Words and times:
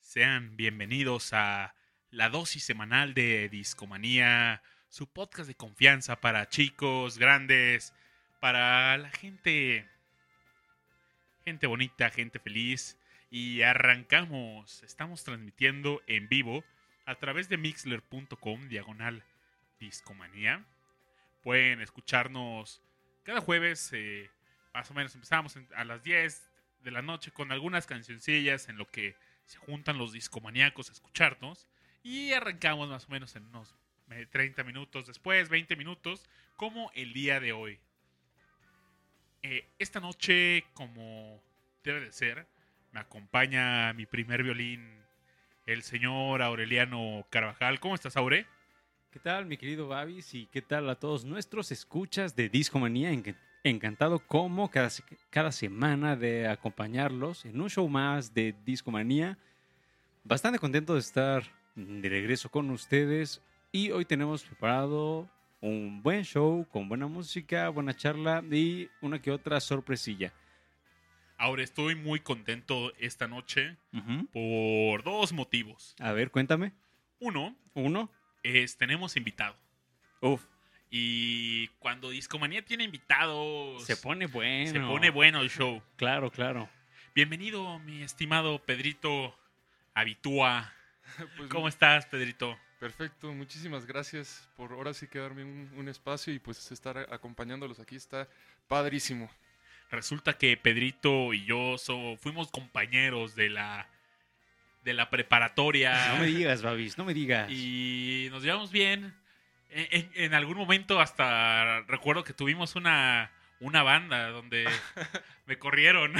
Sean 0.00 0.56
bienvenidos 0.56 1.32
a 1.32 1.74
la 2.10 2.28
dosis 2.28 2.64
semanal 2.64 3.14
de 3.14 3.48
Discomanía, 3.48 4.62
su 4.88 5.06
podcast 5.06 5.48
de 5.48 5.54
confianza 5.54 6.20
para 6.20 6.48
chicos, 6.48 7.18
grandes, 7.18 7.94
para 8.40 8.98
la 8.98 9.10
gente, 9.10 9.88
gente 11.44 11.66
bonita, 11.68 12.10
gente 12.10 12.40
feliz. 12.40 12.98
Y 13.34 13.62
arrancamos, 13.62 14.82
estamos 14.82 15.24
transmitiendo 15.24 16.02
en 16.06 16.28
vivo 16.28 16.64
a 17.06 17.14
través 17.14 17.48
de 17.48 17.56
mixler.com 17.56 18.68
diagonal 18.68 19.24
discomanía. 19.80 20.66
Pueden 21.42 21.80
escucharnos 21.80 22.82
cada 23.22 23.40
jueves, 23.40 23.88
eh, 23.94 24.28
más 24.74 24.90
o 24.90 24.92
menos 24.92 25.14
empezamos 25.14 25.56
a 25.74 25.84
las 25.84 26.02
10 26.02 26.46
de 26.82 26.90
la 26.90 27.00
noche 27.00 27.30
con 27.30 27.52
algunas 27.52 27.86
cancioncillas 27.86 28.68
en 28.68 28.76
lo 28.76 28.86
que 28.86 29.16
se 29.46 29.56
juntan 29.56 29.96
los 29.96 30.12
discomaníacos 30.12 30.90
a 30.90 30.92
escucharnos. 30.92 31.66
Y 32.02 32.32
arrancamos 32.32 32.90
más 32.90 33.06
o 33.06 33.08
menos 33.08 33.34
en 33.34 33.46
unos 33.46 33.74
eh, 34.10 34.26
30 34.30 34.62
minutos 34.62 35.06
después, 35.06 35.48
20 35.48 35.74
minutos, 35.76 36.28
como 36.58 36.90
el 36.94 37.14
día 37.14 37.40
de 37.40 37.52
hoy. 37.52 37.80
Eh, 39.40 39.70
esta 39.78 40.00
noche, 40.00 40.66
como 40.74 41.42
debe 41.82 42.00
de 42.00 42.12
ser, 42.12 42.46
me 42.92 43.00
acompaña 43.00 43.92
mi 43.94 44.06
primer 44.06 44.42
violín, 44.42 44.86
el 45.66 45.82
señor 45.82 46.42
Aureliano 46.42 47.26
Carvajal. 47.30 47.80
¿Cómo 47.80 47.94
estás, 47.94 48.16
Aure? 48.16 48.46
¿Qué 49.10 49.18
tal, 49.18 49.46
mi 49.46 49.56
querido 49.56 49.88
Babis? 49.88 50.34
¿Y 50.34 50.46
qué 50.46 50.62
tal 50.62 50.88
a 50.90 50.94
todos 50.94 51.24
nuestros 51.24 51.70
escuchas 51.72 52.36
de 52.36 52.48
Discomanía? 52.48 53.12
Enc- 53.12 53.36
Encantado 53.64 54.18
como 54.18 54.70
cada, 54.70 54.88
cada 55.30 55.52
semana 55.52 56.16
de 56.16 56.48
acompañarlos 56.48 57.44
en 57.44 57.60
un 57.60 57.70
show 57.70 57.88
más 57.88 58.34
de 58.34 58.54
Discomanía. 58.64 59.38
Bastante 60.24 60.58
contento 60.58 60.94
de 60.94 61.00
estar 61.00 61.44
de 61.76 62.08
regreso 62.08 62.48
con 62.50 62.70
ustedes. 62.70 63.40
Y 63.70 63.90
hoy 63.92 64.04
tenemos 64.04 64.42
preparado 64.42 65.30
un 65.60 66.02
buen 66.02 66.24
show 66.24 66.66
con 66.72 66.88
buena 66.88 67.06
música, 67.06 67.68
buena 67.68 67.94
charla 67.94 68.42
y 68.50 68.90
una 69.00 69.22
que 69.22 69.30
otra 69.30 69.60
sorpresilla. 69.60 70.32
Aure, 71.42 71.64
estoy 71.64 71.96
muy 71.96 72.20
contento 72.20 72.92
esta 73.00 73.26
noche 73.26 73.76
por 74.32 75.02
dos 75.02 75.32
motivos. 75.32 75.96
A 75.98 76.12
ver, 76.12 76.30
cuéntame. 76.30 76.72
Uno, 77.18 77.56
Uno. 77.74 78.08
es 78.44 78.76
tenemos 78.76 79.16
invitado. 79.16 79.56
Uf, 80.20 80.44
Y 80.88 81.66
cuando 81.80 82.10
Discomanía 82.10 82.64
tiene 82.64 82.84
invitados, 82.84 83.84
se 83.84 83.96
pone 83.96 84.26
bueno. 84.26 84.70
se 84.70 84.78
pone 84.78 85.10
bueno 85.10 85.40
el 85.40 85.50
show. 85.50 85.82
Claro, 85.96 86.30
claro. 86.30 86.68
Bienvenido, 87.12 87.80
mi 87.80 88.02
estimado 88.04 88.60
Pedrito 88.64 89.36
Habitúa. 89.94 90.72
Pues, 91.36 91.50
¿Cómo 91.50 91.66
estás, 91.66 92.06
Pedrito? 92.06 92.56
Perfecto, 92.78 93.32
muchísimas 93.32 93.84
gracias 93.84 94.48
por 94.56 94.70
ahora 94.70 94.94
sí 94.94 95.08
que 95.08 95.18
darme 95.18 95.42
un, 95.42 95.68
un 95.76 95.88
espacio 95.88 96.32
y 96.32 96.38
pues 96.38 96.70
estar 96.70 96.96
acompañándolos 97.12 97.80
aquí 97.80 97.96
está 97.96 98.28
padrísimo. 98.68 99.28
Resulta 99.92 100.32
que 100.38 100.56
Pedrito 100.56 101.32
y 101.32 101.44
yo 101.44 101.76
so- 101.78 102.16
fuimos 102.16 102.50
compañeros 102.50 103.36
de 103.36 103.50
la 103.50 103.88
de 104.84 104.94
la 104.94 105.10
preparatoria 105.10 106.08
No 106.14 106.20
me 106.22 106.26
digas, 106.26 106.62
Babis, 106.62 106.98
no 106.98 107.04
me 107.04 107.14
digas. 107.14 107.48
y 107.50 108.26
nos 108.32 108.42
llevamos 108.42 108.72
bien. 108.72 109.14
En, 109.70 109.86
en- 109.92 110.10
en 110.14 110.34
algún 110.34 110.56
momento 110.58 111.00
hasta 111.00 111.82
recuerdo 111.82 112.24
que 112.24 112.32
tuvimos 112.32 112.74
una 112.74 113.30
una 113.60 113.84
banda 113.84 114.28
donde 114.30 114.66
me 115.46 115.56
corrieron. 115.56 116.12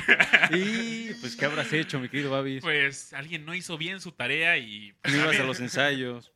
Y 0.50 1.12
pues, 1.15 1.34
¿qué 1.34 1.47
habrás 1.47 1.72
hecho, 1.72 1.99
mi 1.99 2.09
querido 2.09 2.31
Babis? 2.31 2.62
pues 2.62 3.12
alguien 3.15 3.44
no 3.44 3.53
hizo 3.55 3.77
bien 3.77 4.00
su 4.00 4.12
tarea 4.12 4.59
y 4.59 4.93
pues, 5.03 5.12
no 5.15 5.22
ibas 5.25 5.41
a 5.41 5.44
los 5.44 5.59
ensayos. 5.59 6.31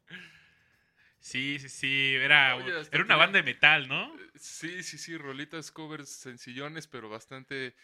Sí, 1.26 1.58
sí, 1.58 1.68
sí, 1.68 2.14
era, 2.14 2.54
Oye, 2.56 2.70
era 2.92 3.02
una 3.04 3.14
que- 3.14 3.18
banda 3.18 3.38
de 3.38 3.42
metal, 3.42 3.88
¿no? 3.88 4.14
Eh, 4.14 4.30
Sí, 4.36 4.82
sí, 4.82 4.96
sí, 4.98 5.16
rolitas, 5.16 5.70
covers 5.72 6.08
sencillones, 6.08 6.86
pero 6.86 7.08
bastante... 7.08 7.74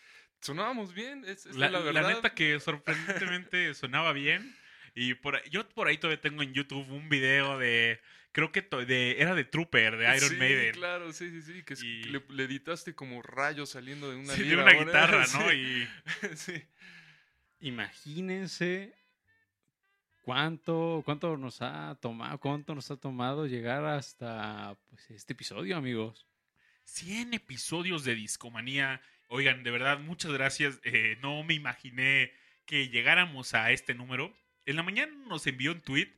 Sonábamos 0.40 0.92
bien, 0.94 1.24
es, 1.24 1.46
es 1.46 1.56
La, 1.56 1.68
la, 1.70 1.80
la 1.80 1.92
verdad. 1.92 2.14
neta 2.16 2.34
que 2.34 2.58
sorprendentemente 2.60 3.74
sonaba 3.74 4.12
bien. 4.12 4.54
Y 4.94 5.14
por 5.14 5.36
ahí- 5.36 5.48
yo 5.50 5.68
por 5.68 5.88
ahí 5.88 5.98
todavía 5.98 6.20
tengo 6.20 6.42
en 6.42 6.52
YouTube 6.52 6.88
un 6.90 7.08
video 7.08 7.58
de. 7.58 8.00
Creo 8.32 8.50
que 8.52 8.60
to- 8.62 8.84
de, 8.84 9.16
era 9.20 9.34
de 9.34 9.44
Trooper, 9.44 9.96
de 9.96 10.16
Iron 10.16 10.30
sí, 10.30 10.36
Maiden. 10.36 10.72
claro, 10.74 11.12
sí, 11.12 11.30
sí, 11.30 11.42
sí, 11.42 11.62
que 11.62 11.74
Y- 11.84 12.04
le, 12.04 12.22
le 12.28 12.44
editaste 12.44 12.94
como 12.94 13.22
rayos 13.22 13.70
saliendo 13.70 14.10
de 14.10 14.16
una 14.16 14.34
Sí, 14.34 14.42
de 14.42 14.48
lira, 14.50 14.62
una 14.64 14.72
¿no? 14.72 14.84
guitarra, 14.84 15.26
Sí, 15.26 15.38
¿no? 15.38 15.52
Y 15.52 15.88
sí. 16.36 16.62
Imagínense 17.60 18.92
cuánto, 20.22 21.02
cuánto 21.04 21.36
nos 21.36 21.60
ha 21.60 21.98
tomado, 22.00 22.38
cuánto 22.38 22.74
nos 22.74 22.90
ha 22.90 22.96
tomado 22.96 23.46
llegar 23.46 23.84
hasta 23.84 24.76
pues, 24.88 25.10
este 25.10 25.34
episodio, 25.34 25.76
amigos. 25.76 26.26
100 26.84 27.34
episodios 27.34 28.04
de 28.04 28.14
Discomanía. 28.14 29.02
Oigan, 29.28 29.62
de 29.62 29.70
verdad, 29.70 29.98
muchas 29.98 30.32
gracias. 30.32 30.80
Eh, 30.84 31.18
no 31.20 31.42
me 31.44 31.54
imaginé 31.54 32.32
que 32.64 32.88
llegáramos 32.88 33.54
a 33.54 33.70
este 33.72 33.94
número. 33.94 34.34
En 34.64 34.76
la 34.76 34.82
mañana 34.82 35.12
nos 35.26 35.46
envió 35.46 35.72
un 35.72 35.80
tweet 35.80 36.12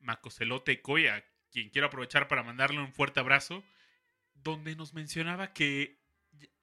Macocelote 0.00 0.82
Coya, 0.82 1.24
quien 1.50 1.70
quiero 1.70 1.86
aprovechar 1.86 2.28
para 2.28 2.42
mandarle 2.42 2.80
un 2.80 2.92
fuerte 2.92 3.20
abrazo, 3.20 3.64
donde 4.34 4.76
nos 4.76 4.92
mencionaba 4.94 5.52
que 5.52 5.98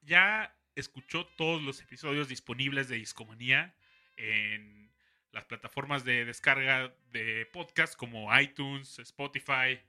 ya 0.02 0.56
escuchó 0.76 1.26
todos 1.38 1.62
los 1.62 1.82
episodios 1.82 2.28
disponibles 2.28 2.88
de 2.88 2.98
Discomanía 2.98 3.76
en 4.18 4.91
las 5.32 5.46
plataformas 5.46 6.04
de 6.04 6.26
descarga 6.26 6.94
de 7.12 7.46
podcast 7.48 7.96
como 7.96 8.38
iTunes, 8.40 9.00
Spotify. 9.00 9.80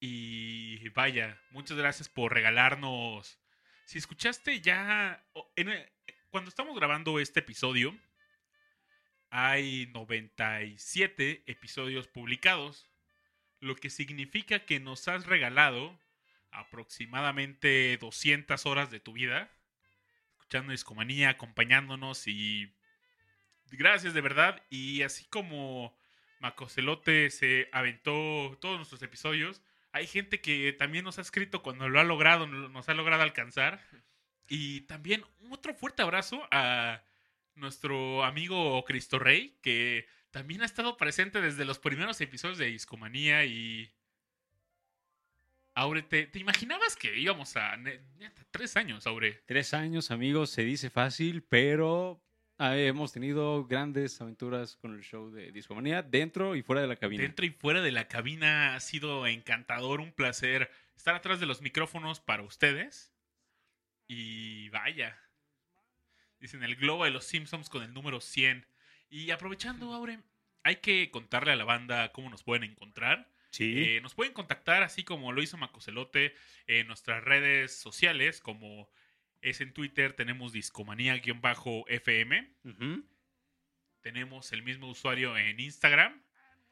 Y 0.00 0.88
vaya, 0.90 1.40
muchas 1.50 1.76
gracias 1.76 2.08
por 2.08 2.32
regalarnos. 2.32 3.38
Si 3.84 3.98
escuchaste 3.98 4.60
ya. 4.60 5.24
el- 5.56 5.92
cuando 6.30 6.48
estamos 6.48 6.76
grabando 6.76 7.18
este 7.18 7.40
episodio, 7.40 7.96
hay 9.30 9.86
97 9.92 11.42
episodios 11.46 12.08
publicados. 12.08 12.88
Lo 13.60 13.76
que 13.76 13.90
significa 13.90 14.64
que 14.64 14.80
nos 14.80 15.06
has 15.08 15.26
regalado 15.26 15.98
aproximadamente 16.50 17.96
200 17.98 18.64
horas 18.66 18.90
de 18.90 19.00
tu 19.00 19.12
vida. 19.12 19.50
Escuchando 20.38 20.72
Discomanía, 20.72 21.30
acompañándonos 21.30 22.26
y. 22.26 22.72
Gracias 23.70 24.14
de 24.14 24.20
verdad. 24.20 24.62
Y 24.70 25.02
así 25.02 25.24
como 25.26 25.96
Macocelote 26.40 27.30
se 27.30 27.68
aventó 27.72 28.56
todos 28.60 28.76
nuestros 28.76 29.02
episodios, 29.02 29.62
hay 29.92 30.06
gente 30.06 30.40
que 30.40 30.72
también 30.72 31.04
nos 31.04 31.18
ha 31.18 31.22
escrito 31.22 31.62
cuando 31.62 31.88
lo 31.88 32.00
ha 32.00 32.04
logrado, 32.04 32.46
nos 32.46 32.88
ha 32.88 32.94
logrado 32.94 33.22
alcanzar. 33.22 33.80
Y 34.48 34.82
también 34.82 35.24
otro 35.50 35.74
fuerte 35.74 36.02
abrazo 36.02 36.46
a 36.50 37.02
nuestro 37.54 38.24
amigo 38.24 38.84
Cristo 38.84 39.18
Rey, 39.18 39.56
que 39.62 40.06
también 40.30 40.62
ha 40.62 40.66
estado 40.66 40.96
presente 40.96 41.40
desde 41.40 41.64
los 41.64 41.78
primeros 41.78 42.20
episodios 42.20 42.58
de 42.58 42.66
Discomanía 42.66 43.44
y... 43.44 43.92
Aure, 45.74 46.02
¿te, 46.02 46.26
te 46.26 46.38
imaginabas 46.40 46.96
que 46.96 47.16
íbamos 47.16 47.56
a... 47.56 47.78
tres 48.50 48.76
años, 48.76 49.06
Aure? 49.06 49.42
Tres 49.46 49.72
años, 49.72 50.10
amigos, 50.10 50.50
se 50.50 50.64
dice 50.64 50.90
fácil, 50.90 51.42
pero 51.42 52.20
hemos 52.60 53.12
tenido 53.12 53.64
grandes 53.64 54.20
aventuras 54.20 54.76
con 54.76 54.94
el 54.94 55.02
show 55.02 55.30
de 55.30 55.50
Discomanía 55.50 56.02
dentro 56.02 56.54
y 56.54 56.62
fuera 56.62 56.82
de 56.82 56.88
la 56.88 56.96
cabina. 56.96 57.22
Dentro 57.22 57.46
y 57.46 57.50
fuera 57.50 57.80
de 57.80 57.90
la 57.90 58.06
cabina 58.06 58.74
ha 58.74 58.80
sido 58.80 59.26
encantador, 59.26 60.00
un 60.00 60.12
placer 60.12 60.70
estar 60.94 61.14
atrás 61.14 61.40
de 61.40 61.46
los 61.46 61.62
micrófonos 61.62 62.20
para 62.20 62.42
ustedes. 62.42 63.12
Y 64.06 64.68
vaya. 64.68 65.18
Dicen 66.38 66.62
el 66.62 66.76
globo 66.76 67.04
de 67.04 67.10
los 67.10 67.24
Simpsons 67.24 67.70
con 67.70 67.82
el 67.82 67.94
número 67.94 68.20
100. 68.20 68.66
Y 69.08 69.30
aprovechando, 69.30 69.94
Aure, 69.94 70.20
hay 70.62 70.76
que 70.76 71.10
contarle 71.10 71.52
a 71.52 71.56
la 71.56 71.64
banda 71.64 72.12
cómo 72.12 72.28
nos 72.28 72.42
pueden 72.42 72.64
encontrar. 72.64 73.30
Sí. 73.50 73.82
Eh, 73.82 74.00
nos 74.02 74.14
pueden 74.14 74.32
contactar 74.32 74.82
así 74.82 75.02
como 75.02 75.32
lo 75.32 75.42
hizo 75.42 75.56
Macocelote 75.56 76.34
en 76.66 76.86
nuestras 76.86 77.24
redes 77.24 77.74
sociales, 77.74 78.40
como 78.40 78.88
es 79.42 79.60
en 79.60 79.72
Twitter, 79.72 80.12
tenemos 80.12 80.52
discomanía-fm. 80.52 82.50
Tenemos 84.02 84.52
el 84.52 84.62
mismo 84.62 84.88
usuario 84.88 85.36
en 85.36 85.60
Instagram. 85.60 86.22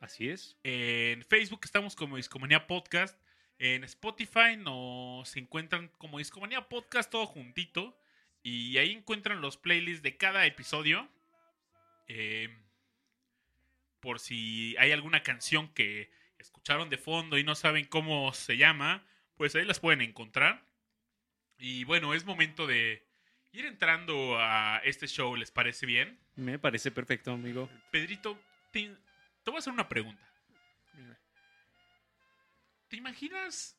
Así 0.00 0.28
es. 0.28 0.56
En 0.62 1.24
Facebook 1.24 1.60
estamos 1.64 1.96
como 1.96 2.16
Discomanía 2.16 2.66
Podcast. 2.66 3.18
En 3.58 3.84
Spotify 3.84 4.56
nos 4.56 5.36
encuentran 5.36 5.88
como 5.98 6.18
Discomanía 6.18 6.68
Podcast 6.68 7.10
todo 7.10 7.26
juntito. 7.26 7.98
Y 8.42 8.78
ahí 8.78 8.92
encuentran 8.92 9.40
los 9.40 9.56
playlists 9.56 10.02
de 10.02 10.16
cada 10.16 10.46
episodio. 10.46 11.08
Eh, 12.06 12.48
por 14.00 14.20
si 14.20 14.76
hay 14.78 14.92
alguna 14.92 15.22
canción 15.22 15.68
que 15.74 16.10
escucharon 16.38 16.88
de 16.88 16.98
fondo 16.98 17.36
y 17.36 17.44
no 17.44 17.54
saben 17.54 17.84
cómo 17.84 18.32
se 18.32 18.56
llama, 18.56 19.04
pues 19.36 19.54
ahí 19.54 19.64
las 19.64 19.80
pueden 19.80 20.00
encontrar. 20.00 20.67
Y 21.58 21.84
bueno, 21.84 22.14
es 22.14 22.24
momento 22.24 22.66
de 22.66 23.04
ir 23.52 23.66
entrando 23.66 24.38
a 24.38 24.80
este 24.84 25.06
show, 25.08 25.34
¿les 25.36 25.50
parece 25.50 25.86
bien? 25.86 26.18
Me 26.36 26.58
parece 26.58 26.90
perfecto, 26.90 27.32
amigo. 27.32 27.68
Pedrito, 27.90 28.38
te, 28.70 28.82
te 29.42 29.50
voy 29.50 29.56
a 29.56 29.58
hacer 29.58 29.72
una 29.72 29.88
pregunta. 29.88 30.24
¿Te 32.88 32.96
imaginas 32.96 33.76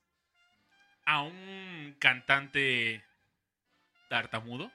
a 1.06 1.24
un 1.24 1.96
cantante 2.00 3.04
tartamudo? 4.10 4.72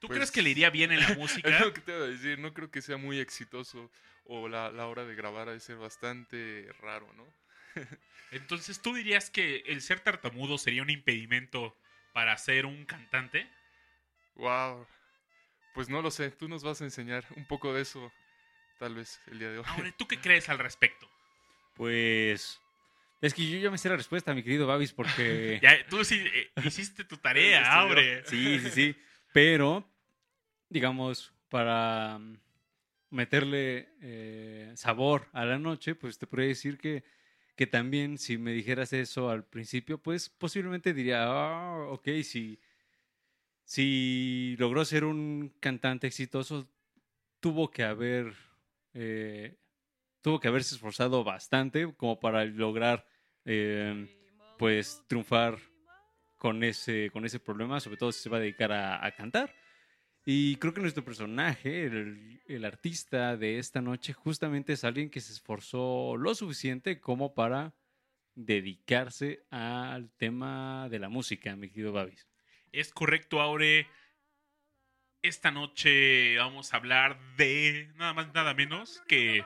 ¿Tú 0.00 0.06
Pues- 0.08 0.18
crees 0.18 0.30
que 0.30 0.42
le 0.42 0.50
iría 0.50 0.70
bien 0.70 0.92
en 0.92 1.00
la 1.00 1.08
Es 1.10 1.18
música? 1.18 1.58
lo 1.60 1.74
que 1.74 1.80
te 1.80 1.92
iba 1.94 2.04
a 2.04 2.08
decir, 2.08 2.38
no 2.38 2.54
creo 2.54 2.70
que 2.70 2.80
sea 2.82 2.96
muy 2.96 3.18
exitoso 3.18 3.90
o 4.24 4.48
la, 4.48 4.70
la 4.70 4.86
hora 4.86 5.04
de 5.04 5.14
grabar 5.14 5.48
ha 5.48 5.52
de 5.52 5.60
ser 5.60 5.76
bastante 5.76 6.68
raro, 6.80 7.12
¿no? 7.14 7.26
Entonces, 8.30 8.82
¿tú 8.82 8.94
dirías 8.94 9.30
que 9.30 9.62
el 9.66 9.80
ser 9.80 10.00
tartamudo 10.00 10.58
sería 10.58 10.82
un 10.82 10.90
impedimento 10.90 11.76
para 12.12 12.36
ser 12.38 12.66
un 12.66 12.84
cantante? 12.84 13.48
Wow. 14.36 14.86
Pues 15.74 15.88
no 15.88 16.02
lo 16.02 16.10
sé, 16.10 16.30
tú 16.30 16.48
nos 16.48 16.62
vas 16.62 16.80
a 16.80 16.84
enseñar 16.84 17.24
un 17.36 17.46
poco 17.46 17.74
de 17.74 17.82
eso, 17.82 18.12
tal 18.78 18.94
vez, 18.94 19.20
el 19.26 19.38
día 19.38 19.50
de 19.50 19.58
hoy. 19.58 19.64
Ahora, 19.66 19.92
¿tú 19.96 20.08
qué 20.08 20.18
crees 20.18 20.48
al 20.48 20.58
respecto? 20.58 21.08
Pues. 21.74 22.60
Es 23.20 23.34
que 23.34 23.48
yo 23.48 23.58
ya 23.58 23.70
me 23.70 23.78
sé 23.78 23.88
la 23.88 23.96
respuesta, 23.96 24.34
mi 24.34 24.42
querido 24.42 24.66
Babis, 24.66 24.92
porque. 24.92 25.58
Ya, 25.62 25.86
tú 25.86 26.04
sí 26.04 26.24
eh, 26.34 26.50
hiciste 26.64 27.04
tu 27.04 27.18
tarea, 27.18 27.72
abre. 27.80 28.24
Sí, 28.24 28.58
sí, 28.60 28.70
sí. 28.70 28.96
Pero, 29.32 29.86
digamos, 30.68 31.34
para 31.50 32.18
mm, 32.18 32.38
meterle 33.10 33.90
eh, 34.00 34.72
sabor 34.76 35.28
a 35.32 35.44
la 35.44 35.58
noche, 35.58 35.94
pues 35.94 36.18
te 36.18 36.26
podría 36.26 36.48
decir 36.48 36.78
que, 36.78 37.04
que 37.56 37.66
también 37.66 38.18
si 38.18 38.38
me 38.38 38.52
dijeras 38.52 38.92
eso 38.92 39.30
al 39.30 39.44
principio, 39.44 39.98
pues 39.98 40.28
posiblemente 40.28 40.92
diría, 40.92 41.24
ah, 41.24 41.86
ok, 41.88 42.08
si, 42.22 42.60
si 43.64 44.54
logró 44.58 44.84
ser 44.84 45.04
un 45.04 45.54
cantante 45.58 46.06
exitoso, 46.06 46.68
tuvo 47.40 47.70
que 47.70 47.82
haber, 47.82 48.34
eh, 48.92 49.56
tuvo 50.20 50.38
que 50.38 50.48
haberse 50.48 50.74
esforzado 50.74 51.24
bastante 51.24 51.92
como 51.94 52.20
para 52.20 52.44
lograr, 52.44 53.06
eh, 53.46 54.06
pues, 54.58 55.02
triunfar 55.08 55.58
con 56.36 56.62
ese, 56.62 57.10
con 57.10 57.24
ese 57.24 57.40
problema, 57.40 57.80
sobre 57.80 57.96
todo 57.96 58.12
si 58.12 58.20
se 58.20 58.28
va 58.28 58.36
a 58.36 58.40
dedicar 58.40 58.72
a 58.72 59.10
cantar. 59.16 59.54
Y 60.28 60.56
creo 60.56 60.74
que 60.74 60.80
nuestro 60.80 61.04
personaje, 61.04 61.84
el, 61.84 62.42
el 62.46 62.64
artista 62.64 63.36
de 63.36 63.60
esta 63.60 63.80
noche, 63.80 64.12
justamente 64.12 64.72
es 64.72 64.82
alguien 64.82 65.08
que 65.08 65.20
se 65.20 65.32
esforzó 65.32 66.16
lo 66.16 66.34
suficiente 66.34 67.00
como 67.00 67.32
para 67.32 67.74
dedicarse 68.34 69.46
al 69.50 70.10
tema 70.16 70.88
de 70.90 70.98
la 70.98 71.08
música, 71.08 71.54
mi 71.54 71.68
querido 71.68 71.92
Babis. 71.92 72.26
Es 72.72 72.92
correcto, 72.92 73.40
Aure. 73.40 73.86
Esta 75.22 75.52
noche 75.52 76.36
vamos 76.38 76.74
a 76.74 76.78
hablar 76.78 77.20
de 77.36 77.92
nada 77.94 78.12
más, 78.12 78.34
nada 78.34 78.52
menos 78.52 79.02
que 79.06 79.44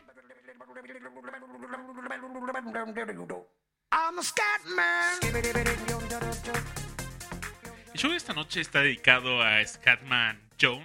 I'm 3.93 4.19
a 4.19 4.23
scat 4.23 4.65
man. 4.75 5.19
El 5.23 6.90
show 8.01 8.13
esta 8.15 8.33
noche 8.33 8.63
está 8.63 8.81
dedicado 8.81 9.43
a 9.43 9.63
Scatman 9.63 10.41
John. 10.59 10.83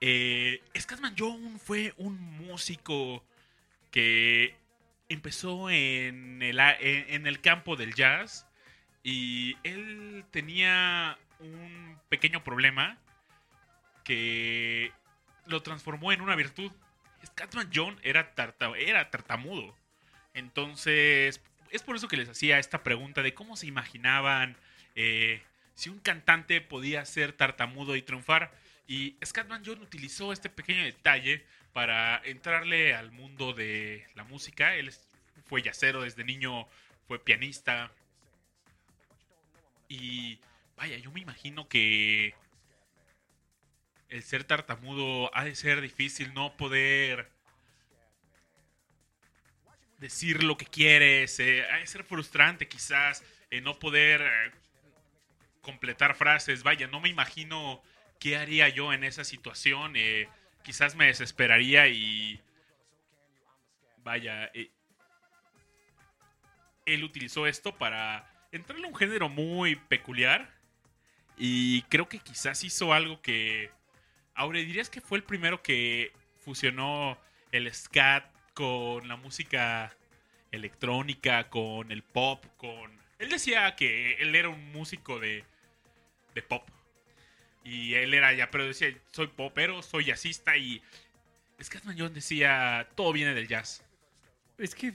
Eh, 0.00 0.62
Scatman 0.74 1.14
John 1.18 1.60
fue 1.60 1.92
un 1.98 2.18
músico 2.38 3.22
que 3.90 4.56
empezó 5.10 5.68
en 5.68 6.40
el, 6.40 7.40
campo 7.42 7.76
del 7.76 7.94
jazz 7.94 8.46
y 9.02 9.58
él 9.62 10.24
tenía 10.30 11.18
un 11.38 11.98
pequeño 12.08 12.42
problema 12.42 12.96
que 14.02 14.92
lo 15.44 15.62
transformó 15.62 16.12
en 16.12 16.22
una 16.22 16.34
virtud. 16.34 16.72
Scatman 17.26 17.68
John 17.74 18.00
era, 18.02 18.32
era 18.78 19.10
tartamudo. 19.10 19.76
Entonces, 20.32 21.42
es 21.70 21.82
por 21.82 21.94
eso 21.94 22.08
que 22.08 22.16
les 22.16 22.30
hacía 22.30 22.58
esta 22.58 22.82
pregunta 22.82 23.22
de 23.22 23.34
cómo 23.34 23.54
se 23.54 23.66
imaginaban 23.66 24.56
eh, 24.94 25.42
si 25.80 25.88
un 25.88 25.98
cantante 25.98 26.60
podía 26.60 27.06
ser 27.06 27.32
tartamudo 27.32 27.96
y 27.96 28.02
triunfar. 28.02 28.52
Y 28.86 29.16
Scatman 29.24 29.62
John 29.64 29.80
utilizó 29.80 30.30
este 30.30 30.50
pequeño 30.50 30.84
detalle 30.84 31.46
para 31.72 32.20
entrarle 32.24 32.94
al 32.94 33.10
mundo 33.12 33.54
de 33.54 34.06
la 34.14 34.24
música. 34.24 34.74
Él 34.74 34.92
fue 35.46 35.62
yacero 35.62 36.02
desde 36.02 36.22
niño, 36.22 36.68
fue 37.08 37.18
pianista. 37.18 37.90
Y 39.88 40.38
vaya, 40.76 40.98
yo 40.98 41.10
me 41.12 41.20
imagino 41.20 41.66
que 41.66 42.34
el 44.10 44.22
ser 44.22 44.44
tartamudo 44.44 45.34
ha 45.34 45.44
de 45.44 45.54
ser 45.54 45.80
difícil 45.80 46.34
no 46.34 46.58
poder 46.58 47.30
decir 49.98 50.42
lo 50.42 50.58
que 50.58 50.66
quieres, 50.66 51.40
eh, 51.40 51.64
ha 51.70 51.78
de 51.78 51.86
ser 51.86 52.04
frustrante 52.04 52.68
quizás 52.68 53.22
eh, 53.50 53.60
no 53.60 53.78
poder 53.78 54.20
eh, 54.22 54.52
completar 55.60 56.14
frases. 56.14 56.62
Vaya, 56.62 56.86
no 56.86 57.00
me 57.00 57.08
imagino 57.08 57.82
qué 58.18 58.36
haría 58.36 58.68
yo 58.68 58.92
en 58.92 59.04
esa 59.04 59.24
situación. 59.24 59.94
eh, 59.96 60.28
quizás 60.62 60.94
me 60.94 61.06
desesperaría 61.06 61.88
y... 61.88 62.40
Vaya, 63.98 64.50
eh, 64.54 64.70
él 66.86 67.04
utilizó 67.04 67.46
esto 67.46 67.76
para 67.76 68.28
entrarle 68.52 68.86
a 68.86 68.88
un 68.88 68.96
género 68.96 69.28
muy 69.28 69.76
peculiar. 69.76 70.50
Y 71.36 71.82
creo 71.82 72.08
que 72.08 72.18
quizás 72.18 72.64
hizo 72.64 72.92
algo 72.92 73.20
que... 73.22 73.70
Aure, 74.34 74.64
¿dirías 74.64 74.90
que 74.90 75.00
fue 75.00 75.18
el 75.18 75.24
primero 75.24 75.62
que 75.62 76.12
fusionó 76.38 77.18
el 77.52 77.72
scat 77.72 78.24
con 78.54 79.06
la 79.08 79.16
música 79.16 79.94
electrónica, 80.50 81.48
con 81.48 81.90
el 81.92 82.02
pop, 82.02 82.44
con... 82.56 82.99
Él 83.20 83.28
decía 83.28 83.76
que 83.76 84.14
él 84.14 84.34
era 84.34 84.48
un 84.48 84.72
músico 84.72 85.20
de, 85.20 85.44
de 86.34 86.42
pop. 86.42 86.68
Y 87.62 87.94
él 87.94 88.14
era 88.14 88.32
ya, 88.32 88.50
pero 88.50 88.66
decía, 88.66 88.88
soy 89.12 89.28
popero, 89.28 89.82
soy 89.82 90.06
jazzista 90.06 90.56
y... 90.56 90.82
Scatman 91.62 91.96
John 91.98 92.14
decía, 92.14 92.88
todo 92.94 93.12
viene 93.12 93.34
del 93.34 93.46
jazz. 93.46 93.84
Es 94.56 94.74
que 94.74 94.94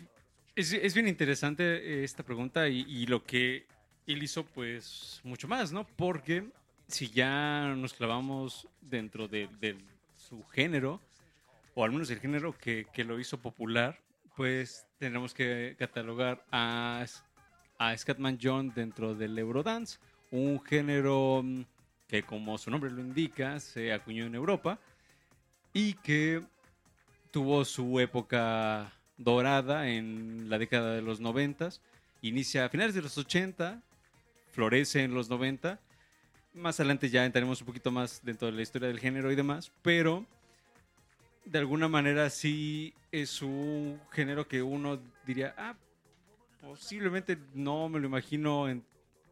es, 0.56 0.94
bien 0.94 1.08
interesante 1.08 1.64
eh, 1.64 2.04
esta 2.04 2.24
pregunta 2.24 2.68
y, 2.68 3.06
lo 3.06 3.24
que 3.24 3.68
él 4.08 4.24
hizo, 4.24 4.46
pues, 4.46 5.22
mucho 5.24 5.48
más, 5.48 5.72
¿no? 5.72 5.86
Porque 5.86 6.46
si 6.88 7.10
ya 7.10 7.74
nos 7.76 7.94
clavamos 7.94 8.68
dentro 8.82 9.28
de, 9.28 9.78
su 10.16 10.44
género, 10.46 11.02
o 11.76 11.84
al 11.84 11.92
menos 11.92 12.10
el 12.10 12.20
género 12.20 12.58
que, 12.58 12.88
lo 13.06 13.20
hizo 13.20 13.40
popular, 13.40 14.00
pues 14.36 14.88
tenemos 14.98 15.34
que 15.34 15.76
catalogar 15.78 16.44
a, 16.52 17.06
a 17.78 17.96
Scatman 17.98 18.38
John 18.42 18.72
dentro 18.76 19.16
del 19.16 19.38
Eurodance, 19.38 20.00
un 20.32 20.64
género 20.64 21.42
mm, 21.44 21.62
que, 22.08 22.24
como 22.24 22.58
su 22.58 22.72
nombre 22.72 22.92
lo 22.92 23.02
indica, 23.02 23.60
se 23.60 23.94
acuñó 23.94 24.26
en 24.26 24.36
Europa 24.36 24.80
y 25.74 25.94
que 25.96 26.42
tuvo 27.32 27.66
su 27.66 28.00
época 28.00 28.94
dorada 29.18 29.90
en 29.90 30.50
la 30.50 30.58
década 30.58 30.94
de 30.94 31.02
los 31.02 31.20
90, 31.20 31.70
inicia 32.22 32.66
a 32.66 32.70
finales 32.70 32.96
de 32.96 33.02
los 33.02 33.18
80, 33.18 33.82
florece 34.52 35.04
en 35.04 35.14
los 35.14 35.30
90. 35.30 35.80
Más 36.54 36.80
adelante 36.80 37.10
ya 37.10 37.26
entraremos 37.26 37.60
un 37.62 37.68
poquito 37.68 37.92
más 37.92 38.22
dentro 38.24 38.48
de 38.48 38.54
la 38.54 38.62
historia 38.62 38.88
del 38.88 39.00
género 39.00 39.32
y 39.32 39.36
demás, 39.36 39.72
pero 39.82 40.26
de 41.44 41.60
alguna 41.60 41.88
manera 41.88 42.30
sí 42.30 42.94
es 43.12 43.42
un 43.42 44.00
género 44.12 44.48
que 44.48 44.62
uno 44.62 45.00
diría, 45.26 45.54
ah, 45.58 45.76
posiblemente 46.66 47.38
no 47.54 47.88
me 47.90 48.00
lo 48.00 48.08
imagino 48.08 48.66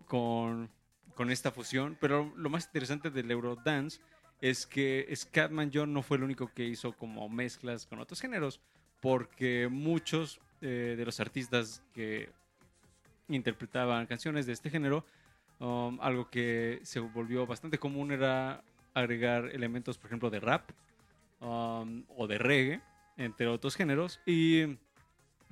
con, 0.08 0.70
con 1.16 1.32
esta 1.32 1.52
fusión, 1.52 1.98
pero 2.00 2.32
lo 2.38 2.50
más 2.50 2.66
interesante 2.66 3.10
del 3.10 3.32
Eurodance 3.32 4.00
es 4.40 4.66
que 4.66 5.12
Scatman 5.16 5.72
John 5.74 5.94
no 5.94 6.04
fue 6.04 6.18
el 6.18 6.24
único 6.24 6.52
que 6.54 6.66
hizo 6.66 6.94
como 6.94 7.28
mezclas 7.30 7.86
con 7.86 8.00
otros 8.00 8.22
géneros, 8.22 8.62
porque 9.02 9.68
muchos 9.70 10.40
eh, 10.62 10.96
de 10.98 11.06
los 11.06 11.20
artistas 11.20 11.82
que 11.94 12.30
interpretaban 13.28 14.06
canciones 14.06 14.46
de 14.46 14.54
este 14.54 14.70
género, 14.70 15.06
um, 15.60 16.00
algo 16.02 16.30
que 16.30 16.82
se 16.84 17.00
volvió 17.00 17.48
bastante 17.48 17.80
común 17.80 18.12
era 18.12 18.64
agregar 18.94 19.46
elementos, 19.54 19.98
por 19.98 20.08
ejemplo, 20.08 20.30
de 20.30 20.40
rap 20.40 20.70
um, 21.40 22.04
o 22.16 22.28
de 22.28 22.38
reggae, 22.38 22.82
entre 23.18 23.48
otros 23.48 23.76
géneros, 23.76 24.20
y 24.26 24.78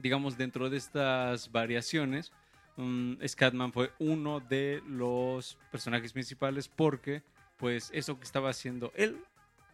digamos 0.01 0.37
dentro 0.37 0.69
de 0.69 0.77
estas 0.77 1.51
variaciones, 1.51 2.31
um, 2.77 3.17
Scatman 3.25 3.71
fue 3.71 3.91
uno 3.99 4.39
de 4.39 4.81
los 4.87 5.57
personajes 5.71 6.13
principales 6.13 6.67
porque 6.67 7.23
pues 7.57 7.89
eso 7.93 8.17
que 8.17 8.23
estaba 8.23 8.49
haciendo 8.49 8.91
él, 8.95 9.23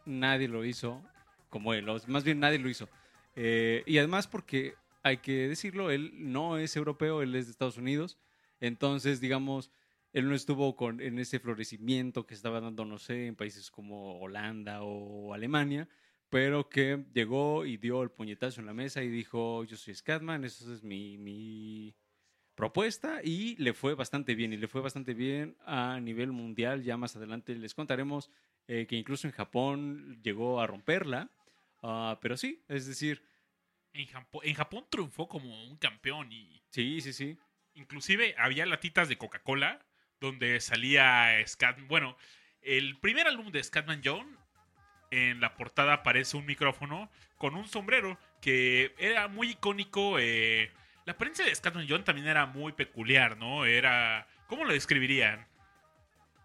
nadie 0.06 0.48
lo 0.48 0.66
hizo 0.66 1.02
como 1.50 1.74
él, 1.74 1.86
más 2.08 2.24
bien 2.24 2.40
nadie 2.40 2.60
lo 2.60 2.70
hizo. 2.70 2.90
Eh, 3.36 3.84
y 3.86 4.00
además 4.00 4.28
porque, 4.28 4.76
hay 5.04 5.18
que 5.18 5.48
decirlo, 5.48 5.92
él 5.92 6.12
no 6.16 6.58
es 6.58 6.76
europeo, 6.76 7.22
él 7.22 7.36
es 7.36 7.46
de 7.46 7.52
Estados 7.52 7.78
Unidos. 7.78 8.18
Entonces, 8.60 9.22
digamos, 9.22 9.72
él 10.12 10.28
no 10.28 10.36
estuvo 10.36 10.76
con, 10.76 11.00
en 11.00 11.20
ese 11.20 11.40
florecimiento 11.40 12.26
que 12.26 12.34
estaba 12.34 12.60
dando, 12.60 12.84
no 12.84 12.98
sé, 12.98 13.28
en 13.28 13.36
países 13.36 13.70
como 13.70 14.20
Holanda 14.20 14.82
o 14.82 15.34
Alemania, 15.34 15.88
pero 16.30 16.70
que 16.70 17.06
llegó 17.14 17.66
y 17.66 17.78
dio 17.78 18.04
el 18.04 18.12
puñetazo 18.12 18.60
en 18.60 18.66
la 18.68 18.74
mesa 18.74 19.04
y 19.04 19.10
dijo, 19.10 19.64
yo 19.64 19.78
soy 19.78 19.96
Scatman, 19.96 20.44
esa 20.46 20.74
es 20.74 20.84
mi, 20.84 21.18
mi 21.18 21.96
propuesta 22.56 23.22
y 23.24 23.56
le 23.58 23.74
fue 23.74 23.94
bastante 23.96 24.36
bien 24.36 24.52
y 24.54 24.58
le 24.58 24.68
fue 24.68 24.82
bastante 24.82 25.14
bien 25.14 25.56
a 25.66 26.00
nivel 26.00 26.32
mundial. 26.32 26.84
Ya 26.84 26.98
más 26.98 27.16
adelante 27.16 27.56
les 27.56 27.74
contaremos 27.74 28.30
eh, 28.68 28.86
que 28.88 28.96
incluso 28.96 29.28
en 29.28 29.34
Japón 29.34 30.20
llegó 30.24 30.60
a 30.62 30.68
romperla, 30.68 31.30
Ah, 31.84 32.18
pero 32.22 32.36
sí, 32.38 32.64
es 32.68 32.88
decir, 32.88 33.24
En, 33.94 34.08
Japo- 34.08 34.42
en 34.44 34.56
Japón 34.56 34.86
triunfó 34.90 35.28
como 35.28 35.64
un 35.68 35.78
campeón 35.78 36.32
y 36.32 36.62
sí, 36.72 37.02
sí, 37.02 37.14
sí. 37.14 37.38
inclusive 37.76 38.34
había 38.38 38.66
latitas 38.66 39.08
de 39.10 39.18
Coca-Cola 39.18 39.86
donde 40.20 40.60
salía 40.60 41.36
Scat. 41.48 41.80
Bueno, 41.88 42.18
el 42.62 43.00
primer 43.00 43.28
álbum 43.28 43.52
de 43.52 43.64
Scatman 43.64 44.02
John, 44.04 44.38
en 45.12 45.40
la 45.40 45.56
portada 45.56 45.94
aparece 45.94 46.38
un 46.38 46.46
micrófono 46.46 47.10
con 47.38 47.56
un 47.56 47.68
sombrero 47.68 48.18
que 48.42 48.94
era 48.98 49.28
muy 49.28 49.52
icónico. 49.52 50.18
eh, 50.20 50.72
la 51.06 51.14
apariencia 51.14 51.46
de 51.46 51.56
Scatman 51.56 51.86
John 51.88 52.04
también 52.04 52.28
era 52.28 52.46
muy 52.46 52.74
peculiar, 52.74 53.38
¿no? 53.38 53.66
Era. 53.66 54.28
¿Cómo 54.48 54.66
lo 54.66 54.74
describirían? 54.74 55.48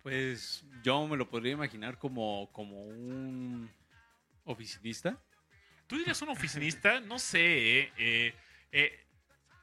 Pues 0.02 0.64
yo 0.83 1.07
me 1.07 1.16
lo 1.16 1.28
podría 1.28 1.52
imaginar 1.52 1.99
como, 1.99 2.50
como 2.52 2.83
un 2.85 3.71
oficinista. 4.45 5.19
¿Tú 5.87 5.99
dirías 5.99 6.21
un 6.23 6.31
oficinista? 6.31 7.00
No 7.07 7.19
sé, 7.19 7.81
eh, 7.81 7.92
eh, 7.99 8.35
eh, 8.73 9.00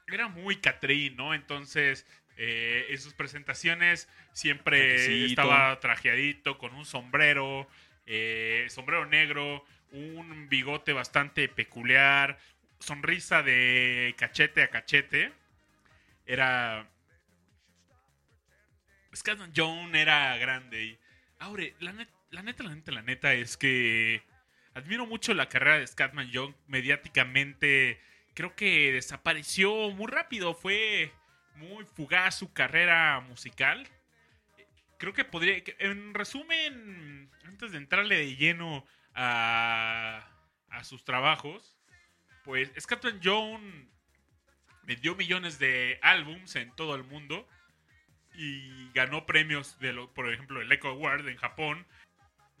era 0.08 0.28
muy 0.28 0.56
Catrín, 0.56 1.16
¿no? 1.16 1.34
Entonces, 1.34 2.06
eh, 2.36 2.86
en 2.90 2.98
sus 2.98 3.12
presentaciones 3.14 4.08
siempre 4.32 4.94
Trajecito. 4.96 5.42
estaba 5.42 5.78
trajeadito, 5.80 6.58
con 6.58 6.74
un 6.74 6.84
sombrero, 6.86 7.68
eh, 8.12 8.66
sombrero 8.68 9.06
negro, 9.06 9.64
un 9.92 10.48
bigote 10.48 10.92
bastante 10.92 11.48
peculiar, 11.48 12.38
sonrisa 12.80 13.42
de 13.44 14.14
cachete 14.18 14.62
a 14.62 14.68
cachete. 14.68 15.32
Era... 16.26 16.90
Scatman 19.14 19.52
John 19.56 19.94
era 19.94 20.36
grande. 20.38 20.84
Y, 20.84 20.98
ahora, 21.38 21.64
la, 21.78 21.92
la 22.30 22.42
neta, 22.42 22.64
la 22.64 22.72
neta, 22.72 22.92
la 22.92 23.02
neta 23.02 23.32
es 23.34 23.56
que 23.56 24.22
admiro 24.74 25.06
mucho 25.06 25.32
la 25.32 25.48
carrera 25.48 25.78
de 25.78 25.86
Scatman 25.86 26.30
John 26.32 26.56
mediáticamente. 26.66 28.00
Creo 28.34 28.56
que 28.56 28.90
desapareció 28.90 29.90
muy 29.90 30.08
rápido. 30.08 30.54
Fue 30.54 31.12
muy 31.54 31.84
fugaz 31.84 32.38
su 32.38 32.52
carrera 32.52 33.20
musical. 33.20 33.86
Creo 35.00 35.12
que 35.14 35.24
podría. 35.24 35.60
En 35.78 36.12
resumen, 36.14 37.30
antes 37.44 37.72
de 37.72 37.78
entrarle 37.78 38.16
de 38.18 38.36
lleno 38.36 38.86
a, 39.14 40.28
a 40.68 40.84
sus 40.84 41.04
trabajos, 41.04 41.76
pues 42.44 42.70
Scatman 42.78 43.18
John 43.24 43.90
vendió 44.84 45.16
millones 45.16 45.58
de 45.58 45.98
álbums 46.02 46.54
en 46.56 46.70
todo 46.76 46.94
el 46.96 47.04
mundo 47.04 47.48
y 48.34 48.90
ganó 48.92 49.24
premios 49.24 49.78
de 49.80 49.92
lo, 49.94 50.12
por 50.12 50.30
ejemplo 50.32 50.60
el 50.60 50.70
Echo 50.70 50.88
Award 50.88 51.26
en 51.28 51.36
Japón 51.36 51.86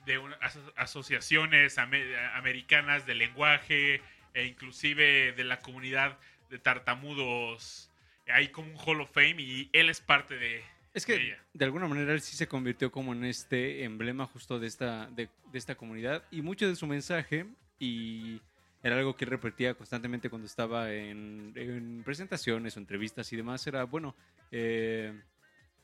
de 0.06 0.18
una- 0.18 0.36
aso- 0.40 0.72
asociaciones 0.76 1.76
ame- 1.78 2.16
americanas 2.34 3.04
de 3.06 3.14
lenguaje 3.14 4.02
e 4.34 4.44
inclusive 4.46 5.32
de 5.32 5.44
la 5.44 5.58
comunidad 5.60 6.18
de 6.48 6.58
tartamudos 6.58 7.90
hay 8.26 8.48
como 8.48 8.70
un 8.70 8.78
Hall 8.78 9.00
of 9.02 9.10
Fame 9.12 9.36
y 9.42 9.70
él 9.72 9.88
es 9.90 10.00
parte 10.00 10.36
de 10.36 10.64
Es 10.92 11.06
que 11.06 11.36
de 11.52 11.64
alguna 11.64 11.86
manera 11.86 12.12
él 12.12 12.20
sí 12.20 12.36
se 12.36 12.48
convirtió 12.48 12.90
como 12.90 13.12
en 13.12 13.24
este 13.24 13.84
emblema 13.84 14.26
justo 14.26 14.58
de 14.58 14.66
esta, 14.66 15.06
de, 15.10 15.28
de 15.52 15.58
esta 15.58 15.76
comunidad 15.76 16.24
y 16.30 16.42
mucho 16.42 16.66
de 16.66 16.74
su 16.74 16.86
mensaje 16.86 17.46
y 17.78 18.40
era 18.82 18.96
algo 18.96 19.16
que 19.16 19.26
repetía 19.26 19.74
constantemente 19.74 20.30
cuando 20.30 20.46
estaba 20.46 20.92
en, 20.92 21.52
en 21.54 22.02
presentaciones 22.02 22.76
o 22.76 22.80
entrevistas 22.80 23.32
y 23.32 23.36
demás, 23.36 23.66
era, 23.66 23.84
bueno, 23.84 24.14
eh, 24.50 25.12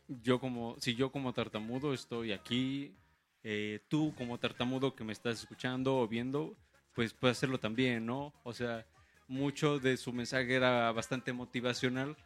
yo 0.09 0.41
como, 0.41 0.77
si 0.81 0.95
yo 0.95 1.13
como 1.13 1.33
tartamudo 1.35 1.93
estoy 1.93 2.33
aquí, 2.33 2.95
eh, 3.43 3.81
tú 3.89 4.15
como 4.17 4.39
tartamudo 4.39 4.95
que 4.95 5.05
me 5.05 5.13
estás 5.13 5.41
escuchando 5.41 5.99
o 5.99 6.09
viendo, 6.09 6.57
pues 6.95 7.13
puedes 7.13 7.37
hacerlo 7.37 7.61
también, 7.61 8.07
¿no? 8.07 8.33
O 8.45 8.55
sea, 8.55 8.87
mucho 9.29 9.79
de 9.79 9.97
su 9.99 10.13
mensaje 10.13 10.55
era 10.55 10.91
bastante 10.93 11.33
motivacional. 11.33 12.17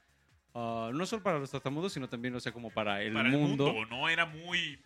Ah, 0.55 0.91
no 0.93 1.07
solo 1.07 1.23
para 1.23 1.39
los 1.39 1.51
tartamudos, 1.51 1.93
sino 1.93 2.09
también, 2.09 2.35
o 2.35 2.41
sea, 2.41 2.53
como 2.53 2.71
para 2.71 3.03
el, 3.03 3.13
para 3.13 3.29
mundo. 3.29 3.69
el 3.69 3.75
mundo, 3.75 3.87
¿no? 3.97 4.09
Era 4.09 4.27
muy 4.27 4.79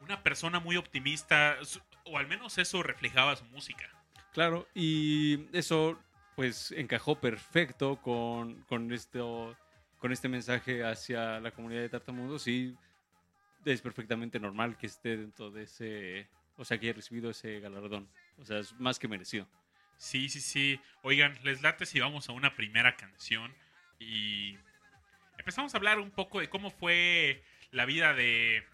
una 0.00 0.22
persona 0.22 0.60
muy 0.60 0.76
optimista 0.76 1.56
o 2.04 2.18
al 2.18 2.26
menos 2.26 2.58
eso 2.58 2.82
reflejaba 2.82 3.36
su 3.36 3.44
música. 3.46 3.88
Claro, 4.32 4.68
y 4.74 5.46
eso 5.56 5.98
pues 6.36 6.72
encajó 6.72 7.20
perfecto 7.20 8.00
con, 8.02 8.62
con, 8.64 8.92
esto, 8.92 9.56
con 9.98 10.12
este 10.12 10.28
mensaje 10.28 10.84
hacia 10.84 11.40
la 11.40 11.52
comunidad 11.52 11.82
de 11.82 11.88
tartamudos 11.88 12.46
y 12.48 12.76
es 13.64 13.80
perfectamente 13.80 14.40
normal 14.40 14.76
que 14.76 14.86
esté 14.86 15.16
dentro 15.16 15.50
de 15.50 15.62
ese, 15.62 16.28
o 16.56 16.64
sea, 16.64 16.78
que 16.78 16.86
haya 16.86 16.96
recibido 16.96 17.30
ese 17.30 17.60
galardón. 17.60 18.08
O 18.38 18.44
sea, 18.44 18.58
es 18.58 18.78
más 18.78 18.98
que 18.98 19.08
merecido. 19.08 19.48
Sí, 19.96 20.28
sí, 20.28 20.40
sí. 20.40 20.80
Oigan, 21.02 21.38
les 21.44 21.62
late 21.62 21.86
si 21.86 22.00
vamos 22.00 22.28
a 22.28 22.32
una 22.32 22.56
primera 22.56 22.96
canción 22.96 23.54
y 24.04 24.58
empezamos 25.38 25.74
a 25.74 25.76
hablar 25.76 25.98
un 25.98 26.10
poco 26.10 26.40
de 26.40 26.48
cómo 26.48 26.70
fue 26.70 27.42
la 27.70 27.84
vida 27.84 28.14
de, 28.14 28.64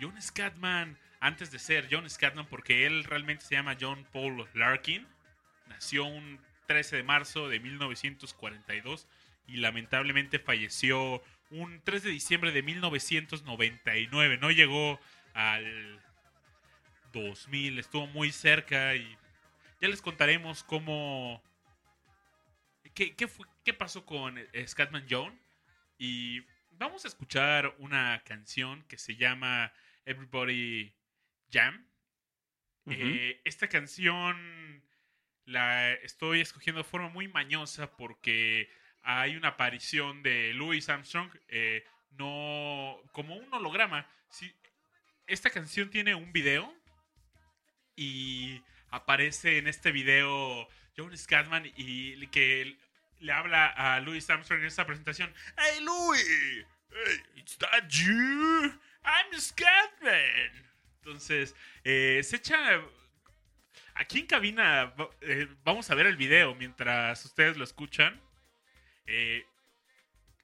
John 0.00 0.20
Scatman 0.20 0.98
antes 1.20 1.50
de 1.50 1.58
ser 1.58 1.88
John 1.90 2.08
Scatman, 2.08 2.46
porque 2.46 2.86
él 2.86 3.04
realmente 3.04 3.44
se 3.44 3.54
llama 3.54 3.76
John 3.80 4.06
Paul 4.12 4.48
Larkin. 4.54 5.06
Nació 5.68 6.04
un 6.04 6.40
13 6.66 6.96
de 6.96 7.02
marzo 7.02 7.48
de 7.48 7.60
1942 7.60 9.08
y 9.46 9.58
lamentablemente 9.58 10.38
falleció 10.38 11.22
un 11.50 11.80
3 11.82 12.02
de 12.02 12.10
diciembre 12.10 12.52
de 12.52 12.62
1999. 12.62 14.38
No 14.38 14.50
llegó 14.50 15.00
al 15.34 16.00
2000, 17.12 17.78
estuvo 17.78 18.06
muy 18.06 18.32
cerca 18.32 18.94
y 18.94 19.16
ya 19.80 19.88
les 19.88 20.02
contaremos 20.02 20.64
cómo. 20.64 21.42
¿Qué, 22.96 23.14
qué, 23.14 23.28
fue- 23.28 23.46
qué 23.62 23.74
pasó 23.74 24.04
con 24.06 24.38
eh, 24.38 24.66
Scatman 24.66 25.06
John? 25.08 25.38
Y 25.98 26.40
vamos 26.70 27.04
a 27.04 27.08
escuchar 27.08 27.74
una 27.78 28.22
canción 28.24 28.82
que 28.88 28.96
se 28.98 29.16
llama 29.16 29.70
Everybody 30.06 30.92
Jam. 31.52 31.86
Eh, 32.88 33.40
esta 33.44 33.68
canción 33.68 34.82
la 35.44 35.92
estoy 35.92 36.40
escogiendo 36.40 36.82
de 36.82 36.88
forma 36.88 37.08
muy 37.10 37.28
mañosa 37.28 37.90
porque 37.96 38.70
hay 39.02 39.36
una 39.36 39.48
aparición 39.48 40.22
de 40.22 40.54
Louis 40.54 40.88
Armstrong, 40.88 41.30
eh, 41.48 41.84
no 42.12 42.96
como 43.12 43.36
un 43.36 43.52
holograma. 43.52 44.08
Sí, 44.30 44.50
esta 45.26 45.50
canción 45.50 45.90
tiene 45.90 46.14
un 46.14 46.32
video 46.32 46.74
y 47.94 48.62
aparece 48.90 49.58
en 49.58 49.66
este 49.66 49.92
video 49.92 50.66
John 50.96 51.16
Scatman 51.16 51.66
y 51.76 52.26
que 52.28 52.76
le 53.20 53.32
habla 53.32 53.66
a 53.68 54.00
Louis 54.00 54.28
Armstrong 54.28 54.60
en 54.60 54.66
esta 54.66 54.86
presentación. 54.86 55.32
Hey 55.56 55.80
Louis, 55.82 56.66
hey, 56.90 57.22
it's 57.36 57.56
that 57.58 57.88
you? 57.88 58.72
I'm 59.04 59.38
Scatman. 59.38 60.66
Entonces, 60.98 61.54
eh, 61.84 62.20
se 62.24 62.36
echa 62.36 62.82
aquí 63.94 64.20
en 64.20 64.26
cabina. 64.26 64.94
eh, 65.20 65.46
vamos 65.64 65.90
a 65.90 65.94
ver 65.94 66.06
el 66.06 66.16
video 66.16 66.54
mientras 66.54 67.24
ustedes 67.24 67.56
lo 67.56 67.64
escuchan. 67.64 68.20
Eh, 69.06 69.44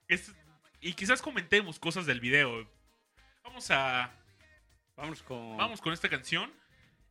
es- 0.08 0.32
y 0.80 0.94
quizás 0.94 1.20
comentemos 1.22 1.78
cosas 1.78 2.06
del 2.06 2.20
video. 2.20 2.68
Vamos 3.42 3.70
a 3.70 4.12
Vamos 4.96 5.22
con... 5.22 5.56
Vamos 5.56 5.80
con 5.80 5.92
esta 5.94 6.08
canción 6.10 6.52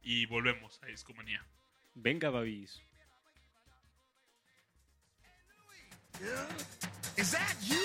y 0.04 0.28
volvemos 0.28 0.82
a 0.84 0.86
Discomanía. 0.86 1.44
Venga, 1.96 2.30
babis. 2.30 2.82
Is 7.18 7.32
that 7.32 7.56
you? 7.64 7.78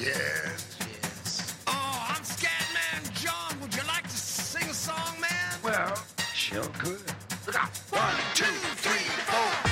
Yes, 0.00 0.76
yes. 0.80 1.54
Oh, 1.66 2.06
I'm 2.08 2.22
Scatman 2.22 3.12
John. 3.14 3.60
Would 3.60 3.74
you 3.74 3.82
like 3.86 4.04
to 4.04 4.16
sing 4.16 4.68
a 4.68 4.74
song, 4.74 5.20
man? 5.20 5.58
Well, 5.62 5.94
sure 6.34 6.62
could. 6.78 7.02
Look 7.46 7.62
out. 7.62 7.70
One, 7.90 8.14
two, 8.34 8.44
three, 8.44 9.08
four. 9.26 9.71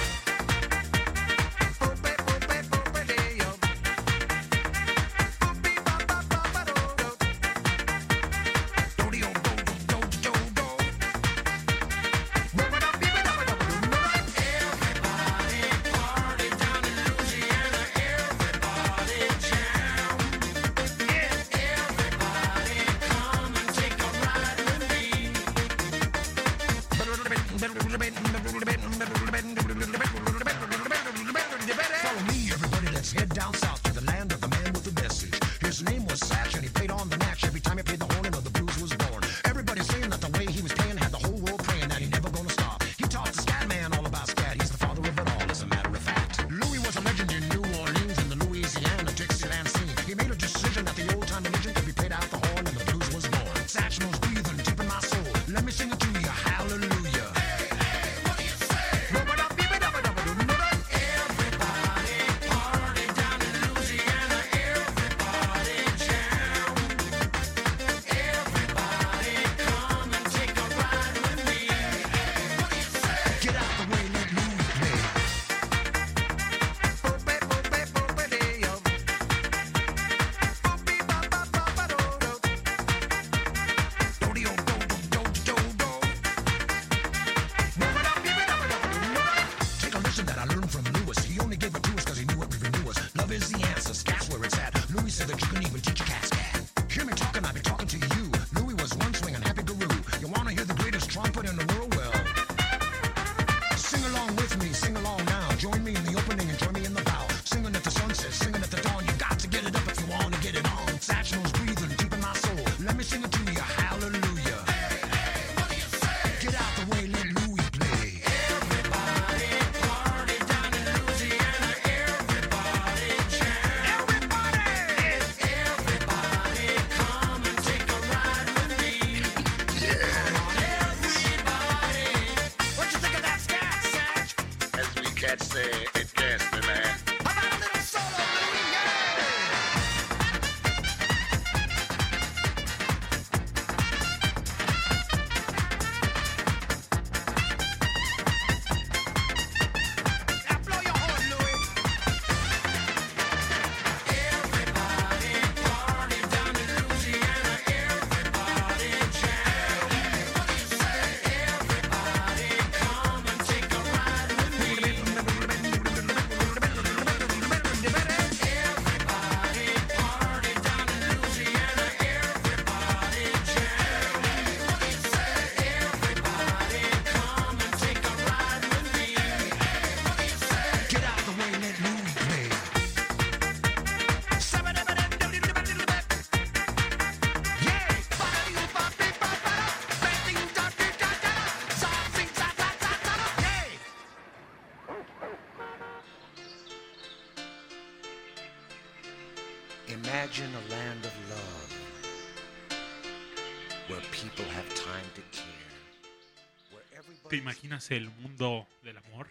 ¿Te 207.30 207.36
imaginas 207.36 207.90
el 207.92 208.10
mundo 208.10 208.68
del 208.82 208.96
amor? 208.98 209.28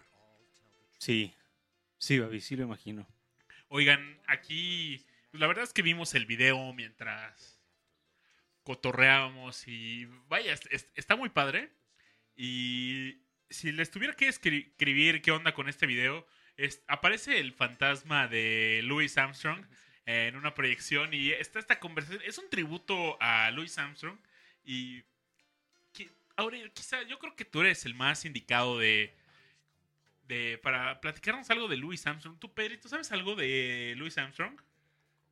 Sí, 0.98 1.34
sí, 1.98 2.18
Babi, 2.20 2.40
sí 2.40 2.56
lo 2.56 2.64
imagino. 2.64 3.06
Oigan, 3.68 4.18
aquí 4.26 5.06
la 5.34 5.48
verdad 5.48 5.66
es 5.66 5.74
que 5.74 5.82
vimos 5.82 6.16
el 6.16 6.26
video 6.26 6.72
mientras 6.74 7.60
cotorreábamos 8.64 9.68
y 9.68 10.06
vaya, 10.30 10.54
es- 10.54 10.68
es- 10.72 10.88
está 10.96 11.16
muy 11.18 11.30
padre. 11.30 11.72
Y 12.38 13.18
si 13.50 13.72
les 13.74 13.92
tuviera 13.92 14.14
que 14.16 14.30
escri- 14.30 14.68
escribir 14.70 15.22
qué 15.22 15.32
onda 15.32 15.54
con 15.54 15.68
este 15.68 15.86
video, 15.86 16.26
es- 16.56 16.82
aparece 16.88 17.40
el 17.40 17.52
fantasma 17.54 18.28
de 18.30 18.80
Louis 18.84 19.18
Armstrong 19.18 19.66
en 20.06 20.38
una 20.38 20.54
proyección 20.54 21.14
y 21.14 21.32
está 21.32 21.60
esta 21.60 21.80
conversación. 21.80 22.22
Es 22.26 22.38
un 22.38 22.50
tributo 22.50 23.18
a 23.22 23.52
Louis 23.52 23.78
Armstrong 23.78 24.18
y 24.64 25.04
Aurelio, 26.40 26.72
quizá 26.74 27.02
yo 27.04 27.20
creo 27.20 27.36
que 27.36 27.46
tú 27.46 27.62
eres 27.62 27.86
el 27.86 27.94
más 27.96 28.26
indicado 28.26 28.80
de, 28.80 29.16
de 30.28 30.58
para 30.64 31.00
platicarnos 31.02 31.50
algo 31.50 31.68
de 31.68 31.78
Louis 31.78 32.06
Armstrong. 32.08 32.38
Tú, 32.40 32.54
Pedrito, 32.54 32.88
¿sabes 32.90 33.12
algo 33.12 33.36
de 33.36 33.94
Louis 33.98 34.18
Armstrong? 34.18 34.60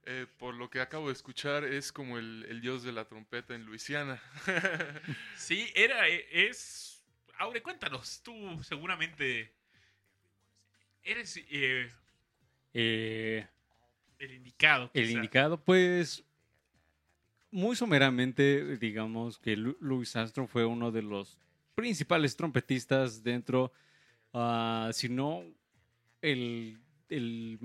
Eh, 0.09 0.25
por 0.37 0.55
lo 0.55 0.69
que 0.69 0.79
acabo 0.79 1.07
de 1.07 1.13
escuchar, 1.13 1.65
es 1.65 1.91
como 1.91 2.17
el, 2.17 2.45
el 2.49 2.61
dios 2.61 2.81
de 2.83 2.93
la 2.93 3.05
trompeta 3.05 3.53
en 3.55 3.65
Luisiana. 3.65 4.21
Sí, 5.35 5.71
era, 5.75 6.07
es... 6.07 7.03
Aure, 7.39 7.61
cuéntanos, 7.61 8.21
tú 8.23 8.63
seguramente 8.63 9.53
eres 11.03 11.37
eh, 11.49 11.91
Eh, 12.73 13.45
el 14.19 14.33
indicado. 14.33 14.89
el 14.93 15.03
quizá. 15.07 15.17
indicado, 15.17 15.61
pues, 15.63 16.23
muy 17.51 17.75
someramente, 17.75 18.77
digamos 18.77 19.39
que 19.39 19.55
Louis 19.55 20.15
Armstrong 20.15 20.47
fue 20.47 20.65
uno 20.65 20.91
de 20.91 21.01
los 21.01 21.37
principales 21.75 22.35
trompetistas 22.35 23.23
dentro, 23.23 23.71
ah, 24.33 24.89
si 24.93 25.09
no 25.09 25.43
el, 26.21 26.79
el 27.09 27.59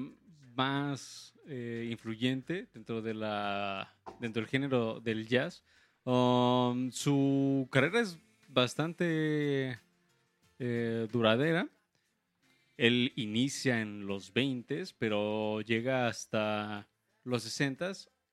más 0.54 1.34
eh, 1.46 1.88
influyente 1.90 2.68
dentro 2.72 3.02
de 3.02 3.14
la 3.14 3.92
dentro 4.20 4.42
del 4.42 4.48
género 4.48 5.00
del 5.00 5.26
jazz. 5.26 5.64
Um, 6.04 6.90
su 6.90 7.68
carrera 7.70 8.00
es 8.00 8.18
bastante 8.48 9.78
eh, 10.58 11.08
duradera. 11.12 11.68
Él 12.76 13.12
inicia 13.16 13.80
en 13.80 14.06
los 14.06 14.32
20, 14.32 14.84
pero 14.98 15.60
llega 15.60 16.08
hasta 16.08 16.88
los 17.24 17.42
60 17.44 17.92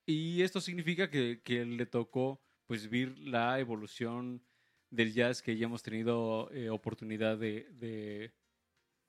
y 0.10 0.42
esto 0.42 0.60
significa 0.60 1.10
que, 1.10 1.42
que 1.44 1.66
le 1.66 1.86
tocó 1.86 2.42
pues 2.66 2.90
vivir 2.90 3.18
la 3.20 3.60
evolución 3.60 4.42
del 4.90 5.14
jazz 5.14 5.42
que 5.42 5.56
ya 5.56 5.66
hemos 5.66 5.84
tenido 5.84 6.50
eh, 6.52 6.70
oportunidad 6.70 7.38
de, 7.38 7.68
de 7.74 8.34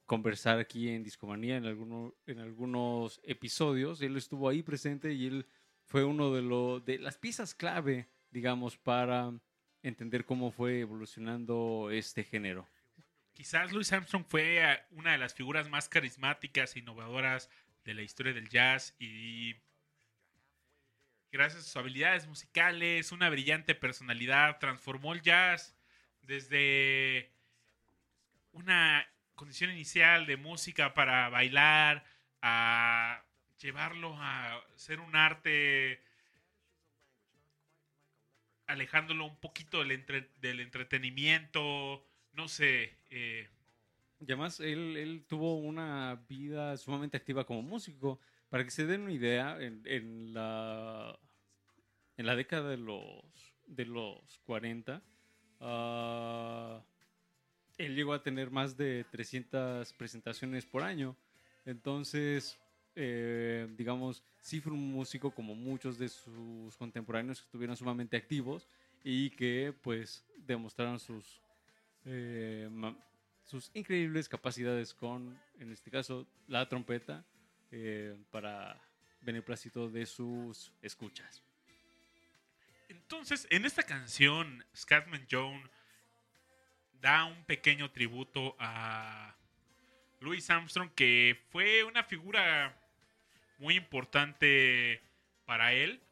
conversar 0.05 0.59
aquí 0.59 0.89
en 0.89 1.03
Discomanía 1.03 1.57
en, 1.57 1.65
alguno- 1.65 2.15
en 2.27 2.39
algunos 2.41 3.21
episodios. 3.25 4.03
Él 4.03 4.17
estuvo 4.17 4.49
ahí 4.49 4.63
presente 4.63 5.13
y 5.13 5.27
él 5.27 5.47
fue 5.85 6.05
uno 6.05 6.35
de, 6.35 6.43
lo, 6.43 6.81
de 6.81 6.99
las 6.99 7.17
piezas 7.17 7.55
clave, 7.55 8.09
digamos, 8.31 8.77
para 8.77 9.33
entender 9.83 10.25
cómo 10.25 10.51
fue 10.51 10.81
evolucionando 10.81 11.89
este 11.91 12.25
género. 12.25 12.69
Quizás 13.33 13.73
Louis 13.73 13.91
Armstrong 13.93 14.25
fue 14.27 14.59
eh, 14.63 14.79
una 14.91 15.13
de 15.13 15.19
las 15.19 15.33
figuras 15.33 15.71
más 15.71 15.89
carismáticas 15.89 16.77
e 16.77 16.81
innovadoras 16.81 17.49
de 17.85 17.95
la 17.95 18.03
historia 18.03 18.35
del 18.35 18.51
jazz 18.51 18.95
y 18.99 19.55
gracias 21.33 21.63
a 21.63 21.65
sus 21.65 21.77
habilidades 21.77 22.27
musicales, 22.27 23.13
una 23.13 23.31
brillante 23.31 23.75
personalidad, 23.75 24.59
transformó 24.59 25.13
el 25.13 25.23
jazz 25.23 25.77
desde 26.23 27.31
una 28.53 29.07
condición 29.35 29.71
inicial 29.71 30.27
de 30.27 30.37
música 30.37 30.95
para 30.95 31.29
bailar 31.29 32.05
a 32.43 33.25
llevarlo 33.61 34.17
a 34.19 34.61
ser 34.77 35.01
un 35.01 35.15
arte 35.17 36.03
alejándolo 38.67 39.25
un 39.27 39.37
poquito 39.37 39.81
del, 39.81 39.91
entre- 39.93 40.31
del 40.41 40.61
entretenimiento, 40.61 42.07
no 42.33 42.49
sé, 42.49 42.95
eh, 43.11 43.49
Y 44.21 44.25
además, 44.25 44.61
él 44.61 45.25
tuvo 45.29 45.59
una 45.59 46.23
vida 46.29 46.77
sumamente 46.77 47.17
activa 47.17 47.45
como 47.47 47.63
músico. 47.63 48.21
Para 48.51 48.65
que 48.65 48.71
se 48.71 48.85
den 48.85 49.03
una 49.03 49.13
idea, 49.13 49.57
en, 49.61 50.35
la, 50.35 51.17
década 52.17 52.69
de 52.69 52.77
los, 52.77 53.25
de 53.67 53.87
los 53.87 54.39
40, 54.45 55.01
ah, 55.61 56.83
él 57.79 57.95
llegó 57.95 58.13
a 58.13 58.23
tener 58.23 58.51
más 58.51 58.77
de 58.77 59.05
300 59.11 59.93
presentaciones 59.95 60.67
por 60.67 60.83
año. 60.83 61.17
Entonces, 61.65 62.59
eh, 62.97 63.69
digamos, 63.79 64.23
sí 64.41 64.61
fue 64.61 64.73
un 64.73 64.93
músico 64.93 65.31
como 65.31 65.55
muchos 65.55 65.97
de 65.97 66.09
sus 66.09 66.77
contemporáneos 66.77 67.39
que 67.39 67.45
estuvieron 67.45 67.77
sumamente 67.77 68.17
activos 68.17 68.67
y 69.05 69.31
que 69.31 69.73
pues 69.83 70.25
demostraron 70.37 70.99
sus 70.99 71.41
eh, 72.05 72.69
sus 73.45 73.71
increíbles 73.75 74.29
capacidades 74.29 74.95
con, 74.95 75.37
en 75.59 75.73
este 75.73 75.91
caso, 75.91 76.27
la 76.47 76.69
trompeta 76.69 77.25
eh, 77.71 78.17
para 78.31 78.81
beneplácito 79.21 79.89
de 79.89 80.07
sus 80.07 80.73
escuchas. 80.83 81.43
Entonces, 82.89 83.47
en 83.51 83.65
esta 83.65 83.83
canción, 83.83 84.65
Scatman 84.75 85.27
Jones 85.31 85.71
da 87.01 87.25
un 87.25 87.45
pequeño 87.45 87.91
tributo 87.93 88.57
a 88.59 89.37
Louis 90.21 90.49
Armstrong, 90.51 90.91
que 90.95 91.41
fue 91.51 91.85
una 91.85 92.05
figura 92.05 92.77
muy 93.59 93.77
importante 93.77 95.03
para 95.45 95.73
él. 95.73 96.03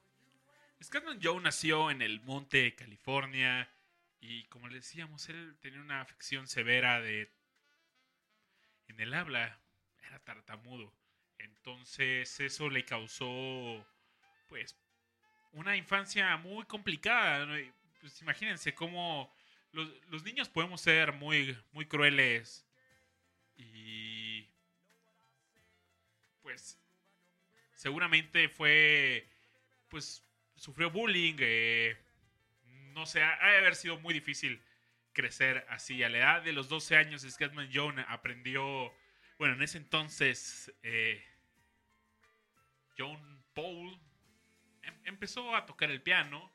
Scatman 0.82 1.18
Jones 1.22 1.42
nació 1.42 1.90
en 1.90 2.02
el 2.02 2.20
monte 2.20 2.62
de 2.62 2.74
California 2.74 3.68
y, 4.20 4.44
como 4.44 4.68
le 4.68 4.76
decíamos, 4.76 5.28
él 5.28 5.56
tenía 5.60 5.80
una 5.80 6.00
afección 6.00 6.46
severa 6.46 7.00
de 7.00 7.30
en 8.88 9.00
el 9.00 9.14
habla, 9.14 9.58
era 10.06 10.18
tartamudo. 10.20 10.92
Entonces, 11.38 12.40
eso 12.40 12.70
le 12.70 12.84
causó, 12.84 13.86
pues, 14.48 14.76
una 15.52 15.76
infancia 15.76 16.36
muy 16.36 16.64
complicada. 16.64 17.46
Pues 18.00 18.20
imagínense 18.22 18.74
cómo 18.74 19.32
los, 19.72 20.24
niños 20.24 20.48
podemos 20.48 20.80
ser 20.80 21.12
muy, 21.12 21.56
muy 21.72 21.86
crueles 21.86 22.66
y 23.56 24.48
pues 26.42 26.78
seguramente 27.74 28.48
fue, 28.48 29.28
pues 29.88 30.24
sufrió 30.56 30.90
bullying. 30.90 31.36
eh, 31.40 31.96
no 32.94 33.06
sé, 33.06 33.22
ha 33.22 33.50
de 33.50 33.58
haber 33.58 33.76
sido 33.76 33.98
muy 34.00 34.14
difícil 34.14 34.62
crecer 35.12 35.66
así. 35.68 36.02
A 36.02 36.08
la 36.08 36.18
edad 36.18 36.42
de 36.42 36.52
los 36.52 36.68
12 36.68 36.96
años, 36.96 37.22
Scatman 37.22 37.70
John 37.72 37.98
aprendió, 38.08 38.92
bueno, 39.38 39.54
en 39.54 39.62
ese 39.62 39.78
entonces, 39.78 40.72
eh, 40.82 41.22
John 42.98 43.42
Paul 43.54 43.98
em- 44.82 45.00
empezó 45.04 45.54
a 45.54 45.64
tocar 45.66 45.90
el 45.90 46.02
piano 46.02 46.50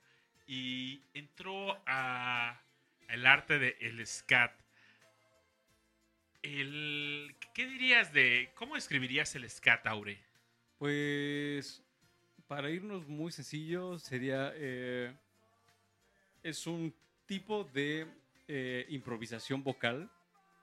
y 0.46 1.02
entró 1.14 1.82
a 1.86 2.60
arte 3.26 3.60
del 3.60 4.06
scat. 4.06 4.52
El, 6.42 7.36
¿Qué 7.54 7.66
dirías 7.68 8.12
de 8.12 8.52
cómo 8.56 8.76
escribirías 8.76 9.34
el 9.36 9.50
scat, 9.50 9.88
Aure? 9.88 10.20
Pues, 10.78 11.82
para 12.48 12.70
irnos 12.70 13.08
muy 13.08 13.32
sencillo, 13.32 13.98
sería. 13.98 14.52
eh, 14.56 15.16
es 16.44 16.68
un 16.68 16.94
tipo 17.26 17.64
de 17.64 18.06
eh, 18.50 18.86
improvisación 18.90 19.64
vocal 19.64 20.12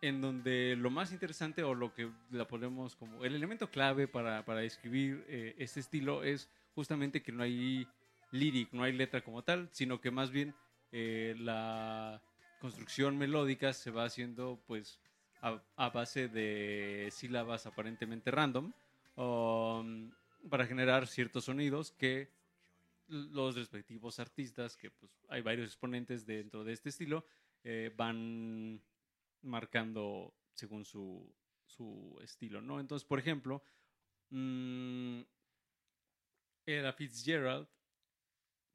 en 0.01 0.21
donde 0.21 0.77
lo 0.77 0.91
más 0.91 1.13
interesante 1.13 1.63
o 1.63 1.75
lo 1.75 1.93
que 1.93 2.11
la 2.31 2.47
ponemos 2.47 2.97
como 2.97 3.25
el 3.25 3.35
elemento 3.35 3.71
clave 3.71 4.09
para, 4.09 4.45
para 4.45 4.63
escribir 4.63 5.25
eh, 5.29 5.55
este 5.59 5.81
estilo 5.81 6.25
es 6.25 6.49
justamente 6.75 7.23
que 7.23 7.33
no 7.33 7.43
hay 7.43 7.87
lyric, 8.33 8.73
no 8.73 8.83
hay 8.83 8.93
letra 8.93 9.23
como 9.23 9.43
tal, 9.43 9.69
sino 9.73 10.01
que 10.01 10.11
más 10.11 10.31
bien 10.31 10.55
eh, 10.93 11.35
la 11.39 12.23
construcción 12.61 13.19
melódica 13.19 13.73
se 13.73 13.91
va 13.91 14.05
haciendo 14.05 14.63
pues 14.67 15.01
a, 15.43 15.89
base 15.91 16.29
de 16.29 17.09
sílabas 17.11 17.67
aparentemente 17.67 18.31
random 18.31 18.73
um, 19.17 20.11
para 20.49 20.67
generar 20.67 21.07
ciertos 21.07 21.47
sonidos 21.47 21.93
que 21.93 22.29
los 23.09 23.57
respectivos 23.57 24.21
artistas, 24.21 24.77
que 24.77 24.91
pues 24.91 25.13
hay 25.29 25.43
varios 25.43 25.67
exponentes 25.67 26.27
dentro 26.27 26.63
de 26.63 26.73
este 26.73 26.91
estilo, 26.91 27.25
eh, 27.65 27.93
van 27.97 28.81
marcando 29.43 30.35
según 30.55 30.85
su, 30.85 31.33
su 31.67 32.19
estilo, 32.23 32.61
¿no? 32.61 32.81
Entonces, 32.81 33.07
por 33.07 33.19
ejemplo, 33.19 33.63
mm, 34.31 35.21
era 36.67 36.93
Fitzgerald, 36.93 37.67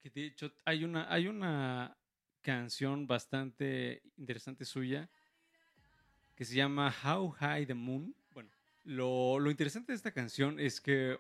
que 0.02 0.10
de 0.10 0.26
hecho 0.26 0.52
hay 0.66 0.84
una, 0.84 1.12
hay 1.12 1.28
una 1.28 1.98
canción 2.42 3.08
bastante 3.08 4.04
interesante 4.18 4.66
suya 4.66 5.10
que 6.36 6.46
se 6.46 6.56
llama 6.56 6.94
How 7.04 7.30
High 7.32 7.66
the 7.66 7.74
Moon. 7.74 8.14
Bueno, 8.32 8.50
lo, 8.84 9.40
lo 9.40 9.50
interesante 9.50 9.94
de 9.94 9.98
esta 9.98 10.12
canción 10.12 10.60
es 10.60 10.82
que, 10.82 11.18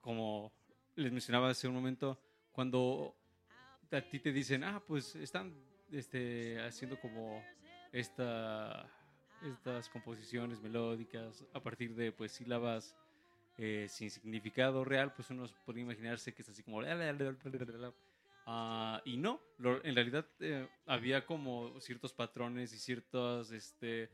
como 0.00 0.52
les 0.96 1.12
mencionaba 1.12 1.50
hace 1.50 1.66
un 1.66 1.74
momento, 1.74 2.20
cuando 2.52 3.16
a 3.90 4.00
ti 4.02 4.20
te 4.20 4.32
dicen, 4.32 4.62
ah, 4.64 4.82
pues 4.86 5.16
están 5.16 5.54
este, 5.90 6.60
haciendo 6.60 7.00
como 7.00 7.42
esta, 7.92 8.88
estas 9.42 9.88
composiciones 9.88 10.60
melódicas 10.60 11.44
a 11.52 11.60
partir 11.60 11.94
de 11.94 12.12
pues 12.12 12.32
sílabas 12.32 12.96
eh, 13.58 13.86
sin 13.88 14.10
significado 14.10 14.84
real, 14.84 15.12
pues 15.14 15.30
uno 15.30 15.46
puede 15.66 15.80
imaginarse 15.80 16.32
que 16.32 16.42
es 16.42 16.48
así 16.48 16.62
como... 16.62 16.80
Ah, 18.46 19.02
y 19.04 19.16
no, 19.16 19.40
en 19.58 19.94
realidad 19.94 20.26
eh, 20.40 20.66
había 20.86 21.26
como 21.26 21.78
ciertos 21.80 22.12
patrones 22.12 22.72
y 22.72 22.78
ciertos 22.78 23.52
este, 23.52 24.10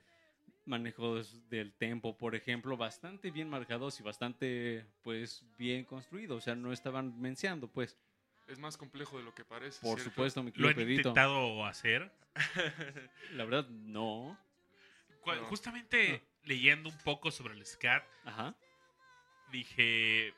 manejos 0.65 1.49
del 1.49 1.73
tempo, 1.73 2.17
por 2.17 2.35
ejemplo, 2.35 2.77
bastante 2.77 3.31
bien 3.31 3.49
marcados 3.49 3.99
y 4.01 4.03
bastante 4.03 4.85
pues 5.03 5.45
bien 5.57 5.85
construidos, 5.85 6.39
o 6.39 6.41
sea, 6.41 6.55
no 6.57 6.73
estaban 6.73 7.19
menciando, 7.21 7.69
pues, 7.69 7.97
Es 8.49 8.59
más 8.59 8.77
complejo 8.77 9.19
de 9.19 9.25
lo 9.25 9.35
que 9.35 9.45
parece. 9.45 9.81
por 9.81 9.99
¿cierto? 9.99 10.11
supuesto, 10.11 10.43
mi 10.43 10.53
¿Lo 10.55 10.69
querido 10.69 10.83
han 10.83 10.91
intentado 10.91 11.67
hacer? 11.67 12.13
La 13.33 13.45
verdad, 13.45 13.69
no. 13.69 14.39
Justamente 15.49 16.23
leyendo 16.45 16.89
un 16.89 16.99
poco 16.99 17.31
sobre 17.31 17.55
el 17.55 17.67
scat, 17.67 18.05
Ajá. 18.25 18.55
dije. 19.51 20.35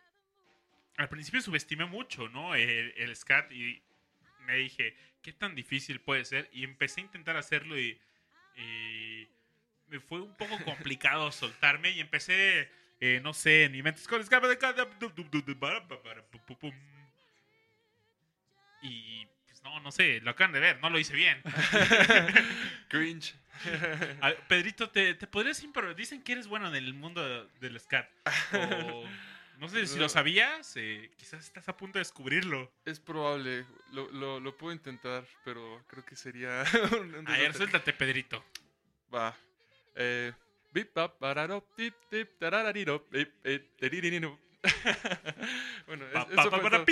Al 0.96 1.08
principio 1.08 1.40
subestimé 1.40 1.84
mucho, 1.84 2.28
¿no? 2.28 2.54
El, 2.54 2.92
el 2.96 3.14
scat 3.14 3.52
y 3.52 3.82
me 4.40 4.56
dije, 4.56 4.96
¿qué 5.22 5.32
tan 5.32 5.54
difícil 5.54 6.00
puede 6.00 6.24
ser? 6.24 6.48
Y 6.52 6.64
empecé 6.64 7.02
a 7.02 7.04
intentar 7.04 7.36
hacerlo 7.36 7.78
y. 7.78 8.00
y 8.56 9.28
me 9.88 10.00
fue 10.00 10.20
un 10.20 10.34
poco 10.36 10.58
complicado 10.64 11.30
soltarme 11.32 11.90
y 11.90 12.00
empecé, 12.00 12.70
eh, 13.00 13.20
no 13.22 13.32
sé, 13.34 13.64
en 13.64 13.72
mi 13.72 13.82
mente. 13.82 14.00
Y. 18.82 19.26
Pues 19.46 19.62
no, 19.62 19.80
no 19.80 19.90
sé, 19.90 20.20
lo 20.20 20.30
acaban 20.30 20.52
de 20.52 20.60
ver, 20.60 20.80
no 20.80 20.88
lo 20.90 20.98
hice 20.98 21.14
bien. 21.14 21.42
Cringe. 22.88 23.34
A- 24.22 24.32
Pedrito, 24.48 24.88
¿te, 24.90 25.14
te 25.14 25.26
podrías 25.26 25.62
improvisar? 25.62 25.96
Dicen 25.96 26.22
que 26.22 26.32
eres 26.32 26.46
bueno 26.46 26.68
en 26.68 26.76
el 26.76 26.94
mundo 26.94 27.46
del 27.60 27.80
scat. 27.80 28.08
O, 28.52 29.04
no 29.58 29.68
sé 29.68 29.86
si 29.86 29.98
lo 29.98 30.08
sabías, 30.08 30.76
eh, 30.76 31.10
quizás 31.16 31.44
estás 31.44 31.68
a 31.68 31.76
punto 31.76 31.98
de 31.98 32.02
descubrirlo. 32.02 32.72
Es 32.84 33.00
probable. 33.00 33.66
Lo, 33.92 34.08
lo, 34.12 34.38
lo 34.38 34.56
puedo 34.56 34.72
intentar, 34.72 35.24
pero 35.44 35.84
creo 35.88 36.04
que 36.04 36.14
sería 36.14 36.62
un, 37.00 37.26
A 37.26 37.32
ver, 37.38 37.54
suéltate, 37.54 37.92
Pedrito. 37.92 38.44
Va. 39.12 39.36
Eh, 39.96 40.32
bip, 40.72 40.94
bap, 40.94 41.18
bararop, 41.18 41.64
tip, 41.74 41.94
tip, 42.10 42.30
bip, 43.10 43.30
eh, 43.44 43.68
bueno, 45.86 46.06
es- 46.06 46.12
Pa, 46.12 46.22
eso 46.22 46.34
pa, 46.36 46.42
fue 46.42 46.50
para, 46.62 46.76
todo. 46.78 46.84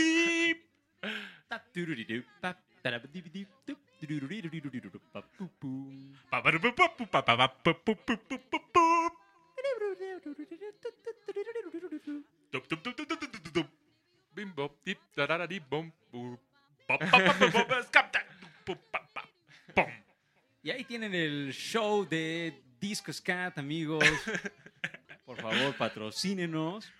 Y 20.62 20.70
ahí 20.70 20.84
tienen 20.84 21.14
el 21.14 21.52
show 21.52 22.04
de 22.08 22.62
Disco 22.80 23.12
Scat, 23.12 23.58
amigos. 23.58 24.04
Por 25.24 25.40
favor, 25.40 25.76
patrocínenos. 25.76 26.92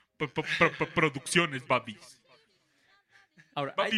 Producciones, 0.94 1.66
babis. 1.66 2.20
Ahora, 3.56 3.74
hay... 3.78 3.90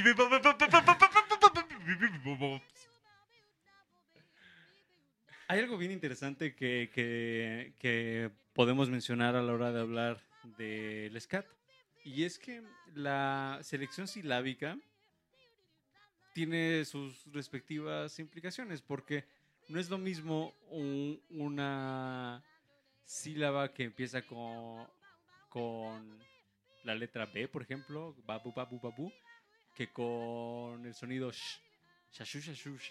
hay... 5.48 5.58
algo 5.58 5.76
bien 5.76 5.90
interesante 5.90 6.54
que, 6.54 6.88
que, 6.94 7.72
que, 7.80 8.30
podemos 8.52 8.88
mencionar 8.88 9.34
a 9.34 9.42
la 9.42 9.52
hora 9.52 9.72
de 9.72 9.80
hablar 9.80 10.22
del 10.56 11.20
SCAT. 11.20 11.44
Y 12.04 12.22
es 12.22 12.38
que 12.38 12.62
la 12.94 13.58
selección 13.62 14.06
silábica 14.06 14.78
tiene 16.34 16.84
sus 16.84 17.26
respectivas 17.32 18.16
implicaciones, 18.20 18.80
porque 18.80 19.24
no 19.66 19.80
es 19.80 19.90
lo 19.90 19.98
mismo 19.98 20.54
un, 20.70 21.20
una 21.30 22.44
sílaba 23.04 23.74
que 23.74 23.82
empieza 23.82 24.22
con, 24.22 24.86
con 25.48 26.16
la 26.84 26.94
letra 26.94 27.26
B, 27.26 27.48
por 27.48 27.62
ejemplo, 27.62 28.14
babu, 28.24 28.52
babu, 28.52 28.78
babu, 28.78 29.12
que 29.78 29.92
con 29.92 30.84
el 30.84 30.92
sonido 30.92 31.30
sh, 31.30 31.60
shashu, 32.12 32.40
shashush. 32.40 32.90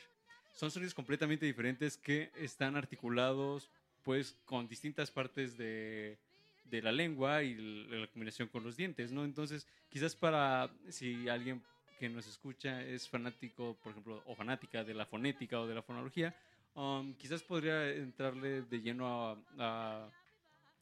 Son 0.54 0.71
sonidos 0.71 0.93
completamente 0.93 1.45
diferentes 1.45 1.97
que 1.97 2.32
están 2.38 2.78
articulados 2.78 3.69
pues 4.04 4.38
con 4.45 4.69
distintas 4.69 5.12
partes 5.12 5.58
de, 5.58 6.17
de 6.63 6.82
la 6.82 6.93
lengua 6.93 7.43
y 7.43 7.52
l- 7.52 8.00
la 8.00 8.08
combinación 8.08 8.47
con 8.47 8.63
los 8.63 8.78
dientes, 8.78 9.12
¿no? 9.12 9.26
Entonces, 9.26 9.67
quizás 9.89 10.15
para 10.15 10.71
si 10.88 11.28
alguien 11.28 11.62
que 12.00 12.08
nos 12.08 12.26
escucha 12.26 12.82
es 12.82 13.10
fanático, 13.10 13.76
por 13.84 13.91
ejemplo, 13.91 14.23
o 14.26 14.34
fanática 14.34 14.86
de 14.86 14.93
la 14.93 15.06
fonética 15.06 15.60
o 15.60 15.67
de 15.67 15.76
la 15.76 15.82
fonología, 15.82 16.34
um, 16.76 17.13
quizás 17.15 17.43
podría 17.43 17.89
entrarle 17.91 18.62
de 18.62 18.80
lleno 18.80 19.08
a, 19.08 19.38
a 19.60 20.10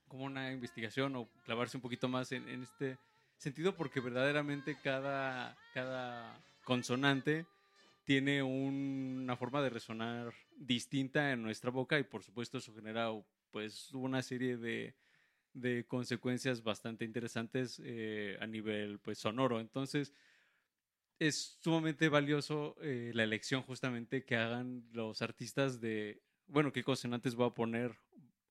como 0.08 0.26
una 0.26 0.52
investigación 0.52 1.16
o 1.16 1.28
clavarse 1.46 1.78
un 1.78 1.82
poquito 1.82 2.08
más 2.08 2.32
en, 2.32 2.48
en 2.48 2.62
este 2.62 2.96
sentido 3.38 3.76
porque 3.76 4.00
verdaderamente 4.00 4.78
cada, 4.82 5.58
cada 5.74 6.40
consonante 6.64 7.46
tiene 8.04 8.44
un- 8.44 9.20
una 9.24 9.36
forma 9.36 9.62
de 9.62 9.70
resonar 9.70 10.34
distinta 10.58 11.32
en 11.32 11.42
nuestra 11.42 11.72
boca 11.72 12.00
y 12.00 12.04
por 12.04 12.24
supuesto 12.24 12.58
eso 12.60 12.74
genera 12.74 13.10
pues 13.52 13.94
una 13.94 14.22
serie 14.22 14.58
de, 14.58 14.96
de 15.54 15.86
consecuencias 15.88 16.64
bastante 16.64 17.06
interesantes 17.06 17.82
eh, 17.84 18.38
a 18.40 18.48
nivel 18.48 19.00
pues 19.00 19.18
sonoro. 19.20 19.60
Entonces 19.60 20.14
es 21.20 21.58
sumamente 21.62 22.10
valioso 22.10 22.76
eh, 22.82 23.12
la 23.14 23.24
elección 23.24 23.62
justamente 23.64 24.26
que 24.26 24.36
hagan 24.36 24.84
los 24.92 25.22
artistas 25.22 25.80
de, 25.80 26.22
bueno, 26.48 26.72
qué 26.72 26.84
consonantes 26.84 27.36
voy 27.36 27.48
a 27.48 27.54
poner 27.54 27.96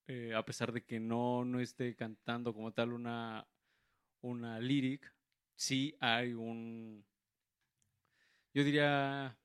eh, 0.07 0.35
a 0.35 0.45
pesar 0.45 0.73
de 0.73 0.83
que 0.85 0.99
no, 1.01 1.45
no 1.45 1.61
esté 1.61 1.95
cantando 1.95 2.55
como 2.55 2.73
tal 2.73 2.93
una, 2.93 3.47
una 4.25 4.59
lyric, 4.61 5.15
sí 5.55 5.97
hay 6.01 6.33
un, 6.35 7.05
yo 8.55 8.65
diría, 8.65 9.37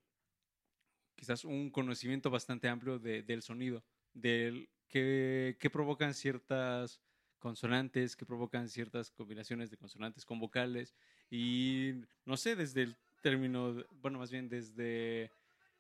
quizás 1.16 1.44
un 1.46 1.70
conocimiento 1.70 2.30
bastante 2.30 2.68
amplio 2.68 3.00
de- 3.00 3.24
del 3.24 3.42
sonido, 3.42 3.84
del 4.14 4.70
que, 4.88 5.58
que 5.60 5.70
provocan 5.70 6.14
ciertas 6.14 7.02
consonantes, 7.38 8.16
que 8.16 8.26
provocan 8.26 8.70
ciertas 8.70 9.12
combinaciones 9.12 9.70
de 9.70 9.78
consonantes 9.78 10.26
con 10.26 10.40
vocales 10.40 10.96
y 11.30 11.94
no 12.26 12.38
sé, 12.38 12.56
desde 12.56 12.84
el 12.84 12.98
término, 13.22 13.86
bueno, 14.02 14.20
más 14.20 14.32
bien 14.32 14.50
desde 14.50 15.32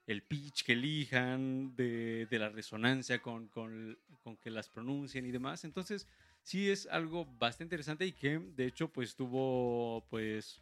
el 0.08 0.24
pitch 0.24 0.64
que 0.64 0.74
elijan, 0.74 1.76
de, 1.76 2.28
de 2.30 2.40
la 2.40 2.50
resonancia 2.50 3.22
con, 3.22 3.48
con, 3.50 3.98
con 4.24 4.38
que 4.38 4.50
las 4.50 4.70
pronuncien 4.70 5.26
y 5.26 5.32
demás. 5.32 5.64
Entonces, 5.64 6.08
sí 6.50 6.72
es 6.72 6.88
algo 6.88 7.26
bastante 7.38 7.76
interesante 7.76 8.08
y 8.08 8.12
que 8.12 8.40
de 8.40 8.66
hecho 8.66 8.88
pues 8.92 9.16
tuvo 9.16 10.04
pues 10.10 10.60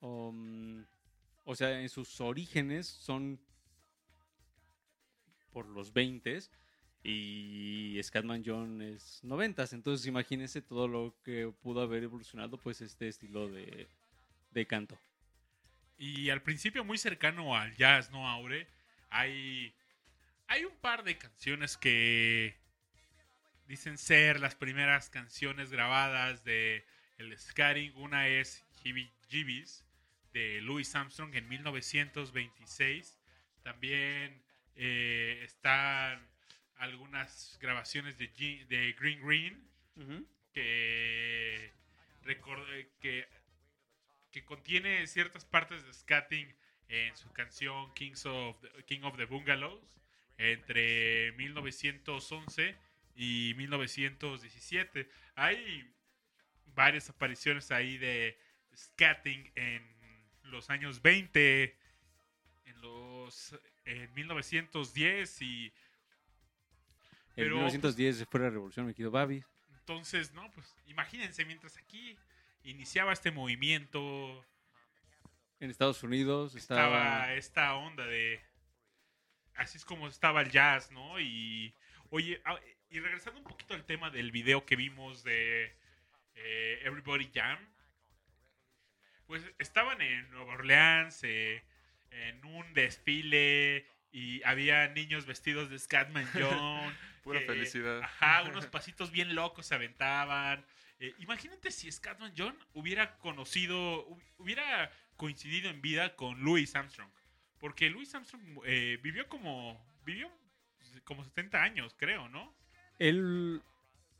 um, 0.00 0.84
o 1.44 1.54
sea 1.54 1.80
en 1.80 1.88
sus 1.88 2.20
orígenes 2.20 2.88
son 2.88 3.38
por 5.52 5.68
los 5.68 5.92
20 5.92 6.40
y 7.04 8.00
Scatman 8.02 8.42
John 8.44 8.82
es 8.82 9.20
90 9.22 9.68
entonces 9.70 10.04
imagínense 10.08 10.60
todo 10.60 10.88
lo 10.88 11.14
que 11.22 11.46
pudo 11.62 11.82
haber 11.82 12.02
evolucionado 12.02 12.58
pues 12.58 12.80
este 12.80 13.06
estilo 13.06 13.48
de, 13.48 13.86
de 14.50 14.66
canto 14.66 14.98
Y 15.96 16.30
al 16.30 16.42
principio 16.42 16.82
muy 16.82 16.98
cercano 16.98 17.56
al 17.56 17.76
jazz, 17.76 18.10
¿no, 18.10 18.28
Aure? 18.28 18.66
Hay, 19.10 19.72
hay 20.48 20.64
un 20.64 20.74
par 20.78 21.04
de 21.04 21.16
canciones 21.16 21.76
que 21.76 22.63
dicen 23.66 23.98
ser 23.98 24.40
las 24.40 24.54
primeras 24.54 25.10
canciones 25.10 25.70
grabadas 25.70 26.44
de 26.44 26.84
el 27.18 27.36
scatting. 27.38 27.92
Una 27.96 28.28
es 28.28 28.64
Jeebies 29.28 29.84
de 30.32 30.60
Louis 30.62 30.94
Armstrong 30.94 31.34
en 31.34 31.48
1926. 31.48 33.18
También 33.62 34.42
eh, 34.76 35.40
están 35.44 36.26
algunas 36.76 37.56
grabaciones 37.60 38.18
de, 38.18 38.32
G- 38.34 38.66
de 38.66 38.92
Green 38.98 39.20
Green 39.26 39.68
que, 40.52 41.72
recor- 42.24 42.66
eh, 42.72 42.88
que, 43.00 43.26
que 44.32 44.44
contiene 44.44 45.06
ciertas 45.06 45.44
partes 45.44 45.84
de 45.86 45.92
scatting 45.94 46.52
en 46.88 47.16
su 47.16 47.30
canción 47.32 47.92
Kings 47.94 48.26
of 48.26 48.60
the- 48.60 48.82
King 48.84 49.02
of 49.04 49.16
the 49.16 49.24
Bungalows 49.24 50.00
entre 50.36 51.32
1911 51.32 52.76
y 53.14 53.54
1917. 53.56 55.08
Hay 55.34 55.92
varias 56.74 57.08
apariciones 57.10 57.70
ahí 57.70 57.98
de 57.98 58.38
scatting 58.76 59.52
en 59.54 59.82
los 60.42 60.70
años 60.70 61.02
20, 61.02 61.76
en 62.64 62.80
los 62.80 63.58
en 63.84 64.12
1910 64.14 65.42
y 65.42 65.66
en 65.66 65.72
Pero, 67.36 67.56
1910 67.56 68.26
fue 68.30 68.40
la 68.40 68.50
revolución 68.50 68.86
me 68.86 68.94
quedo 68.94 69.10
Babi 69.10 69.44
entonces, 69.86 70.32
no, 70.32 70.50
pues 70.52 70.74
imagínense, 70.86 71.44
mientras 71.44 71.76
aquí 71.76 72.16
iniciaba 72.62 73.12
este 73.12 73.30
movimiento, 73.30 74.42
en 75.60 75.68
Estados 75.68 76.02
Unidos 76.02 76.54
estaba 76.54 76.86
estaba 76.86 77.34
esta 77.34 77.74
onda 77.74 78.06
de... 78.06 78.40
Así 79.56 79.76
es 79.76 79.84
como 79.84 80.08
estaba 80.08 80.40
el 80.40 80.50
jazz, 80.50 80.90
¿no? 80.90 81.20
Y, 81.20 81.74
oye, 82.08 82.40
ah, 82.46 82.58
y 82.94 83.00
regresando 83.00 83.40
un 83.40 83.44
poquito 83.46 83.74
al 83.74 83.84
tema 83.84 84.08
del 84.10 84.30
video 84.30 84.64
que 84.64 84.76
vimos 84.76 85.24
de 85.24 85.74
eh, 86.36 86.80
Everybody 86.84 87.28
Jam, 87.34 87.58
pues 89.26 89.42
estaban 89.58 90.00
en 90.00 90.30
Nueva 90.30 90.54
Orleans, 90.54 91.18
eh, 91.24 91.64
en 92.10 92.44
un 92.44 92.72
desfile, 92.74 93.86
y 94.12 94.42
había 94.44 94.86
niños 94.88 95.26
vestidos 95.26 95.70
de 95.70 95.78
Scatman 95.78 96.28
John. 96.34 96.96
Pura 97.24 97.40
felicidad. 97.40 98.00
Ajá, 98.02 98.42
unos 98.48 98.66
pasitos 98.66 99.10
bien 99.10 99.34
locos 99.34 99.66
se 99.66 99.74
aventaban. 99.74 100.64
Eh, 101.00 101.14
imagínate 101.18 101.72
si 101.72 101.90
Scatman 101.90 102.32
John 102.36 102.56
hubiera 102.74 103.16
conocido, 103.18 104.06
hu- 104.08 104.22
hubiera 104.38 104.92
coincidido 105.16 105.68
en 105.68 105.82
vida 105.82 106.14
con 106.14 106.40
Louis 106.44 106.74
Armstrong. 106.76 107.10
Porque 107.58 107.90
Louis 107.90 108.14
Armstrong 108.14 108.60
eh, 108.66 109.00
vivió 109.02 109.28
como, 109.28 109.84
vivió 110.04 110.30
como 111.02 111.24
70 111.24 111.60
años, 111.60 111.94
creo, 111.98 112.28
¿no? 112.28 112.54
Él 112.98 113.62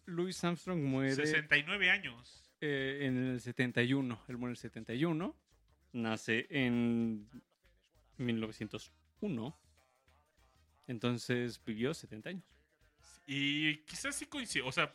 Louis 0.07 0.45
Armstrong 0.45 0.83
muere 0.83 1.15
69 1.15 1.91
años. 1.91 2.51
eh, 2.61 3.01
en 3.03 3.17
el 3.17 3.41
71 3.41 4.23
él 4.29 4.37
muere 4.37 4.51
en 4.51 4.53
el 4.53 4.57
71 4.57 5.37
nace 5.93 6.47
en 6.51 7.29
1901 8.19 9.59
entonces 10.87 11.63
vivió 11.65 11.95
70 11.95 12.31
años 12.31 12.45
Y 13.27 13.79
quizás 13.85 14.15
sí 14.17 14.27
coincidió, 14.27 14.67
o 14.67 14.73
sea, 14.73 14.93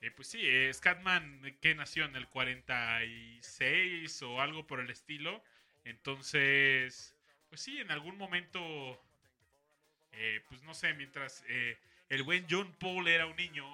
eh, 0.00 0.10
pues 0.12 0.28
sí, 0.28 0.38
eh, 0.42 0.72
Scatman 0.72 1.44
eh, 1.44 1.58
que 1.60 1.74
nació 1.74 2.04
en 2.04 2.14
el 2.16 2.28
46 2.28 4.22
o 4.22 4.40
algo 4.40 4.66
por 4.66 4.80
el 4.80 4.88
estilo. 4.90 5.42
Entonces, 5.84 7.16
pues 7.48 7.60
sí, 7.60 7.78
en 7.80 7.90
algún 7.90 8.16
momento, 8.16 9.02
eh, 10.12 10.42
pues 10.48 10.62
no 10.62 10.74
sé, 10.74 10.94
mientras 10.94 11.42
el 12.10 12.22
buen 12.24 12.46
John 12.50 12.70
Paul 12.78 13.08
era 13.08 13.24
un 13.26 13.36
niño, 13.36 13.66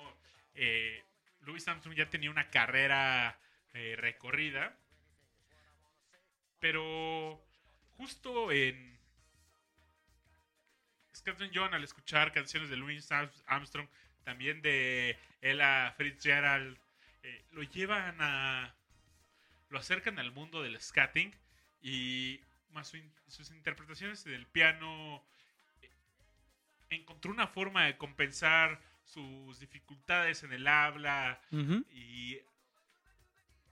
eh, 0.54 1.02
Louis 1.40 1.66
Armstrong 1.66 1.96
ya 1.96 2.08
tenía 2.08 2.30
una 2.30 2.48
carrera 2.50 3.38
eh, 3.72 3.96
recorrida. 3.96 4.76
Pero 6.60 7.42
justo 7.96 8.52
en 8.52 8.98
Scatman 11.14 11.50
John 11.52 11.74
al 11.74 11.82
escuchar 11.82 12.32
canciones 12.32 12.68
de 12.70 12.76
Louis 12.76 13.10
Arm- 13.10 13.30
Armstrong, 13.46 13.88
también 14.24 14.60
de 14.62 15.18
Ella 15.40 15.94
Fitzgerald, 15.96 16.78
eh, 17.22 17.44
lo 17.52 17.62
llevan 17.62 18.16
a... 18.20 18.74
lo 19.70 19.78
acercan 19.78 20.18
al 20.18 20.32
mundo 20.32 20.62
del 20.62 20.80
scatting 20.80 21.34
y 21.80 22.40
más 22.70 22.92
sus 23.28 23.50
interpretaciones 23.50 24.24
del 24.24 24.46
piano 24.46 25.24
encontró 26.90 27.30
una 27.32 27.46
forma 27.48 27.84
de 27.86 27.96
compensar 27.96 28.80
sus 29.04 29.58
dificultades 29.60 30.42
en 30.42 30.52
el 30.52 30.66
habla 30.66 31.40
y 31.90 32.38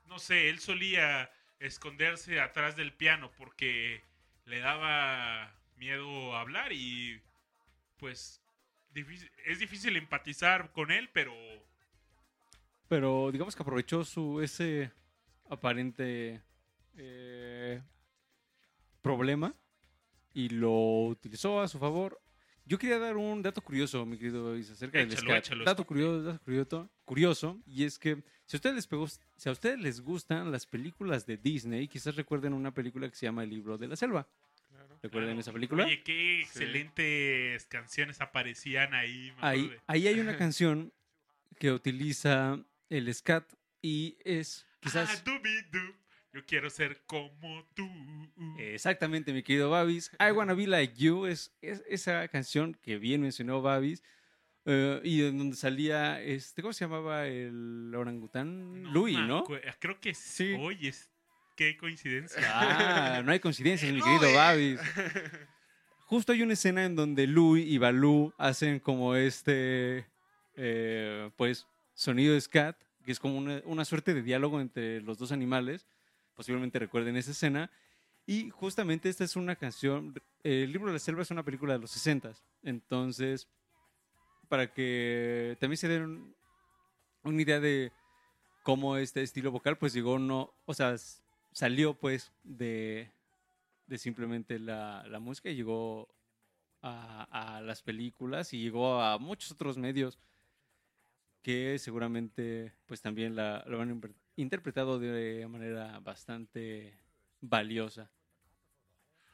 no 0.07 0.18
sé, 0.18 0.48
él 0.48 0.59
solía 0.61 1.31
esconderse 1.61 2.40
atrás 2.40 2.77
del 2.77 2.92
piano 2.92 3.31
porque 3.38 4.03
le 4.46 4.59
daba 4.61 5.53
miedo 5.77 6.37
hablar 6.37 6.72
y 6.72 7.20
pues 7.98 8.40
difícil- 8.92 9.31
es 9.44 9.59
difícil 9.59 9.96
empatizar 9.96 10.72
con 10.72 10.90
él, 10.90 11.09
pero 11.12 11.35
Pero 12.88 13.31
digamos 13.33 13.57
que 13.57 13.62
aprovechó 13.62 14.05
su 14.05 14.40
ese 14.42 14.92
aparente 15.48 16.42
eh, 16.96 17.83
problema 19.03 19.55
y 20.33 20.48
lo 20.50 21.07
utilizó 21.07 21.61
a 21.61 21.68
su 21.68 21.79
favor. 21.79 22.20
Yo 22.66 22.79
quería 22.79 22.98
dar 22.98 23.16
un 23.16 23.42
dato 23.42 23.61
curioso, 23.61 24.07
mi 24.07 24.16
querido 24.16 24.50
Luis, 24.53 24.70
acerca 24.70 24.98
del 24.98 25.11
Échalo, 25.12 25.31
scat. 25.31 25.38
échalo, 25.44 25.64
dato 25.64 25.85
curioso, 25.85 26.22
dato 26.22 26.42
curioso, 26.44 26.90
curioso, 27.05 27.62
y 27.66 27.85
es 27.85 27.98
que 27.98 28.22
si 28.46 28.57
a 28.57 28.59
ustedes 28.59 28.74
les 28.77 28.88
pegó- 28.88 29.07
si 29.37 29.48
a 29.48 29.53
ustedes 29.53 29.79
les 29.79 30.00
gustan 30.00 30.50
las 30.50 30.66
películas 30.66 31.27
de 31.27 31.37
Disney, 31.37 31.88
quizás 31.88 32.16
recuerden 32.16 32.55
una 32.55 32.72
película 32.72 33.09
que 33.09 33.16
se 33.16 33.27
llama 33.27 33.42
El 33.44 33.50
libro 33.50 33.77
de 33.77 33.88
la 33.88 33.96
selva. 33.96 34.27
¿Recuerdan 35.03 35.29
Claro. 35.33 35.40
esa 35.40 35.53
película? 35.53 35.85
Oye, 35.85 36.03
qué 36.03 36.40
excelentes 36.40 37.66
canciones 37.66 38.20
aparecían 38.22 38.94
ahí. 38.94 39.33
ahí, 39.40 39.70
ahí 39.87 40.07
hay 40.09 40.18
una 40.20 40.37
canción 40.38 40.92
que 41.59 41.70
utiliza 41.72 42.59
el 42.88 43.12
scat 43.14 43.44
y 43.83 44.16
es 44.24 44.66
quizás 44.81 45.11
Ah, 45.11 45.22
dubi-du, 45.24 45.94
Yo 46.35 46.44
quiero 46.44 46.68
ser 46.68 47.01
como 47.07 47.64
tú. 47.75 47.88
Exactamente, 48.59 49.33
mi 49.33 49.44
querido 49.44 49.70
Babis. 49.70 50.11
I 50.18 50.33
Wanna 50.33 50.55
Be 50.55 50.66
Like 50.66 50.94
You 50.97 51.27
es, 51.27 51.55
es 51.62 51.85
esa 51.88 52.27
canción 52.27 52.75
que 52.83 52.99
bien 52.99 53.23
mencionó 53.23 53.62
Babis. 53.62 54.03
eh, 54.66 55.01
y 55.05 55.23
en 55.25 55.38
donde 55.38 55.57
salía, 55.57 56.20
este, 56.20 56.61
¿cómo 56.62 56.73
se 56.73 56.87
llamaba 56.87 57.27
el 57.29 57.92
orangután? 57.94 58.83
Louis, 58.92 59.16
me 59.16 59.27
¿no? 59.29 59.44
acue- 59.44 59.61
Creo 59.79 60.01
que 60.01 60.12
Sí. 60.14 60.55
Oye, 60.59 60.88
es- 60.88 61.09
qué 61.57 61.77
coincidencia. 61.77 62.42
Ah, 62.49 63.23
no 63.25 63.31
hay 63.31 63.38
coincidencias, 63.40 63.92
mi 63.92 64.01
querido 64.03 64.35
Babis. 64.35 64.81
Justo 66.07 66.33
hay 66.33 66.42
una 66.42 66.55
escena 66.55 66.85
en 66.85 66.97
donde 66.97 67.27
Louis 67.29 67.64
y 67.66 67.79
Baloo 67.79 68.33
hacen 68.38 68.81
como 68.81 69.14
este, 69.14 70.07
eh, 70.57 71.31
pues, 71.37 71.66
sonido 71.94 72.35
de 72.35 72.40
scat, 72.40 72.77
que 73.05 73.12
es 73.12 73.20
como 73.20 73.37
una, 73.38 73.61
una 73.66 73.85
suerte 73.85 74.14
de 74.14 74.23
diálogo 74.23 74.61
entre 74.61 75.01
los 75.03 75.18
dos 75.18 75.31
animales. 75.31 75.87
Posiblemente 76.35 76.79
recuerden 76.79 77.16
esa 77.16 77.31
escena. 77.33 77.70
Y 78.27 78.51
justamente 78.51 79.09
esta 79.09 79.25
es 79.25 79.37
una 79.37 79.57
canción. 79.57 80.14
El 80.42 80.73
libro 80.73 80.88
de 80.88 80.94
la 80.94 80.99
selva 80.99 81.23
es 81.23 81.31
una 81.31 81.42
película 81.44 81.75
de 81.75 81.79
los 81.81 81.90
60 81.90 82.33
Entonces, 82.62 83.49
para 84.49 84.73
que 84.73 85.57
también 85.61 85.77
se 85.79 85.88
den 85.88 86.03
un- 86.03 86.35
una 87.23 87.42
idea 87.42 87.61
de 87.61 87.92
cómo 88.62 88.97
este 88.97 89.23
estilo 89.23 89.51
vocal, 89.51 89.77
pues 89.79 89.92
llegó 89.94 90.18
no, 90.18 90.53
o 90.66 90.75
sea, 90.75 90.94
salió 91.53 91.94
pues 91.94 92.33
de, 92.42 93.11
de 93.87 93.99
simplemente 93.99 94.59
la, 94.59 95.05
la 95.09 95.18
música 95.20 95.51
y 95.51 95.57
llegó 95.57 96.09
a, 96.83 97.57
a 97.57 97.61
las 97.62 97.83
películas 97.83 98.53
y 98.53 98.59
llegó 98.61 99.01
a 99.01 99.18
muchos 99.18 99.53
otros 99.53 99.77
medios 99.79 100.18
que 101.42 101.79
seguramente 101.79 102.73
pues 102.87 103.01
también 103.03 103.37
la, 103.37 103.64
lo 103.66 103.81
han 103.81 103.90
inter- 103.90 104.14
interpretado 104.37 104.99
de 104.99 105.47
manera 105.49 106.01
bastante 106.01 106.99
valiosa. 107.40 108.11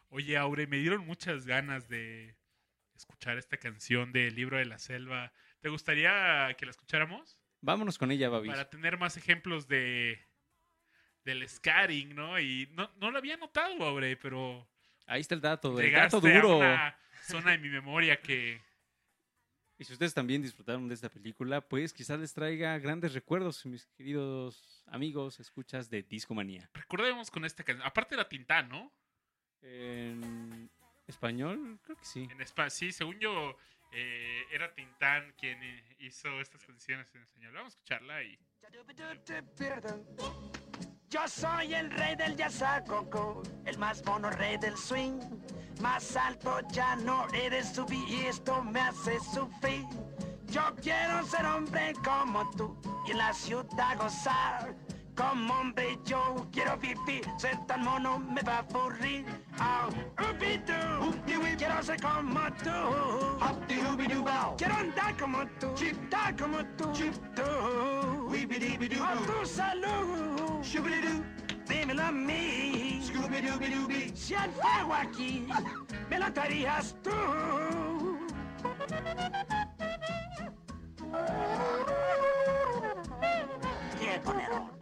Oye, 0.08 0.36
Aure, 0.36 0.66
me 0.66 0.78
dieron 0.78 1.06
muchas 1.06 1.46
ganas 1.46 1.88
de 1.88 2.34
escuchar 2.94 3.38
esta 3.38 3.56
canción 3.56 4.12
del 4.12 4.34
libro 4.34 4.58
de 4.58 4.64
la 4.64 4.78
selva. 4.78 5.32
¿Te 5.60 5.68
gustaría 5.68 6.54
que 6.58 6.66
la 6.66 6.72
escucháramos? 6.72 7.38
Vámonos 7.60 7.98
con 7.98 8.10
ella, 8.10 8.28
Babis. 8.28 8.50
Para 8.50 8.68
tener 8.68 8.98
más 8.98 9.16
ejemplos 9.16 9.68
de 9.68 10.18
del 11.24 11.46
scaring, 11.48 12.14
¿no? 12.14 12.40
Y 12.40 12.68
no, 12.72 12.90
no 12.96 13.10
lo 13.10 13.18
había 13.18 13.36
notado, 13.36 13.84
Aure, 13.84 14.16
pero 14.16 14.66
Ahí 15.06 15.20
está 15.20 15.34
el 15.34 15.40
dato, 15.40 15.78
el 15.78 15.92
dato 15.92 16.16
a 16.16 16.20
duro. 16.20 16.58
una 16.58 16.96
zona 17.24 17.50
de 17.52 17.58
mi 17.58 17.68
memoria 17.68 18.20
que 18.20 18.60
Y 19.80 19.84
si 19.84 19.94
ustedes 19.94 20.12
también 20.12 20.42
disfrutaron 20.42 20.86
de 20.88 20.94
esta 20.94 21.08
película, 21.08 21.62
pues 21.62 21.94
quizás 21.94 22.20
les 22.20 22.34
traiga 22.34 22.78
grandes 22.78 23.14
recuerdos, 23.14 23.64
mis 23.64 23.86
queridos 23.86 24.84
amigos, 24.88 25.40
escuchas 25.40 25.88
de 25.88 26.02
Discomanía. 26.02 26.68
recordemos 26.74 27.30
con 27.30 27.46
esta 27.46 27.64
canción. 27.64 27.86
Aparte 27.86 28.14
era 28.14 28.28
Tintán, 28.28 28.68
¿no? 28.68 28.92
En 29.62 30.70
español, 31.06 31.80
creo 31.82 31.96
que 31.96 32.04
sí. 32.04 32.28
En 32.30 32.42
España, 32.42 32.68
sí, 32.68 32.92
según 32.92 33.18
yo, 33.20 33.56
eh, 33.92 34.44
era 34.50 34.70
Tintán 34.74 35.32
quien 35.38 35.62
eh, 35.62 35.96
hizo 36.00 36.28
estas 36.42 36.62
canciones 36.62 37.14
en 37.14 37.22
español. 37.22 37.54
Vamos 37.54 37.72
a 37.72 37.76
escucharla 37.78 38.22
y. 38.22 38.38
Yo 41.10 41.26
soy 41.26 41.74
el 41.74 41.90
rey 41.90 42.14
del 42.14 42.36
yazacoco, 42.36 43.42
el 43.64 43.76
más 43.78 44.00
mono 44.06 44.30
rey 44.30 44.56
del 44.58 44.76
swing. 44.76 45.18
Más 45.80 46.14
alto 46.14 46.60
ya 46.70 46.94
no 46.94 47.26
eres 47.34 47.74
subir 47.74 48.08
y 48.08 48.26
esto 48.26 48.62
me 48.62 48.80
hace 48.80 49.18
sufrir. 49.18 49.84
Yo 50.46 50.62
quiero 50.80 51.26
ser 51.26 51.46
hombre 51.46 51.94
como 52.04 52.48
tú 52.50 52.76
y 53.08 53.10
en 53.10 53.18
la 53.18 53.32
ciudad 53.32 53.98
gozar. 53.98 54.76
Como 55.16 55.52
hombre 55.52 55.98
yo 56.04 56.46
quiero 56.52 56.76
vivir, 56.76 57.24
ser 57.38 57.58
tan 57.66 57.82
mono 57.82 58.20
me 58.20 58.42
va 58.42 58.54
a 58.54 58.58
aburrir. 58.58 59.26
Oh, 59.58 59.88
quiero 61.58 61.82
ser 61.82 62.00
como 62.00 62.40
tú. 62.52 62.70
Quiero 64.56 64.74
andar 64.76 65.16
como 65.18 65.44
tú, 65.58 65.74
dar 66.08 66.36
como 66.36 66.64
tú. 66.76 66.92
Tú. 67.34 67.42
A 69.02 69.14
tu 69.26 69.46
salud, 69.46 70.49
dímelo 71.68 72.02
a 72.02 72.12
mí. 72.12 73.02
Si 74.14 74.34
hay 74.34 74.50
fuego 74.50 74.94
aquí, 74.94 75.48
me 76.08 76.18
lo 76.18 76.32
traerías 76.32 76.94
tú. 77.02 77.10
Qué 83.98 84.20
ponedor. 84.24 84.79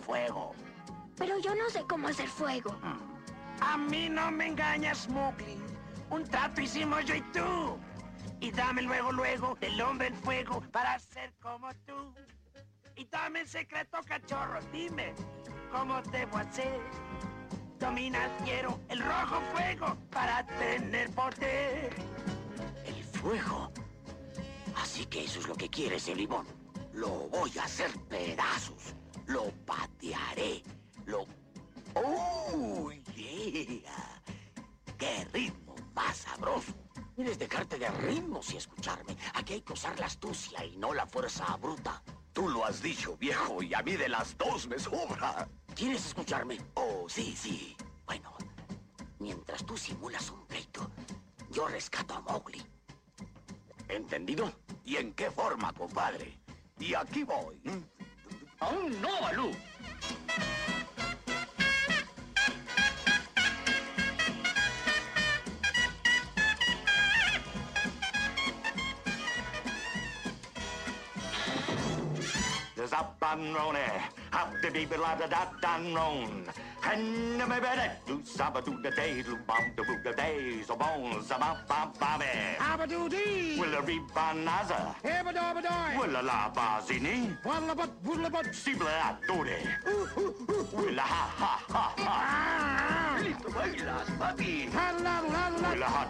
Fuego. 0.00 0.52
Pero 1.16 1.38
yo 1.38 1.54
no 1.54 1.68
sé 1.70 1.84
cómo 1.88 2.08
hacer 2.08 2.28
fuego. 2.28 2.76
A 3.60 3.76
mí 3.76 4.08
no 4.08 4.30
me 4.30 4.48
engañas, 4.48 5.08
Mowgli. 5.08 5.58
Un 6.08 6.24
trato 6.24 6.60
hicimos 6.60 7.04
yo 7.04 7.14
y 7.14 7.20
tú. 7.32 7.78
Y 8.40 8.50
dame 8.50 8.82
luego, 8.82 9.12
luego, 9.12 9.58
el 9.60 9.80
hombre 9.80 10.08
en 10.08 10.16
fuego 10.16 10.62
para 10.72 10.98
ser 10.98 11.32
como 11.42 11.68
tú. 11.86 12.14
Y 12.96 13.04
dame 13.06 13.40
el 13.40 13.48
secreto, 13.48 13.98
cachorro. 14.06 14.60
Dime, 14.72 15.14
¿cómo 15.70 16.00
debo 16.10 16.38
hacer? 16.38 16.80
Dominar 17.78 18.30
quiero 18.44 18.80
el 18.88 19.00
rojo 19.00 19.40
fuego 19.52 19.96
para 20.10 20.46
tener 20.46 21.10
poder. 21.10 21.94
El 22.86 23.04
fuego. 23.04 23.70
Así 24.76 25.04
que 25.06 25.24
eso 25.24 25.40
es 25.40 25.48
lo 25.48 25.54
que 25.54 25.68
quieres, 25.68 26.08
el 26.08 26.18
limón. 26.18 26.46
Lo 26.94 27.28
voy 27.28 27.52
a 27.58 27.64
hacer 27.64 27.90
pedazos. 28.08 28.94
Lo 29.30 29.44
patearé. 29.64 30.60
Lo... 31.06 31.24
¡Oh, 31.94 32.90
yeah! 33.14 34.22
¡Qué 34.98 35.24
ritmo 35.32 35.76
más 35.94 36.16
sabroso! 36.16 36.72
Quieres 37.14 37.38
dejarte 37.38 37.78
de 37.78 37.88
ritmos 37.90 38.52
y 38.52 38.56
escucharme. 38.56 39.16
Aquí 39.34 39.54
hay 39.54 39.62
que 39.62 39.74
usar 39.74 39.96
la 40.00 40.06
astucia 40.06 40.64
y 40.64 40.76
no 40.76 40.92
la 40.92 41.06
fuerza 41.06 41.56
bruta. 41.58 42.02
Tú 42.32 42.48
lo 42.48 42.64
has 42.64 42.82
dicho, 42.82 43.16
viejo, 43.18 43.62
y 43.62 43.72
a 43.72 43.82
mí 43.82 43.96
de 43.96 44.08
las 44.08 44.36
dos 44.36 44.66
me 44.66 44.80
sobra. 44.80 45.48
¿Quieres 45.76 46.06
escucharme? 46.06 46.58
Oh, 46.74 47.06
sí, 47.08 47.36
sí. 47.36 47.76
Bueno, 48.06 48.32
mientras 49.20 49.64
tú 49.64 49.76
simulas 49.76 50.28
un 50.30 50.44
pleito, 50.46 50.90
yo 51.52 51.68
rescato 51.68 52.14
a 52.14 52.20
Mowgli. 52.20 52.66
¿Entendido? 53.88 54.52
¿Y 54.84 54.96
en 54.96 55.12
qué 55.12 55.30
forma, 55.30 55.72
compadre? 55.72 56.36
Y 56.80 56.94
aquí 56.94 57.22
voy. 57.22 57.60
Aún 58.60 59.00
no, 59.00 59.08
Balú. 59.22 59.56
There's 72.90 73.02
up 73.02 73.16
and 73.22 73.54
rone, 73.54 73.76
up 74.32 74.52
the 74.62 74.70
baby 74.70 74.96
la 74.96 75.14
da 75.14 75.26
da 75.28 75.44
dan 75.60 75.94
ron. 75.94 76.44
And 76.84 77.40
the 77.40 77.46
baby 77.46 77.60
that 77.62 78.04
do 78.06 78.20
saba 78.24 78.62
do 78.62 78.80
the 78.82 78.90
day, 78.90 79.22
do 79.22 79.38
bum 79.46 79.72
the 79.76 79.82
boot 79.84 80.02
the 80.02 80.12
day, 80.12 80.62
so 80.66 80.74
bones, 80.74 81.30
a 81.30 81.38
bum 81.38 81.56
bum 81.68 81.92
bobby. 82.00 82.24
Abadoo-dee. 82.58 83.60
Will 83.60 83.74
a 83.74 83.82
ribanaza, 83.82 84.94
Ebba-dabba-doy. 85.04 85.98
will 86.00 86.16
a 86.16 86.22
la 86.22 86.50
bazini, 86.52 87.36
Waddle-a-but, 87.44 87.90
woodle-a-but. 88.04 88.46
sibla 88.46 88.88
a 88.88 89.18
dode. 89.26 89.58
Will 90.72 90.98
a 90.98 91.02
ha 91.02 91.06
ha 91.06 91.36
ha 91.36 91.46
ha, 91.46 91.59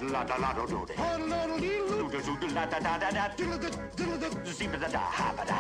la 0.02 0.24
da 0.24 0.36
la 0.38 0.52
do 0.52 0.66
dode. 0.66 0.94
Ho-la-la-dee-loo. 0.96 1.96
Do 1.98 2.08
the 2.10 2.22
do 2.22 2.36
the 2.40 2.46
la 2.54 2.66
da 2.66 2.78
da 2.80 2.98
da 2.98 3.10
da, 3.10 3.28
Diddle-a-dut, 3.36 3.76
diddle-a-dut. 3.96 4.46
zibla 4.46 4.78
da 4.78 4.88
da 4.88 5.00
ha 5.16 5.32
ba 5.36 5.44
da. 5.44 5.58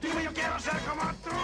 Dime, 0.00 0.22
yo 0.24 0.32
quiero 0.32 0.58
ser 0.58 0.78
como 0.88 1.06
tú. 1.24 1.36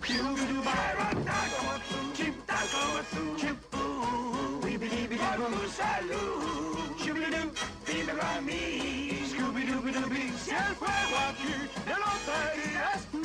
Quiero 0.00 0.28
andar 0.28 1.48
como 1.56 1.72
tú. 1.88 1.96
Chip-tan 2.14 2.66
como 2.72 2.98
tú. 3.12 3.36
Chip-oo. 3.40 4.60
Bibi-dibi-dibi-boo, 4.62 5.68
salud. 5.76 6.96
Shubidi-doo, 6.98 7.52
dímelo 7.86 8.22
a 8.22 8.40
mí. 8.40 9.22
Scooby-Dooby-Dooby. 9.30 10.32
Si 10.44 10.50
el 10.50 10.74
fuego 10.80 11.16
aquí, 11.28 11.54
me 11.86 11.94
lo 12.02 12.10
traerías 12.26 13.00
tú. 13.10 13.18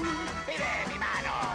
Mire 0.48 0.72
mi 0.90 0.98
mano. 1.00 1.51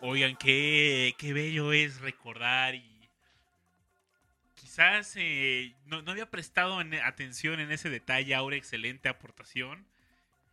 Oigan, 0.00 0.36
qué, 0.36 1.14
qué 1.18 1.32
bello 1.32 1.72
es 1.72 2.00
recordar 2.00 2.74
y 2.76 3.10
quizás 4.54 5.14
eh, 5.16 5.74
no, 5.86 6.02
no 6.02 6.12
había 6.12 6.30
prestado 6.30 6.80
en- 6.80 6.94
atención 6.94 7.58
en 7.58 7.72
ese 7.72 7.90
detalle, 7.90 8.34
ahora 8.34 8.56
excelente 8.56 9.08
aportación. 9.08 9.86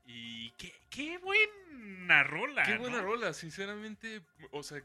Y 0.08 0.52
qué, 0.52 0.74
qué 0.90 1.18
buena 1.20 2.24
rola. 2.24 2.64
Qué 2.64 2.78
buena 2.78 2.98
¿no? 2.98 3.04
rola, 3.04 3.34
sinceramente. 3.34 4.22
O 4.52 4.64
sea, 4.64 4.82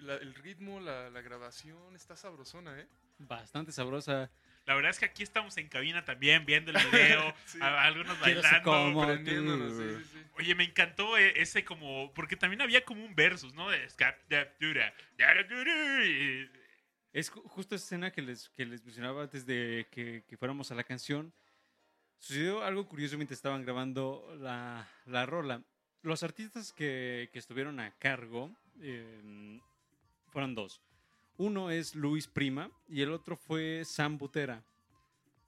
la- 0.00 0.16
el 0.16 0.34
ritmo, 0.34 0.80
la, 0.80 1.10
la 1.10 1.20
grabación 1.20 1.94
está 1.96 2.16
sabrosona, 2.16 2.78
¿eh? 2.78 2.86
Bastante 3.18 3.70
sabrosa. 3.72 4.30
La 4.66 4.74
verdad 4.74 4.90
es 4.90 4.98
que 4.98 5.06
aquí 5.06 5.22
estamos 5.22 5.56
en 5.56 5.68
cabina 5.68 6.04
también 6.04 6.44
viendo 6.46 6.70
el 6.70 6.76
video, 7.24 7.34
Sí. 7.46 7.58
a- 7.60 7.84
algunos 7.84 8.18
bailando. 8.20 8.62
como 8.62 9.06
Prendiéndonos, 9.06 9.72
tú. 9.72 9.78
sí, 9.82 10.04
sí, 10.04 10.10
sí. 10.12 10.24
Oye, 10.38 10.54
me 10.54 10.64
encantó 10.64 11.16
e- 11.18 11.40
ese 11.40 11.64
como, 11.64 12.12
porque 12.14 12.36
también 12.36 12.60
había 12.62 12.84
como 12.84 13.04
un 13.04 13.14
versus, 13.14 13.52
¿no? 13.54 13.68
De 13.70 13.86
Es 17.12 17.32
ju- 17.32 17.42
justo 17.44 17.74
esa 17.74 17.84
escena 17.84 18.10
que 18.12 18.22
les, 18.22 18.48
que 18.50 18.64
les 18.64 18.84
mencionaba 18.84 19.22
antes 19.22 19.44
de 19.44 19.86
que, 19.90 20.24
que 20.28 20.36
fuéramos 20.36 20.70
a 20.70 20.74
la 20.74 20.84
canción. 20.84 21.32
Sucedió 22.18 22.62
algo 22.62 22.86
curioso 22.86 23.16
mientras 23.16 23.38
estaban 23.38 23.62
grabando 23.64 24.34
la, 24.38 24.86
la 25.06 25.26
rola. 25.26 25.62
Los 26.02 26.22
artistas 26.22 26.72
que, 26.72 27.28
que 27.32 27.38
estuvieron 27.38 27.80
a 27.80 27.92
cargo 27.98 28.54
eh, 28.80 29.58
fueron 30.30 30.54
dos. 30.54 30.80
Uno 31.36 31.70
es 31.70 31.94
Luis 31.94 32.26
Prima 32.26 32.70
y 32.88 33.02
el 33.02 33.12
otro 33.12 33.36
fue 33.36 33.82
Sam 33.84 34.18
Butera. 34.18 34.62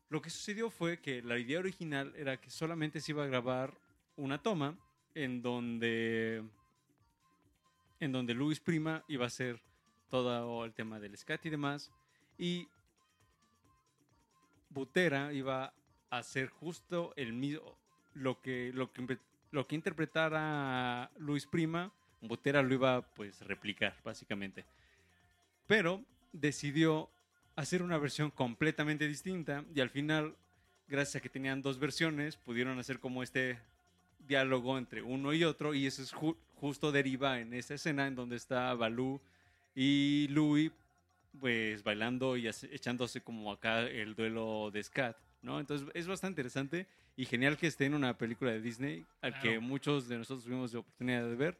Lo 0.09 0.21
que 0.21 0.31
sucedió 0.31 0.71
fue 0.71 1.01
que 1.01 1.23
la 1.23 1.39
idea 1.39 1.59
original 1.59 2.13
era 2.17 2.39
que 2.41 2.51
solamente 2.51 3.01
se 3.01 3.13
iba 3.13 3.25
a 3.25 3.29
grabar 3.29 3.75
una 4.17 4.43
toma 4.43 4.77
en 5.15 5.43
donde 5.43 6.43
en 8.01 8.13
donde 8.13 8.35
Luis 8.35 8.59
Prima 8.59 9.05
iba 9.09 9.25
a 9.25 9.29
hacer 9.29 9.61
todo 10.09 10.65
el 10.65 10.75
tema 10.75 10.99
del 10.99 11.17
scat 11.17 11.47
y 11.47 11.51
demás 11.51 11.91
y 12.37 12.69
Butera 14.71 15.33
iba 15.33 15.73
a 16.11 16.19
hacer 16.19 16.49
justo 16.49 17.13
el 17.17 17.33
mismo 17.33 17.79
lo 18.15 18.41
que 18.41 18.73
lo 18.75 18.93
que 18.93 19.19
lo 19.51 19.67
que 19.67 19.75
interpretara 19.75 21.11
Luis 21.19 21.47
Prima 21.47 21.93
Butera 22.23 22.63
lo 22.63 22.73
iba 22.75 23.03
pues 23.03 23.41
replicar 23.43 23.95
básicamente 24.05 24.65
pero 25.67 26.03
decidió 26.33 27.11
hacer 27.57 27.83
una 27.83 27.99
versión 27.99 28.31
completamente 28.31 29.07
distinta 29.07 29.65
y 29.75 29.81
al 29.81 29.91
final, 29.91 30.35
gracias 30.89 31.17
a 31.17 31.21
que 31.21 31.29
tenían 31.29 31.63
dos 31.63 31.79
versiones, 31.79 32.37
pudieron 32.37 32.79
hacer 32.79 32.99
como 32.99 33.23
este 33.23 33.59
diálogo 34.27 34.79
entre 34.79 35.03
uno 35.03 35.33
y 35.35 35.45
otro 35.45 35.75
y 35.75 35.87
eso 35.87 36.03
es 36.03 36.15
ju- 36.15 36.37
justo 36.57 36.93
deriva 36.93 37.41
en 37.41 37.53
esa 37.55 37.75
escena 37.75 38.07
en 38.07 38.15
donde 38.15 38.37
está 38.37 38.73
Balú 38.75 39.21
y 39.75 40.29
Louis 40.31 40.71
pues 41.41 41.83
bailando 41.83 42.37
y 42.37 42.47
echándose 42.47 43.21
como 43.23 43.51
acá 43.53 43.81
el 43.83 44.15
duelo 44.15 44.71
de 44.71 44.83
scat, 44.83 45.17
¿no? 45.41 45.61
Entonces 45.61 45.89
es 45.95 46.07
bastante 46.07 46.41
interesante 46.41 46.87
y 47.17 47.25
genial 47.25 47.57
que 47.57 47.67
esté 47.67 47.87
en 47.87 47.95
una 47.95 48.17
película 48.17 48.51
de 48.53 48.61
Disney 48.61 49.05
al 49.23 49.33
que 49.35 49.41
Claro. 49.49 49.61
muchos 49.63 50.09
de 50.09 50.19
nosotros 50.19 50.45
tuvimos 50.45 50.73
la 50.73 50.81
oportunidad 50.81 51.27
de 51.27 51.35
ver. 51.37 51.59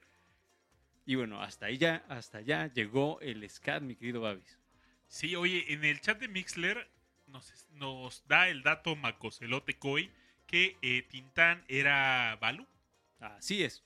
Y 1.05 1.17
bueno, 1.17 1.43
hasta 1.43 1.67
allá, 1.67 2.05
hasta 2.09 2.39
allá 2.39 2.73
llegó 2.73 3.21
el 3.21 3.49
scat, 3.49 3.83
mi 3.83 3.97
querido 3.97 4.21
Babis. 4.21 4.59
Sí, 5.09 5.35
oye, 5.35 5.73
en 5.73 5.85
el 5.85 6.01
chat 6.01 6.19
de 6.21 6.29
Mixler 6.29 6.89
nos, 7.27 7.53
nos 7.71 8.27
da 8.29 8.49
el 8.49 8.63
dato 8.63 8.95
Macocelote 8.97 9.79
Coy 9.79 10.11
que 10.47 10.77
eh, 10.83 11.03
Tintán 11.03 11.65
era 11.69 12.37
Balú. 12.41 12.67
Así 13.19 13.63
es. 13.63 13.85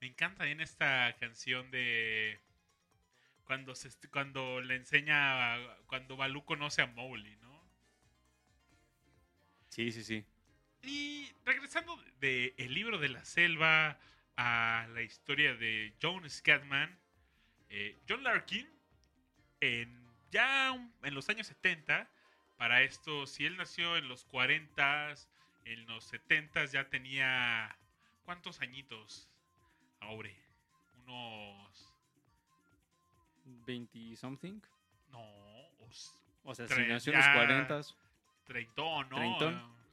Me 0.00 0.08
encanta 0.08 0.46
en 0.48 0.60
esta 0.60 1.16
canción 1.18 1.70
de 1.70 2.40
cuando 3.44 3.74
se 3.74 3.90
cuando 4.10 4.60
le 4.60 4.76
enseña 4.76 5.56
cuando 5.86 6.16
Balú 6.16 6.44
conoce 6.44 6.82
a 6.82 6.86
Mowgli, 6.86 7.36
¿no? 7.36 7.64
Sí, 9.68 9.92
sí, 9.92 10.04
sí. 10.04 10.24
Y 10.82 11.32
regresando 11.44 11.96
de 12.20 12.54
el 12.58 12.74
libro 12.74 12.98
de 12.98 13.08
la 13.08 13.24
selva 13.24 13.98
a 14.36 14.86
la 14.92 15.02
historia 15.02 15.54
de 15.54 15.94
John 16.02 16.28
Scatman, 16.28 16.98
eh, 17.70 17.96
John 18.08 18.22
Larkin, 18.24 18.68
en, 19.60 20.06
ya 20.30 20.72
un- 20.72 20.92
en 21.02 21.14
los 21.14 21.28
años 21.28 21.46
70, 21.46 22.08
para 22.56 22.82
esto, 22.82 23.26
si 23.26 23.46
él 23.46 23.56
nació 23.56 23.96
en 23.96 24.08
los 24.08 24.24
40, 24.24 25.14
en 25.64 25.86
los 25.86 26.04
70 26.04 26.64
ya 26.66 26.88
tenía, 26.88 27.76
¿cuántos 28.24 28.60
añitos? 28.60 29.28
Ahora, 30.00 30.30
unos, 30.96 31.92
20 33.44 34.16
something. 34.16 34.60
no, 35.10 35.20
os- 35.80 36.14
O 36.42 36.54
sea, 36.54 36.66
si 36.68 36.82
nació 36.82 37.12
en 37.12 37.18
los 37.18 37.26
ya. 37.26 37.34
40 37.34 37.80
treintón, 38.44 39.08
¿no? 39.08 39.16
Treintón. 39.16 39.83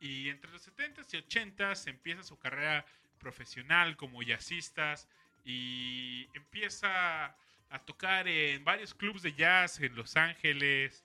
Y 0.00 0.28
entre 0.28 0.50
los 0.50 0.68
70s 0.68 1.12
y 1.12 1.16
80s 1.16 1.88
empieza 1.88 2.22
su 2.22 2.38
carrera 2.38 2.84
profesional 3.18 3.96
como 3.96 4.22
jazzistas 4.22 5.08
y 5.44 6.28
empieza 6.34 7.36
a 7.70 7.78
tocar 7.84 8.28
en 8.28 8.64
varios 8.64 8.94
clubs 8.94 9.22
de 9.22 9.34
jazz 9.34 9.80
en 9.80 9.94
Los 9.94 10.16
Ángeles. 10.16 11.04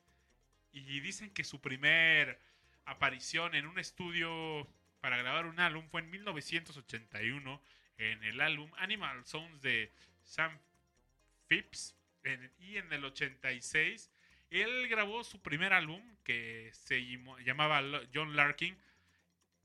Y 0.72 1.00
dicen 1.02 1.32
que 1.32 1.44
su 1.44 1.60
primer 1.62 2.40
aparición 2.86 3.56
en 3.56 3.68
un 3.68 3.80
estudio 3.80 4.68
para 5.02 5.18
grabar 5.18 5.46
un 5.46 5.60
álbum 5.60 5.88
fue 5.90 6.02
en 6.02 6.10
1981 6.10 7.62
en 7.98 8.24
el 8.24 8.42
álbum 8.42 8.72
Animal 8.78 9.26
Sounds 9.26 9.62
de 9.62 9.92
Sam 10.24 10.58
Phipps. 11.48 11.96
Y 12.60 12.78
en 12.78 12.92
el 12.94 13.04
86 13.04 14.10
él 14.62 14.88
grabó 14.88 15.24
su 15.24 15.42
primer 15.42 15.74
álbum 15.74 16.02
que 16.24 16.70
se 16.74 17.02
llamaba 17.44 17.82
John 18.14 18.36
Larkin 18.36 18.78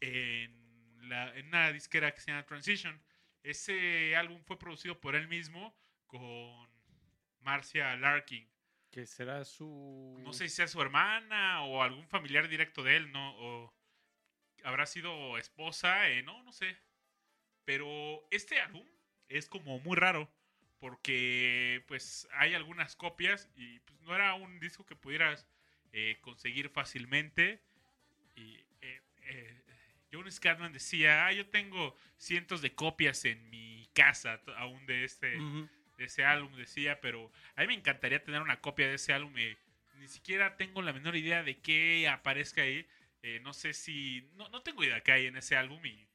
en, 0.01 1.09
la- 1.09 1.37
en 1.37 1.47
una 1.49 1.73
disquera 1.73 2.13
que 2.15 2.21
se 2.21 2.31
llama 2.31 2.47
Transition. 2.47 3.01
Ese 3.43 4.17
álbum 4.17 4.43
fue 4.45 4.59
producido 4.59 5.01
por 5.01 5.15
él 5.15 5.29
mismo 5.29 5.77
con 6.07 6.69
Marcia 7.41 7.97
Larkin. 7.97 8.49
Que 8.91 9.07
será 9.07 9.45
su. 9.45 10.17
No 10.21 10.33
sé 10.33 10.49
si 10.49 10.57
sea 10.57 10.67
su 10.67 10.81
hermana 10.81 11.63
o 11.65 11.83
algún 11.83 12.09
familiar 12.09 12.49
directo 12.49 12.83
de 12.83 12.97
él, 12.97 13.13
¿no? 13.13 13.37
O 13.39 13.75
habrá 14.65 14.87
sido 14.87 15.37
esposa, 15.39 16.09
eh, 16.11 16.23
no, 16.23 16.43
no 16.43 16.53
sé. 16.53 16.77
Pero 17.65 18.27
este 18.31 18.61
álbum 18.61 18.87
es 19.29 19.47
como 19.49 19.79
muy 19.81 19.95
raro 19.97 20.31
porque 20.79 21.85
pues 21.89 22.29
hay 22.33 22.55
algunas 22.55 22.97
copias 22.97 23.49
y 23.57 23.81
pues, 23.81 24.01
no 24.03 24.15
era 24.15 24.35
un 24.35 24.61
disco 24.61 24.87
que 24.87 24.97
pudieras 24.97 25.47
eh, 25.93 26.19
conseguir 26.21 26.69
fácilmente. 26.71 27.63
Y 28.37 28.57
eh, 28.81 29.03
eh, 29.23 29.63
John 30.13 30.31
Scatman 30.31 30.73
decía, 30.73 31.27
ah, 31.27 31.33
yo 31.33 31.49
tengo 31.49 31.97
cientos 32.17 32.63
de 32.63 32.75
copias 32.75 33.25
en 33.25 33.51
mi 33.51 33.89
casa 33.95 34.41
aún 34.57 34.87
de 34.87 35.05
este 35.05 35.39
de 35.99 36.05
ese 36.05 36.25
álbum, 36.25 36.55
decía, 36.57 37.01
pero 37.01 37.31
a 37.57 37.63
mí 37.63 37.67
me 37.67 37.75
encantaría 37.75 38.23
tener 38.23 38.41
una 38.41 38.61
copia 38.61 38.87
de 38.89 38.95
ese 38.95 39.13
álbum. 39.13 39.37
eh, 39.37 39.59
ni 39.99 40.07
siquiera 40.07 40.57
tengo 40.57 40.81
la 40.81 40.93
menor 40.93 41.17
idea 41.17 41.43
de 41.43 41.59
qué 41.59 42.09
aparezca 42.09 42.63
ahí. 42.63 42.87
eh, 43.23 43.41
no 43.43 43.53
sé 43.53 43.75
si... 43.75 44.31
No, 44.35 44.49
no 44.51 44.63
tengo 44.63 44.85
idea 44.85 45.01
qué 45.01 45.11
hay 45.13 45.27
en 45.27 45.37
ese 45.37 45.57
álbum 45.57 45.85
y... 45.85 46.07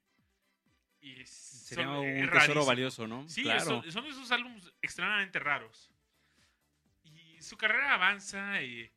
y 1.04 1.26
Sería 1.26 1.86
son- 1.86 1.97
un 1.97 2.08
es 2.08 2.32
tesoro 2.32 2.66
valioso, 2.66 3.08
¿no? 3.08 3.28
Sí, 3.28 3.43
claro. 3.43 3.66
son, 3.66 3.91
son 3.91 4.06
esos 4.06 4.32
álbumes 4.32 4.72
extremadamente 4.82 5.38
raros. 5.38 5.91
Y 7.04 7.41
su 7.41 7.58
carrera 7.58 7.93
avanza 7.93 8.62
y 8.62 8.89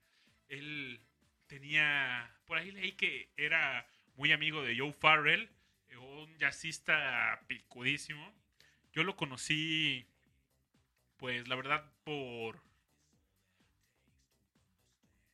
él 0.49 1.01
tenía... 1.49 2.33
Por 2.47 2.59
ahí 2.59 2.71
leí 2.71 2.93
que 2.93 3.33
era 3.37 3.89
muy 4.15 4.31
amigo 4.33 4.63
de 4.63 4.79
Joe 4.79 4.93
Farrell, 4.93 5.51
eh, 5.89 5.97
un 5.97 6.39
jazzista 6.39 7.43
picudísimo. 7.49 8.33
Yo 8.93 9.03
lo 9.03 9.17
conocí, 9.17 10.07
pues 11.17 11.49
la 11.49 11.57
verdad, 11.57 11.91
por... 12.05 12.63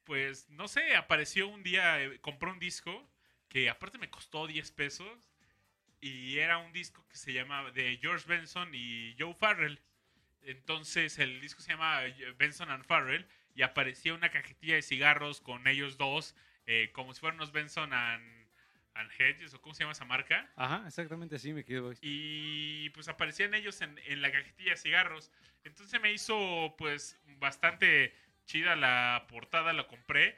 Pues 0.05 0.49
no 0.49 0.69
sé, 0.69 0.97
apareció 0.97 1.49
un 1.49 1.63
día, 1.63 2.03
eh, 2.03 2.19
compró 2.21 2.51
un 2.51 2.59
disco 2.59 3.09
que 3.49 3.69
aparte 3.71 3.99
me 3.99 4.11
costó 4.11 4.47
10 4.47 4.71
pesos 4.73 5.32
y 6.03 6.41
era 6.41 6.59
un 6.59 6.73
disco 6.73 7.07
que 7.09 7.17
se 7.17 7.33
llamaba 7.33 7.71
de 7.71 7.97
George 8.03 8.27
Benson 8.27 8.69
y 8.75 9.15
Joe 9.19 9.35
Farrell. 9.35 9.81
Entonces 10.43 11.21
el 11.21 11.41
disco 11.41 11.63
se 11.63 11.71
llama 11.71 12.01
Benson 12.37 12.71
and 12.71 12.85
Farrell 12.85 13.25
y 13.55 13.63
aparecía 13.63 14.13
una 14.13 14.31
cajetilla 14.31 14.75
de 14.75 14.83
cigarros 14.83 15.41
con 15.41 15.69
ellos 15.69 15.97
dos, 15.99 16.35
eh, 16.67 16.91
como 16.93 17.15
si 17.15 17.21
fueran 17.21 17.37
unos 17.37 17.53
Benson 17.53 17.93
and, 17.93 18.49
and 18.95 19.11
Hedges 19.17 19.55
o 19.55 19.63
cómo 19.63 19.77
se 19.77 19.85
llama 19.85 19.93
esa 19.93 20.05
marca. 20.05 20.51
Ajá, 20.57 20.83
exactamente 20.89 21.37
así 21.37 21.53
me 21.53 21.65
quedo. 21.65 21.93
Y 22.01 22.91
pues 22.91 23.07
aparecían 23.07 23.55
ellos 23.55 23.81
en, 23.81 23.97
en 24.05 24.23
la 24.23 24.33
cajetilla 24.33 24.73
de 24.73 24.79
cigarros. 24.79 25.31
Entonces 25.63 26.01
me 26.01 26.13
hizo 26.13 26.75
pues 26.79 27.17
bastante 27.39 28.13
chida 28.47 28.75
la 28.75 29.27
portada, 29.29 29.73
la 29.73 29.87
compré. 29.87 30.37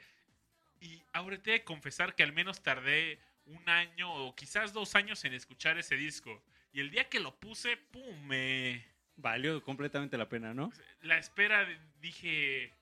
Y 0.79 1.01
ahora 1.11 1.41
te 1.41 1.49
he 1.49 1.53
de 1.53 1.63
confesar 1.63 2.13
que 2.13 2.21
al 2.21 2.33
menos 2.33 2.61
tardé 2.61 3.19
un 3.45 3.69
año 3.69 4.13
o 4.13 4.35
quizás 4.35 4.73
dos 4.73 4.95
años 4.95 5.23
en 5.25 5.33
escuchar 5.33 5.77
ese 5.77 5.95
disco. 5.95 6.41
Y 6.73 6.79
el 6.79 6.89
día 6.91 7.07
que 7.09 7.19
lo 7.19 7.39
puse, 7.39 7.77
¡pum! 7.77 8.25
Me... 8.27 8.83
Valió 9.17 9.63
completamente 9.63 10.17
la 10.17 10.27
pena, 10.27 10.53
¿no? 10.53 10.71
La 11.01 11.17
espera, 11.17 11.63
de- 11.65 11.79
dije... 12.01 12.73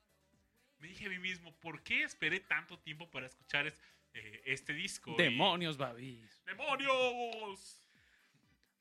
Me 0.80 0.88
dije 0.88 1.06
a 1.06 1.08
mí 1.08 1.18
mismo, 1.18 1.54
¿por 1.60 1.82
qué 1.82 2.02
esperé 2.02 2.40
tanto 2.40 2.78
tiempo 2.78 3.08
para 3.10 3.26
escuchar 3.26 3.66
es- 3.66 3.80
eh, 4.14 4.42
este 4.46 4.72
disco? 4.72 5.12
Y- 5.12 5.22
Demonios, 5.22 5.76
Babis. 5.76 6.42
¡Demonios! 6.44 7.80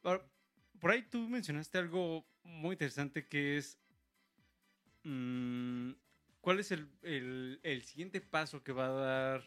Por 0.01 0.91
ahí 0.91 1.01
tú 1.03 1.29
mencionaste 1.29 1.77
algo 1.77 2.25
muy 2.43 2.73
interesante 2.73 3.27
que 3.27 3.57
es. 3.57 3.77
mm, 5.03 5.91
¿Cuál 6.41 6.59
es 6.59 6.71
el, 6.71 6.89
el- 7.03 7.59
el 7.63 7.83
siguiente 7.83 8.19
paso 8.19 8.63
que 8.63 8.73
va 8.73 8.87
a 8.87 8.89
dar 8.91 9.43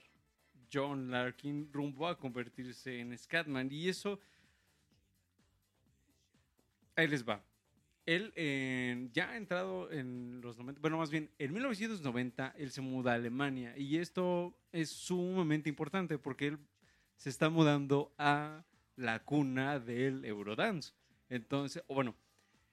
John 0.77 1.11
Larkin 1.11 1.73
rumbo 1.73 2.07
a 2.07 2.19
convertirse 2.19 3.01
en 3.01 3.17
Scatman? 3.17 3.73
Y 3.73 3.89
eso. 3.89 4.21
Ahí 6.95 7.09
les 7.09 7.27
va. 7.27 7.43
Él 8.05 8.33
ya 9.13 9.31
ha 9.31 9.37
entrado 9.37 9.91
en 9.91 10.41
los 10.41 10.57
90, 10.57 10.81
bueno, 10.81 10.99
más 10.99 11.11
bien 11.11 11.29
en 11.39 11.53
1990 11.53 12.55
él 12.57 12.71
se 12.71 12.81
muda 12.81 13.13
a 13.13 13.15
Alemania 13.17 13.77
y 13.77 13.97
esto 13.97 14.57
es 14.71 14.91
sumamente 14.91 15.69
importante 15.69 16.17
porque 16.17 16.47
él 16.47 16.59
se 17.17 17.31
está 17.31 17.51
mudando 17.51 18.15
a 18.17 18.65
la 18.95 19.25
cuna 19.25 19.81
del 19.81 20.25
Eurodance. 20.25 20.93
Entonces, 21.29 21.83
o 21.89 21.95
bueno, 21.95 22.15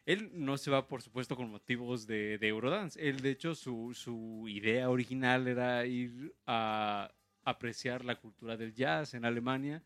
él 0.05 0.29
no 0.33 0.57
se 0.57 0.69
va, 0.69 0.87
por 0.87 1.01
supuesto, 1.01 1.35
con 1.35 1.49
motivos 1.49 2.05
de, 2.05 2.37
de 2.37 2.47
Eurodance. 2.47 2.99
Él, 3.01 3.21
de 3.21 3.31
hecho, 3.31 3.55
su, 3.55 3.93
su 3.93 4.45
idea 4.47 4.89
original 4.89 5.47
era 5.47 5.85
ir 5.85 6.35
a 6.45 7.11
apreciar 7.43 8.05
la 8.05 8.15
cultura 8.15 8.57
del 8.57 8.73
jazz 8.73 9.13
en 9.13 9.25
Alemania 9.25 9.81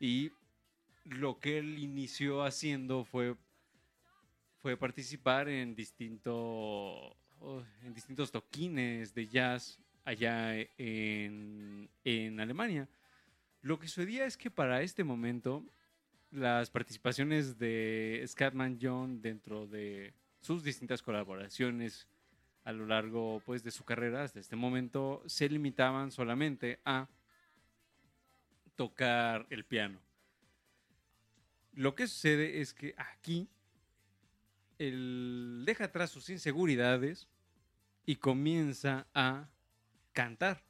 y 0.00 0.32
lo 1.04 1.38
que 1.38 1.58
él 1.58 1.78
inició 1.78 2.42
haciendo 2.44 3.04
fue, 3.04 3.34
fue 4.58 4.76
participar 4.76 5.48
en, 5.48 5.74
distinto, 5.74 6.32
oh, 7.40 7.62
en 7.82 7.94
distintos 7.94 8.30
toquines 8.30 9.14
de 9.14 9.26
jazz 9.26 9.78
allá 10.04 10.54
en, 10.76 11.88
en 12.04 12.40
Alemania. 12.40 12.88
Lo 13.62 13.78
que 13.78 13.88
sucedía 13.88 14.26
es 14.26 14.36
que 14.36 14.50
para 14.50 14.82
este 14.82 15.04
momento 15.04 15.64
las 16.30 16.70
participaciones 16.70 17.58
de 17.58 18.22
Scatman 18.26 18.78
John 18.80 19.20
dentro 19.20 19.66
de 19.66 20.12
sus 20.40 20.62
distintas 20.62 21.02
colaboraciones 21.02 22.06
a 22.68 22.72
lo 22.72 22.84
largo 22.84 23.40
pues, 23.46 23.64
de 23.64 23.70
su 23.70 23.82
carrera 23.82 24.22
hasta 24.24 24.40
este 24.40 24.54
momento 24.54 25.22
se 25.24 25.48
limitaban 25.48 26.12
solamente 26.12 26.78
a 26.84 27.08
tocar 28.76 29.46
el 29.48 29.64
piano. 29.64 29.98
Lo 31.72 31.94
que 31.94 32.06
sucede 32.06 32.60
es 32.60 32.74
que 32.74 32.94
aquí 32.98 33.48
él 34.78 35.62
deja 35.64 35.84
atrás 35.84 36.10
sus 36.10 36.28
inseguridades 36.28 37.26
y 38.04 38.16
comienza 38.16 39.06
a 39.14 39.48
cantar. 40.12 40.62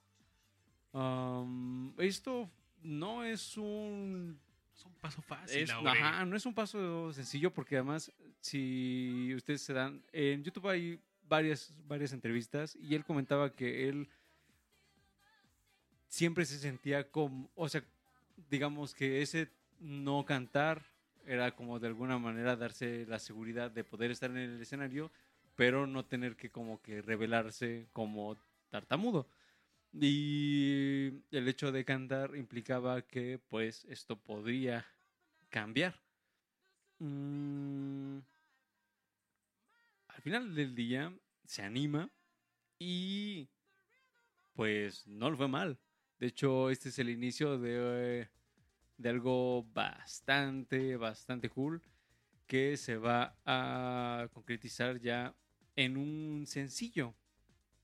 Um, 0.92 1.99
esto 1.99 2.49
no 2.80 3.24
es 3.24 3.57
un 3.57 4.38
Es 4.72 4.84
un 4.84 4.94
paso 4.94 5.20
fácil, 5.22 5.62
es- 5.64 5.70
ajá, 5.70 6.24
no 6.24 6.36
es 6.36 6.46
un 6.46 6.55
paso 6.55 7.12
sencillo 7.12 7.53
porque 7.53 7.74
además, 7.74 8.12
si 8.40 9.34
ustedes 9.34 9.62
se 9.62 9.72
dan, 9.72 10.01
en 10.12 10.44
YouTube 10.44 10.68
hay 10.68 11.01
varias, 11.29 11.74
varias 11.87 12.12
entrevistas 12.12 12.76
y 12.76 12.95
él 12.95 13.05
comentaba 13.05 13.55
que 13.55 13.89
él 13.89 14.09
siempre 16.09 16.45
se 16.45 16.59
sentía 16.59 17.11
como, 17.11 17.51
o 17.55 17.68
sea, 17.68 17.83
digamos 18.51 18.95
que 18.95 19.22
ese 19.22 19.49
no 19.81 20.24
cantar 20.24 20.83
era 21.26 21.55
como 21.55 21.79
de 21.79 21.89
alguna 21.89 22.18
manera 22.18 22.57
darse 22.57 23.05
la 23.07 23.18
seguridad 23.18 23.70
de 23.70 23.85
poder 23.85 24.11
estar 24.11 24.31
en 24.31 24.39
el 24.39 24.61
escenario, 24.61 25.11
pero 25.57 25.87
no 25.87 26.05
tener 26.05 26.37
que 26.37 26.51
como 26.51 26.81
que 26.81 27.03
revelarse 27.03 27.87
como 27.93 28.37
tartamudo. 28.70 29.26
Y 29.93 31.12
el 31.31 31.49
hecho 31.49 31.72
de 31.72 31.85
cantar 31.85 32.37
implicaba 32.37 33.03
que 33.03 33.39
pues 33.49 33.85
esto 33.87 34.16
podría 34.16 34.87
cambiar. 35.51 35.95
Mm, 36.99 38.18
al 40.19 40.23
final 40.23 40.53
del 40.53 40.75
día 40.75 41.16
se 41.45 41.62
anima 41.62 42.11
y 42.77 43.49
pues 44.53 45.07
no 45.07 45.31
le 45.31 45.37
fue 45.37 45.47
mal. 45.47 45.79
De 46.19 46.27
hecho, 46.27 46.71
este 46.71 46.89
es 46.89 46.99
el 46.99 47.09
inicio 47.09 47.57
de, 47.57 48.23
eh, 48.23 48.29
de 48.97 49.09
algo 49.09 49.62
bastante, 49.73 50.97
bastante 50.97 51.49
cool 51.49 51.81
que 52.49 52.77
se 52.77 52.97
va 52.97 53.39
a 53.45 54.27
concretizar 54.33 54.99
ya 54.99 55.37
en 55.77 55.97
un 55.97 56.47
sencillo. 56.49 57.14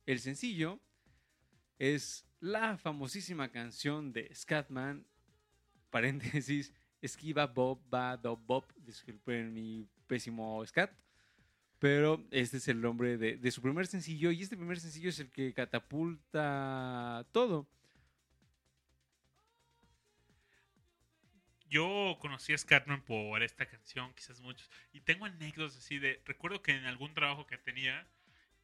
El 0.04 0.18
sencillo 0.18 0.80
es 1.78 2.26
la 2.40 2.76
famosísima 2.78 3.52
canción 3.52 4.12
de 4.12 4.34
Scatman, 4.34 5.06
paréntesis, 5.90 6.74
esquiva 7.00 7.46
Bob, 7.46 7.80
va, 7.94 8.16
do, 8.16 8.36
Bob, 8.36 8.64
disculpen 8.74 9.54
mi 9.54 9.86
pésimo 10.08 10.66
scat, 10.66 10.90
pero 11.84 12.24
este 12.30 12.56
es 12.56 12.68
el 12.68 12.80
nombre 12.80 13.18
de, 13.18 13.50
su 13.50 13.60
primer 13.60 13.86
sencillo 13.86 14.30
y 14.30 14.40
este 14.40 14.56
primer 14.56 14.80
sencillo 14.80 15.10
es 15.10 15.20
el 15.20 15.30
que 15.30 15.52
catapulta 15.52 17.26
todo. 17.30 17.68
Yo 21.68 22.16
conocí 22.22 22.54
a 22.54 22.56
Scatman 22.56 23.02
por 23.02 23.42
esta 23.42 23.66
canción, 23.66 24.14
quizás 24.14 24.40
muchos. 24.40 24.70
Y 24.94 25.02
tengo 25.02 25.26
anécdotas 25.26 25.76
así 25.76 25.98
de. 25.98 26.22
Recuerdo 26.24 26.62
que 26.62 26.72
en 26.72 26.86
algún 26.86 27.12
trabajo 27.12 27.46
que 27.46 27.58
tenía, 27.58 28.08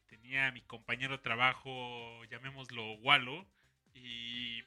tenía 0.07 0.47
a 0.47 0.51
mi 0.51 0.61
compañero 0.61 1.17
de 1.17 1.23
trabajo, 1.23 2.25
llamémoslo 2.25 2.93
Walo, 3.01 3.45
y 3.93 4.63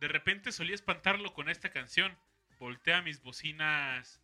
de 0.00 0.08
repente 0.08 0.50
solía 0.50 0.74
espantarlo 0.74 1.32
con 1.32 1.48
esta 1.48 1.70
canción. 1.70 2.18
Voltea 2.58 3.02
mis 3.02 3.22
bocinas 3.22 4.20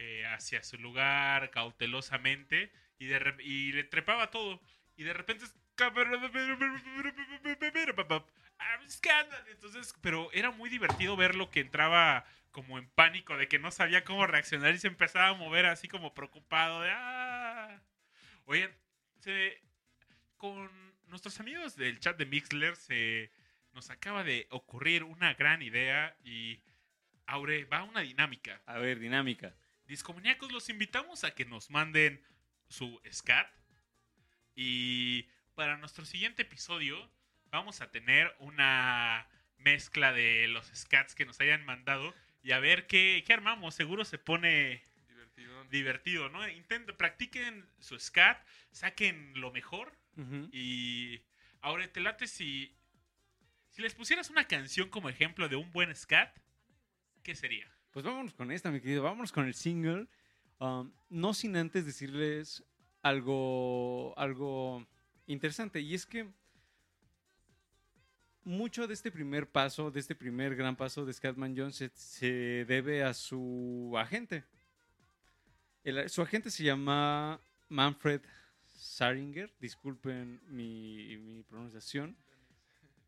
eh, 0.00 0.26
hacia 0.26 0.62
su 0.62 0.78
lugar 0.78 1.50
cautelosamente 1.50 2.72
y, 2.98 3.06
de 3.06 3.34
y 3.40 3.72
le 3.72 3.84
trepaba 3.84 4.30
todo. 4.30 4.60
Y 4.96 5.04
de 5.04 5.12
repente. 5.12 5.44
es-. 5.44 5.54
Entonces, 9.50 9.94
pero 10.00 10.30
era 10.32 10.50
muy 10.50 10.68
divertido 10.70 11.16
verlo 11.16 11.50
que 11.50 11.60
entraba 11.60 12.24
como 12.50 12.78
en 12.78 12.88
pánico 12.90 13.36
de 13.36 13.48
que 13.48 13.58
no 13.58 13.70
sabía 13.70 14.04
cómo 14.04 14.26
reaccionar 14.26 14.74
y 14.74 14.78
se 14.78 14.88
empezaba 14.88 15.28
a 15.28 15.34
mover 15.34 15.66
así 15.66 15.88
como 15.88 16.14
preocupado 16.14 16.82
de 16.82 16.90
ah. 16.92 17.80
Se- 19.20 19.60
con 20.36 20.70
nuestros 21.06 21.38
amigos 21.40 21.76
del 21.76 22.00
chat 22.00 22.16
de 22.16 22.26
Mixler 22.26 22.76
se 22.76 23.30
nos 23.72 23.90
acaba 23.90 24.24
de 24.24 24.46
ocurrir 24.50 25.04
una 25.04 25.34
gran 25.34 25.62
idea 25.62 26.16
y 26.24 26.60
Aure, 27.26 27.64
va 27.66 27.84
una 27.84 28.00
dinámica. 28.00 28.60
A 28.66 28.78
ver, 28.78 28.98
dinámica. 28.98 29.54
Discomaníacos, 29.90 30.52
los 30.52 30.68
invitamos 30.68 31.24
a 31.24 31.34
que 31.34 31.44
nos 31.44 31.68
manden 31.68 32.22
su 32.68 33.00
scat. 33.12 33.52
Y 34.54 35.28
para 35.56 35.78
nuestro 35.78 36.04
siguiente 36.04 36.42
episodio 36.42 37.10
vamos 37.46 37.80
a 37.80 37.90
tener 37.90 38.32
una 38.38 39.28
mezcla 39.56 40.12
de 40.12 40.46
los 40.46 40.68
scats 40.68 41.16
que 41.16 41.26
nos 41.26 41.40
hayan 41.40 41.64
mandado 41.64 42.14
y 42.40 42.52
a 42.52 42.60
ver 42.60 42.86
qué, 42.86 43.24
qué 43.26 43.32
armamos. 43.32 43.74
Seguro 43.74 44.04
se 44.04 44.16
pone 44.18 44.84
Divertido. 45.08 45.64
divertido, 45.64 46.28
¿no? 46.28 46.48
Intenten, 46.48 46.96
practiquen 46.96 47.68
su 47.80 47.98
scat, 47.98 48.46
saquen 48.70 49.32
lo 49.40 49.50
mejor 49.50 49.98
y 50.52 51.20
ahora 51.62 51.90
te 51.92 52.00
late 52.00 52.28
si 52.28 52.76
si 53.70 53.82
les 53.82 53.94
pusieras 53.94 54.30
una 54.30 54.46
canción 54.46 54.88
como 54.88 55.08
ejemplo 55.08 55.48
de 55.48 55.56
un 55.56 55.72
buen 55.72 55.96
scat, 55.96 56.38
¿qué 57.24 57.34
sería? 57.34 57.68
Pues 57.92 58.04
vámonos 58.04 58.34
con 58.34 58.52
esta, 58.52 58.70
mi 58.70 58.80
querido. 58.80 59.02
Vámonos 59.02 59.32
con 59.32 59.46
el 59.46 59.54
single. 59.54 60.06
Um, 60.60 60.92
no 61.08 61.34
sin 61.34 61.56
antes 61.56 61.84
decirles 61.84 62.62
algo, 63.02 64.14
algo 64.16 64.86
interesante. 65.26 65.80
Y 65.80 65.94
es 65.94 66.06
que 66.06 66.28
mucho 68.44 68.86
de 68.86 68.94
este 68.94 69.10
primer 69.10 69.48
paso, 69.48 69.90
de 69.90 69.98
este 69.98 70.14
primer 70.14 70.54
gran 70.54 70.76
paso 70.76 71.04
de 71.04 71.12
Scatman 71.12 71.56
Jones 71.56 71.76
se, 71.76 71.90
se 71.94 72.64
debe 72.66 73.02
a 73.02 73.12
su 73.12 73.92
agente. 73.98 74.44
Su 76.06 76.22
agente 76.22 76.50
se 76.50 76.62
llama 76.62 77.40
Manfred 77.68 78.20
Saringer. 78.66 79.52
Disculpen 79.58 80.40
mi, 80.46 81.42
pronunciación. 81.48 82.16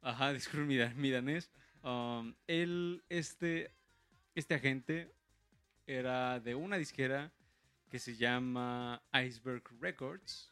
Ajá, 0.01 0.33
disculpen 0.33 0.97
mi 0.97 1.11
danés. 1.11 1.51
Um, 1.85 2.35
él, 2.47 3.05
este, 3.09 3.71
este 4.35 4.55
agente 4.55 5.15
era 5.87 6.41
de 6.41 6.55
una 6.55 6.77
disquera 6.77 7.33
que 7.91 7.99
se 7.99 8.17
llama 8.17 9.03
Iceberg 9.13 9.63
Records, 9.81 10.51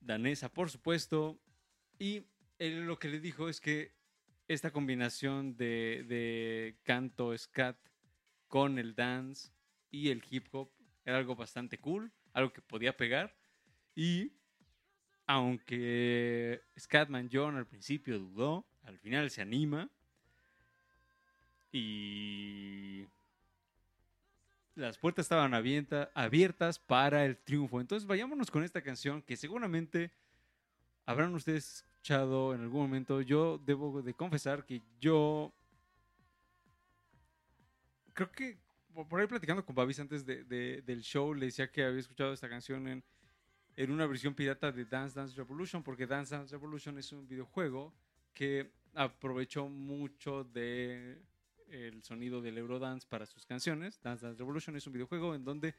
danesa 0.00 0.52
por 0.52 0.70
supuesto, 0.70 1.40
y 1.98 2.24
lo 2.58 2.98
que 2.98 3.08
le 3.08 3.20
dijo 3.20 3.48
es 3.48 3.60
que 3.60 3.94
esta 4.46 4.70
combinación 4.70 5.56
de, 5.56 6.04
de 6.08 6.78
canto 6.84 7.36
scat 7.36 7.76
con 8.46 8.78
el 8.78 8.94
dance 8.94 9.50
y 9.90 10.10
el 10.10 10.22
hip 10.30 10.46
hop 10.52 10.70
era 11.04 11.18
algo 11.18 11.34
bastante 11.34 11.78
cool, 11.78 12.12
algo 12.32 12.52
que 12.52 12.62
podía 12.62 12.96
pegar, 12.96 13.36
y 13.94 14.32
aunque 15.26 16.62
Scatman 16.78 17.30
John 17.32 17.56
al 17.56 17.66
principio 17.66 18.18
dudó, 18.18 18.66
al 18.82 18.98
final 18.98 19.30
se 19.30 19.42
anima 19.42 19.90
y 21.72 23.06
las 24.74 24.98
puertas 24.98 25.24
estaban 25.24 25.54
abiertas 25.54 26.78
para 26.78 27.24
el 27.24 27.36
triunfo. 27.38 27.80
Entonces 27.80 28.06
vayámonos 28.06 28.50
con 28.50 28.62
esta 28.62 28.82
canción 28.82 29.22
que 29.22 29.36
seguramente 29.36 30.10
habrán 31.06 31.34
ustedes 31.34 31.76
escuchado 31.76 32.54
en 32.54 32.62
algún 32.62 32.82
momento. 32.82 33.20
Yo 33.22 33.58
debo 33.58 34.02
de 34.02 34.14
confesar 34.14 34.64
que 34.64 34.82
yo 35.00 35.52
creo 38.12 38.30
que 38.30 38.58
por 39.08 39.20
ahí 39.20 39.26
platicando 39.26 39.64
con 39.64 39.74
Babis 39.74 40.00
antes 40.00 40.24
de- 40.26 40.44
del 40.82 41.00
show 41.02 41.32
le 41.34 41.46
decía 41.46 41.70
que 41.70 41.82
había 41.84 42.00
escuchado 42.00 42.32
esta 42.32 42.48
canción 42.48 42.86
en, 42.88 43.02
en 43.76 43.90
una 43.90 44.06
versión 44.06 44.34
pirata 44.34 44.70
de 44.70 44.84
Dance 44.84 45.18
Dance 45.18 45.34
Revolution 45.34 45.82
porque 45.82 46.06
Dance 46.06 46.34
Dance 46.34 46.52
Revolution 46.54 46.98
es 46.98 47.10
un 47.12 47.26
videojuego 47.26 47.94
que 48.34 48.70
aprovechó 48.94 49.66
mucho 49.68 50.44
de 50.44 51.18
el 51.72 52.02
sonido 52.04 52.40
del 52.40 52.58
Eurodance 52.58 53.06
para 53.08 53.26
sus 53.26 53.44
canciones. 53.46 54.00
Dance 54.02 54.24
Dance 54.26 54.38
Revolution 54.38 54.76
es 54.76 54.86
un 54.86 54.92
videojuego 54.92 55.34
en 55.34 55.44
donde 55.44 55.74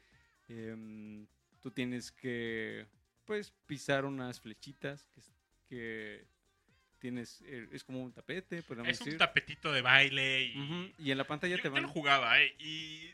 em, 0.48 1.26
tú 1.60 1.70
tienes 1.70 2.10
que 2.12 2.86
pues 3.24 3.52
pisar 3.66 4.04
unas 4.04 4.40
flechitas 4.40 5.06
que, 5.14 5.22
que 5.68 6.26
tienes 6.98 7.40
eh, 7.46 7.68
es 7.72 7.84
como 7.84 8.02
un 8.02 8.12
tapete, 8.12 8.58
Es 8.58 8.68
un 8.70 8.82
decir. 8.84 9.16
tapetito 9.18 9.72
de 9.72 9.80
baile 9.82 10.52
y 10.98 11.10
en 11.10 11.16
la 11.18 11.24
pantalla 11.24 11.56
yo, 11.56 11.62
te 11.62 11.68
yo 11.68 11.72
van 11.72 11.82
lo 11.84 11.88
jugaba, 11.88 12.40
¿eh? 12.42 12.54
Y 12.58 13.10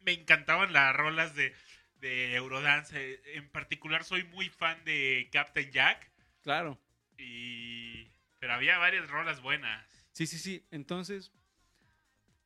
me 0.00 0.12
encantaban 0.12 0.72
las 0.72 0.94
rolas 0.96 1.34
de, 1.34 1.54
de 2.00 2.34
Eurodance. 2.34 2.96
eh, 3.14 3.20
En 3.34 3.48
particular 3.50 4.04
soy 4.04 4.24
muy 4.24 4.48
fan 4.48 4.82
de 4.84 5.28
Captain 5.32 5.70
Jack. 5.70 6.10
Claro. 6.42 6.78
Y... 7.18 8.08
Pero 8.38 8.52
había 8.52 8.78
varias 8.78 9.08
rolas 9.08 9.40
buenas. 9.42 10.05
Sí, 10.16 10.26
sí, 10.26 10.38
sí. 10.38 10.64
Entonces, 10.70 11.30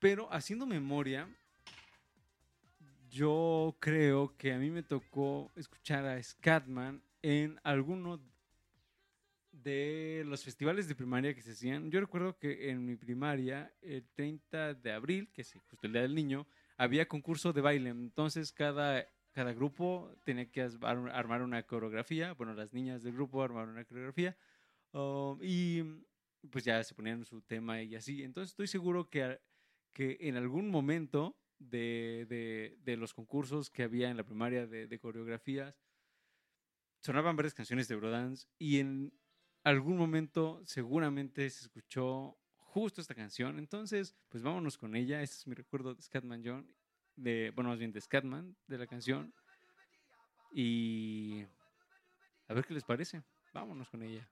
pero 0.00 0.26
haciendo 0.32 0.66
memoria, 0.66 1.28
yo 3.08 3.76
creo 3.78 4.36
que 4.36 4.52
a 4.52 4.58
mí 4.58 4.70
me 4.70 4.82
tocó 4.82 5.52
escuchar 5.54 6.04
a 6.04 6.20
Scatman 6.20 7.00
en 7.22 7.60
alguno 7.62 8.20
de 9.52 10.24
los 10.26 10.42
festivales 10.42 10.88
de 10.88 10.96
primaria 10.96 11.32
que 11.32 11.42
se 11.42 11.52
hacían. 11.52 11.92
Yo 11.92 12.00
recuerdo 12.00 12.36
que 12.36 12.70
en 12.70 12.84
mi 12.84 12.96
primaria, 12.96 13.72
el 13.82 14.04
30 14.14 14.74
de 14.74 14.90
abril, 14.90 15.28
que 15.32 15.42
es 15.42 15.52
justo 15.52 15.86
el 15.86 15.92
Día 15.92 16.02
del 16.02 16.16
Niño, 16.16 16.48
había 16.76 17.06
concurso 17.06 17.52
de 17.52 17.60
baile. 17.60 17.90
Entonces, 17.90 18.50
cada, 18.50 19.06
cada 19.30 19.52
grupo 19.52 20.12
tenía 20.24 20.50
que 20.50 20.68
armar 20.82 21.42
una 21.42 21.62
coreografía. 21.62 22.32
Bueno, 22.32 22.52
las 22.52 22.72
niñas 22.72 23.04
del 23.04 23.12
grupo 23.12 23.44
armaron 23.44 23.70
una 23.70 23.84
coreografía. 23.84 24.36
um, 24.92 25.38
y 25.40 25.84
pues 26.50 26.64
ya 26.64 26.82
se 26.84 26.94
ponían 26.94 27.24
su 27.24 27.42
tema 27.42 27.82
y 27.82 27.94
así. 27.96 28.22
Entonces 28.22 28.50
estoy 28.52 28.66
seguro 28.66 29.10
que, 29.10 29.40
que 29.92 30.16
en 30.20 30.36
algún 30.36 30.70
momento 30.70 31.38
de, 31.58 32.26
de- 32.82 32.96
los 32.96 33.14
concursos 33.14 33.70
que 33.70 33.82
había 33.82 34.10
en 34.10 34.16
la 34.16 34.24
primaria 34.24 34.66
de, 34.66 34.86
de 34.86 34.98
coreografías, 34.98 35.80
sonaban 37.00 37.36
varias 37.36 37.54
canciones 37.54 37.88
de 37.88 37.94
Eurodance 37.94 38.46
y 38.58 38.78
en 38.78 39.12
algún 39.64 39.96
momento 39.96 40.62
seguramente 40.64 41.48
se 41.50 41.62
escuchó 41.64 42.38
justo 42.56 43.00
esta 43.00 43.14
canción. 43.14 43.58
Entonces, 43.58 44.16
pues 44.28 44.42
vámonos 44.42 44.78
con 44.78 44.94
ella. 44.96 45.22
Este 45.22 45.36
es 45.36 45.46
mi 45.46 45.54
recuerdo 45.54 45.94
de 45.94 46.02
Scatman 46.02 46.42
John, 46.44 46.74
de, 47.16 47.52
bueno, 47.54 47.70
más 47.70 47.78
bien 47.78 47.92
de 47.92 48.00
Scatman, 48.00 48.56
de 48.66 48.78
la 48.78 48.86
canción. 48.86 49.34
Y 50.52 51.44
a 52.48 52.54
ver 52.54 52.66
qué 52.66 52.74
les 52.74 52.84
parece. 52.84 53.22
Vámonos 53.52 53.88
con 53.88 54.02
ella. 54.02 54.30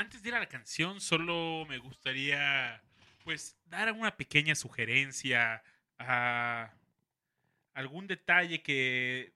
Antes 0.00 0.22
de 0.22 0.30
ir 0.30 0.34
a 0.34 0.38
la 0.38 0.48
canción, 0.48 0.98
solo 0.98 1.66
me 1.68 1.76
gustaría, 1.76 2.80
pues, 3.22 3.54
dar 3.66 3.92
una 3.92 4.16
pequeña 4.16 4.54
sugerencia 4.54 5.62
a 5.98 6.72
algún 7.74 8.06
detalle 8.06 8.62
que, 8.62 9.34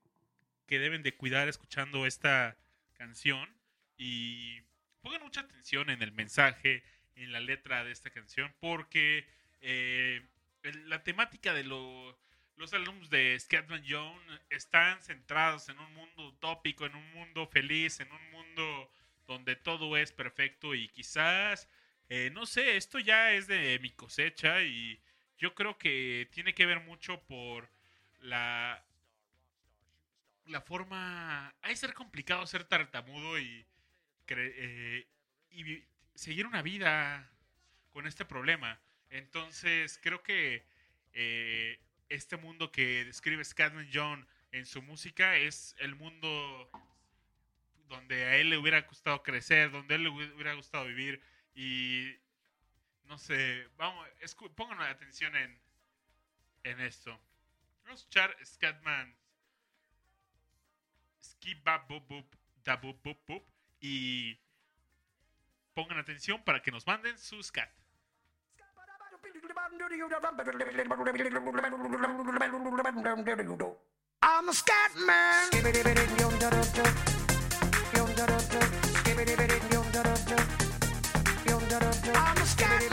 que 0.67 0.79
deben 0.79 1.03
de 1.03 1.15
cuidar 1.15 1.49
escuchando 1.49 2.07
esta 2.07 2.57
canción. 2.95 3.55
Y 3.99 4.63
pongan 5.03 5.21
mucha 5.21 5.43
atención 5.43 5.91
en 5.91 6.01
el 6.01 6.13
mensaje, 6.13 6.83
en 7.15 7.31
la 7.31 7.41
letra 7.41 7.85
de 7.85 7.93
esta 7.93 8.09
canción, 8.09 8.51
porque 8.59 9.27
eh, 9.61 10.27
la 10.87 11.03
temática 11.05 11.53
de 11.53 11.65
lo- 11.65 12.19
los 12.57 12.73
alumnos 12.73 13.11
de 13.11 13.39
Scatman 13.39 13.85
John 13.87 14.19
están 14.49 15.03
centrados 15.03 15.69
en 15.69 15.79
un 15.79 15.93
mundo 15.93 16.29
utópico, 16.29 16.87
en 16.87 16.95
un 16.95 17.13
mundo 17.13 17.47
feliz, 17.49 18.01
en 18.01 18.11
un 18.11 18.31
mundo 18.31 18.91
donde 19.27 19.57
todo 19.57 19.97
es 19.97 20.13
perfecto 20.13 20.75
y 20.75 20.89
quizás, 20.89 21.69
eh, 22.09 22.31
no 22.33 22.47
sé, 22.47 22.77
esto 22.77 22.99
ya 22.99 23.33
es 23.33 23.47
de 23.47 23.79
mi 23.81 23.91
cosecha 23.91 24.63
y 24.63 25.01
yo 25.39 25.55
creo 25.55 25.79
que 25.79 26.29
tiene 26.33 26.55
que 26.55 26.67
ver 26.67 26.81
mucho 26.81 27.23
por 27.25 27.71
la 28.21 28.85
la 30.47 30.61
forma 30.61 31.55
ha 31.63 31.69
de 31.69 31.77
ser 31.77 31.95
complicado 31.95 32.47
ser 32.47 32.65
tartamudo 32.65 33.39
y 33.39 33.67
eh, 34.29 35.07
y 35.51 35.85
seguir 36.15 36.47
una 36.47 36.63
vida 36.63 37.31
con 37.91 38.07
este 38.07 38.25
problema. 38.25 38.81
Entonces 39.11 39.99
creo 40.03 40.23
que 40.23 40.65
eh, 41.13 41.79
este 42.09 42.37
mundo 42.37 42.73
que 42.73 43.05
describe 43.05 43.45
Scatman 43.45 43.89
John 43.93 44.27
en 44.53 44.67
su 44.67 44.83
música 44.83 45.37
es 45.37 45.77
el 45.79 45.95
mundo 45.95 46.71
donde 47.89 48.25
a 48.25 48.37
él 48.37 48.51
le 48.51 48.59
hubiera 48.59 48.81
gustado 48.83 49.23
crecer, 49.23 49.71
donde 49.71 49.95
él 49.95 50.05
le 50.05 50.11
hubi- 50.11 50.33
hubiera 50.35 50.55
gustado 50.55 50.85
vivir 50.87 51.23
y 51.55 52.15
no 53.05 53.19
sé, 53.19 53.69
vamos, 53.77 54.09
pongan 54.57 54.81
atención 54.83 55.37
en, 55.37 55.61
en 56.65 56.81
esto. 56.81 57.11
Vamos 57.85 58.01
a 58.01 58.03
escuchar 58.03 58.37
Scatman 58.45 59.15
Skip 61.23 61.65
Da 61.65 61.87
y 63.81 64.39
pongan 65.75 65.99
atención 65.99 66.43
para 66.45 66.63
que 66.63 66.71
nos 66.71 66.87
manden 66.87 67.19
su 67.19 67.43
scat. 67.43 67.71
I'm 74.23 74.49
a 74.49 74.53
scat. 74.55 74.93
I'm 82.17 82.39
a 82.39 82.47
scat 82.47 82.84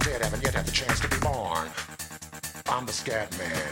dead 0.00 0.22
haven't 0.22 0.42
yet 0.42 0.54
had 0.54 0.66
the 0.66 0.72
chance 0.72 1.00
to 1.00 1.08
be 1.08 1.16
born. 1.18 1.68
I'm 2.68 2.86
the 2.86 2.92
scat 2.92 3.30
man. 3.38 3.65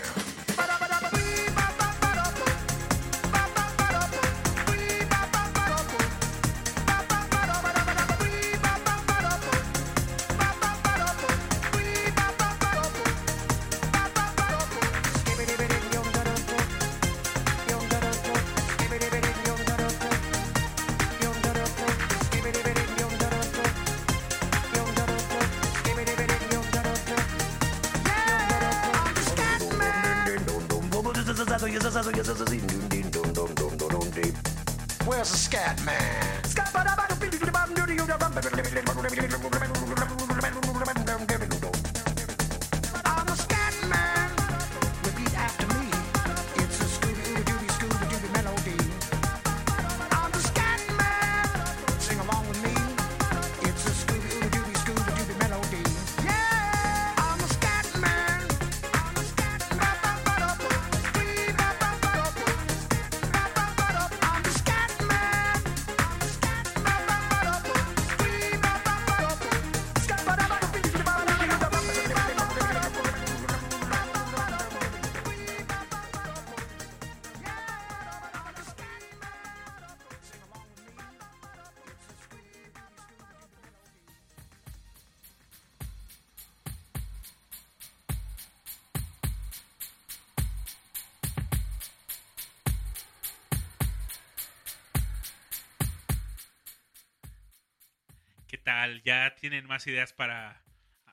¿Ya 99.05 99.34
tienen 99.34 99.66
más 99.66 99.86
ideas 99.86 100.12
para 100.12 100.64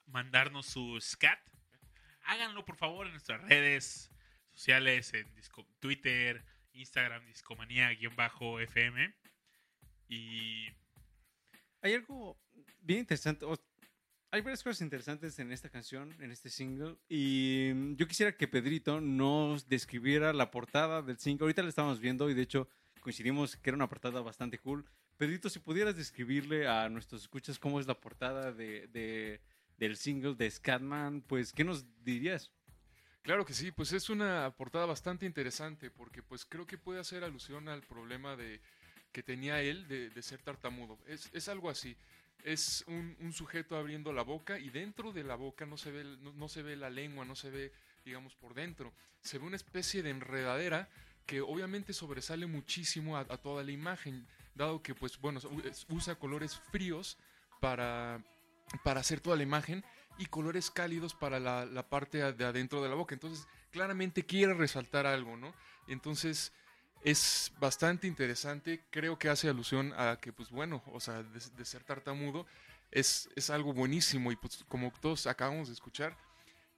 mandarnos 0.05 0.65
su 0.65 0.97
scat? 1.01 1.39
Háganlo 2.23 2.63
por 2.65 2.77
favor 2.77 3.05
en 3.07 3.13
nuestras 3.13 3.41
redes 3.41 4.09
sociales, 4.51 5.13
en 5.13 5.33
Disco- 5.35 5.67
Twitter, 5.79 6.43
Instagram, 6.73 7.25
discomanía-fm. 7.25 9.13
Y 10.07 10.67
Hay 11.81 11.93
algo 11.95 12.39
bien 12.81 12.99
interesante. 12.99 13.45
hay 14.33 14.41
varias 14.41 14.63
cosas 14.63 14.81
interesantes 14.81 15.37
en 15.39 15.51
esta 15.51 15.69
canción, 15.69 16.15
en 16.21 16.31
este 16.31 16.49
single. 16.49 16.95
Y 17.09 17.95
yo 17.95 18.07
quisiera 18.07 18.37
que 18.37 18.47
Pedrito 18.47 19.01
nos 19.01 19.67
describiera 19.67 20.31
la 20.31 20.51
portada 20.51 21.01
del 21.01 21.17
single. 21.17 21.43
Ahorita 21.45 21.63
la 21.63 21.69
estamos 21.69 21.99
viendo 21.99 22.29
y 22.29 22.33
de 22.35 22.41
hecho 22.43 22.69
coincidimos 23.01 23.57
que 23.57 23.69
era 23.71 23.75
una 23.75 23.89
portada 23.89 24.21
bastante 24.21 24.59
cool. 24.59 24.85
Pedrito, 25.21 25.51
si 25.51 25.59
pudieras 25.59 25.95
describirle 25.95 26.67
a 26.67 26.89
nuestros 26.89 27.21
escuchas 27.21 27.59
cómo 27.59 27.79
es 27.79 27.85
la 27.85 27.93
portada 27.93 28.51
de, 28.51 28.87
de- 28.87 29.39
del 29.77 29.95
single 29.95 30.33
de 30.33 30.49
Scatman, 30.49 31.21
pues, 31.21 31.53
¿qué 31.53 31.63
nos 31.63 31.85
dirías? 32.03 32.49
Claro 33.21 33.45
que 33.45 33.53
sí, 33.53 33.71
pues 33.71 33.93
es 33.93 34.09
una 34.09 34.49
portada 34.57 34.87
bastante 34.87 35.27
interesante 35.27 35.91
porque 35.91 36.23
pues 36.23 36.43
creo 36.43 36.65
que 36.65 36.79
puede 36.79 36.99
hacer 36.99 37.23
alusión 37.23 37.69
al 37.69 37.83
problema 37.83 38.35
de 38.35 38.61
que 39.11 39.21
tenía 39.21 39.61
él 39.61 39.87
de, 39.87 40.09
de 40.09 40.21
ser 40.23 40.41
tartamudo. 40.41 40.97
Es, 41.05 41.29
es 41.33 41.47
algo 41.49 41.69
así. 41.69 41.95
Es 42.43 42.83
un, 42.87 43.15
un 43.19 43.31
sujeto 43.31 43.77
abriendo 43.77 44.11
la 44.13 44.23
boca 44.23 44.57
y 44.57 44.71
dentro 44.71 45.11
de 45.11 45.23
la 45.23 45.35
boca 45.35 45.67
no 45.67 45.77
se, 45.77 45.91
ve, 45.91 46.03
no, 46.03 46.33
no 46.33 46.49
se 46.49 46.63
ve 46.63 46.75
la 46.75 46.89
lengua, 46.89 47.25
no 47.25 47.35
se 47.35 47.51
ve, 47.51 47.71
digamos, 48.03 48.33
por 48.33 48.55
dentro. 48.55 48.91
Se 49.21 49.37
ve 49.37 49.45
una 49.45 49.55
especie 49.55 50.01
de 50.01 50.09
enredadera 50.09 50.89
que 51.27 51.41
obviamente 51.41 51.93
sobresale 51.93 52.47
muchísimo 52.47 53.17
a, 53.17 53.19
a 53.19 53.37
toda 53.37 53.63
la 53.63 53.71
imagen, 53.71 54.25
dado 54.55 54.81
que, 54.81 54.93
pues, 54.95 55.17
bueno, 55.19 55.39
es- 55.63 55.85
usa 55.89 56.15
colores 56.15 56.57
fríos 56.71 57.17
para, 57.59 58.23
para 58.83 58.99
hacer 59.01 59.19
toda 59.19 59.35
la 59.37 59.43
imagen 59.43 59.83
y 60.17 60.25
colores 60.25 60.69
cálidos 60.71 61.13
para 61.13 61.39
la, 61.39 61.65
la 61.65 61.87
parte 61.89 62.17
de 62.33 62.45
adentro 62.45 62.81
de 62.81 62.89
la 62.89 62.95
boca. 62.95 63.13
Entonces, 63.15 63.47
claramente 63.71 64.25
quiere 64.25 64.53
resaltar 64.53 65.05
algo, 65.05 65.37
¿no? 65.37 65.53
Entonces, 65.87 66.51
es 67.03 67.51
bastante 67.59 68.07
interesante. 68.07 68.83
Creo 68.91 69.17
que 69.17 69.29
hace 69.29 69.49
alusión 69.49 69.93
a 69.97 70.17
que, 70.19 70.31
pues 70.33 70.49
bueno, 70.49 70.83
o 70.87 70.99
sea, 70.99 71.23
de, 71.23 71.39
de 71.55 71.65
ser 71.65 71.83
tartamudo 71.83 72.45
es, 72.91 73.29
es 73.35 73.49
algo 73.49 73.73
buenísimo 73.73 74.31
y 74.31 74.35
pues 74.35 74.63
como 74.67 74.91
todos 75.01 75.25
acabamos 75.27 75.67
de 75.69 75.73
escuchar, 75.73 76.15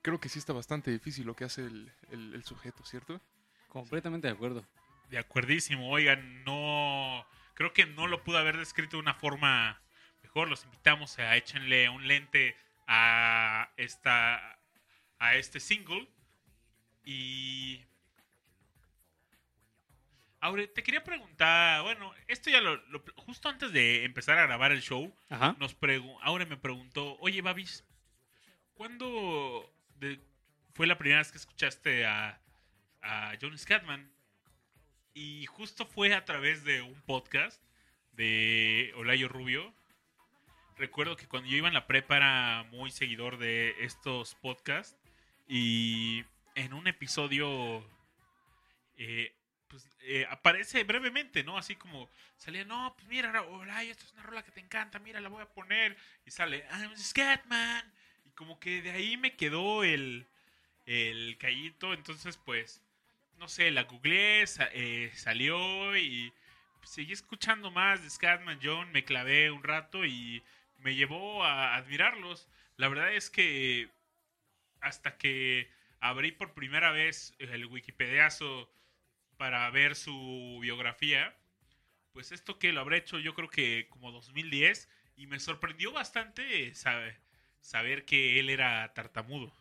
creo 0.02 0.20
que 0.20 0.30
sí 0.30 0.40
está 0.40 0.54
bastante 0.54 0.92
difícil 0.92 1.26
lo 1.26 1.36
que 1.36 1.44
hace 1.46 1.66
el, 1.66 1.92
el- 2.12 2.36
el 2.36 2.44
sujeto, 2.44 2.86
¿cierto? 2.86 3.20
Completamente 3.68 4.28
de 4.28 4.34
acuerdo. 4.34 4.66
De 5.10 5.18
acuerdísimo. 5.18 5.90
Oigan, 5.92 6.44
no. 6.44 7.26
Creo 7.54 7.74
que 7.74 7.86
no 7.86 8.08
lo 8.08 8.24
pude 8.24 8.38
haber 8.40 8.58
descrito 8.58 8.98
de 8.98 9.02
una 9.02 9.14
forma 9.14 9.82
mejor. 10.24 10.50
Los 10.50 10.64
invitamos 10.66 11.18
a 11.20 11.36
échenle 11.38 11.90
un 11.90 12.08
lente 12.08 12.56
a 12.88 13.70
esta. 13.78 14.60
a 15.20 15.36
este 15.36 15.60
single. 15.60 16.08
Y. 17.06 17.84
Aure, 20.42 20.68
te 20.68 20.84
quería 20.84 21.04
preguntar, 21.06 21.84
bueno, 21.84 22.14
esto 22.28 22.50
ya 22.50 22.60
lo, 22.60 22.76
lo- 22.88 23.04
justo 23.16 23.48
antes 23.48 23.72
de 23.72 24.04
empezar 24.04 24.38
a 24.38 24.46
grabar 24.46 24.74
el 24.74 24.82
show, 24.82 25.16
Ajá. 25.30 25.56
nos 25.58 25.80
pregu- 25.80 26.18
Aure 26.22 26.46
me 26.46 26.58
preguntó, 26.58 27.16
oye 27.20 27.42
Babis, 27.42 27.86
¿cuándo 28.74 29.74
de- 29.96 30.20
fue 30.74 30.86
la 30.86 30.98
primera 30.98 31.20
vez 31.20 31.32
que 31.32 31.38
escuchaste 31.38 32.06
a, 32.06 32.42
a 33.02 33.32
John 33.42 33.58
Scatman? 33.58 34.12
Y 35.14 35.46
justo 35.46 35.86
fue 35.86 36.14
a 36.14 36.26
través 36.26 36.64
de 36.64 36.82
un 36.82 37.00
podcast 37.02 37.62
de 38.14 38.92
Olayo 38.96 39.28
Rubio. 39.28 39.74
Recuerdo 40.76 41.16
que 41.16 41.28
cuando 41.28 41.50
yo 41.50 41.58
iba 41.58 41.68
en 41.68 41.76
la 41.76 41.86
prepa 41.86 42.18
era 42.18 42.64
muy 42.72 42.90
seguidor 42.90 43.38
de 43.38 43.76
estos 43.80 44.34
podcasts. 44.36 44.98
Y 45.48 46.26
en 46.56 46.74
un 46.74 46.88
episodio 46.88 47.88
eh, 48.98 49.36
pues, 49.68 49.88
eh, 50.02 50.26
aparece 50.30 50.84
brevemente, 50.84 51.44
¿no? 51.44 51.58
Así 51.58 51.76
como 51.76 52.10
salía, 52.38 52.66
no, 52.66 52.96
pues 52.96 53.08
mira, 53.08 53.42
Olayo, 53.44 53.92
esta 53.92 54.06
es 54.06 54.14
una 54.14 54.24
rola 54.24 54.44
que 54.44 54.52
te 54.52 54.62
encanta, 54.62 54.98
mira, 55.00 55.22
la 55.22 55.30
voy 55.30 55.44
a 55.44 55.50
poner. 55.50 55.96
Y 56.26 56.32
sale, 56.32 56.66
I'm 56.72 56.96
Scatman. 56.98 57.94
Y 58.26 58.32
como 58.32 58.60
que 58.60 58.82
de 58.82 58.92
ahí 58.92 59.18
me 59.18 59.36
quedó 59.36 59.84
el, 59.84 60.28
el 60.88 61.38
callito. 61.38 61.94
Entonces, 61.94 62.38
pues, 62.38 62.84
no 63.38 63.48
sé, 63.48 63.72
la 63.72 63.84
googleé, 63.84 64.46
eh, 64.74 65.12
salió 65.16 65.98
y 65.98 66.34
seguí 66.84 67.14
escuchando 67.14 67.72
más 67.72 68.04
de 68.04 68.10
Scatman 68.10 68.60
John, 68.62 68.92
me 68.92 69.06
clavé 69.06 69.52
un 69.52 69.64
rato 69.64 70.06
y 70.06 70.44
me 70.78 70.96
llevó 70.96 71.44
a 71.44 71.76
admirarlos. 71.76 72.48
La 72.78 72.88
verdad 72.88 73.14
es 73.14 73.30
que 73.30 73.90
hasta 74.82 75.18
que 75.18 75.70
abrí 76.00 76.32
por 76.32 76.54
primera 76.54 76.92
vez 76.92 77.34
el 77.40 77.66
Wikipediazo 77.66 78.70
para 79.38 79.70
ver 79.72 79.96
su 79.96 80.60
biografía, 80.62 81.36
pues 82.12 82.32
esto 82.32 82.60
que 82.60 82.74
lo 82.74 82.82
habré 82.82 82.98
hecho 82.98 83.20
yo 83.20 83.34
creo 83.34 83.50
que 83.50 83.88
como 83.90 84.12
2010 84.12 84.90
y 85.16 85.28
me 85.28 85.40
sorprendió 85.40 85.92
bastante 85.92 86.74
saber, 86.76 87.20
saber 87.62 88.06
que 88.06 88.40
él 88.40 88.50
era 88.50 88.94
tartamudo. 88.94 89.54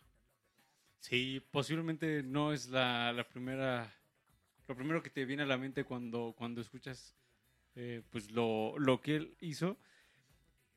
Sí, 1.03 1.45
posiblemente 1.51 2.23
no 2.23 2.53
es 2.53 2.69
la, 2.69 3.11
la 3.11 3.27
primera, 3.27 3.93
lo 4.69 4.75
primero 4.75 5.03
que 5.03 5.09
te 5.09 5.25
viene 5.25 5.43
a 5.43 5.45
la 5.45 5.57
mente 5.57 5.83
cuando, 5.83 6.33
cuando 6.37 6.61
escuchas 6.61 7.13
eh, 7.75 8.01
pues 8.09 8.31
lo, 8.31 8.79
lo 8.79 9.01
que 9.01 9.17
él 9.17 9.35
hizo. 9.41 9.77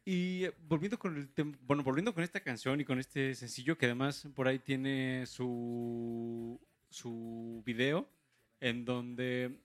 Y 0.05 0.47
eh, 0.47 0.53
volviendo 0.59 0.99
con 0.99 1.17
el 1.17 1.29
bueno, 1.61 1.85
volviendo 1.85 2.13
con 2.13 2.25
esta 2.25 2.41
canción 2.41 2.81
y 2.81 2.85
con 2.85 2.99
este 2.99 3.37
sencillo 3.37 3.79
que 3.79 3.87
además 3.87 4.29
por 4.35 4.49
ahí 4.49 4.59
tiene 4.59 5.27
su, 5.27 6.61
su 6.91 7.63
video 7.65 8.11
en 8.59 8.85
donde 8.85 9.61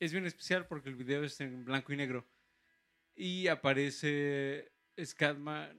es 0.00 0.10
bien 0.10 0.24
especial 0.24 0.66
porque 0.68 0.88
el 0.88 0.96
video 0.96 1.22
es 1.22 1.38
en 1.42 1.66
blanco 1.66 1.92
y 1.92 1.96
negro 1.98 2.24
y 3.14 3.46
aparece 3.48 4.72
Scatman. 4.98 5.78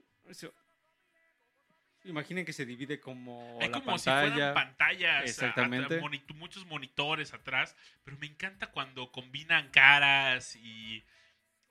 Imaginen 2.05 2.43
que 2.45 2.51
se 2.53 2.65
divide 2.65 2.99
como 2.99 3.57
Es 3.61 3.69
la 3.69 3.79
como 3.79 3.97
si 3.97 4.09
fueran 4.09 4.53
pantallas, 4.53 5.23
Exactamente. 5.23 5.95
a- 5.95 5.97
a- 5.99 6.01
monito- 6.01 6.33
muchos 6.33 6.65
monitores 6.65 7.33
atrás, 7.33 7.75
pero 8.03 8.17
me 8.17 8.27
encanta 8.27 8.67
cuando 8.71 9.11
combinan 9.11 9.69
caras 9.69 10.55
y 10.57 11.03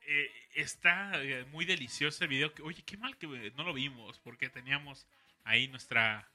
eh, 0.06 0.30
está 0.54 1.12
eh, 1.22 1.44
muy 1.52 1.64
delicioso 1.64 2.24
el 2.24 2.28
video. 2.30 2.52
Oye, 2.64 2.82
qué 2.82 2.96
mal 2.96 3.16
que 3.18 3.26
eh, 3.26 3.52
no 3.56 3.62
lo 3.64 3.72
vimos, 3.74 4.18
porque 4.20 4.48
teníamos 4.48 5.06
ahí 5.44 5.68
nuestra 5.68 6.28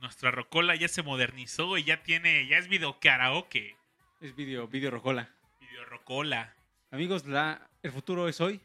nuestra 0.00 0.30
rocola 0.32 0.74
ya 0.74 0.88
se 0.88 1.02
modernizó 1.02 1.78
y 1.78 1.84
ya 1.84 2.02
tiene, 2.02 2.46
ya 2.48 2.58
es 2.58 2.66
video 2.68 2.98
karaoke, 2.98 3.76
Es 4.20 4.34
video, 4.34 4.66
video 4.66 4.90
rocola. 4.90 5.30
video 5.60 5.84
rocola. 5.84 6.54
Amigos, 6.90 7.24
la, 7.26 7.70
el 7.82 7.92
futuro 7.92 8.28
es 8.28 8.40
hoy. 8.40 8.60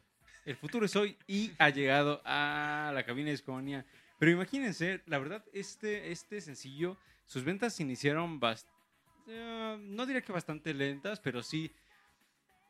El 0.47 0.55
futuro 0.55 0.85
es 0.85 0.95
hoy 0.95 1.17
y 1.27 1.51
ha 1.57 1.69
llegado 1.71 2.21
a 2.23 2.89
la 2.93 3.03
cabina 3.03 3.25
de 3.25 3.31
Discomanía. 3.31 3.85
Pero 4.17 4.31
imagínense, 4.31 5.01
la 5.05 5.19
verdad, 5.19 5.43
este, 5.51 6.09
este 6.09 6.39
sencillo, 6.39 6.95
sus 7.25 7.43
ventas 7.43 7.77
iniciaron 7.81 8.39
bastante, 8.39 8.77
no 9.81 10.05
diría 10.05 10.21
que 10.21 10.31
bastante 10.31 10.73
lentas, 10.73 11.19
pero 11.19 11.43
sí 11.43 11.69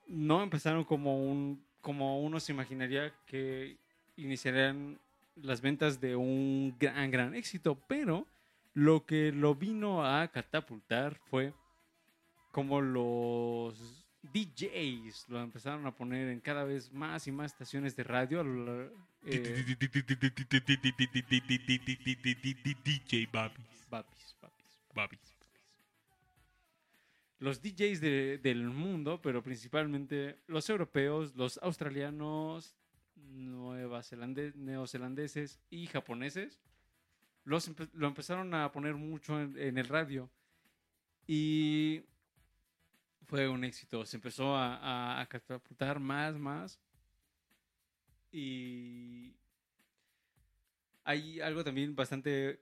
no 0.08 0.42
empezaron 0.42 0.86
como 0.86 1.24
un 1.24 1.64
como 1.82 2.20
uno 2.20 2.40
se 2.40 2.52
imaginaría 2.52 3.14
que 3.28 3.78
iniciarían 4.16 5.00
las 5.36 5.62
ventas 5.62 6.02
de 6.02 6.16
un 6.16 6.76
gran 6.80 7.12
gran 7.12 7.36
éxito, 7.36 7.80
pero 7.88 8.26
lo 8.74 9.06
que 9.06 9.32
lo 9.32 9.54
vino 9.54 10.04
a 10.04 10.28
catapultar 10.30 11.14
fue 11.30 11.54
como 12.52 12.82
los 12.82 14.07
DJs 14.32 15.26
lo 15.30 15.42
empezaron 15.42 15.86
a 15.86 15.96
poner 15.96 16.30
en 16.30 16.40
cada 16.40 16.64
vez 16.64 16.92
más 16.92 17.28
y 17.28 17.32
más 17.32 17.52
estaciones 17.52 17.96
de 17.96 18.04
radio. 18.04 18.44
lar- 18.44 18.92
eh, 19.26 19.76
DJ 22.84 23.28
Babis. 23.32 23.88
babis, 23.90 24.36
babis. 24.42 24.80
Babis. 24.94 25.20
Los 27.40 27.62
DJs 27.62 28.02
de- 28.02 28.40
del 28.42 28.64
mundo, 28.70 29.22
pero 29.22 29.44
principalmente 29.44 30.40
los 30.48 30.70
europeos, 30.70 31.36
los 31.36 31.60
australianos, 31.62 32.76
neozelandeses 34.56 35.60
y 35.70 35.86
japoneses, 35.88 36.60
los 37.44 37.72
lo 37.94 38.08
empezaron 38.08 38.54
a 38.54 38.72
poner 38.72 38.96
mucho 38.96 39.40
en, 39.40 39.58
en 39.58 39.78
el 39.78 39.88
radio. 39.88 40.30
Y 41.28 42.02
fue 43.28 43.48
un 43.48 43.64
éxito. 43.64 44.06
Se 44.06 44.18
empezó 44.18 44.56
a, 44.56 45.26
catapultar 45.30 46.00
más, 46.00 46.36
más. 46.38 46.80
Y 48.32 49.36
hay 51.04 51.40
algo 51.42 51.64
también 51.64 51.96
bastante 51.96 52.62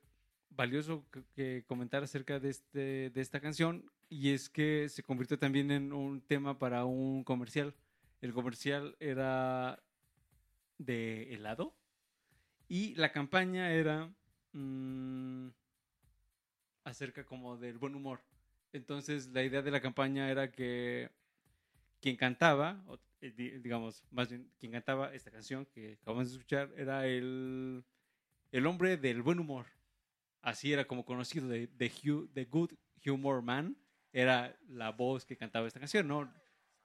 valioso 0.49 1.05
que, 1.11 1.23
que 1.33 1.63
comentar 1.67 2.03
acerca 2.03 2.39
de, 2.39 2.49
este, 2.49 3.09
de 3.09 3.21
esta 3.21 3.39
canción 3.39 3.89
y 4.09 4.31
es 4.31 4.49
que 4.49 4.87
se 4.89 5.03
convirtió 5.03 5.37
también 5.37 5.71
en 5.71 5.91
un 5.91 6.21
tema 6.21 6.57
para 6.57 6.85
un 6.85 7.23
comercial. 7.23 7.73
El 8.21 8.33
comercial 8.33 8.95
era 8.99 9.83
de 10.77 11.33
helado 11.33 11.75
y 12.67 12.95
la 12.95 13.11
campaña 13.11 13.71
era 13.71 14.11
mm, 14.53 15.49
acerca 16.83 17.25
como 17.25 17.57
del 17.57 17.77
buen 17.77 17.95
humor. 17.95 18.21
Entonces 18.75 19.27
la 19.27 19.41
idea 19.43 19.61
de 19.61 19.71
la 19.71 19.81
campaña 19.81 20.29
era 20.29 20.51
que 20.51 21.09
quien 22.01 22.17
cantaba, 22.17 22.83
eh, 23.21 23.31
di- 23.31 23.57
digamos, 23.59 24.03
más 24.11 24.29
bien 24.29 24.51
quien 24.59 24.73
cantaba 24.73 25.13
esta 25.13 25.31
canción 25.31 25.65
que 25.65 25.93
acabamos 26.01 26.27
de 26.29 26.33
escuchar 26.37 26.71
era 26.75 27.07
el, 27.07 27.83
el 28.51 28.65
hombre 28.67 28.97
del 28.97 29.21
buen 29.21 29.39
humor. 29.39 29.65
Así 30.41 30.73
era 30.73 30.85
como 30.85 31.05
conocido, 31.05 31.47
de, 31.47 31.67
de, 31.67 32.45
Good 32.45 32.73
Humor 33.05 33.41
Man. 33.41 33.77
Era 34.11 34.57
la 34.69 34.91
voz 34.91 35.25
que 35.25 35.35
cantaba 35.35 35.67
esta 35.67 35.79
canción, 35.79 36.07
¿no? 36.07 36.31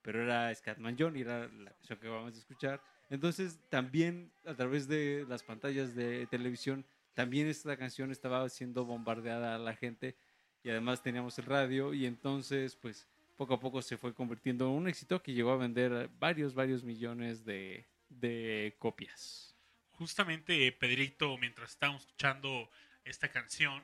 Pero 0.02 0.22
era 0.22 0.54
Scatman 0.54 0.96
John 0.98 1.16
y 1.16 1.20
era 1.20 1.46
la 1.48 1.72
canción 1.72 1.98
que 1.98 2.06
acabamos 2.06 2.32
de 2.32 2.40
escuchar. 2.40 2.82
Entonces, 3.10 3.60
también 3.68 4.32
a 4.44 4.54
través 4.54 4.88
de 4.88 5.26
las 5.28 5.42
pantallas 5.42 5.94
de 5.94 6.26
televisión, 6.28 6.86
también 7.14 7.48
esta 7.48 7.76
canción 7.76 8.10
estaba 8.10 8.48
siendo 8.48 8.84
bombardeada 8.84 9.56
a 9.56 9.58
la 9.58 9.74
gente 9.76 10.16
y 10.62 10.70
además 10.70 11.02
teníamos 11.02 11.38
el 11.38 11.46
radio 11.46 11.94
y 11.94 12.06
entonces, 12.06 12.76
pues, 12.76 13.08
poco 13.36 13.54
a 13.54 13.60
poco 13.60 13.80
se 13.80 13.96
fue 13.96 14.14
convirtiendo 14.14 14.66
en 14.66 14.72
un 14.72 14.88
éxito 14.88 15.22
que 15.22 15.32
llegó 15.32 15.52
a 15.52 15.56
vender 15.56 16.10
varios, 16.18 16.54
varios 16.54 16.84
millones 16.84 17.44
de, 17.44 17.86
de 18.08 18.74
copias. 18.78 19.56
Justamente 19.92 20.70
Pedrito, 20.72 21.36
mientras 21.38 21.70
estábamos 21.70 22.02
escuchando 22.02 22.70
esta 23.04 23.28
canción, 23.28 23.82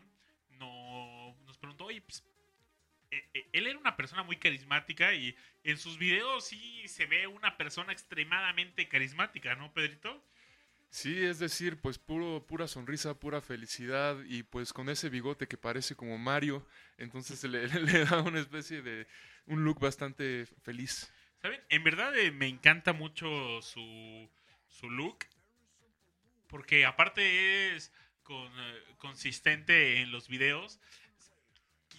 no, 0.50 1.34
nos 1.46 1.56
preguntó, 1.58 1.86
oye, 1.86 2.02
pues, 2.02 2.24
eh, 3.10 3.24
eh, 3.34 3.48
él 3.52 3.66
era 3.66 3.78
una 3.78 3.96
persona 3.96 4.22
muy 4.22 4.36
carismática 4.36 5.14
y 5.14 5.36
en 5.64 5.78
sus 5.78 5.98
videos 5.98 6.46
sí 6.46 6.86
se 6.88 7.06
ve 7.06 7.26
una 7.26 7.56
persona 7.56 7.92
extremadamente 7.92 8.88
carismática, 8.88 9.54
¿no, 9.54 9.72
Pedrito? 9.72 10.22
Sí, 10.90 11.24
es 11.24 11.38
decir, 11.38 11.80
pues 11.80 11.98
puro, 11.98 12.46
pura 12.46 12.68
sonrisa, 12.68 13.18
pura 13.18 13.40
felicidad 13.40 14.16
y 14.26 14.42
pues 14.44 14.72
con 14.72 14.88
ese 14.88 15.08
bigote 15.08 15.46
que 15.46 15.58
parece 15.58 15.94
como 15.94 16.16
Mario, 16.16 16.66
entonces 16.96 17.42
le, 17.44 17.68
da 18.04 18.22
una 18.22 18.40
especie 18.40 18.82
de 18.82 19.06
un 19.46 19.64
look 19.64 19.80
bastante 19.80 20.46
feliz. 20.62 21.12
¿Saben? 21.42 21.60
En 21.68 21.84
verdad 21.84 22.16
eh, 22.16 22.30
me 22.30 22.48
encanta 22.48 22.92
mucho 22.92 23.60
su, 23.62 24.30
su 24.68 24.90
look. 24.90 25.26
Porque 26.48 26.86
aparte 26.86 27.74
es 27.74 27.92
con, 28.22 28.46
eh, 28.46 28.82
consistente 28.98 30.00
en 30.00 30.12
los 30.12 30.28
videos. 30.28 30.80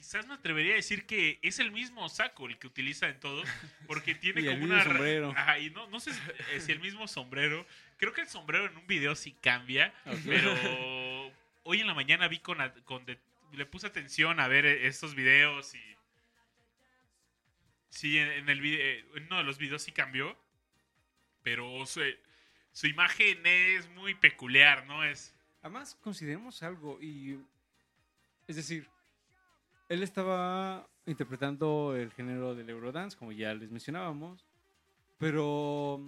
Quiz- 0.07 0.11
quizás 0.11 0.27
me 0.27 0.33
atrevería 0.35 0.73
a 0.73 0.75
decir 0.77 1.05
que 1.05 1.37
es 1.41 1.59
el 1.59 1.71
mismo 1.71 2.07
saco 2.09 2.47
el 2.47 2.57
que 2.57 2.67
utiliza 2.67 3.09
en 3.09 3.19
todos, 3.19 3.47
porque 3.87 4.15
tiene 4.15 4.41
Y 4.41 4.47
el 4.47 4.53
como 4.53 4.59
mismo 4.67 4.75
una... 4.75 4.83
sombrero. 4.85 5.31
Ajá, 5.35 5.59
y 5.59 5.69
no, 5.69 5.87
no 5.87 5.99
sé 5.99 6.13
si, 6.13 6.21
eh, 6.53 6.59
si 6.61 6.71
el 6.71 6.79
mismo 6.79 7.07
sombrero. 7.07 7.65
Creo 7.97 8.13
que 8.13 8.21
el 8.21 8.27
sombrero 8.29 8.65
en 8.67 8.77
un 8.77 8.87
video 8.87 9.15
sí 9.15 9.33
cambia, 9.41 9.93
pero 10.25 10.53
hoy 11.63 11.81
en 11.81 11.87
la 11.87 11.93
mañana 11.93 12.27
vi 12.27 12.39
con... 12.39 12.57
con 12.85 13.05
de- 13.05 13.19
le 13.53 13.65
puse 13.65 13.87
atención 13.87 14.39
a 14.41 14.47
ver 14.49 14.65
eh, 14.65 14.87
estos 14.87 15.15
videos 15.15 15.73
y... 15.73 15.81
Sí, 17.89 18.17
en, 18.17 18.27
en 18.29 18.49
el 18.49 18.61
vide- 18.61 19.05
en 19.15 19.23
uno 19.25 19.37
de 19.37 19.43
los 19.43 19.57
videos 19.57 19.81
sí 19.83 19.91
cambió, 19.91 20.37
pero 21.43 21.85
su, 21.85 22.01
su 22.73 22.87
imagen 22.87 23.39
es 23.45 23.87
muy 23.89 24.13
peculiar, 24.15 24.85
¿no? 24.85 25.03
Es... 25.03 25.33
Además, 25.61 25.97
consideremos 26.01 26.61
algo 26.63 26.99
y... 27.01 27.39
Es 28.47 28.55
decir, 28.57 28.87
él 29.89 30.03
estaba 30.03 30.87
interpretando 31.05 31.95
el 31.95 32.11
género 32.11 32.53
del 32.55 32.69
Eurodance, 32.69 33.17
como 33.17 33.31
ya 33.31 33.53
les 33.53 33.71
mencionábamos, 33.71 34.45
pero 35.17 36.01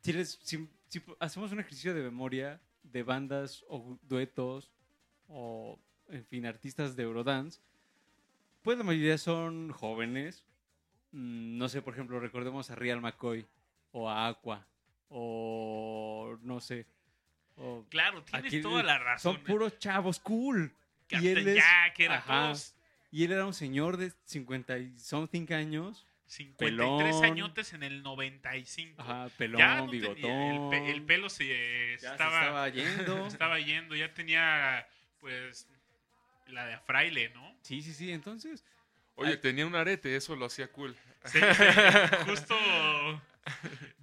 si, 0.00 0.12
les- 0.12 0.38
si- 0.42 0.68
si 0.88 1.02
hacemos 1.20 1.52
un 1.52 1.60
ejercicio 1.60 1.94
de 1.94 2.02
memoria 2.02 2.60
de 2.82 3.02
bandas 3.02 3.64
o 3.68 3.98
duetos 4.02 4.70
o, 5.28 5.78
en 6.08 6.24
fin, 6.24 6.46
artistas 6.46 6.96
de 6.96 7.02
Eurodance, 7.04 7.60
pues 8.62 8.78
la 8.78 8.84
mayoría 8.84 9.18
son 9.18 9.70
jóvenes. 9.72 10.44
Mm, 11.12 11.58
No 11.58 11.68
sé, 11.68 11.82
por 11.82 11.92
ejemplo, 11.94 12.18
recordemos 12.20 12.70
a 12.70 12.74
Real 12.74 13.00
McCoy 13.00 13.46
o 13.92 14.08
a 14.08 14.28
Aqua 14.28 14.66
o 15.08 16.38
no 16.42 16.60
sé. 16.60 16.86
o 17.56 17.84
Claro, 17.90 18.22
tienes 18.24 18.62
toda 18.62 18.82
la 18.82 18.98
razón. 18.98 19.34
Son 19.34 19.44
puros 19.44 19.78
chavos 19.78 20.18
cool. 20.20 20.72
Y 21.10 21.28
él 21.28 21.46
es, 21.48 21.56
Jack, 21.56 22.00
era 22.00 22.16
ajá, 22.16 22.44
todos 22.46 22.74
y 23.12 23.22
él 23.24 23.30
era 23.32 23.46
un 23.46 23.54
señor 23.54 23.96
de 23.98 24.12
50 24.24 24.78
y 24.78 24.98
something 24.98 25.46
años. 25.52 26.04
53 26.26 26.56
pelón. 27.14 27.24
añotes 27.24 27.72
en 27.74 27.82
el 27.82 28.02
95. 28.02 29.00
Ajá, 29.02 29.28
pelón, 29.36 29.58
ya 29.58 29.76
no 29.76 29.90
tenía- 29.90 30.00
bigotón. 30.08 30.30
el, 30.30 30.70
pe- 30.70 30.90
el 30.90 31.02
pelo 31.02 31.28
se 31.28 31.44
eh, 31.44 31.92
Ya 32.00 32.00
se 32.00 32.06
estaba, 32.14 32.40
estaba 32.40 32.68
yendo. 32.70 33.26
estaba 33.28 33.60
yendo, 33.60 33.94
ya 33.94 34.12
tenía 34.14 34.86
pues 35.20 35.68
la 36.46 36.66
de 36.66 36.78
Fraile, 36.78 37.28
¿no? 37.34 37.54
Sí, 37.62 37.82
sí, 37.82 37.92
sí. 37.92 38.10
Entonces, 38.10 38.64
Oye, 39.14 39.36
tenía 39.36 39.66
un 39.66 39.74
arete, 39.74 40.16
eso 40.16 40.34
lo 40.34 40.46
hacía 40.46 40.68
cool. 40.72 40.96
Sí, 41.26 41.38
sí, 41.38 41.64
justo 42.24 42.56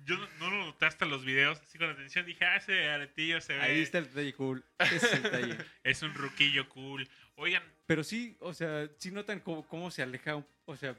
yo 0.06 0.18
no, 0.18 0.28
no 0.40 0.50
lo 0.52 0.66
noté 0.66 0.86
hasta 0.86 1.06
los 1.06 1.24
videos, 1.26 1.60
así 1.62 1.78
con 1.78 1.90
atención 1.90 2.26
dije, 2.26 2.46
ah, 2.46 2.58
ese 2.58 2.90
aretillo 2.90 3.42
se 3.42 3.54
ve, 3.54 3.62
ahí 3.62 3.82
está 3.82 3.98
el 4.00 4.06
detalle 4.06 4.34
cool. 4.34 4.64
Ese 4.80 4.96
es 4.98 5.14
el 5.14 5.24
detalle. 5.24 5.58
es 5.84 6.02
un 6.04 6.14
ruquillo 6.14 6.68
cool. 6.70 7.08
Oigan, 7.40 7.64
Pero 7.86 8.04
sí, 8.04 8.36
o 8.42 8.54
sea, 8.54 8.90
sí 8.98 9.12
notan 9.12 9.40
cómo, 9.40 9.66
cómo 9.68 9.90
se 9.92 10.02
aleja, 10.04 10.44
o 10.66 10.76
sea, 10.76 10.96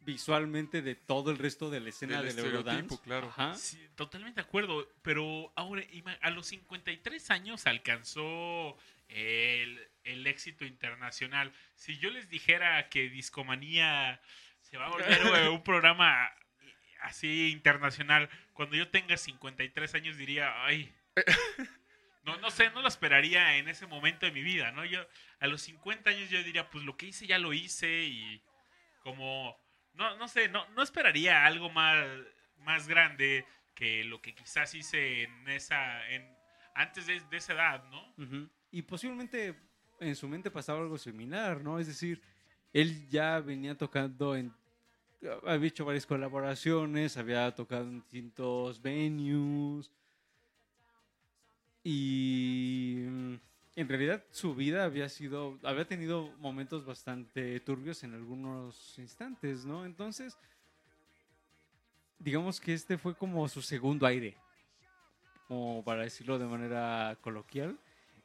visualmente 0.00 0.82
de 0.82 0.94
todo 0.94 1.30
el 1.30 1.38
resto 1.38 1.70
de 1.70 1.80
la 1.80 1.88
escena 1.88 2.22
Del 2.22 2.36
del, 2.36 2.44
Eurodance. 2.44 2.98
claro. 3.02 3.28
Ajá. 3.28 3.54
Sí, 3.54 3.78
totalmente 3.94 4.40
de 4.40 4.46
acuerdo, 4.46 4.88
pero 5.02 5.52
ahora 5.56 5.82
a 6.20 6.30
los 6.30 6.46
53 6.48 7.30
años 7.30 7.66
alcanzó 7.66 8.76
el, 9.08 9.80
el 10.04 10.26
éxito 10.26 10.64
internacional. 10.64 11.52
Si 11.76 11.98
yo 11.98 12.10
les 12.10 12.28
dijera 12.28 12.88
que 12.88 13.08
Discomanía 13.08 14.20
se 14.60 14.76
va 14.76 14.86
a 14.86 14.90
volver 14.90 15.20
eh, 15.20 15.48
un 15.48 15.62
programa 15.62 16.30
así 17.02 17.50
internacional, 17.50 18.28
cuando 18.52 18.76
yo 18.76 18.88
tenga 18.88 19.16
53 19.16 19.94
años 19.94 20.16
diría, 20.16 20.64
ay, 20.64 20.92
no, 22.30 22.40
no 22.40 22.50
sé, 22.50 22.70
no 22.70 22.82
lo 22.82 22.88
esperaría 22.88 23.56
en 23.56 23.68
ese 23.68 23.86
momento 23.86 24.26
de 24.26 24.32
mi 24.32 24.42
vida, 24.42 24.72
¿no? 24.72 24.84
Yo 24.84 25.06
a 25.40 25.46
los 25.46 25.62
50 25.62 26.10
años 26.10 26.30
yo 26.30 26.42
diría, 26.42 26.70
pues 26.70 26.84
lo 26.84 26.96
que 26.96 27.06
hice 27.06 27.26
ya 27.26 27.38
lo 27.38 27.52
hice 27.52 28.04
y 28.04 28.42
como 29.02 29.56
no, 29.94 30.16
no 30.16 30.28
sé, 30.28 30.48
no, 30.48 30.68
no 30.70 30.82
esperaría 30.82 31.44
algo 31.44 31.70
más, 31.70 32.06
más 32.58 32.88
grande 32.88 33.44
que 33.74 34.04
lo 34.04 34.20
que 34.20 34.34
quizás 34.34 34.74
hice 34.74 35.24
en 35.24 35.48
esa, 35.48 36.08
en, 36.10 36.26
antes 36.74 37.06
de, 37.06 37.20
esa 37.32 37.52
edad, 37.54 37.84
¿no? 37.90 38.48
Y 38.70 38.82
posiblemente 38.82 39.54
en 39.98 40.14
su 40.16 40.28
mente 40.28 40.50
pasaba 40.50 40.80
algo 40.80 40.98
similar, 40.98 41.62
¿no? 41.62 41.78
Es 41.78 41.86
decir, 41.86 42.22
él 42.72 43.08
ya 43.08 43.40
venía 43.40 43.76
tocando 43.76 44.36
en... 44.36 44.52
Había 45.46 45.68
hecho 45.68 45.84
varias 45.84 46.06
colaboraciones, 46.06 47.18
había 47.18 47.54
tocado 47.54 47.82
en 47.82 48.00
distintos 48.00 48.80
venues. 48.80 49.90
Y 51.82 53.04
mm, 53.06 53.34
en 53.76 53.88
realidad 53.88 54.24
su 54.30 54.54
vida 54.54 54.84
había 54.84 55.08
sido... 55.08 55.58
Había 55.62 55.86
tenido 55.86 56.30
momentos 56.38 56.84
bastante 56.84 57.60
turbios 57.60 58.02
en 58.04 58.14
algunos 58.14 58.98
instantes, 58.98 59.64
¿no? 59.64 59.84
Entonces, 59.84 60.36
digamos 62.18 62.60
que 62.60 62.74
este 62.74 62.98
fue 62.98 63.14
como 63.14 63.48
su 63.48 63.62
segundo 63.62 64.06
aire. 64.06 64.36
Como 65.48 65.82
para 65.84 66.02
decirlo 66.02 66.38
de 66.38 66.46
manera 66.46 67.16
coloquial. 67.20 67.78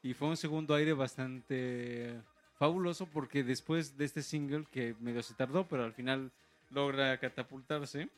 Y 0.03 0.13
fue 0.13 0.27
un 0.27 0.37
segundo 0.37 0.75
aire 0.75 0.93
bastante 0.93 2.21
fabuloso 2.55 3.07
porque 3.07 3.43
después 3.43 3.97
de 3.97 4.05
este 4.05 4.21
single, 4.21 4.65
que 4.71 4.95
medio 4.99 5.23
se 5.23 5.33
tardó, 5.33 5.67
pero 5.67 5.83
al 5.83 5.93
final 5.93 6.31
logra 6.69 7.17
catapultarse 7.19 8.09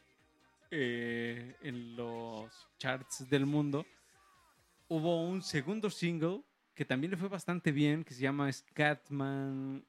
eh, 0.72 1.56
en 1.62 1.96
los 1.96 2.68
charts 2.78 3.30
del 3.30 3.46
mundo, 3.46 3.86
hubo 4.88 5.24
un 5.28 5.42
segundo 5.42 5.90
single 5.90 6.44
que 6.74 6.86
también 6.86 7.12
le 7.12 7.18
fue 7.18 7.28
bastante 7.28 7.72
bien, 7.72 8.04
que 8.04 8.14
se 8.14 8.22
llama 8.22 8.52
Scatman... 8.52 9.86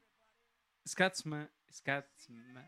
Scatsman... 0.87 1.51
Scatsman... 1.71 2.67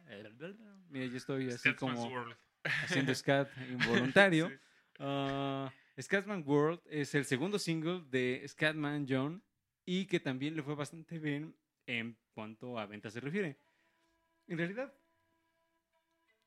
Mira, 0.91 1.07
yo 1.07 1.17
estoy 1.17 1.49
así 1.49 1.75
como 1.75 2.05
World. 2.05 2.37
haciendo 2.63 3.15
scat 3.15 3.49
involuntario. 3.71 4.51
Ah, 4.99 5.73
Scatman 5.99 6.45
World 6.47 6.81
es 6.85 7.15
el 7.15 7.25
segundo 7.25 7.59
single 7.59 8.03
de 8.11 8.45
Scatman 8.47 9.07
John 9.09 9.43
y 9.87 10.05
que 10.05 10.21
también 10.21 10.55
le 10.55 10.63
fue 10.63 10.75
bastante 10.75 11.19
bien 11.19 11.57
en 11.87 12.17
cuanto 12.35 12.79
a 12.79 12.87
ventas 12.87 13.15
se 13.15 13.21
refiere. 13.21 13.59
En 14.47 14.59
realidad, 14.59 14.93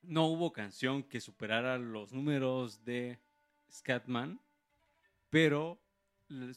no 0.03 0.27
hubo 0.27 0.53
canción 0.53 1.03
que 1.03 1.19
superara 1.19 1.77
los 1.77 2.13
números 2.13 2.83
de 2.83 3.19
Scatman, 3.71 4.39
pero 5.33 5.79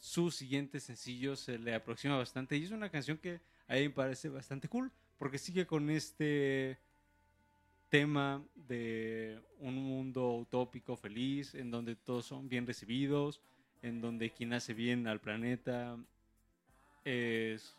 su 0.03 0.31
siguiente 0.31 0.81
sencillo 0.81 1.35
se 1.35 1.59
le 1.59 1.75
aproxima 1.75 2.19
bastante 2.19 2.59
y 2.59 2.65
es 2.65 2.73
una 2.73 2.91
canción 2.91 3.17
que 3.17 3.41
a 3.69 3.75
mí 3.77 3.85
me 3.85 3.91
parece 3.91 4.29
bastante 4.29 4.69
cool 4.69 4.93
porque 5.17 5.39
sigue 5.39 5.67
con 5.67 5.89
este 5.89 6.79
tema 7.89 8.45
de 8.55 9.41
un 9.61 9.77
mundo 9.77 10.31
utópico 10.37 10.95
feliz 10.95 11.55
en 11.55 11.71
donde 11.71 11.97
todos 11.97 12.27
son 12.27 12.51
bien 12.51 12.67
recibidos, 12.67 13.41
en 13.81 14.03
donde 14.03 14.29
quien 14.29 14.53
hace 14.53 14.75
bien 14.75 15.07
al 15.07 15.23
planeta 15.23 15.97
es 17.03 17.75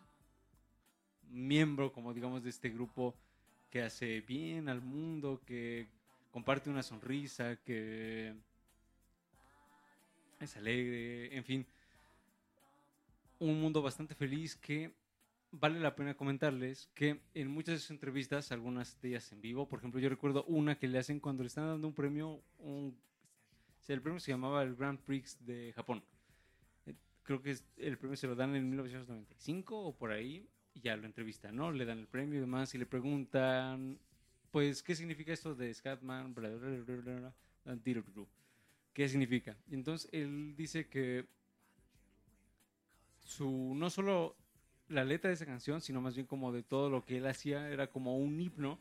miembro, 1.29 1.93
como 1.93 2.11
digamos, 2.11 2.41
de 2.41 2.49
este 2.49 2.71
grupo 2.71 3.13
que 3.69 3.83
hace 3.83 4.21
bien 4.21 4.67
al 4.67 4.81
mundo, 4.81 5.43
que 5.45 5.89
comparte 6.31 6.71
una 6.71 6.81
sonrisa, 6.81 7.55
que 7.57 8.33
es 10.39 10.55
alegre, 10.55 11.35
en 11.35 11.43
fin, 11.43 11.65
un 13.39 13.59
mundo 13.61 13.81
bastante 13.81 14.15
feliz 14.15 14.55
que 14.55 14.93
vale 15.51 15.79
la 15.79 15.95
pena 15.95 16.15
comentarles 16.15 16.89
que 16.93 17.21
en 17.33 17.47
muchas 17.47 17.75
de 17.75 17.79
sus 17.79 17.91
entrevistas, 17.91 18.51
algunas 18.51 18.99
de 19.01 19.09
ellas 19.09 19.31
en 19.31 19.41
vivo, 19.41 19.67
por 19.67 19.79
ejemplo, 19.79 19.99
yo 19.99 20.09
recuerdo 20.09 20.43
una 20.45 20.77
que 20.77 20.87
le 20.87 20.99
hacen 20.99 21.19
cuando 21.19 21.43
le 21.43 21.47
están 21.47 21.67
dando 21.67 21.87
un 21.87 21.93
premio, 21.93 22.41
un, 22.59 22.97
el 23.87 24.01
premio 24.01 24.19
se 24.19 24.31
llamaba 24.31 24.63
el 24.63 24.75
Grand 24.75 24.99
Prix 24.99 25.37
de 25.45 25.71
Japón. 25.73 26.03
Eh, 26.85 26.93
Creo 27.23 27.41
que 27.41 27.55
el 27.77 27.97
premio 27.97 28.17
se 28.17 28.27
lo 28.27 28.35
dan 28.35 28.55
en 28.55 28.69
1995 28.69 29.79
o 29.79 29.95
por 29.95 30.11
ahí, 30.11 30.47
y 30.73 30.81
ya 30.81 30.95
lo 30.95 31.05
entrevistan, 31.05 31.55
¿no? 31.55 31.71
Le 31.71 31.85
dan 31.85 31.99
el 31.99 32.07
premio 32.07 32.37
y 32.37 32.41
demás, 32.41 32.73
y 32.75 32.77
le 32.77 32.85
preguntan, 32.85 33.97
pues, 34.51 34.83
¿qué 34.83 34.95
significa 34.95 35.33
esto 35.33 35.55
de 35.55 35.73
Scatman? 35.73 36.33
Bla, 36.33 36.49
bla, 36.49 36.69
bla, 36.69 37.33
¿Qué 38.97 39.07
significa? 39.07 39.55
Entonces 39.69 40.09
él 40.11 40.55
dice 40.57 40.87
que 40.87 41.23
su, 43.23 43.75
no 43.75 43.91
solo 43.91 44.35
la 44.89 45.03
letra 45.05 45.27
de 45.27 45.35
esa 45.35 45.45
canción, 45.45 45.81
sino 45.81 46.01
más 46.01 46.15
bien 46.15 46.25
como 46.25 46.51
de 46.51 46.63
todo 46.63 46.89
lo 46.89 47.05
que 47.05 47.17
él 47.17 47.27
hacía, 47.27 47.69
era 47.69 47.91
como 47.91 48.17
un 48.17 48.41
himno 48.41 48.79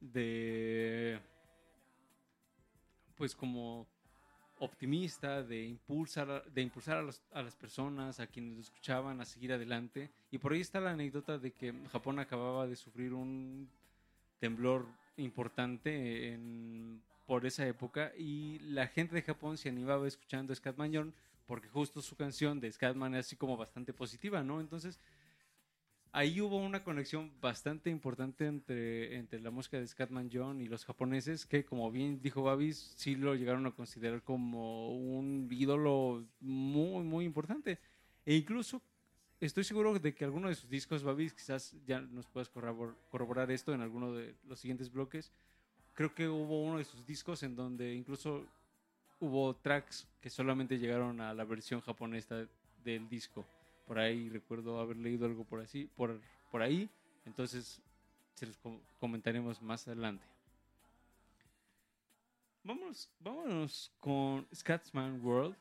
de, 0.00 1.18
pues 3.16 3.34
como 3.34 3.88
optimista, 4.60 5.42
de 5.42 5.64
impulsar, 5.64 6.44
de 6.52 6.62
impulsar 6.62 6.98
a, 6.98 7.02
los- 7.02 7.20
a 7.32 7.42
las 7.42 7.56
personas, 7.56 8.20
a 8.20 8.28
quienes 8.28 8.54
lo 8.54 8.60
escuchaban, 8.60 9.20
a 9.20 9.24
seguir 9.24 9.52
adelante. 9.52 10.12
Y 10.30 10.38
por 10.38 10.52
ahí 10.52 10.60
está 10.60 10.78
la 10.78 10.92
anécdota 10.92 11.38
de 11.38 11.50
que 11.50 11.74
Japón 11.90 12.20
acababa 12.20 12.68
de 12.68 12.76
sufrir 12.76 13.12
un 13.12 13.68
temblor 14.38 14.86
importante 15.16 16.28
en- 16.28 17.02
por 17.26 17.46
esa 17.46 17.66
época 17.66 18.12
y 18.18 18.58
la 18.60 18.86
gente 18.86 19.14
de 19.14 19.22
Japón 19.22 19.56
se 19.56 19.68
animaba 19.68 20.06
escuchando 20.06 20.54
Scatman 20.54 20.92
John 20.94 21.14
porque 21.46 21.68
justo 21.68 22.00
su 22.02 22.16
canción 22.16 22.60
de 22.60 22.70
Scatman 22.70 23.14
es 23.14 23.26
así 23.26 23.36
como 23.36 23.56
bastante 23.56 23.92
positiva, 23.92 24.42
¿no? 24.42 24.60
Entonces, 24.60 24.98
ahí 26.12 26.40
hubo 26.40 26.56
una 26.56 26.84
conexión 26.84 27.32
bastante 27.40 27.90
importante 27.90 28.46
entre, 28.46 29.16
entre 29.16 29.40
la 29.40 29.50
música 29.50 29.78
de 29.78 29.86
Scatman 29.86 30.30
John 30.32 30.60
y 30.60 30.68
los 30.68 30.84
japoneses, 30.84 31.44
que 31.44 31.64
como 31.64 31.90
bien 31.90 32.20
dijo 32.22 32.42
Babis, 32.42 32.94
sí 32.96 33.16
lo 33.16 33.34
llegaron 33.34 33.66
a 33.66 33.72
considerar 33.72 34.22
como 34.22 34.94
un 34.94 35.48
ídolo 35.50 36.24
muy, 36.40 37.04
muy 37.04 37.24
importante. 37.24 37.78
E 38.24 38.36
incluso 38.36 38.80
estoy 39.40 39.64
seguro 39.64 39.98
de 39.98 40.14
que 40.14 40.24
alguno 40.24 40.48
de 40.48 40.54
sus 40.54 40.70
discos, 40.70 41.02
Babis, 41.02 41.34
quizás 41.34 41.74
ya 41.84 42.00
nos 42.00 42.26
puedas 42.26 42.50
corrobor- 42.50 42.96
corroborar 43.10 43.50
esto 43.50 43.74
en 43.74 43.80
alguno 43.80 44.14
de 44.14 44.34
los 44.44 44.60
siguientes 44.60 44.90
bloques. 44.90 45.32
Creo 45.94 46.14
que 46.14 46.28
hubo 46.28 46.62
uno 46.64 46.78
de 46.78 46.84
sus 46.84 47.06
discos 47.06 47.42
en 47.42 47.54
donde 47.54 47.94
incluso 47.94 48.44
hubo 49.20 49.54
tracks 49.54 50.06
que 50.20 50.28
solamente 50.28 50.78
llegaron 50.78 51.20
a 51.20 51.32
la 51.32 51.44
versión 51.44 51.80
japonesa 51.80 52.46
del 52.84 53.08
disco. 53.08 53.44
Por 53.86 53.98
ahí 53.98 54.28
recuerdo 54.28 54.80
haber 54.80 54.96
leído 54.96 55.26
algo 55.26 55.44
por 55.44 55.60
así, 55.60 55.88
por, 55.96 56.20
por 56.50 56.62
ahí. 56.62 56.88
Entonces 57.26 57.80
se 58.34 58.46
los 58.46 58.56
com- 58.58 58.80
comentaremos 58.98 59.62
más 59.62 59.86
adelante. 59.86 60.24
Vamos, 62.64 63.08
vámonos 63.20 63.92
con 64.00 64.46
Scatsman 64.54 65.20
World. 65.24 65.54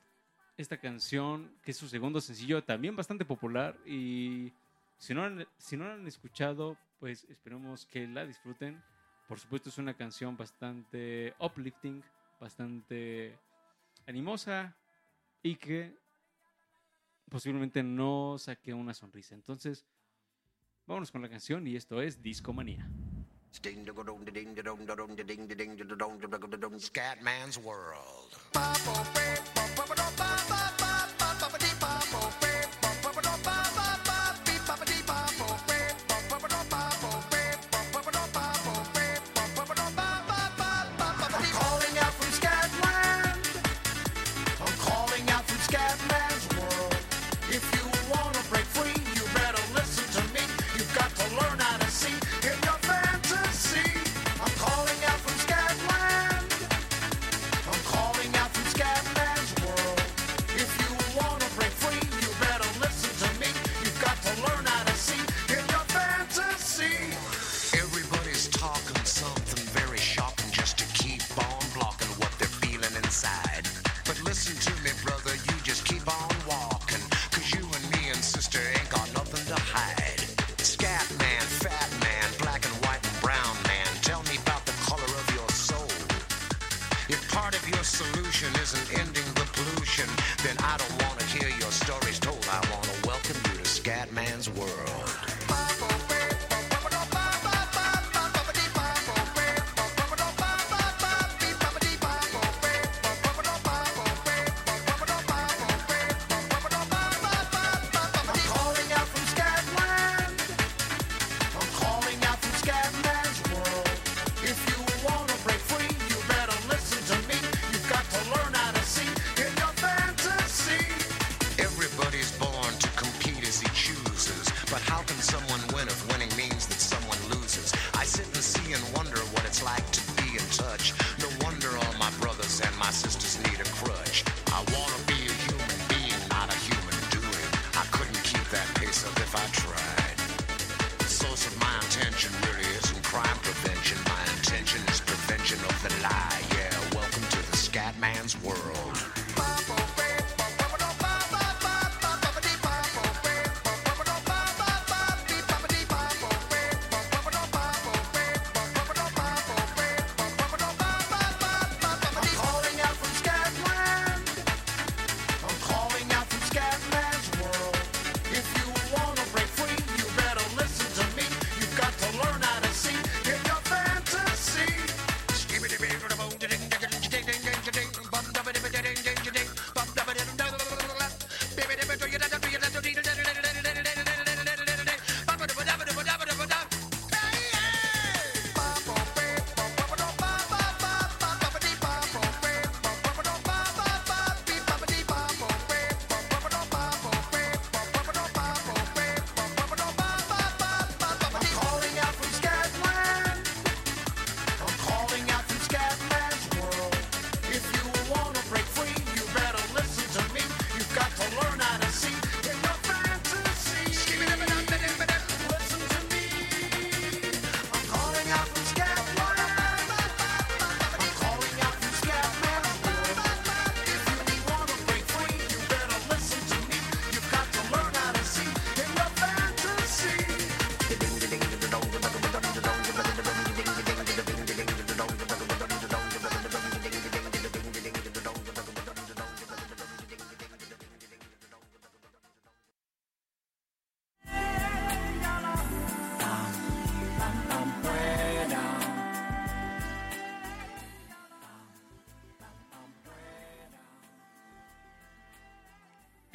Esta 0.56 0.78
canción, 0.78 1.52
que 1.64 1.72
es 1.72 1.78
su 1.78 1.88
segundo 1.88 2.22
sencillo, 2.22 2.64
también 2.64 2.96
bastante 2.96 3.26
popular. 3.26 3.78
Y 3.86 4.52
si 4.98 5.14
no, 5.14 5.24
si 5.58 5.76
no 5.78 5.86
la 5.86 5.96
han 5.96 6.08
escuchado, 6.08 6.78
pues 7.00 7.26
esperemos 7.26 7.86
que 7.86 8.08
la 8.08 8.26
disfruten. 8.26 8.82
Por 9.28 9.40
supuesto, 9.40 9.70
es 9.70 9.78
una 9.78 9.94
canción 9.94 10.36
bastante 10.38 11.34
uplifting, 11.40 12.04
bastante 12.40 13.38
animosa 14.06 14.76
y 15.42 15.56
que 15.56 15.98
posiblemente 17.30 17.82
no 17.84 18.38
saque 18.38 18.74
una 18.74 18.94
sonrisa. 18.94 19.34
Entonces, 19.34 19.86
vámonos 20.86 21.12
con 21.12 21.22
la 21.22 21.30
canción 21.30 21.66
y 21.68 21.76
esto 21.76 22.02
es 22.02 22.22
Discomanía. 22.22 22.88
Scatman's. 26.80 27.60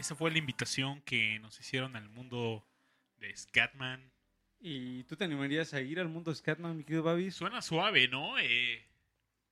Esa 0.08 0.16
fue 0.16 0.30
la 0.30 0.38
invitación 0.38 1.02
que 1.02 1.38
nos 1.40 1.60
hicieron 1.60 1.94
al 1.94 2.08
mundo 2.08 2.66
de 3.18 3.36
Scatman. 3.36 4.10
¿Y 4.58 5.04
tú 5.04 5.16
te 5.16 5.24
animarías 5.24 5.74
a 5.74 5.82
ir 5.82 6.00
al 6.00 6.08
mundo 6.08 6.30
de 6.30 6.36
Scatman, 6.38 6.78
mi 6.78 6.82
querido 6.84 7.02
Babis? 7.02 7.34
Suena 7.34 7.60
suave, 7.60 8.08
¿no? 8.08 8.38
Eh, 8.38 8.88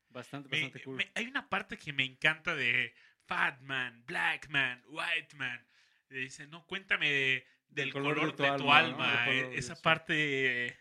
Bastante, 0.09 0.49
me- 0.49 0.57
bastante 0.63 0.83
cool. 0.83 0.97
me- 0.97 1.13
hay 1.15 1.27
una 1.27 1.47
parte 1.51 1.77
que 1.77 1.93
me 1.93 2.05
encanta 2.07 2.55
de 2.57 2.95
Fat 3.27 3.61
Man, 3.61 4.03
Black 4.07 4.49
Man, 4.49 4.83
White 4.89 5.37
Man. 5.37 5.63
Le 6.09 6.21
dice, 6.21 6.47
no, 6.47 6.65
cuéntame 6.67 7.11
de- 7.11 7.47
del 7.69 7.93
color, 7.93 8.35
de 8.35 8.57
tu 8.57 8.73
alma. 8.73 9.29
Eh, 9.29 9.51
Esa 9.59 9.77
parte, 9.83 10.75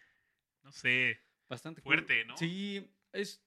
no 0.63 0.71
sé. 0.71 1.19
Bastante 1.49 1.81
cool. 1.81 1.95
fuerte, 1.95 2.23
¿no? 2.23 2.37
Sí, 2.37 2.89
es. 3.11 3.43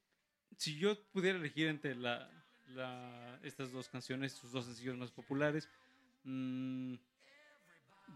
Si 0.59 0.77
yo 0.77 1.03
pudiera 1.11 1.39
elegir 1.39 1.69
entre 1.69 1.95
la, 1.95 2.31
la- 2.67 3.41
estas 3.45 3.73
dos 3.73 3.89
canciones, 3.89 4.33
sus 4.35 4.53
dos 4.53 4.67
sencillos 4.67 4.99
más 4.99 5.11
populares, 5.11 5.71
mm, 6.25 6.95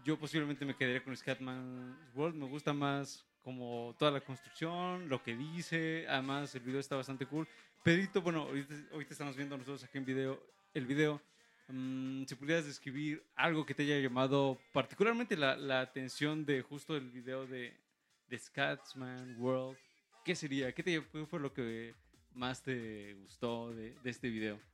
yo 0.03 0.19
posiblemente 0.19 0.65
me 0.65 0.75
quedaría 0.75 1.03
con 1.03 1.15
Scatman 1.15 1.97
World. 2.13 2.35
Me 2.35 2.47
gusta 2.47 2.73
más 2.73 3.25
como 3.43 3.95
toda 3.97 4.11
la 4.11 4.21
construcción, 4.21 5.09
lo 5.09 5.21
que 5.21 5.35
dice. 5.35 6.05
Además, 6.07 6.53
el 6.55 6.61
video 6.61 6.79
está 6.79 6.95
bastante 6.95 7.25
cool. 7.25 7.47
Pedrito, 7.83 8.21
bueno, 8.21 8.43
ahorita, 8.43 8.73
ahorita 8.91 9.13
estamos 9.13 9.35
viendo 9.35 9.57
nosotros 9.57 9.83
aquí 9.83 9.97
en 9.97 10.05
video, 10.05 10.41
el 10.73 10.85
video. 10.85 11.21
Mm, 11.67 12.25
si 12.25 12.35
pudieras 12.35 12.65
describir 12.65 13.23
algo 13.35 13.65
que 13.65 13.73
te 13.73 13.83
haya 13.83 13.99
llamado 13.99 14.59
particularmente 14.73 15.37
la, 15.37 15.55
la 15.55 15.81
atención 15.81 16.45
de 16.45 16.61
justo 16.61 16.95
el 16.95 17.09
video 17.09 17.47
de, 17.47 17.73
de 18.27 19.35
World, 19.37 19.77
¿qué 20.25 20.35
sería? 20.35 20.73
¿Qué, 20.73 20.83
te, 20.83 21.03
qué 21.11 21.25
fue 21.25 21.39
lo 21.39 21.53
que 21.53 21.93
más 22.33 22.61
te 22.61 23.13
gustó 23.13 23.73
de, 23.73 23.95
de 24.03 24.09
este 24.09 24.29
video? 24.29 24.72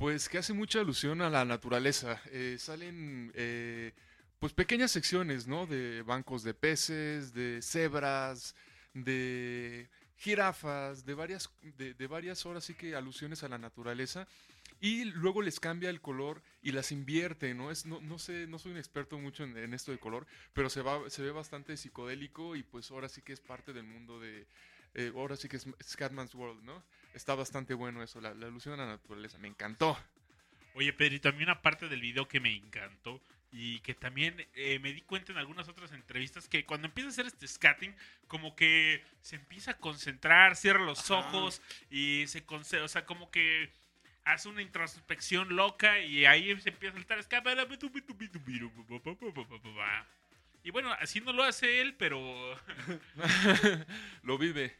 Pues 0.00 0.30
que 0.30 0.38
hace 0.38 0.54
mucha 0.54 0.80
alusión 0.80 1.20
a 1.20 1.28
la 1.28 1.44
naturaleza. 1.44 2.22
Eh, 2.30 2.56
salen 2.58 3.30
eh, 3.34 3.92
pues 4.38 4.54
pequeñas 4.54 4.92
secciones, 4.92 5.46
¿no? 5.46 5.66
De 5.66 6.00
bancos 6.00 6.42
de 6.42 6.54
peces, 6.54 7.34
de 7.34 7.60
cebras, 7.60 8.54
de 8.94 9.90
jirafas, 10.16 11.04
de 11.04 11.12
varias, 11.12 11.50
de, 11.76 12.06
varias 12.06 12.46
horas 12.46 12.64
sí 12.64 12.72
que 12.72 12.96
alusiones 12.96 13.42
a 13.42 13.50
la 13.50 13.58
naturaleza. 13.58 14.26
Y 14.80 15.04
luego 15.04 15.42
les 15.42 15.60
cambia 15.60 15.90
el 15.90 16.00
color 16.00 16.42
y 16.62 16.72
las 16.72 16.92
invierte, 16.92 17.52
¿no? 17.52 17.70
Es, 17.70 17.84
no, 17.84 18.00
no 18.00 18.18
sé, 18.18 18.46
no 18.46 18.58
soy 18.58 18.72
un 18.72 18.78
experto 18.78 19.18
mucho 19.18 19.44
en, 19.44 19.54
en 19.58 19.74
esto 19.74 19.92
de 19.92 19.98
color, 19.98 20.26
pero 20.54 20.70
se, 20.70 20.80
va, 20.80 21.10
se 21.10 21.20
ve 21.20 21.30
bastante 21.30 21.76
psicodélico 21.76 22.56
y 22.56 22.62
pues 22.62 22.90
ahora 22.90 23.10
sí 23.10 23.20
que 23.20 23.34
es 23.34 23.40
parte 23.42 23.74
del 23.74 23.84
mundo 23.84 24.18
de... 24.18 24.46
eh, 24.94 25.12
ahora 25.14 25.36
sí 25.36 25.46
que 25.46 25.58
es 25.58 25.66
Scatman's 25.84 26.34
World, 26.34 26.62
¿no? 26.62 26.82
Está 27.14 27.34
bastante 27.34 27.74
bueno 27.74 28.02
eso, 28.02 28.20
la, 28.20 28.34
la 28.34 28.46
alusión 28.46 28.74
a 28.74 28.84
la 28.84 28.86
naturaleza. 28.86 29.38
Me 29.38 29.48
encantó. 29.48 29.98
Oye, 30.74 30.92
Pedrito, 30.92 31.28
a 31.28 31.32
mí 31.32 31.42
una 31.42 31.62
parte 31.62 31.88
del 31.88 32.00
video 32.00 32.28
que 32.28 32.40
me 32.40 32.54
encantó 32.54 33.20
y 33.52 33.80
que 33.80 33.94
también 33.94 34.46
eh, 34.54 34.78
me 34.78 34.92
di 34.92 35.02
cuenta 35.02 35.32
en 35.32 35.38
algunas 35.38 35.68
otras 35.68 35.92
entrevistas 35.92 36.48
que 36.48 36.64
cuando 36.64 36.86
empieza 36.86 37.08
a 37.08 37.10
hacer 37.10 37.26
este 37.26 37.48
scatting, 37.48 37.94
como 38.28 38.54
que 38.54 39.04
se 39.22 39.36
empieza 39.36 39.72
a 39.72 39.76
concentrar, 39.78 40.54
cierra 40.54 40.84
los 40.84 41.10
ojos 41.10 41.60
y 41.90 42.24
se 42.28 42.44
concentra, 42.44 42.84
o 42.84 42.88
sea, 42.88 43.04
como 43.04 43.30
que 43.30 43.72
hace 44.24 44.48
una 44.48 44.62
introspección 44.62 45.56
loca 45.56 45.98
y 45.98 46.26
ahí 46.26 46.58
se 46.60 46.68
empieza 46.68 46.96
a 46.96 47.00
saltar 47.00 47.18
y 50.62 50.70
bueno, 50.70 50.92
así 50.92 51.20
no 51.20 51.32
lo 51.32 51.42
hace 51.42 51.80
él, 51.80 51.94
pero 51.94 52.20
Lo 54.22 54.36
vive. 54.38 54.76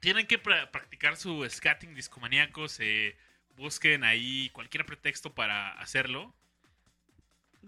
Tienen 0.00 0.26
que 0.26 0.42
pra- 0.42 0.70
practicar 0.70 1.16
su 1.16 1.48
scatting 1.48 1.94
discomaníacos. 1.94 2.78
eh, 2.80 3.16
busquen 3.56 4.04
ahí 4.04 4.50
cualquier 4.50 4.86
pretexto 4.86 5.34
para 5.34 5.72
hacerlo. 5.80 6.32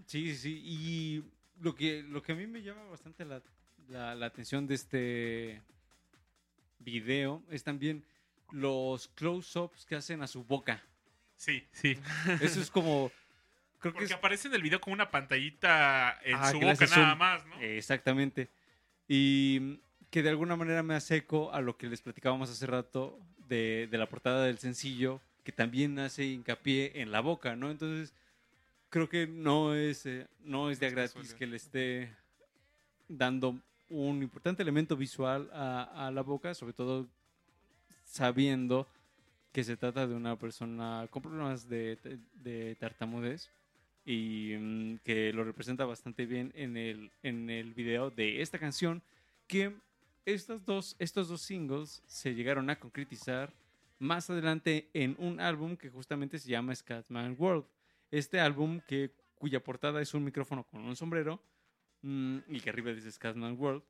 Sí, 0.05 0.35
sí. 0.37 0.61
Y 0.63 1.23
lo 1.61 1.75
que, 1.75 2.01
lo 2.03 2.21
que 2.23 2.31
a 2.31 2.35
mí 2.35 2.47
me 2.47 2.61
llama 2.61 2.83
bastante 2.85 3.25
la, 3.25 3.41
la- 3.89 4.15
la 4.15 4.25
atención 4.25 4.67
de 4.67 4.75
este 4.75 5.61
video 6.79 7.43
es 7.49 7.63
también 7.63 8.03
los 8.51 9.07
close-ups 9.09 9.85
que 9.85 9.95
hacen 9.95 10.21
a 10.21 10.27
su 10.27 10.43
boca. 10.43 10.81
Sí, 11.37 11.65
sí. 11.71 11.97
Eso 12.41 12.61
es 12.61 12.69
como... 12.71 13.11
Creo 13.79 13.93
que 13.93 13.97
Porque 13.97 14.05
es 14.05 14.11
aparece 14.11 14.47
en 14.47 14.53
el 14.53 14.61
video 14.61 14.79
como 14.79 14.93
una 14.93 15.09
pantallita 15.09 16.19
en 16.23 16.35
Ah, 16.35 16.51
su 16.51 16.59
que 16.59 16.65
boca 16.65 16.85
nada 16.85 17.15
más, 17.15 17.45
¿no? 17.47 17.59
Exactamente. 17.61 18.47
Y 19.07 19.79
que 20.11 20.21
de 20.21 20.29
alguna 20.29 20.55
manera 20.55 20.83
me 20.83 20.93
hace 20.93 21.17
eco 21.17 21.51
a 21.53 21.61
lo 21.61 21.77
que 21.77 21.87
les 21.87 22.01
platicábamos 22.01 22.49
hace 22.49 22.67
rato 22.67 23.17
de, 23.47 23.87
de 23.89 23.97
la 23.97 24.07
portada 24.07 24.45
del 24.45 24.59
sencillo, 24.59 25.21
que 25.43 25.51
también 25.51 25.97
hace 25.99 26.25
hincapié 26.25 27.01
en 27.01 27.11
la 27.11 27.21
boca, 27.21 27.55
¿no? 27.55 27.71
Entonces, 27.71 28.13
creo 28.89 29.09
que 29.09 29.25
no 29.25 29.73
es, 29.73 30.05
eh, 30.05 30.27
no 30.43 30.69
es 30.69 30.79
de 30.79 30.91
gratis 30.91 31.13
casualidad. 31.13 31.37
que 31.37 31.47
le 31.47 31.55
esté 31.57 32.13
dando 33.07 33.57
un 33.89 34.21
importante 34.21 34.61
elemento 34.61 34.95
visual 34.95 35.49
a, 35.53 36.07
a 36.07 36.11
la 36.11 36.21
boca, 36.21 36.53
sobre 36.53 36.73
todo 36.73 37.07
sabiendo 38.05 38.87
que 39.51 39.63
se 39.63 39.77
trata 39.77 40.07
de 40.07 40.15
una 40.15 40.37
persona 40.37 41.07
con 41.09 41.21
problemas 41.21 41.67
de, 41.67 41.97
de 42.35 42.75
tartamudez 42.75 43.49
y 44.05 44.55
mm, 44.57 44.97
que 45.03 45.33
lo 45.33 45.43
representa 45.43 45.85
bastante 45.85 46.25
bien 46.25 46.51
en 46.55 46.77
el, 46.77 47.11
en 47.23 47.49
el 47.49 47.73
video 47.73 48.09
de 48.11 48.41
esta 48.41 48.59
canción, 48.59 49.01
que 49.47 49.73
estos 50.25 50.65
dos, 50.65 50.95
estos 50.99 51.27
dos 51.29 51.41
singles 51.41 52.03
se 52.05 52.33
llegaron 52.35 52.69
a 52.69 52.79
concretizar 52.79 53.53
más 53.99 54.29
adelante 54.29 54.89
en 54.93 55.15
un 55.19 55.39
álbum 55.39 55.77
que 55.77 55.89
justamente 55.89 56.39
se 56.39 56.49
llama 56.49 56.75
Scatman 56.75 57.35
World. 57.37 57.65
Este 58.09 58.39
álbum 58.39 58.81
que, 58.87 59.11
cuya 59.35 59.63
portada 59.63 60.01
es 60.01 60.13
un 60.13 60.23
micrófono 60.23 60.63
con 60.63 60.81
un 60.83 60.95
sombrero 60.95 61.41
mm, 62.01 62.37
y 62.49 62.59
que 62.61 62.69
arriba 62.69 62.91
dice 62.93 63.11
Scatman 63.11 63.57
World, 63.59 63.83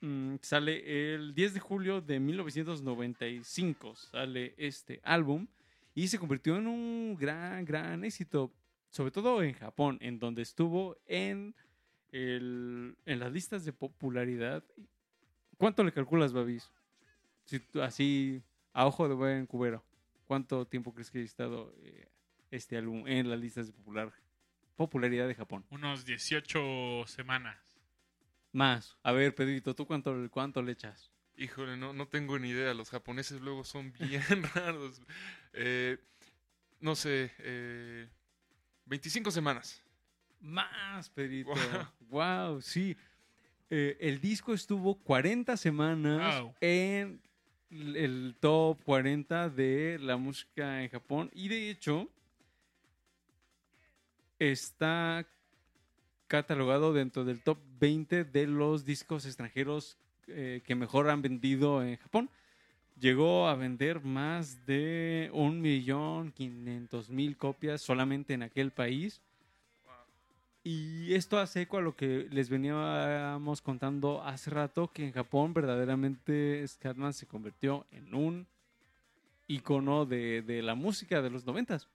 mm, 0.00 0.36
sale 0.42 1.14
el 1.14 1.34
10 1.34 1.54
de 1.54 1.60
julio 1.60 2.00
de 2.00 2.20
1995. 2.20 3.94
Sale 3.96 4.54
este 4.56 5.00
álbum 5.02 5.46
y 5.94 6.08
se 6.08 6.18
convirtió 6.18 6.56
en 6.56 6.66
un 6.66 7.16
gran, 7.18 7.64
gran 7.64 8.04
éxito 8.04 8.52
sobre 8.90 9.10
todo 9.10 9.42
en 9.42 9.52
Japón, 9.52 9.98
en 10.00 10.18
donde 10.18 10.42
estuvo 10.42 10.96
en, 11.06 11.54
el- 12.12 12.96
en 13.04 13.18
las 13.18 13.30
listas 13.32 13.64
de 13.64 13.72
popularidad. 13.72 14.64
¿Cuánto 15.56 15.82
le 15.84 15.92
calculas, 15.92 16.32
Babis? 16.32 16.70
Si 17.44 17.60
tú- 17.60 17.82
así, 17.82 18.42
a 18.72 18.86
ojo 18.86 19.08
de 19.08 19.14
buen 19.14 19.46
cubero, 19.46 19.84
¿cuánto 20.26 20.66
tiempo 20.66 20.92
crees 20.92 21.10
que 21.10 21.18
ha 21.20 21.22
estado 21.22 21.74
eh, 21.82 22.08
este 22.50 22.76
álbum 22.76 23.06
en 23.06 23.30
las 23.30 23.38
listas 23.40 23.66
de 23.68 23.72
popular, 23.72 24.12
popularidad 24.76 25.28
de 25.28 25.34
Japón? 25.34 25.64
Unos 25.70 26.04
18 26.04 27.04
semanas. 27.06 27.56
Más. 28.52 28.96
A 29.02 29.12
ver, 29.12 29.34
Pedrito, 29.34 29.74
¿tú 29.74 29.86
cuánto, 29.86 30.14
cuánto 30.30 30.62
le 30.62 30.72
echas? 30.72 31.10
Híjole, 31.36 31.76
no, 31.76 31.92
no 31.92 32.08
tengo 32.08 32.38
ni 32.38 32.48
idea. 32.48 32.72
Los 32.74 32.90
japoneses 32.90 33.40
luego 33.40 33.64
son 33.64 33.92
bien 33.92 34.22
raros. 34.54 35.02
Eh, 35.52 35.98
no 36.80 36.94
sé, 36.96 37.32
eh, 37.38 38.08
25 38.86 39.30
semanas. 39.30 39.82
Más, 40.40 41.10
Pedrito. 41.10 41.52
Wow, 42.08 42.60
sí. 42.62 42.96
Eh, 43.70 43.96
el 44.00 44.20
disco 44.20 44.54
estuvo 44.54 44.94
40 44.96 45.56
semanas 45.56 46.40
Wow. 46.40 46.54
en 46.60 47.20
el 47.70 48.36
top 48.40 48.78
40 48.84 49.48
de 49.50 49.98
la 50.00 50.16
música 50.16 50.82
en 50.82 50.88
Japón. 50.90 51.30
Y 51.34 51.48
de 51.48 51.70
hecho, 51.70 52.08
está 54.38 55.26
catalogado 56.28 56.92
dentro 56.92 57.24
del 57.24 57.40
top 57.42 57.58
20 57.80 58.24
de 58.24 58.46
los 58.46 58.84
discos 58.84 59.26
extranjeros 59.26 59.96
eh, 60.28 60.60
que 60.64 60.74
mejor 60.74 61.08
han 61.08 61.22
vendido 61.22 61.82
en 61.84 61.96
Japón. 61.96 62.30
Llegó 62.98 63.46
a 63.48 63.54
vender 63.54 64.00
más 64.00 64.64
de 64.66 65.30
1.500.000 65.34 67.36
copias 67.36 67.82
solamente 67.82 68.34
en 68.34 68.42
aquel 68.42 68.70
país. 68.70 69.20
Y 70.68 71.14
esto 71.14 71.38
hace 71.38 71.62
eco 71.62 71.78
a 71.78 71.80
lo 71.80 71.94
que 71.94 72.26
les 72.28 72.50
veníamos 72.50 73.62
contando 73.62 74.24
hace 74.24 74.50
rato, 74.50 74.90
que 74.90 75.04
en 75.04 75.12
Japón 75.12 75.54
verdaderamente 75.54 76.66
Scatman 76.66 77.12
se 77.12 77.28
convirtió 77.28 77.86
en 77.92 78.12
un 78.12 78.48
icono 79.46 80.06
de, 80.06 80.42
de 80.42 80.62
la 80.62 80.74
música 80.74 81.22
de 81.22 81.30
los 81.30 81.46
noventas. 81.46 81.88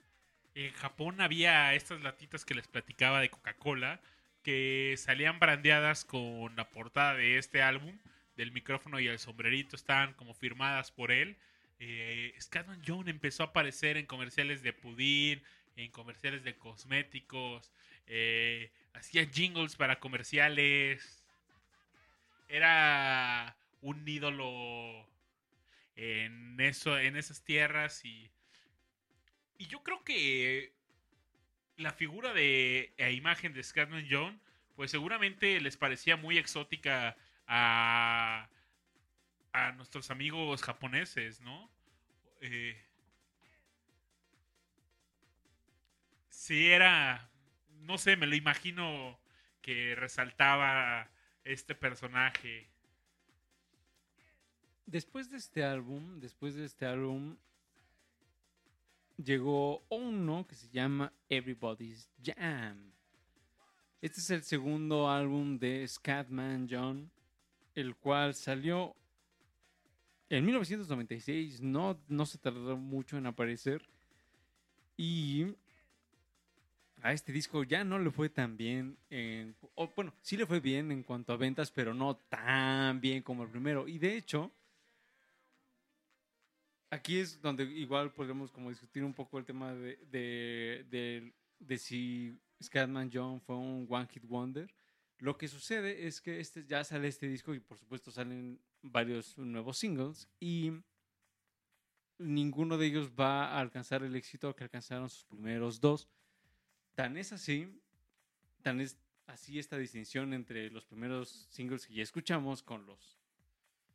En 0.55 0.71
Japón 0.71 1.19
había 1.19 1.73
estas 1.73 2.01
latitas 2.01 2.45
que 2.45 2.53
les 2.55 2.69
platicaba 2.69 3.19
de 3.19 3.29
Coca-Cola 3.29 3.99
que 4.41 4.95
salían 4.97 5.37
brandeadas 5.37 6.05
con 6.05 6.55
la 6.55 6.69
portada 6.69 7.15
de 7.15 7.37
este 7.37 7.61
álbum, 7.61 7.99
del 8.37 8.53
micrófono 8.53 9.01
y 9.01 9.07
el 9.07 9.19
sombrerito, 9.19 9.75
estaban 9.75 10.13
como 10.13 10.33
firmadas 10.33 10.91
por 10.91 11.11
él. 11.11 11.35
Eh, 11.79 12.33
Scatman 12.39 12.81
John 12.87 13.09
empezó 13.09 13.43
a 13.43 13.47
aparecer 13.47 13.97
en 13.97 14.05
comerciales 14.05 14.63
de 14.63 14.71
pudín, 14.71 15.43
en 15.75 15.91
comerciales 15.91 16.45
de 16.45 16.55
cosméticos, 16.55 17.69
eh, 18.13 18.71
hacía 18.93 19.25
jingles 19.25 19.77
para 19.77 19.99
comerciales. 19.99 21.25
Era 22.49 23.55
un 23.81 24.05
ídolo 24.07 25.07
en 25.95 26.59
eso, 26.59 26.99
en 26.99 27.15
esas 27.15 27.43
tierras 27.43 28.03
y 28.03 28.29
y 29.57 29.67
yo 29.67 29.83
creo 29.83 30.03
que 30.03 30.73
la 31.77 31.93
figura 31.93 32.33
de 32.33 32.93
e 32.97 33.11
imagen 33.13 33.53
de 33.53 33.63
Scatman 33.63 34.07
John 34.09 34.41
pues 34.75 34.91
seguramente 34.91 35.61
les 35.61 35.77
parecía 35.77 36.17
muy 36.17 36.37
exótica 36.37 37.15
a, 37.47 38.49
a 39.53 39.71
nuestros 39.73 40.11
amigos 40.11 40.63
japoneses, 40.63 41.41
¿no? 41.41 41.69
Eh, 42.41 42.83
sí 46.29 46.71
era, 46.71 47.30
no 47.91 47.97
sé, 47.97 48.15
me 48.15 48.25
lo 48.25 48.35
imagino 48.35 49.19
que 49.61 49.95
resaltaba 49.95 51.11
este 51.43 51.75
personaje. 51.75 52.69
Después 54.85 55.29
de 55.29 55.35
este 55.35 55.65
álbum, 55.65 56.21
después 56.21 56.55
de 56.55 56.63
este 56.63 56.85
álbum, 56.85 57.35
llegó 59.17 59.83
uno 59.89 60.47
que 60.47 60.55
se 60.55 60.69
llama 60.69 61.11
Everybody's 61.27 62.09
Jam. 62.23 62.93
Este 64.01 64.21
es 64.21 64.29
el 64.29 64.43
segundo 64.43 65.09
álbum 65.09 65.59
de 65.59 65.85
Scatman 65.85 66.69
John, 66.71 67.11
el 67.75 67.97
cual 67.97 68.35
salió 68.35 68.95
en 70.29 70.45
1996. 70.45 71.59
No, 71.59 71.99
no 72.07 72.25
se 72.25 72.37
tardó 72.37 72.77
mucho 72.77 73.17
en 73.17 73.25
aparecer. 73.25 73.85
Y 74.95 75.57
a 77.03 77.13
este 77.13 77.31
disco 77.31 77.63
ya 77.63 77.83
no 77.83 77.99
le 77.99 78.11
fue 78.11 78.29
tan 78.29 78.57
bien. 78.57 78.97
En, 79.09 79.55
bueno, 79.95 80.13
sí 80.21 80.37
le 80.37 80.45
fue 80.45 80.59
bien 80.59 80.91
en 80.91 81.03
cuanto 81.03 81.33
a 81.33 81.37
ventas, 81.37 81.71
pero 81.71 81.93
no 81.93 82.15
tan 82.15 83.01
bien 83.01 83.23
como 83.23 83.43
el 83.43 83.49
primero. 83.49 83.87
Y 83.87 83.97
de 83.99 84.17
hecho, 84.17 84.51
aquí 86.89 87.19
es 87.19 87.41
donde 87.41 87.63
igual 87.63 88.11
podemos 88.13 88.51
como 88.51 88.69
discutir 88.69 89.03
un 89.03 89.13
poco 89.13 89.37
el 89.37 89.45
tema 89.45 89.73
de, 89.73 89.97
de, 90.11 90.85
de- 90.89 91.33
de 91.59 91.77
si 91.77 92.37
Scatman 92.61 93.09
John 93.13 93.39
fue 93.41 93.55
un 93.55 93.87
One 93.89 94.07
Hit 94.11 94.23
Wonder. 94.25 94.73
Lo 95.19 95.37
que 95.37 95.47
sucede 95.47 96.07
es 96.07 96.19
que 96.21 96.39
este, 96.39 96.65
ya 96.65 96.83
sale 96.83 97.07
este 97.07 97.27
disco 97.27 97.53
y 97.53 97.59
por 97.59 97.77
supuesto 97.77 98.11
salen 98.11 98.59
varios 98.81 99.37
nuevos 99.37 99.77
singles 99.77 100.27
y 100.39 100.71
ninguno 102.17 102.77
de 102.77 102.87
ellos 102.87 103.11
va 103.19 103.45
a 103.47 103.59
alcanzar 103.59 104.03
el 104.03 104.15
éxito 104.15 104.55
que 104.55 104.63
alcanzaron 104.63 105.09
sus 105.09 105.25
primeros 105.25 105.79
dos. 105.79 106.07
Tan 107.01 107.17
es 107.17 107.31
así, 107.33 107.67
tan 108.61 108.79
es 108.79 108.97
así 109.27 109.57
esta 109.57 109.77
distinción 109.77 110.33
entre 110.33 110.69
los 110.69 110.85
primeros 110.85 111.47
singles 111.49 111.87
que 111.87 111.93
ya 111.95 112.03
escuchamos 112.03 112.61
con 112.61 112.85
los 112.85 113.17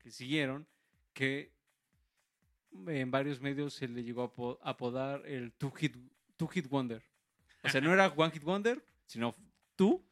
que 0.00 0.10
siguieron, 0.10 0.66
que 1.12 1.52
en 2.88 3.10
varios 3.10 3.40
medios 3.40 3.74
se 3.74 3.86
le 3.88 4.02
llegó 4.02 4.22
a 4.22 4.26
apo- 4.26 4.58
apodar 4.62 5.24
el 5.26 5.52
Two 5.52 5.70
Hit, 5.72 5.96
two 6.36 6.48
hit 6.48 6.66
Wonder. 6.68 7.02
O 7.62 7.68
sea, 7.68 7.80
no 7.80 7.92
era 7.92 8.08
One 8.08 8.32
Hit 8.32 8.42
Wonder, 8.42 8.84
sino 9.06 9.34
tú, 9.76 10.04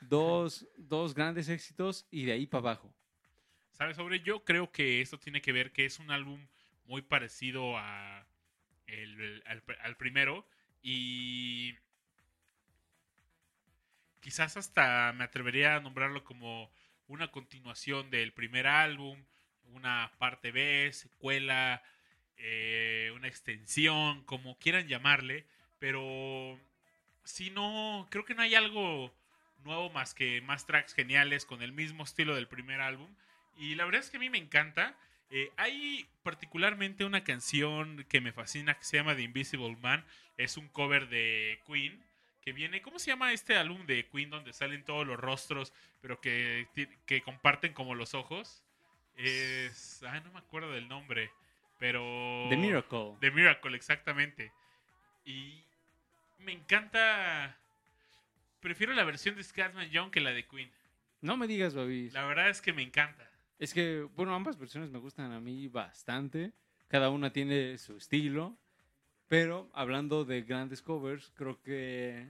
dos, 0.00 0.66
dos 0.76 1.14
grandes 1.14 1.48
éxitos 1.48 2.06
y 2.10 2.24
de 2.24 2.32
ahí 2.32 2.46
para 2.46 2.60
abajo. 2.60 2.94
¿Sabes? 3.72 3.96
Sobre 3.96 4.20
yo 4.20 4.44
creo 4.44 4.70
que 4.70 5.00
esto 5.00 5.18
tiene 5.18 5.42
que 5.42 5.52
ver 5.52 5.72
que 5.72 5.84
es 5.84 5.98
un 5.98 6.10
álbum 6.10 6.46
muy 6.84 7.02
parecido 7.02 7.76
a 7.76 8.26
el- 8.86 9.42
al, 9.46 9.62
al 9.80 9.96
primero 9.96 10.46
y 10.80 11.74
quizás 14.26 14.56
hasta 14.56 15.12
me 15.12 15.22
atrevería 15.22 15.76
a 15.76 15.80
nombrarlo 15.80 16.24
como 16.24 16.68
una 17.06 17.30
continuación 17.30 18.10
del 18.10 18.32
primer 18.32 18.66
álbum, 18.66 19.24
una 19.66 20.10
parte 20.18 20.50
B, 20.50 20.90
secuela, 20.92 21.80
eh, 22.36 23.12
una 23.14 23.28
extensión, 23.28 24.24
como 24.24 24.58
quieran 24.58 24.88
llamarle, 24.88 25.46
pero 25.78 26.58
si 27.22 27.50
no, 27.50 28.08
creo 28.10 28.24
que 28.24 28.34
no 28.34 28.42
hay 28.42 28.56
algo 28.56 29.14
nuevo 29.62 29.90
más 29.90 30.12
que 30.12 30.40
más 30.40 30.66
tracks 30.66 30.92
geniales 30.92 31.44
con 31.44 31.62
el 31.62 31.70
mismo 31.70 32.02
estilo 32.02 32.34
del 32.34 32.48
primer 32.48 32.80
álbum. 32.80 33.14
Y 33.56 33.76
la 33.76 33.84
verdad 33.84 34.00
es 34.00 34.10
que 34.10 34.16
a 34.16 34.20
mí 34.20 34.28
me 34.28 34.38
encanta. 34.38 34.96
Eh, 35.30 35.52
hay 35.56 36.04
particularmente 36.24 37.04
una 37.04 37.22
canción 37.22 38.04
que 38.08 38.20
me 38.20 38.32
fascina 38.32 38.76
que 38.76 38.84
se 38.84 38.96
llama 38.96 39.14
The 39.14 39.22
Invisible 39.22 39.76
Man. 39.76 40.04
Es 40.36 40.56
un 40.56 40.66
cover 40.66 41.08
de 41.08 41.60
Queen. 41.64 42.04
Que 42.46 42.52
viene, 42.52 42.80
¿cómo 42.80 43.00
se 43.00 43.10
llama 43.10 43.32
este 43.32 43.56
álbum 43.56 43.86
de 43.86 44.06
Queen 44.06 44.30
donde 44.30 44.52
salen 44.52 44.84
todos 44.84 45.04
los 45.04 45.18
rostros, 45.18 45.72
pero 46.00 46.20
que, 46.20 46.68
que 47.04 47.20
comparten 47.20 47.72
como 47.72 47.96
los 47.96 48.14
ojos? 48.14 48.62
Es. 49.16 50.04
Ah, 50.04 50.20
no 50.20 50.30
me 50.30 50.38
acuerdo 50.38 50.70
del 50.70 50.86
nombre. 50.86 51.32
Pero. 51.80 52.46
The 52.48 52.56
Miracle. 52.56 53.16
The 53.18 53.32
Miracle, 53.32 53.74
exactamente. 53.74 54.52
Y 55.24 55.60
me 56.38 56.52
encanta. 56.52 57.58
Prefiero 58.60 58.92
la 58.92 59.02
versión 59.02 59.34
de 59.34 59.42
Scatman 59.42 59.90
John 59.92 60.12
que 60.12 60.20
la 60.20 60.30
de 60.30 60.46
Queen. 60.46 60.70
No 61.22 61.36
me 61.36 61.48
digas, 61.48 61.74
Babis. 61.74 62.12
La 62.12 62.26
verdad 62.26 62.48
es 62.48 62.62
que 62.62 62.72
me 62.72 62.82
encanta. 62.82 63.28
Es 63.58 63.74
que, 63.74 64.06
bueno, 64.14 64.32
ambas 64.32 64.56
versiones 64.56 64.92
me 64.92 65.00
gustan 65.00 65.32
a 65.32 65.40
mí 65.40 65.66
bastante. 65.66 66.52
Cada 66.86 67.10
una 67.10 67.32
tiene 67.32 67.76
su 67.78 67.96
estilo. 67.96 68.56
Pero 69.28 69.68
hablando 69.72 70.24
de 70.24 70.42
grandes 70.42 70.82
covers, 70.82 71.32
creo 71.34 71.60
que 71.62 72.28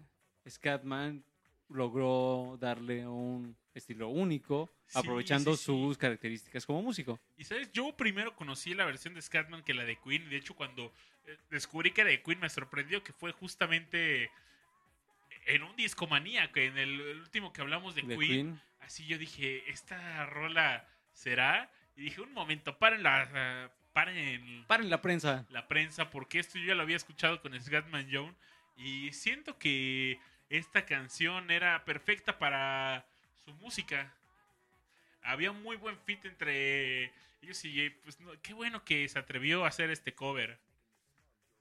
Scatman 0.48 1.24
logró 1.68 2.56
darle 2.60 3.06
un 3.06 3.56
estilo 3.74 4.08
único, 4.08 4.70
Sí, 4.86 4.98
aprovechando 4.98 5.52
sí, 5.52 5.58
sí. 5.58 5.64
sus 5.64 5.98
características 5.98 6.64
como 6.64 6.80
músico. 6.80 7.18
Y 7.36 7.44
sabes, 7.44 7.70
yo 7.72 7.96
primero 7.96 8.34
conocí 8.36 8.72
la 8.72 8.84
versión 8.84 9.14
de 9.14 9.20
Scatman 9.20 9.62
que 9.64 9.74
la 9.74 9.84
de 9.84 9.96
Queen. 9.96 10.30
De 10.30 10.36
hecho, 10.36 10.54
cuando 10.54 10.92
eh, 11.26 11.36
descubrí 11.50 11.90
que 11.90 12.02
era 12.02 12.10
de 12.10 12.22
Queen, 12.22 12.38
me 12.38 12.48
sorprendió 12.48 13.02
que 13.02 13.12
fue 13.12 13.32
justamente 13.32 14.30
en 15.46 15.62
un 15.64 15.74
discomanía, 15.76 16.50
que 16.52 16.66
en 16.66 16.78
el, 16.78 17.00
el 17.00 17.18
último 17.18 17.52
que 17.52 17.60
hablamos 17.60 17.94
de, 17.94 18.02
De 18.02 18.16
Queen, 18.16 18.30
Queen. 18.30 18.60
Así 18.80 19.06
yo 19.06 19.18
dije, 19.18 19.68
¿esta 19.70 20.24
rola 20.26 20.88
será? 21.12 21.70
Y 21.96 22.02
dije, 22.02 22.20
un 22.20 22.32
momento, 22.32 22.78
paren 22.78 23.02
la, 23.02 23.72
paren 23.96 24.64
Paren 24.66 24.90
la 24.90 25.00
prensa. 25.00 25.46
la 25.48 25.68
prensa, 25.68 26.10
porque 26.10 26.38
esto 26.38 26.58
yo 26.58 26.66
ya 26.66 26.74
lo 26.74 26.82
había 26.82 26.96
escuchado 26.96 27.40
con 27.40 27.58
Scatman 27.58 28.06
John. 28.12 28.36
Y 28.76 29.10
siento 29.14 29.58
que 29.58 30.20
esta 30.50 30.84
canción 30.84 31.50
era 31.50 31.82
perfecta 31.86 32.38
para 32.38 33.06
su 33.42 33.54
música. 33.54 34.12
Había 35.22 35.50
un 35.50 35.62
muy 35.62 35.78
buen 35.78 35.96
fit 36.00 36.22
entre 36.26 37.10
ellos 37.40 37.64
y 37.64 37.88
pues 38.04 38.20
no, 38.20 38.32
qué 38.42 38.52
bueno 38.52 38.84
que 38.84 39.08
se 39.08 39.18
atrevió 39.18 39.64
a 39.64 39.68
hacer 39.68 39.88
este 39.90 40.14
cover. 40.14 40.58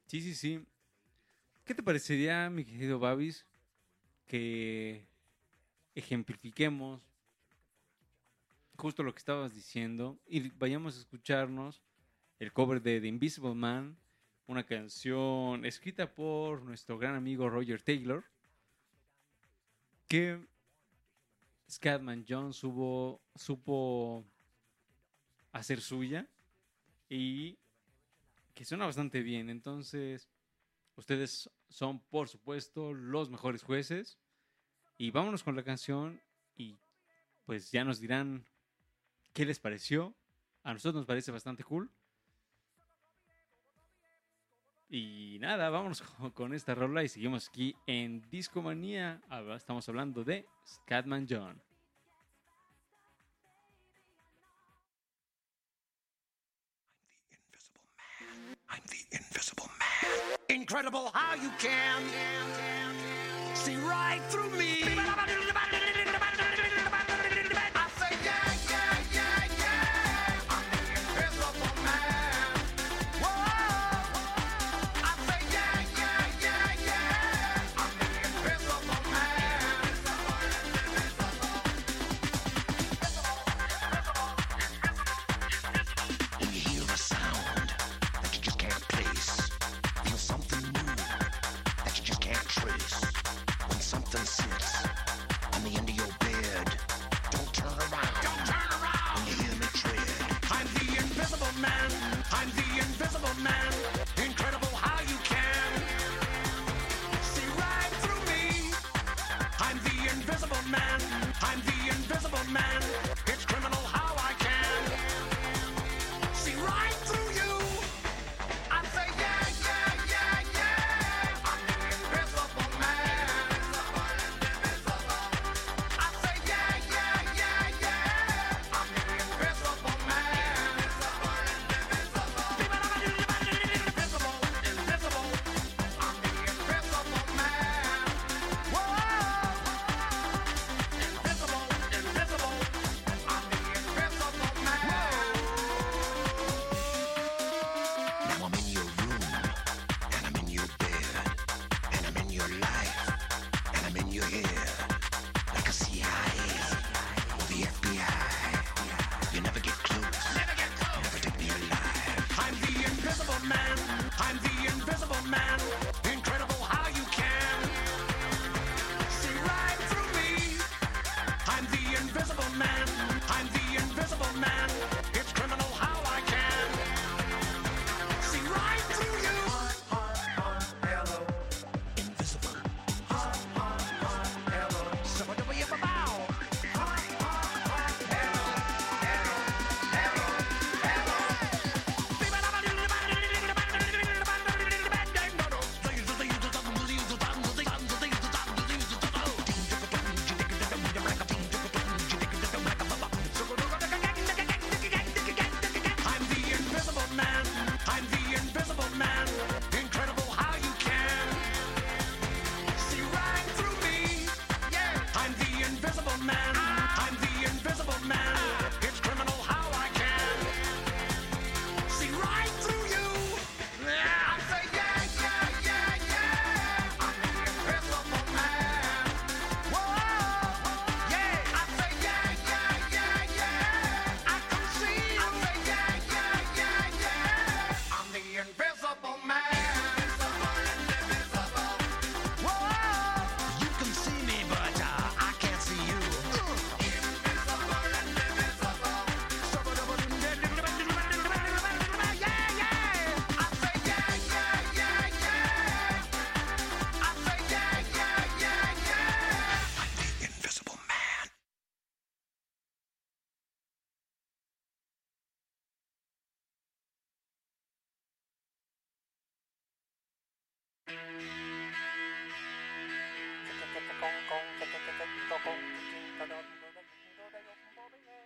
Sí, 0.08 0.20
sí, 0.20 0.36
sí. 0.36 0.66
¿Qué 1.64 1.74
te 1.74 1.84
parecería, 1.84 2.50
mi 2.50 2.66
querido 2.66 3.00
Babis, 3.00 3.46
que 4.28 5.08
ejemplifiquemos 5.96 7.02
justo 8.76 9.04
lo 9.04 9.14
que 9.14 9.20
estabas 9.20 9.56
diciendo 9.56 10.20
y 10.28 10.50
vayamos 10.50 10.98
a 10.98 11.00
escucharnos 11.00 11.85
el 12.40 12.52
cover 12.52 12.82
de 12.82 13.00
The 13.02 13.08
Invisible 13.08 13.56
Man, 13.56 13.98
una 14.48 14.66
canción 14.66 15.66
escrita 15.66 16.14
por 16.14 16.62
nuestro 16.62 16.98
gran 16.98 17.16
amigo 17.16 17.50
Roger 17.50 17.82
Taylor, 17.82 18.24
que 20.08 20.46
Scatman 21.70 22.26
John 22.28 22.54
supo, 22.54 23.22
supo 23.36 24.26
hacer 25.52 25.82
suya 25.82 26.28
y 27.10 27.58
que 28.54 28.66
suena 28.66 28.86
bastante 28.86 29.22
bien. 29.22 29.50
Entonces, 29.50 30.30
ustedes 30.96 31.50
son, 31.70 32.00
por 32.00 32.28
supuesto, 32.30 32.94
los 32.94 33.30
mejores 33.30 33.64
jueces. 33.64 34.20
Y 34.98 35.12
vámonos 35.12 35.44
con 35.44 35.56
la 35.56 35.64
canción 35.64 36.22
y 36.56 36.80
pues 37.46 37.72
ya 37.72 37.84
nos 37.84 38.00
dirán 38.00 38.46
qué 39.34 39.46
les 39.46 39.60
pareció. 39.60 40.16
A 40.64 40.74
nosotros 40.74 40.96
nos 40.96 41.06
parece 41.06 41.32
bastante 41.32 41.64
cool. 41.64 41.92
Y 44.90 45.38
nada, 45.40 45.70
vámonos 45.70 46.02
con, 46.34 46.54
esta 46.54 46.76
rola 46.76 47.04
y 47.04 47.10
seguimos 47.10 47.50
aquí 47.50 47.76
en 47.88 48.22
Discomanía. 48.30 49.22
Estamos 49.56 49.88
hablando 49.90 50.24
de 50.24 50.46
Scatman 50.66 51.28
John. 51.30 51.62
I'm 58.68 58.82
the 58.88 59.16
invisible 59.16 59.70
man. 59.80 60.38
Incredible 60.50 61.12
how 61.14 61.36
you 61.36 61.50
can 61.60 62.02
see 63.54 63.76
right 63.78 64.22
through 64.30 64.50
me. 64.58 65.35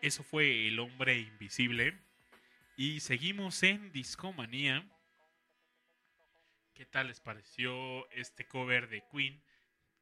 Eso 0.02 0.24
fue 0.24 0.68
El 0.68 0.80
Hombre 0.80 1.20
Invisible. 1.20 1.98
Y 2.78 3.02
seguimos 3.02 3.62
en 3.64 3.92
Discomanía. 3.92 4.90
¿Qué 6.74 6.86
tal 6.86 7.08
les 7.08 7.20
pareció 7.20 8.10
este 8.12 8.48
cover 8.48 8.88
de 8.88 9.04
Queen? 9.12 9.44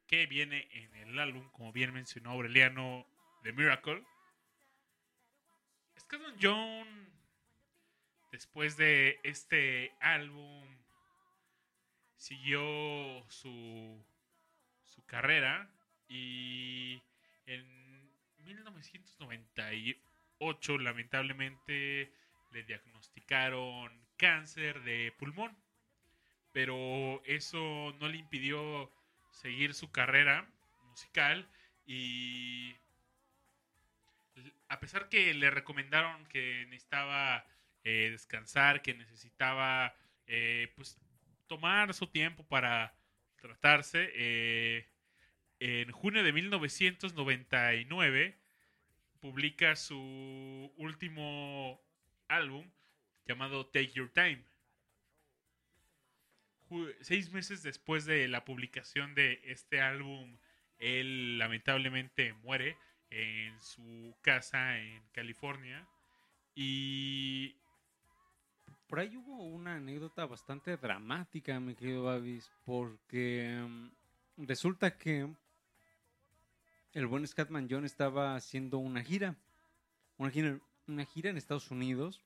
Que 0.06 0.26
viene 0.26 0.68
en 0.72 0.94
el 0.94 1.18
álbum, 1.18 1.50
como 1.50 1.72
bien 1.72 1.92
mencionó 1.92 2.30
Aureliano, 2.30 3.06
The 3.42 3.52
Miracle. 3.52 4.04
Scotland 5.98 6.38
John, 6.40 7.12
después 8.30 8.76
de 8.76 9.18
este 9.24 9.92
álbum, 10.00 10.64
siguió 12.16 12.60
su, 13.28 14.04
su 14.84 15.04
carrera 15.06 15.68
y 16.08 17.02
en 17.46 17.87
1998 18.48 20.78
lamentablemente 20.78 22.12
le 22.52 22.62
diagnosticaron 22.64 23.92
cáncer 24.16 24.82
de 24.82 25.12
pulmón, 25.18 25.56
pero 26.52 27.22
eso 27.24 27.94
no 28.00 28.08
le 28.08 28.16
impidió 28.16 28.90
seguir 29.30 29.74
su 29.74 29.92
carrera 29.92 30.48
musical 30.88 31.46
y 31.86 32.74
a 34.68 34.80
pesar 34.80 35.08
que 35.08 35.32
le 35.34 35.50
recomendaron 35.50 36.26
que 36.26 36.66
necesitaba 36.70 37.44
eh, 37.84 38.08
descansar, 38.10 38.82
que 38.82 38.94
necesitaba 38.94 39.94
eh, 40.26 40.72
pues 40.74 40.98
tomar 41.46 41.94
su 41.94 42.06
tiempo 42.06 42.44
para 42.44 42.94
tratarse, 43.36 44.10
eh, 44.14 44.86
en 45.60 45.90
junio 45.90 46.22
de 46.22 46.32
1999 46.32 48.37
publica 49.20 49.76
su 49.76 50.72
último 50.76 51.80
álbum 52.28 52.70
llamado 53.26 53.66
Take 53.66 53.92
Your 53.92 54.10
Time. 54.10 54.44
Seis 57.00 57.30
meses 57.32 57.62
después 57.62 58.04
de 58.04 58.28
la 58.28 58.44
publicación 58.44 59.14
de 59.14 59.40
este 59.44 59.80
álbum, 59.80 60.36
él 60.78 61.38
lamentablemente 61.38 62.34
muere 62.34 62.76
en 63.10 63.58
su 63.60 64.14
casa 64.22 64.78
en 64.78 65.02
California. 65.12 65.86
Y 66.54 67.56
Por 68.86 69.00
ahí 69.00 69.16
hubo 69.16 69.44
una 69.44 69.76
anécdota 69.76 70.26
bastante 70.26 70.76
dramática, 70.76 71.60
mi 71.60 71.74
querido 71.74 72.04
Babis, 72.04 72.50
porque 72.64 73.58
mm, 73.66 74.46
resulta 74.46 74.96
que 74.96 75.28
el 76.92 77.06
buen 77.06 77.26
Scatman 77.26 77.68
John 77.70 77.84
estaba 77.84 78.34
haciendo 78.34 78.78
una 78.78 79.02
gira, 79.02 79.36
una 80.16 80.30
gira, 80.30 81.30
en 81.30 81.36
Estados 81.36 81.70
Unidos 81.70 82.22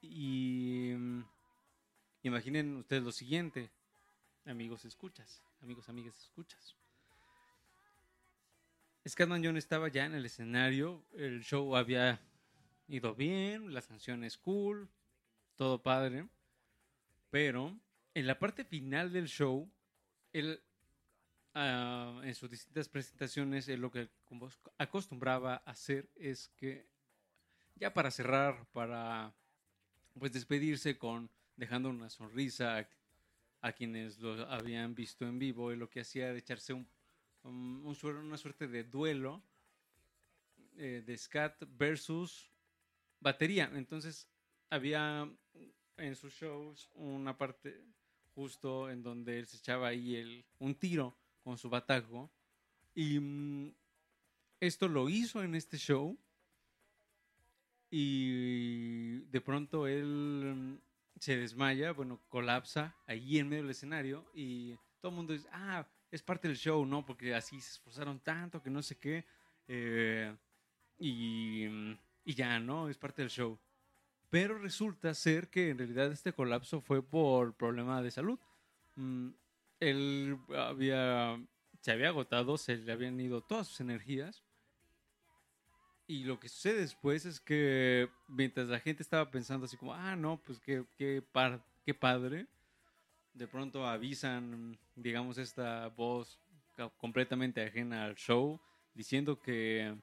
y 0.00 0.92
mm, 0.96 1.22
imaginen 2.22 2.76
ustedes 2.76 3.02
lo 3.02 3.12
siguiente, 3.12 3.70
amigos 4.44 4.84
escuchas, 4.84 5.42
amigos, 5.62 5.88
amigas 5.88 6.18
escuchas. 6.18 6.74
Scatman 9.06 9.44
John 9.44 9.56
estaba 9.56 9.88
ya 9.88 10.06
en 10.06 10.14
el 10.14 10.24
escenario, 10.24 11.04
el 11.12 11.44
show 11.44 11.76
había 11.76 12.20
ido 12.88 13.14
bien, 13.14 13.72
las 13.72 13.86
canciones 13.86 14.38
cool, 14.38 14.88
todo 15.56 15.82
padre. 15.82 16.26
Pero 17.30 17.76
en 18.14 18.26
la 18.26 18.38
parte 18.38 18.64
final 18.64 19.12
del 19.12 19.28
show, 19.28 19.70
él, 20.32 20.60
ah, 21.54 22.20
en 22.24 22.34
sus 22.34 22.50
distintas 22.50 22.88
presentaciones, 22.88 23.68
él 23.68 23.80
lo 23.80 23.90
que 23.90 24.08
acostumbraba 24.78 25.56
hacer 25.64 26.08
es 26.16 26.48
que, 26.56 26.86
ya 27.76 27.92
para 27.92 28.10
cerrar, 28.10 28.66
para 28.72 29.32
pues 30.18 30.32
despedirse 30.32 30.96
con 30.96 31.30
dejando 31.56 31.88
una 31.88 32.10
sonrisa 32.10 32.86
a, 33.60 33.72
quienes 33.72 34.18
lo 34.18 34.32
habían 34.50 34.94
visto 34.94 35.26
en 35.26 35.38
vivo, 35.38 35.70
él 35.70 35.78
lo 35.78 35.88
que 35.88 36.00
hacía 36.00 36.28
era 36.28 36.38
echarse 36.38 36.72
un, 36.72 36.86
un- 37.44 37.82
un 37.84 38.16
una 38.16 38.36
suerte 38.36 38.68
de 38.68 38.84
duelo 38.84 39.42
eh, 40.76 41.02
de 41.06 41.16
scat 41.16 41.62
versus 41.78 42.50
batería. 43.20 43.70
Entonces 43.74 44.28
había 44.70 45.28
en 45.96 46.16
sus 46.16 46.34
shows 46.34 46.90
una 46.94 47.36
parte 47.36 47.84
justo 48.34 48.90
en 48.90 49.02
donde 49.02 49.38
él 49.38 49.46
se 49.46 49.56
echaba 49.56 49.88
ahí 49.88 50.16
el, 50.16 50.44
un 50.58 50.74
tiro 50.74 51.16
con 51.44 51.58
su 51.58 51.70
bataco. 51.70 52.32
Y 52.94 53.20
mm, 53.20 53.74
esto 54.60 54.88
lo 54.88 55.08
hizo 55.08 55.42
en 55.44 55.54
este 55.54 55.78
show. 55.78 56.18
Y 57.90 59.20
de 59.30 59.40
pronto 59.40 59.86
él 59.86 60.54
mm, 60.56 61.20
se 61.20 61.36
desmaya, 61.36 61.92
bueno, 61.92 62.20
colapsa 62.28 62.96
ahí 63.06 63.38
en 63.38 63.48
medio 63.48 63.62
del 63.62 63.70
escenario. 63.72 64.30
Y 64.34 64.76
todo 65.00 65.10
el 65.10 65.16
mundo 65.16 65.32
dice, 65.34 65.48
ah, 65.52 65.86
es 66.10 66.22
parte 66.22 66.48
del 66.48 66.56
show, 66.56 66.84
¿no? 66.86 67.04
Porque 67.04 67.34
así 67.34 67.60
se 67.60 67.72
esforzaron 67.72 68.20
tanto 68.20 68.62
que 68.62 68.70
no 68.70 68.82
sé 68.82 68.98
qué. 68.98 69.24
eh, 69.68 70.36
y, 70.98 71.66
mm, 71.68 71.98
y 72.24 72.34
ya, 72.34 72.58
¿no? 72.60 72.88
Es 72.88 72.98
parte 72.98 73.22
del 73.22 73.30
show. 73.30 73.58
Pero 74.30 74.58
resulta 74.58 75.14
ser 75.14 75.48
que 75.50 75.70
en 75.70 75.78
realidad 75.78 76.10
este 76.12 76.32
colapso 76.32 76.80
fue 76.80 77.02
por 77.02 77.54
problema 77.56 78.02
de 78.02 78.10
salud. 78.10 78.38
Mm, 78.96 79.30
él 79.90 80.38
había, 80.56 81.40
se 81.80 81.92
había 81.92 82.08
agotado, 82.08 82.56
se 82.56 82.76
le 82.76 82.92
habían 82.92 83.18
ido 83.20 83.42
todas 83.42 83.68
sus 83.68 83.80
energías. 83.80 84.42
Y 86.06 86.24
lo 86.24 86.38
que 86.38 86.48
sucede 86.48 86.80
después 86.80 87.24
es 87.24 87.40
que 87.40 88.10
mientras 88.28 88.68
la 88.68 88.78
gente 88.78 89.02
estaba 89.02 89.30
pensando 89.30 89.64
así 89.64 89.76
como, 89.76 89.94
ah, 89.94 90.16
no, 90.16 90.36
pues 90.42 90.60
qué, 90.60 90.84
qué, 90.96 91.22
par- 91.22 91.64
qué 91.84 91.94
padre, 91.94 92.46
de 93.32 93.48
pronto 93.48 93.86
avisan, 93.86 94.78
digamos, 94.94 95.38
esta 95.38 95.88
voz 95.88 96.38
completamente 96.98 97.62
ajena 97.62 98.04
al 98.04 98.16
show, 98.16 98.60
diciendo 98.94 99.40
que, 99.40 99.96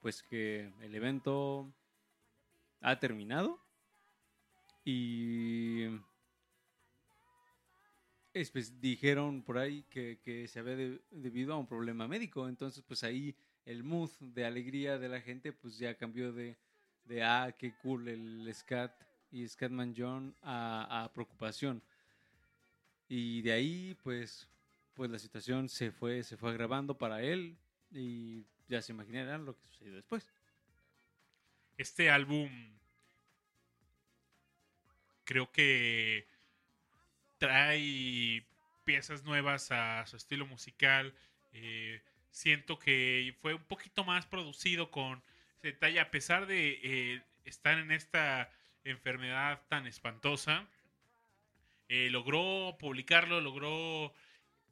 pues 0.00 0.22
que 0.22 0.72
el 0.80 0.94
evento 0.94 1.72
ha 2.80 2.98
terminado 2.98 3.60
y 4.84 5.86
es, 8.40 8.50
pues, 8.50 8.80
dijeron 8.80 9.42
por 9.42 9.58
ahí 9.58 9.84
que, 9.90 10.18
que 10.22 10.48
se 10.48 10.58
había 10.60 10.76
de- 10.76 11.00
debido 11.10 11.54
a 11.54 11.58
un 11.58 11.66
problema 11.66 12.06
médico. 12.08 12.48
Entonces, 12.48 12.82
pues 12.86 13.02
ahí 13.04 13.34
el 13.64 13.82
mood 13.82 14.10
de 14.20 14.44
alegría 14.44 14.98
de 14.98 15.08
la 15.08 15.20
gente, 15.20 15.52
pues 15.52 15.78
ya 15.78 15.96
cambió 15.96 16.32
de, 16.32 16.56
de 17.04 17.22
ah, 17.22 17.54
qué 17.58 17.74
cool 17.82 18.08
el 18.08 18.50
Scat 18.54 18.92
y 19.30 19.46
Scatman 19.46 19.94
John 19.96 20.34
a, 20.42 21.04
a 21.04 21.12
preocupación. 21.12 21.82
Y 23.08 23.42
de 23.42 23.52
ahí, 23.52 23.96
pues, 24.02 24.48
pues 24.94 25.10
la 25.10 25.18
situación 25.18 25.68
se 25.68 25.92
fue, 25.92 26.22
se 26.24 26.36
fue 26.36 26.50
agravando 26.50 26.96
para 26.98 27.22
él 27.22 27.56
y 27.90 28.44
ya 28.68 28.82
se 28.82 28.92
imaginarán 28.92 29.44
lo 29.44 29.54
que 29.54 29.62
sucedió 29.68 29.94
después. 29.94 30.28
este 31.78 32.10
álbum 32.10 32.48
creo 35.24 35.50
que 35.50 36.26
trae 37.38 38.44
piezas 38.84 39.24
nuevas 39.24 39.70
a 39.72 40.06
su 40.06 40.16
estilo 40.16 40.46
musical. 40.46 41.14
Eh, 41.52 42.00
siento 42.30 42.78
que 42.78 43.34
fue 43.40 43.54
un 43.54 43.64
poquito 43.64 44.04
más 44.04 44.26
producido 44.26 44.90
con 44.90 45.22
detalle, 45.62 46.00
a 46.00 46.10
pesar 46.10 46.46
de 46.46 46.80
eh, 46.82 47.22
estar 47.44 47.78
en 47.78 47.90
esta 47.90 48.50
enfermedad 48.84 49.60
tan 49.68 49.86
espantosa. 49.86 50.66
eh, 51.88 52.08
logró 52.10 52.76
publicarlo, 52.78 53.40
logró 53.40 54.12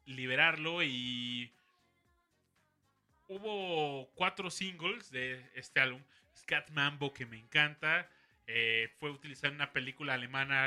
liberarlo 0.07 0.83
y 0.83 1.53
hubo 3.29 4.09
cuatro 4.15 4.51
singles 4.51 5.11
de 5.11 5.45
este 5.55 5.81
álbum. 5.81 6.03
Scat 6.37 6.71
Mambo, 6.71 7.13
que 7.15 7.27
me 7.27 7.39
encanta. 7.39 8.09
fue 8.99 9.11
utilizado 9.11 9.49
en 9.49 9.55
una 9.57 9.73
película 9.73 10.15
alemana 10.15 10.65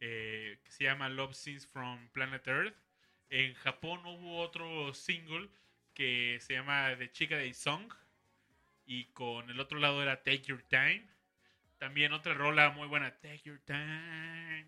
eh, 0.00 0.58
que 0.64 0.70
se 0.70 0.84
llama 0.84 1.08
Love 1.08 1.34
Scenes 1.34 1.66
from 1.66 2.08
Planet 2.10 2.46
Earth. 2.46 2.76
En 3.30 3.54
Japón 3.54 4.00
hubo 4.06 4.38
otro 4.38 4.94
single 4.94 5.48
que 5.94 6.38
se 6.40 6.54
llama 6.54 6.94
The 6.98 7.10
Chica 7.10 7.36
Day 7.36 7.54
Song. 7.54 7.92
Y 8.86 9.06
con 9.06 9.50
el 9.50 9.58
otro 9.58 9.78
lado 9.78 10.02
era 10.02 10.22
Take 10.22 10.42
Your 10.42 10.62
Time. 10.62 11.06
También 11.78 12.12
otra 12.12 12.34
rola 12.34 12.70
muy 12.70 12.86
buena, 12.86 13.10
Take 13.16 13.42
Your 13.44 13.58
Time. 13.60 14.66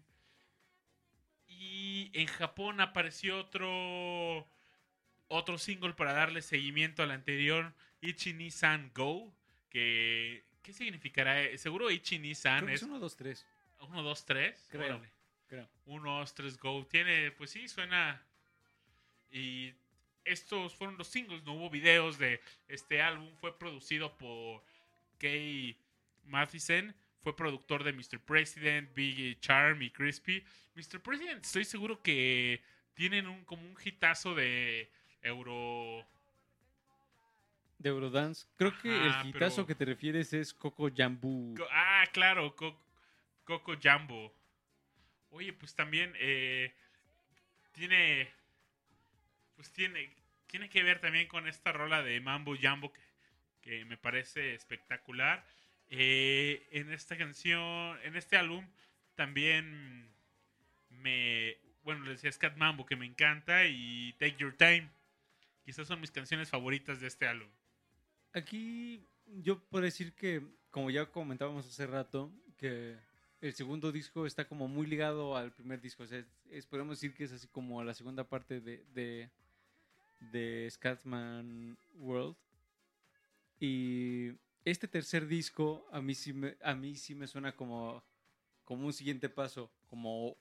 Y 1.47 2.11
en 2.15 2.27
Japón 2.27 2.81
apareció 2.81 3.39
otro 3.39 4.47
otro 5.29 5.59
single 5.59 5.93
para 5.93 6.13
darle 6.13 6.43
seguimiento 6.43 7.03
al 7.03 7.11
anterior, 7.11 7.75
Ichi-ni-san 8.01 8.91
Go, 8.95 9.33
que 9.69 10.45
¿qué 10.63 10.73
significará? 10.73 11.43
Eh, 11.43 11.59
Seguro 11.59 11.91
Ichi-ni-san 11.91 12.69
es 12.69 12.83
es 12.83 12.89
1, 12.89 12.99
2, 12.99 13.17
3. 13.17 13.47
1 13.81 14.03
2 14.03 14.25
3. 14.25 14.69
Creo. 14.71 15.03
Creo. 15.49 15.69
1 15.87 16.19
2 16.19 16.35
3 16.35 16.59
Go. 16.59 16.87
Tiene, 16.87 17.31
pues 17.33 17.51
sí, 17.51 17.69
suena 17.69 18.21
y 19.31 19.73
estos 20.25 20.75
fueron 20.75 20.97
los 20.99 21.09
singles, 21.09 21.43
no 21.45 21.55
hubo 21.55 21.71
videos 21.71 22.19
de 22.19 22.41
este 22.69 23.01
álbum, 23.03 23.31
fue 23.41 23.59
producido 23.59 24.17
por 24.19 24.63
K. 25.19 25.27
Mathisen 26.27 26.95
fue 27.23 27.35
productor 27.35 27.83
de 27.85 27.93
Mr. 27.93 28.21
President, 28.21 28.95
Big 28.95 29.41
Charm 29.41 29.83
y 29.83 29.91
Crispy. 29.91 30.45
Mr. 30.75 31.01
President, 31.01 31.45
estoy 31.45 31.65
seguro 31.65 32.01
que 32.03 32.63
tienen 32.95 33.27
un 33.27 33.45
como 33.45 33.63
un 33.63 33.75
hitazo 33.83 34.35
de 34.35 34.91
Euro. 35.23 36.07
De 37.79 37.89
Eurodance. 37.91 38.47
Creo 38.57 38.77
que 38.81 38.91
Ajá, 38.91 39.23
el 39.23 39.29
hitazo 39.29 39.57
pero- 39.57 39.67
que 39.67 39.75
te 39.75 39.85
refieres 39.85 40.33
es 40.33 40.53
Coco 40.53 40.89
Jambu. 40.95 41.55
Ah, 41.71 42.05
claro, 42.13 42.55
Co- 42.55 42.79
Coco 43.45 43.75
Jumbo. 43.83 44.33
Oye, 45.31 45.53
pues 45.53 45.75
también 45.75 46.13
eh, 46.19 46.73
tiene. 47.73 48.29
Pues 49.57 49.71
tiene. 49.73 50.11
Tiene 50.47 50.71
que 50.71 50.83
ver 50.83 51.01
también 51.01 51.29
con 51.29 51.47
esta 51.47 51.73
rola 51.73 52.03
de 52.03 52.21
Mambo 52.21 52.57
Jumbo 52.61 52.91
que, 53.61 53.85
me 53.85 53.99
parece 53.99 54.55
espectacular. 54.55 55.45
Eh, 55.91 56.67
en 56.71 56.91
esta 56.91 57.19
canción, 57.19 57.99
en 58.03 58.17
este 58.17 58.37
álbum, 58.37 58.67
también 59.15 60.09
me. 60.91 61.59
Bueno, 61.83 62.05
les 62.05 62.15
decía 62.23 62.33
Scat 62.33 62.57
Mambo 62.57 62.87
que 62.87 62.97
me 62.97 63.07
encanta 63.07 63.67
y 63.67 64.15
Take 64.15 64.37
Your 64.37 64.57
Time. 64.57 64.89
Quizás 65.65 65.87
son 65.87 66.01
mis 66.01 66.11
canciones 66.11 66.49
favoritas 66.49 67.01
de 67.01 67.09
este 67.09 67.27
álbum. 67.27 67.51
Aquí 68.33 69.07
yo 69.27 69.63
puedo 69.65 69.85
decir 69.85 70.15
que, 70.15 70.43
como 70.71 70.91
ya 70.91 71.07
comentábamos 71.07 71.67
hace 71.67 71.87
rato, 71.87 72.33
que 72.57 72.97
el 73.41 73.55
segundo 73.55 73.93
disco 73.93 74.27
está 74.27 74.47
como 74.49 74.69
muy 74.69 74.87
ligado 74.87 75.37
al 75.37 75.53
primer 75.53 75.81
disco. 75.81 76.03
O 76.03 76.07
sea, 76.07 76.19
es, 76.19 76.27
es- 76.51 76.67
podemos 76.67 76.99
decir 76.99 77.15
que 77.15 77.25
es 77.25 77.33
así 77.33 77.49
como 77.49 77.83
la 77.85 77.95
segunda 77.95 78.25
parte 78.25 78.61
de, 78.61 78.85
de, 78.95 79.31
de 80.33 80.69
Scatman 80.71 81.77
World. 81.99 82.37
Y 83.61 84.31
este 84.65 84.89
tercer 84.89 85.27
disco 85.27 85.87
a 85.91 86.01
mí 86.01 86.15
sí 86.15 86.33
me, 86.33 86.57
a 86.63 86.75
mí 86.75 86.95
sí 86.97 87.15
me 87.15 87.27
suena 87.27 87.55
como, 87.55 88.03
como 88.65 88.87
un 88.87 88.93
siguiente 88.93 89.29
paso, 89.29 89.71
como, 89.89 90.37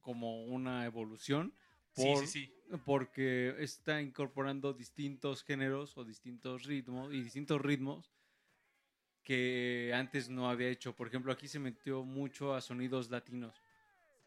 como 0.00 0.44
una 0.46 0.84
evolución. 0.86 1.54
Sí, 1.94 2.04
sí, 2.16 2.26
sí. 2.26 2.54
porque 2.86 3.54
está 3.58 4.00
incorporando 4.00 4.72
distintos 4.72 5.44
géneros 5.44 5.96
o 5.98 6.04
distintos 6.04 6.64
ritmos 6.64 7.12
y 7.12 7.22
distintos 7.22 7.60
ritmos 7.60 8.10
que 9.22 9.92
antes 9.94 10.28
no 10.28 10.48
había 10.48 10.68
hecho. 10.68 10.94
Por 10.94 11.08
ejemplo, 11.08 11.32
aquí 11.32 11.48
se 11.48 11.58
metió 11.58 12.04
mucho 12.04 12.54
a 12.54 12.60
sonidos 12.60 13.10
latinos. 13.10 13.54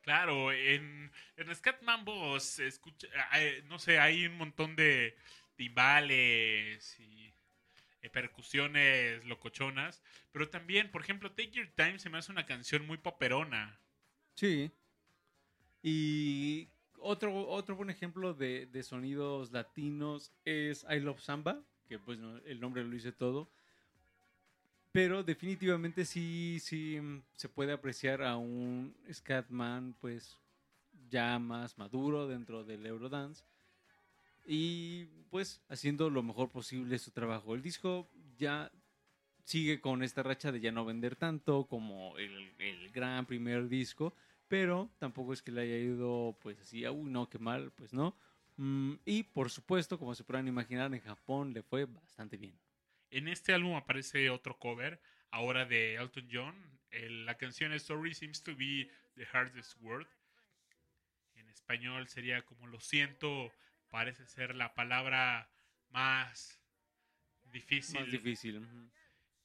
Claro, 0.02 0.52
en, 0.52 1.12
en 1.36 1.56
Scat 1.56 1.82
Mambo 1.82 2.40
se 2.40 2.68
escucha, 2.68 3.08
eh, 3.38 3.64
no 3.68 3.80
sé, 3.80 3.98
hay 3.98 4.28
un 4.28 4.38
montón 4.38 4.76
de 4.76 5.16
timbales 5.56 7.00
y 7.00 7.34
eh, 8.02 8.10
percusiones 8.12 9.26
locochonas, 9.26 10.04
pero 10.32 10.48
también, 10.48 10.92
por 10.92 11.02
ejemplo, 11.02 11.32
Take 11.32 11.50
Your 11.50 11.72
Time 11.76 11.98
se 11.98 12.12
me 12.12 12.20
hace 12.20 12.32
una 12.32 12.46
canción 12.46 12.86
muy 12.86 13.00
poperona. 13.00 13.80
Sí. 14.36 14.70
Y 15.82 16.70
otro, 17.00 17.48
otro 17.48 17.76
buen 17.76 17.90
ejemplo 17.90 18.36
de, 18.36 18.68
de 18.68 18.84
sonidos 18.84 19.52
latinos 19.52 20.32
es 20.44 20.86
I 20.88 21.00
Love 21.00 21.22
Samba, 21.22 21.64
que 21.88 21.98
pues 21.98 22.20
no, 22.20 22.38
el 22.46 22.60
nombre 22.60 22.84
lo 22.84 22.92
dice 22.92 23.12
todo. 23.12 23.50
Pero 24.96 25.24
definitivamente 25.24 26.06
sí, 26.06 26.58
sí 26.62 26.98
mm, 27.02 27.22
se 27.36 27.50
puede 27.50 27.74
apreciar 27.74 28.24
a 28.24 28.38
un 28.38 28.96
Scatman 29.12 29.94
pues 30.00 30.40
ya 31.10 31.38
más 31.38 31.78
maduro 31.78 32.30
dentro 32.30 32.64
del 32.64 32.86
Eurodance. 32.86 33.44
Y 34.46 35.04
pues 35.30 35.62
haciendo 35.68 36.10
lo 36.10 36.24
mejor 36.24 36.50
posible 36.50 36.98
su 36.98 37.12
trabajo. 37.12 37.54
El 37.54 37.62
disco 37.62 38.10
ya 38.38 38.72
sigue 39.44 39.82
con 39.82 40.02
esta 40.02 40.24
racha 40.24 40.54
de 40.54 40.62
ya 40.62 40.72
no 40.72 40.86
vender 40.86 41.18
tanto 41.18 41.66
como 41.68 42.18
el, 42.18 42.54
el 42.58 42.90
gran 42.92 43.26
primer 43.26 43.68
disco, 43.68 44.14
pero 44.48 44.90
tampoco 44.98 45.34
es 45.34 45.42
que 45.42 45.52
le 45.52 45.64
haya 45.64 45.78
ido 45.78 46.38
pues 46.42 46.58
así, 46.62 46.88
uy, 46.88 47.12
no, 47.12 47.30
qué 47.30 47.38
mal, 47.38 47.70
pues 47.74 47.92
no. 47.92 48.16
Mm, 48.56 48.94
y 49.04 49.24
por 49.24 49.50
supuesto, 49.50 50.00
como 50.00 50.16
se 50.16 50.24
podrán 50.24 50.48
imaginar, 50.48 50.94
en 50.94 51.02
Japón 51.02 51.52
le 51.54 51.64
fue 51.64 51.84
bastante 51.84 52.38
bien. 52.38 52.58
En 53.12 53.28
este 53.28 53.54
álbum 53.54 53.76
aparece 53.76 54.30
otro 54.30 54.58
cover, 54.58 55.02
ahora 55.32 55.66
de 55.66 55.96
Elton 55.96 56.28
John. 56.32 56.80
El- 56.92 57.26
la 57.26 57.38
canción 57.38 57.74
es 57.74 57.84
Sorry 57.84 58.14
Seems 58.14 58.44
to 58.44 58.56
Be 58.56 58.90
the 59.16 59.26
Hardest 59.32 59.76
Word. 59.82 60.08
En 61.36 61.50
español 61.50 62.08
sería 62.08 62.44
como 62.44 62.68
lo 62.68 62.80
siento, 62.80 63.52
parece 63.90 64.26
ser 64.28 64.56
la 64.56 64.74
palabra 64.74 65.50
más 65.90 66.60
difícil. 67.52 68.00
Más 68.00 68.12
difícil. 68.12 68.66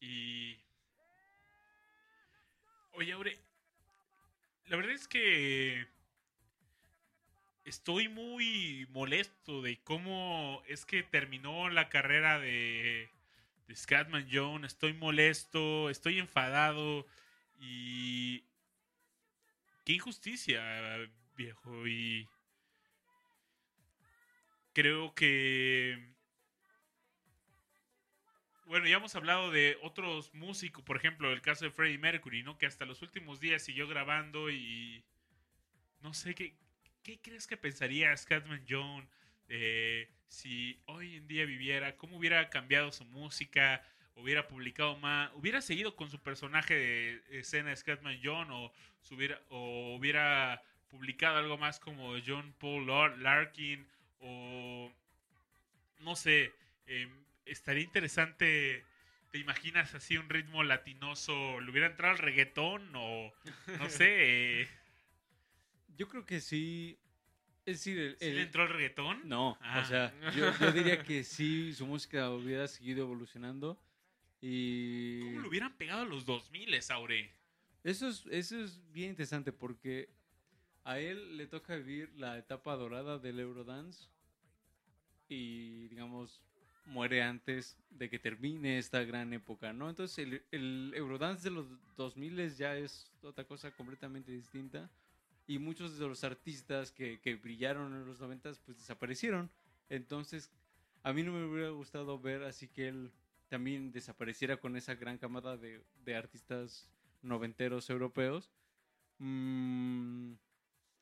Y. 0.01 0.59
Oye, 2.93 3.13
Aure. 3.13 3.39
La 4.67 4.77
verdad 4.77 4.93
es 4.93 5.07
que. 5.09 5.87
Estoy 7.65 8.09
muy 8.09 8.87
molesto 8.91 9.61
de 9.63 9.79
cómo 9.83 10.63
es 10.67 10.87
que 10.87 11.03
terminó 11.03 11.69
la 11.69 11.89
carrera 11.89 12.39
de. 12.41 13.11
Scatman 13.75 14.29
John. 14.31 14.65
Estoy 14.65 14.93
molesto, 14.95 15.91
estoy 15.91 16.19
enfadado. 16.19 17.07
Y. 17.61 18.45
Qué 19.85 19.95
injusticia, 19.95 20.63
viejo. 21.37 21.87
Y. 21.87 22.29
Creo 24.73 25.15
que 25.15 26.11
bueno, 28.71 28.87
ya 28.87 28.99
hemos 28.99 29.17
hablado 29.17 29.51
de 29.51 29.77
otros 29.83 30.33
músicos, 30.33 30.85
por 30.85 30.97
ejemplo, 30.97 31.33
el 31.33 31.43
caso 31.43 31.65
de 31.65 31.73
Freddie 31.73 31.99
Mercury, 31.99 32.45
¿no? 32.45 32.57
Que 32.57 32.67
hasta 32.67 32.85
los 32.85 33.03
últimos 33.03 33.41
días 33.41 33.63
siguió 33.65 33.89
grabando 33.89 34.49
y 34.49 35.03
no 36.03 36.15
sé 36.15 36.37
qué, 36.37 36.55
qué 37.03 37.21
crees 37.21 37.49
que 37.49 37.57
pensaría 37.57 38.17
Scatman 38.17 38.65
John 38.69 39.09
eh, 39.49 40.09
si 40.31 40.81
hoy 40.87 41.17
en 41.17 41.27
día 41.27 41.45
viviera, 41.45 41.97
cómo 41.97 42.17
hubiera 42.17 42.49
cambiado 42.51 42.93
su 42.93 43.05
música, 43.05 43.83
hubiera 44.15 44.47
publicado 44.47 44.97
más, 44.97 45.31
hubiera 45.35 45.61
seguido 45.61 45.97
con 45.97 46.09
su 46.09 46.21
personaje 46.21 46.75
de 46.75 47.23
escena 47.41 47.71
de 47.71 47.77
Scatman 47.77 48.21
John 48.23 48.49
o, 48.51 48.73
se 49.01 49.15
hubiera, 49.15 49.41
o 49.49 49.97
hubiera 49.97 50.63
publicado 50.89 51.39
algo 51.39 51.59
más 51.59 51.81
como 51.81 52.15
John 52.25 52.55
Paul 52.59 52.87
Lar- 52.87 53.17
Larkin 53.19 53.87
o 54.21 54.93
no 55.99 56.17
sé, 56.17 56.53
eh, 56.87 57.09
estaría 57.45 57.83
interesante. 57.83 58.85
¿Te 59.33 59.39
imaginas 59.39 59.95
así 59.95 60.17
un 60.17 60.29
ritmo 60.29 60.63
latinoso? 60.65 61.61
¿Le 61.61 61.71
hubiera 61.71 61.89
entrado 61.89 62.13
al 62.13 62.19
reggaetón 62.19 62.91
o 62.95 63.33
no 63.79 63.89
sé? 63.91 64.69
Yo 65.97 66.09
creo 66.09 66.25
que 66.25 66.41
sí. 66.41 66.99
Es 67.67 67.77
decir, 67.79 67.99
el, 67.99 68.17
¿sí 68.19 68.25
el- 68.27 68.35
le 68.37 68.43
entró 68.43 68.63
al 68.63 68.69
reggaetón? 68.71 69.21
No, 69.29 69.57
Ah. 69.61 69.81
o 69.85 69.89
sea, 69.89 70.13
yo, 70.33 70.51
yo 70.59 70.73
diría 70.73 71.03
que 71.03 71.23
sí, 71.25 71.73
su 71.75 71.87
música 71.87 72.31
hubiera 72.31 72.67
seguido 72.69 73.03
evolucionando. 73.03 73.79
Y 74.41 75.21
¿Cómo 75.21 75.41
le 75.43 75.49
hubieran 75.49 75.77
pegado 75.77 76.03
a 76.03 76.05
los 76.07 76.25
2000, 76.25 76.75
Aure? 76.91 77.31
eso 77.85 78.09
es, 78.09 78.25
eso 78.31 78.59
es 78.63 78.81
bien 78.93 79.11
interesante 79.11 79.53
porque 79.53 80.09
a 80.85 80.99
él 80.99 81.37
le 81.37 81.47
toca 81.47 81.77
vivir 81.77 82.11
la 82.17 82.39
etapa 82.39 82.75
dorada 82.77 83.19
del 83.19 83.39
Eurodance 83.39 84.09
y, 85.29 85.89
digamos, 85.89 86.43
muere 86.87 87.23
antes 87.23 87.77
de 87.91 88.09
que 88.09 88.19
termine 88.19 88.79
esta 88.79 89.05
gran 89.05 89.33
época, 89.33 89.73
¿no? 89.73 89.89
Entonces, 89.91 90.19
el, 90.19 90.43
el 90.51 90.93
Eurodance 90.97 91.45
de 91.45 91.55
los 91.55 91.67
2000 91.97 92.57
ya 92.57 92.77
es 92.77 93.11
otra 93.23 93.45
cosa 93.45 93.71
completamente 93.71 94.33
distinta 94.33 94.91
y 95.51 95.59
muchos 95.59 95.99
de 95.99 96.07
los 96.07 96.23
artistas 96.23 96.93
que, 96.93 97.19
que 97.19 97.35
brillaron 97.35 97.93
en 97.93 98.07
los 98.07 98.21
90 98.21 98.53
pues 98.65 98.79
desaparecieron. 98.79 99.51
Entonces, 99.89 100.49
a 101.03 101.13
mí 101.13 101.25
no 101.25 101.33
me 101.33 101.45
hubiera 101.45 101.71
gustado 101.71 102.21
ver 102.21 102.45
así 102.45 102.69
que 102.69 102.87
él 102.87 103.11
también 103.49 103.91
desapareciera 103.91 104.59
con 104.59 104.77
esa 104.77 104.95
gran 104.95 105.19
camada 105.19 105.57
de, 105.57 105.83
de 106.05 106.15
artistas 106.15 106.89
noventeros 107.23 107.91
europeos. 107.91 108.49
Mm, 109.19 110.35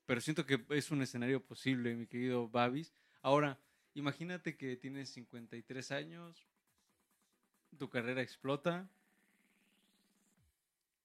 pero 0.07 0.23
siento 0.23 0.47
que 0.47 0.65
es 0.71 0.91
un 0.91 1.03
escenario 1.03 1.45
posible, 1.45 1.95
mi 1.95 2.07
querido 2.07 2.49
Babis. 2.49 2.95
Ahora, 3.21 3.61
imagínate 3.93 4.57
que 4.57 4.79
tienes 4.79 5.11
53 5.11 5.93
años, 5.93 6.49
tu 7.77 7.91
carrera 7.91 8.23
explota 8.23 8.89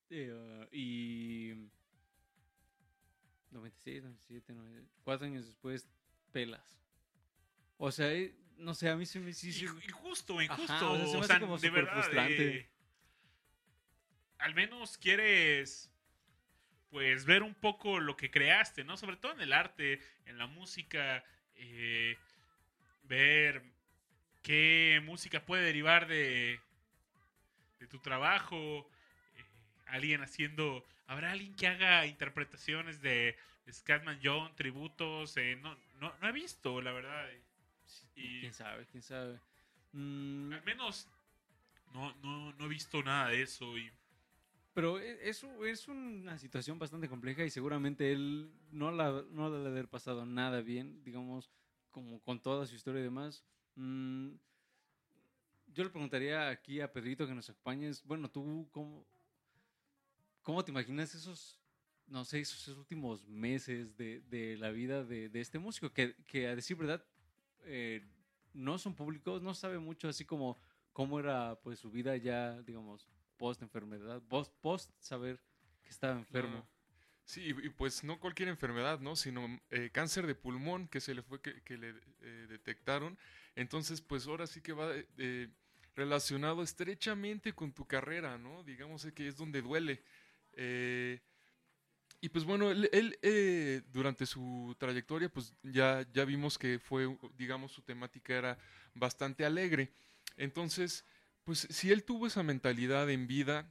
eh, 0.09 0.69
y 0.71 1.73
96, 3.53 4.03
97, 4.03 4.53
90, 4.53 4.91
cuatro 5.03 5.27
años 5.27 5.45
después 5.45 5.87
pelas. 6.31 6.79
O 7.77 7.91
sea, 7.91 8.11
eh, 8.13 8.35
no 8.57 8.73
sé, 8.73 8.89
a 8.89 8.95
mí 8.95 9.05
se 9.05 9.19
me 9.19 9.31
Inju- 9.31 9.83
Injusto, 9.87 10.41
injusto. 10.41 10.73
Ajá, 10.73 10.89
o 10.91 10.97
sea, 10.97 11.05
se 11.07 11.13
me 11.13 11.17
o 11.17 11.19
hace 11.21 11.27
sea, 11.27 11.39
como 11.39 11.57
de 11.57 11.69
verdad. 11.69 11.93
frustrante. 11.93 12.55
eh, 12.57 12.69
al 14.39 14.53
menos 14.55 14.97
quieres, 14.97 15.89
pues, 16.89 17.25
ver 17.25 17.43
un 17.43 17.53
poco 17.55 17.99
lo 17.99 18.17
que 18.17 18.29
creaste, 18.29 18.83
¿no? 18.83 18.97
Sobre 18.97 19.15
todo 19.17 19.33
en 19.33 19.41
el 19.41 19.53
arte, 19.53 20.01
en 20.25 20.37
la 20.37 20.47
música, 20.47 21.23
eh, 21.55 22.17
ver 23.03 23.63
qué 24.41 25.01
música 25.03 25.45
puede 25.45 25.63
derivar 25.63 26.07
de, 26.07 26.59
de 27.79 27.87
tu 27.87 27.99
trabajo, 27.99 28.89
eh, 29.37 29.45
alguien 29.87 30.21
haciendo, 30.21 30.85
habrá 31.13 31.31
alguien 31.31 31.55
que 31.55 31.67
haga 31.67 32.05
interpretaciones 32.05 33.01
de 33.01 33.35
Scatman 33.71 34.19
John, 34.23 34.53
tributos, 34.55 35.37
eh, 35.37 35.55
no, 35.61 35.75
no, 35.99 36.13
no 36.21 36.27
he 36.27 36.31
visto, 36.31 36.81
la 36.81 36.91
verdad. 36.91 37.31
eh. 37.31 37.41
Y 38.15 38.39
¿Quién 38.41 38.53
sabe? 38.53 38.85
¿Quién 38.87 39.03
sabe? 39.03 39.39
Mm, 39.93 40.53
al 40.53 40.63
menos 40.63 41.07
no, 41.93 42.13
no, 42.23 42.51
no 42.53 42.65
he 42.65 42.67
visto 42.69 43.01
nada 43.03 43.29
de 43.29 43.41
eso 43.43 43.77
y 43.77 43.91
Pero 44.73 44.99
e- 44.99 45.29
eso 45.29 45.65
es 45.65 45.87
una 45.87 46.37
situación 46.39 46.79
bastante 46.79 47.07
compleja 47.07 47.43
y 47.45 47.49
seguramente 47.49 48.11
él 48.11 48.51
no 48.71 48.91
la, 48.91 49.23
no 49.31 49.49
le 49.49 49.57
ha 49.57 49.59
de 49.59 49.69
haber 49.69 49.87
pasado 49.87 50.25
nada 50.25 50.61
bien, 50.61 51.03
digamos, 51.03 51.49
como 51.91 52.19
con 52.21 52.41
toda 52.41 52.65
su 52.65 52.75
historia 52.75 53.01
y 53.01 53.03
demás. 53.03 53.43
Mm, 53.75 54.31
yo 55.67 55.83
le 55.83 55.89
preguntaría 55.89 56.49
aquí 56.49 56.81
a 56.81 56.91
Pedrito 56.91 57.25
que 57.27 57.33
nos 57.33 57.49
acompañes, 57.49 58.03
bueno, 58.03 58.29
tú, 58.29 58.67
¿cómo, 58.71 59.05
cómo 60.43 60.63
te 60.63 60.71
imaginas 60.71 61.15
esos, 61.15 61.59
no 62.07 62.23
sé, 62.25 62.39
esos 62.39 62.67
últimos 62.77 63.25
meses 63.27 63.97
de, 63.97 64.21
de 64.21 64.57
la 64.57 64.69
vida 64.69 65.03
de, 65.03 65.29
de 65.29 65.41
este 65.41 65.57
músico? 65.57 65.91
Que, 65.91 66.15
que 66.27 66.47
a 66.47 66.55
decir 66.55 66.77
verdad, 66.77 67.03
eh, 67.61 68.05
no 68.53 68.77
son 68.77 68.93
públicos, 68.95 69.41
no 69.41 69.53
sabe 69.53 69.79
mucho 69.79 70.07
así 70.07 70.25
como 70.25 70.59
cómo 70.91 71.19
era 71.19 71.59
pues 71.63 71.79
su 71.79 71.89
vida 71.89 72.15
ya, 72.17 72.61
digamos, 72.61 73.07
post 73.37 73.61
enfermedad, 73.61 74.21
post, 74.29 74.53
post 74.61 74.91
saber 74.99 75.41
que 75.81 75.89
estaba 75.89 76.19
enfermo. 76.19 76.67
Sí, 77.25 77.41
y 77.47 77.69
pues 77.69 78.03
no 78.03 78.19
cualquier 78.19 78.49
enfermedad, 78.49 78.99
¿no? 78.99 79.15
Sino 79.15 79.47
eh, 79.69 79.89
cáncer 79.91 80.27
de 80.27 80.35
pulmón 80.35 80.89
que 80.89 80.99
se 80.99 81.15
le 81.15 81.21
fue 81.23 81.41
que, 81.41 81.61
que 81.63 81.77
le 81.77 81.95
eh, 82.19 82.47
detectaron. 82.49 83.17
Entonces, 83.55 84.01
pues 84.01 84.27
ahora 84.27 84.45
sí 84.45 84.61
que 84.61 84.73
va 84.73 84.91
eh, 85.17 85.47
relacionado 85.95 86.63
estrechamente 86.63 87.53
con 87.53 87.71
tu 87.71 87.85
carrera, 87.85 88.37
¿no? 88.37 88.63
Digamos 88.63 89.05
eh, 89.05 89.13
que 89.13 89.27
es 89.27 89.37
donde 89.37 89.61
duele. 89.61 90.03
Eh, 90.53 91.21
y 92.23 92.29
pues 92.29 92.45
bueno, 92.45 92.71
él, 92.71 93.19
eh, 93.21 93.81
durante 93.91 94.25
su 94.25 94.73
trayectoria, 94.79 95.27
pues 95.27 95.53
ya, 95.61 96.07
ya 96.13 96.23
vimos 96.23 96.57
que 96.57 96.79
fue, 96.79 97.17
digamos, 97.35 97.73
su 97.73 97.81
temática 97.81 98.33
era 98.33 98.57
bastante 98.93 99.43
alegre. 99.43 99.91
Entonces, 100.37 101.03
pues 101.43 101.67
si 101.69 101.91
él 101.91 102.05
tuvo 102.05 102.25
esa 102.25 102.41
mentalidad 102.41 103.09
en 103.09 103.27
vida, 103.27 103.69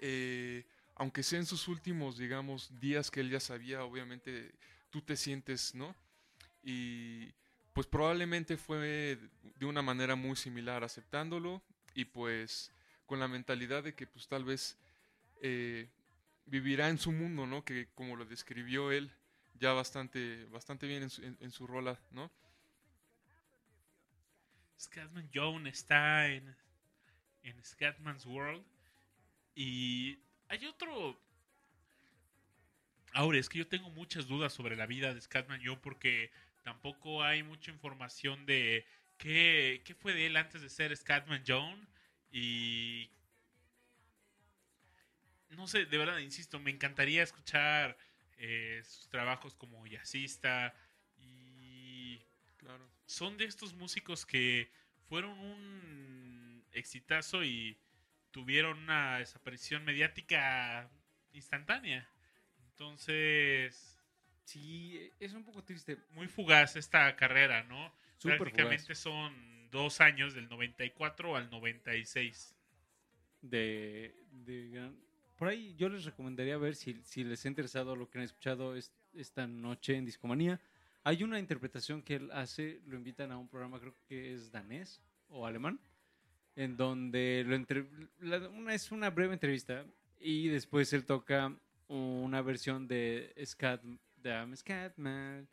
eh, 0.00 0.66
aunque 0.96 1.22
sea 1.22 1.38
en 1.38 1.46
sus 1.46 1.66
últimos, 1.66 2.18
digamos, 2.18 2.78
días 2.78 3.10
que 3.10 3.20
él 3.20 3.30
ya 3.30 3.40
sabía, 3.40 3.82
obviamente 3.84 4.52
tú 4.90 5.00
te 5.00 5.16
sientes, 5.16 5.74
¿no? 5.74 5.96
Y 6.62 7.32
pues 7.72 7.86
probablemente 7.86 8.58
fue 8.58 9.18
de 9.56 9.64
una 9.64 9.80
manera 9.80 10.14
muy 10.14 10.36
similar 10.36 10.84
aceptándolo 10.84 11.62
y 11.94 12.04
pues 12.04 12.70
con 13.06 13.18
la 13.18 13.28
mentalidad 13.28 13.82
de 13.82 13.94
que 13.94 14.06
pues 14.06 14.28
tal 14.28 14.44
vez 14.44 14.76
vivirá 16.48 16.88
en 16.88 16.98
su 16.98 17.12
mundo, 17.12 17.46
¿no? 17.46 17.64
Que 17.64 17.88
como 17.94 18.16
lo 18.16 18.24
describió 18.24 18.90
él 18.92 19.10
ya 19.54 19.72
bastante, 19.72 20.44
bastante 20.46 20.86
bien 20.86 21.02
en 21.04 21.10
su, 21.10 21.22
en- 21.24 21.50
su 21.50 21.66
rola, 21.66 21.98
¿no? 22.10 22.30
Scatman 24.80 25.28
John 25.34 25.66
está 25.66 26.28
en, 26.28 26.54
en 27.42 27.64
Scatman's 27.64 28.24
World. 28.26 28.64
Y 29.54 30.18
hay 30.48 30.64
otro. 30.66 31.20
Ahora, 33.12 33.38
es 33.38 33.48
que 33.48 33.58
yo 33.58 33.66
tengo 33.66 33.90
muchas 33.90 34.26
dudas 34.28 34.52
sobre 34.52 34.76
la 34.76 34.86
vida 34.86 35.12
de 35.12 35.20
Scatman 35.20 35.60
John 35.64 35.80
porque 35.82 36.30
tampoco 36.62 37.22
hay 37.24 37.42
mucha 37.42 37.70
información 37.72 38.46
de 38.46 38.86
qué, 39.16 39.82
qué 39.84 39.94
fue 39.94 40.12
de 40.12 40.26
él 40.26 40.36
antes 40.36 40.62
de 40.62 40.68
ser 40.68 40.96
Scatman 40.96 41.42
John. 41.46 41.88
Y. 42.30 43.10
No 45.50 45.66
sé, 45.66 45.86
de 45.86 45.98
verdad, 45.98 46.18
insisto, 46.18 46.58
me 46.60 46.70
encantaría 46.70 47.22
escuchar 47.22 47.96
eh, 48.36 48.80
sus 48.84 49.08
trabajos 49.08 49.54
como 49.54 49.86
jazzista. 49.86 50.74
Y 51.18 52.20
Claro. 52.58 52.88
son 53.06 53.36
de 53.36 53.44
estos 53.46 53.72
músicos 53.74 54.26
que 54.26 54.70
fueron 55.08 55.38
un 55.38 56.64
exitazo 56.72 57.42
y 57.44 57.78
tuvieron 58.30 58.78
una 58.78 59.18
desaparición 59.18 59.84
mediática 59.84 60.90
instantánea. 61.32 62.08
Entonces, 62.70 63.94
Sí, 64.44 65.12
es 65.20 65.32
un 65.34 65.44
poco 65.44 65.62
triste. 65.64 65.98
muy 66.10 66.26
fugaz 66.28 66.76
esta 66.76 67.14
carrera, 67.16 67.64
¿no? 67.64 67.92
Prácticamente 68.22 68.94
son 68.94 69.70
dos 69.70 70.00
años, 70.00 70.34
del 70.34 70.48
94 70.48 71.36
al 71.36 71.50
96. 71.50 72.54
de, 73.42 74.14
de 74.30 74.68
gran- 74.70 74.96
Por 75.38 75.46
ahí 75.48 75.74
yo 75.76 75.88
les 75.88 76.04
recomendaría 76.04 76.58
ver 76.58 76.74
si, 76.74 77.00
si 77.04 77.22
les 77.22 77.44
ha 77.44 77.48
interesado 77.48 77.94
lo 77.94 78.10
que 78.10 78.18
han 78.18 78.24
escuchado 78.24 78.74
es- 78.74 78.92
esta 79.14 79.46
noche 79.46 79.94
en 79.96 80.04
Discomanía. 80.04 80.60
Hay 81.04 81.22
una 81.22 81.38
interpretación 81.38 82.02
que 82.02 82.16
él 82.16 82.30
hace, 82.32 82.80
lo 82.86 82.96
invitan 82.96 83.30
a 83.30 83.38
un 83.38 83.48
programa, 83.48 83.78
creo 83.78 83.94
que 84.08 84.34
es 84.34 84.50
danés 84.50 85.00
o 85.28 85.46
alemán, 85.46 85.78
en 86.56 86.76
donde 86.76 87.44
lo 87.46 87.54
entre- 87.54 87.86
la- 88.18 88.48
una, 88.48 88.74
es 88.74 88.90
una 88.90 89.10
breve 89.10 89.32
entrevista 89.34 89.86
y 90.18 90.48
después 90.48 90.92
él 90.92 91.04
toca 91.06 91.54
una 91.86 92.42
versión 92.42 92.88
de 92.88 93.32
Scat. 93.46 93.80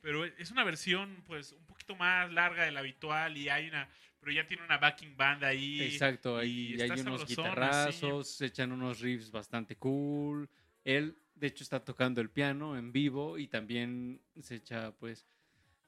Pero 0.01 0.25
es 0.25 0.49
una 0.51 0.63
versión, 0.63 1.23
pues, 1.27 1.51
un 1.51 1.63
poquito 1.67 1.95
más 1.95 2.31
larga 2.33 2.63
de 2.63 2.71
la 2.71 2.79
habitual 2.79 3.37
y 3.37 3.49
hay 3.49 3.67
una... 3.69 3.87
Pero 4.25 4.37
ya 4.37 4.47
tiene 4.47 4.63
una 4.63 4.79
backing 4.79 5.15
band 5.15 5.43
ahí. 5.43 5.83
Exacto, 5.83 6.43
y 6.43 6.81
ahí 6.81 6.89
hay 6.89 6.99
unos 6.99 7.27
guitarrazos, 7.27 8.27
se 8.27 8.47
echan 8.47 8.71
unos 8.71 9.01
riffs 9.01 9.29
bastante 9.29 9.75
cool. 9.75 10.49
Él, 10.83 11.15
de 11.35 11.45
hecho, 11.45 11.63
está 11.63 11.85
tocando 11.85 12.21
el 12.21 12.31
piano 12.31 12.75
en 12.75 12.91
vivo 12.91 13.37
y 13.37 13.47
también 13.47 14.19
se 14.41 14.55
echa, 14.55 14.93
pues, 14.97 15.27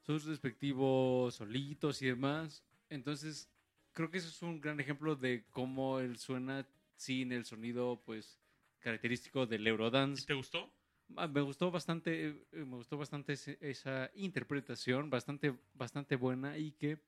sus 0.06 0.24
respectivos 0.26 1.34
solitos 1.34 2.00
y 2.00 2.06
demás. 2.06 2.62
Entonces, 2.90 3.50
creo 3.92 4.08
que 4.08 4.18
eso 4.18 4.28
es 4.28 4.40
un 4.42 4.60
gran 4.60 4.78
ejemplo 4.78 5.16
de 5.16 5.44
cómo 5.50 5.98
él 5.98 6.16
suena 6.16 6.64
sin 6.94 7.32
el 7.32 7.44
sonido, 7.44 8.00
pues, 8.06 8.38
característico 8.78 9.46
del 9.46 9.66
¿Y 9.66 9.70
Eurodance. 9.70 10.26
¿Te 10.26 10.34
gustó? 10.34 10.70
Ah, 11.16 11.26
Me 11.26 11.40
gustó 11.40 11.70
bastante, 11.70 12.28
eh, 12.28 12.36
me 12.52 12.76
gustó 12.76 12.98
bastante 12.98 13.32
esa 13.32 14.10
interpretación, 14.14 15.10
bastante, 15.10 15.54
bastante 15.74 16.16
buena 16.16 16.56
y 16.58 16.72
que, 16.72 17.00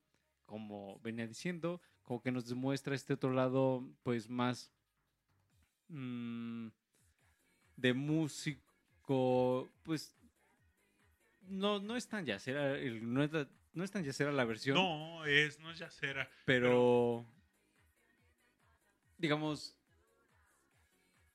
como 0.50 0.98
venía 1.04 1.28
diciendo, 1.28 1.80
como 2.02 2.20
que 2.20 2.32
nos 2.32 2.48
demuestra 2.48 2.96
este 2.96 3.12
otro 3.14 3.32
lado, 3.32 3.84
pues 4.02 4.28
más 4.28 4.68
mm, 5.88 6.66
de 7.76 7.94
músico, 7.94 9.68
pues 9.84 10.12
no, 11.42 11.78
no 11.78 11.96
es 11.96 12.08
tan 12.08 12.26
yacera, 12.26 12.76
el- 12.76 13.12
no 13.14 13.22
es, 13.22 13.32
la- 13.32 13.48
no 13.74 13.84
es 13.84 13.92
tan 13.92 14.02
yacera 14.02 14.32
la 14.32 14.44
versión, 14.44 14.74
No, 14.76 15.24
es, 15.24 15.60
no 15.60 15.70
es 15.70 15.78
yacera. 15.78 16.28
pero 16.44 17.24
digamos 19.18 19.76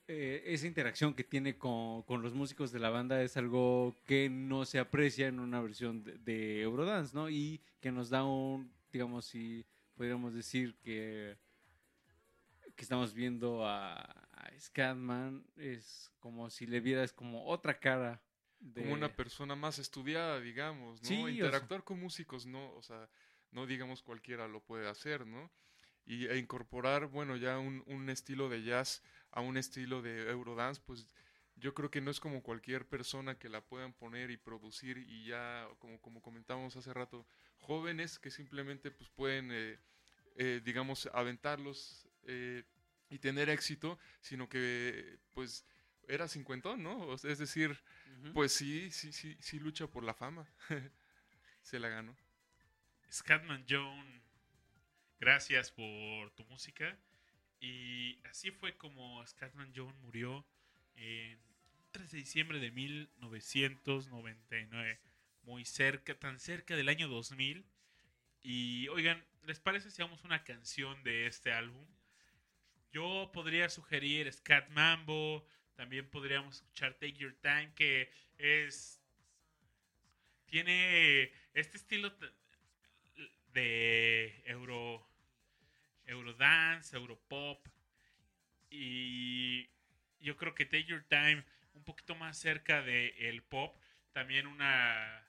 eh, 0.07 0.43
esa 0.47 0.67
interacción 0.67 1.13
que 1.13 1.23
tiene 1.23 1.57
con, 1.57 2.03
con 2.03 2.21
los 2.21 2.33
músicos 2.33 2.71
de 2.71 2.79
la 2.79 2.89
banda 2.91 3.21
es 3.23 3.37
algo 3.37 3.95
que 4.05 4.29
no 4.29 4.65
se 4.65 4.77
aprecia 4.79 5.27
en 5.27 5.39
una 5.39 5.61
versión 5.61 6.03
de, 6.03 6.17
de 6.19 6.61
Eurodance, 6.61 7.15
¿no? 7.15 7.29
Y 7.29 7.59
que 7.81 7.91
nos 7.91 8.09
da 8.09 8.23
un, 8.23 8.71
digamos, 8.95 9.26
si 9.26 9.65
podríamos 9.93 10.34
decir 10.34 10.77
que, 10.77 11.38
que 12.77 12.81
estamos 12.81 13.13
viendo 13.13 13.67
a, 13.67 13.95
a 13.95 14.51
Scatman, 14.57 15.45
es 15.57 16.09
como 16.22 16.49
si 16.49 16.65
le 16.65 16.80
vieras 16.80 17.11
como 17.11 17.45
otra 17.45 17.77
cara. 17.77 18.22
De, 18.57 18.81
Como 18.84 18.93
una 18.93 19.13
persona 19.13 19.53
más 19.55 19.80
estudiada, 19.80 20.39
digamos, 20.39 21.01
¿no? 21.01 21.07
Sí, 21.09 21.13
o 21.15 21.26
sea- 21.26 21.31
Interactuar 21.31 21.84
con 21.84 21.99
músicos, 21.99 22.45
no, 22.45 22.73
o 22.73 22.81
sea, 22.81 23.09
no 23.51 23.65
digamos 23.65 24.01
cualquiera 24.01 24.47
lo 24.47 24.61
puede 24.63 24.88
hacer, 24.88 25.27
¿no? 25.27 25.51
Y 26.05 26.27
e 26.27 26.38
incorporar, 26.38 27.07
bueno, 27.07 27.35
ya 27.35 27.59
un, 27.59 27.84
un 27.88 28.09
estilo 28.09 28.47
de 28.47 28.63
jazz 28.63 29.03
a 29.31 29.41
un 29.41 29.57
estilo 29.57 30.01
de 30.01 30.30
Eurodance, 30.30 30.81
pues 30.85 31.05
yo 31.57 31.73
creo 31.73 31.91
que 31.91 31.99
no 31.99 32.11
es 32.11 32.22
como 32.22 32.43
cualquier 32.43 32.88
persona 32.88 33.38
que 33.38 33.49
la 33.49 33.59
puedan 33.59 33.91
poner 33.91 34.31
y 34.31 34.38
producir 34.38 34.97
y 34.99 35.26
ya, 35.26 35.67
como, 35.80 35.99
como 35.99 36.22
comentábamos 36.22 36.76
hace 36.77 36.93
rato, 36.93 37.26
jóvenes 37.65 38.19
que 38.19 38.29
simplemente 38.29 38.91
pues 38.91 39.09
pueden, 39.09 39.49
eh, 39.51 39.79
eh, 40.35 40.61
digamos, 40.63 41.09
aventarlos 41.13 42.07
eh, 42.23 42.63
y 43.09 43.19
tener 43.19 43.49
éxito, 43.49 43.99
sino 44.21 44.47
que 44.47 45.17
pues 45.33 45.65
era 46.07 46.27
cincuentón, 46.27 46.83
¿no? 46.83 46.99
O 47.07 47.17
sea, 47.17 47.31
es 47.31 47.39
decir, 47.39 47.71
Ujú. 48.19 48.33
pues 48.33 48.51
sí, 48.51 48.91
sí, 48.91 49.11
sí, 49.11 49.35
sí 49.39 49.59
lucha 49.59 49.87
por 49.87 50.03
la 50.03 50.13
fama. 50.13 50.47
Se 51.63 51.79
la 51.79 51.89
ganó. 51.89 52.15
Scatman 53.11 53.65
John, 53.67 54.21
gracias 55.19 55.71
por 55.71 56.29
tu 56.35 56.45
música. 56.45 56.95
Y 57.59 58.19
así 58.25 58.51
fue 58.51 58.77
como 58.77 59.25
Scatman 59.25 59.73
John 59.75 59.99
murió 60.01 60.45
en 60.95 61.39
3 61.91 62.11
de 62.11 62.17
diciembre 62.19 62.59
de 62.59 62.69
1999. 62.69 64.99
Muy 65.45 65.63
cerca, 65.63 66.17
tan 66.17 66.39
cerca 66.39 66.76
del 66.76 66.89
año 66.89 67.07
2000. 67.07 67.65
Y 68.41 68.88
oigan, 68.89 69.23
¿les 69.43 69.59
parece 69.59 69.91
si 69.91 70.01
hagamos 70.01 70.23
una 70.23 70.43
canción 70.43 71.03
de 71.03 71.27
este 71.27 71.51
álbum? 71.51 71.85
Yo 72.91 73.30
podría 73.34 73.69
sugerir 73.69 74.31
Scat 74.31 74.69
Mambo, 74.69 75.45
también 75.76 76.09
podríamos 76.09 76.55
escuchar 76.55 76.93
Take 76.95 77.13
Your 77.13 77.35
Time, 77.41 77.73
que 77.76 78.11
es... 78.38 79.01
Tiene 80.47 81.31
este 81.53 81.77
estilo 81.77 82.11
de 83.53 84.43
euro... 84.45 85.07
Eurodance, 86.05 86.95
Europop. 86.95 87.67
Y 88.69 89.69
yo 90.19 90.35
creo 90.38 90.55
que 90.55 90.65
Take 90.65 90.85
Your 90.85 91.03
Time, 91.03 91.43
un 91.73 91.84
poquito 91.84 92.15
más 92.15 92.38
cerca 92.38 92.81
del 92.81 93.43
pop, 93.43 93.76
también 94.11 94.47
una, 94.47 95.24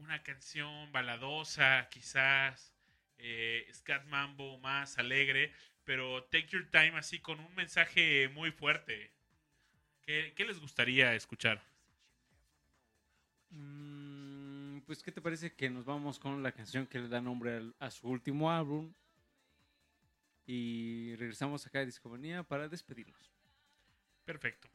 una 0.00 0.22
canción 0.22 0.90
baladosa, 0.92 1.88
quizás 1.90 2.74
eh, 3.18 3.68
Scat 3.72 4.06
Mambo 4.06 4.58
más 4.58 4.98
alegre, 4.98 5.52
pero 5.84 6.24
Take 6.24 6.48
Your 6.48 6.68
Time 6.70 6.96
así 6.98 7.20
con 7.20 7.40
un 7.40 7.54
mensaje 7.54 8.28
muy 8.28 8.50
fuerte. 8.50 9.12
¿Qué, 10.02 10.32
qué 10.36 10.44
les 10.44 10.58
gustaría 10.60 11.14
escuchar? 11.14 11.62
Mm, 13.50 14.80
pues, 14.86 15.02
¿qué 15.02 15.12
te 15.12 15.20
parece 15.20 15.52
que 15.54 15.70
nos 15.70 15.84
vamos 15.84 16.18
con 16.18 16.42
la 16.42 16.52
canción 16.52 16.86
que 16.86 16.98
le 16.98 17.08
da 17.08 17.20
nombre 17.20 17.56
al- 17.56 17.74
a 17.78 17.90
su 17.90 18.08
último 18.08 18.50
álbum? 18.50 18.92
Y 20.46 21.14
regresamos 21.16 21.66
acá 21.66 21.80
a 21.80 21.84
Discomanía 21.86 22.42
para 22.42 22.68
despedirnos. 22.68 23.30
Perfecto. 24.24 24.68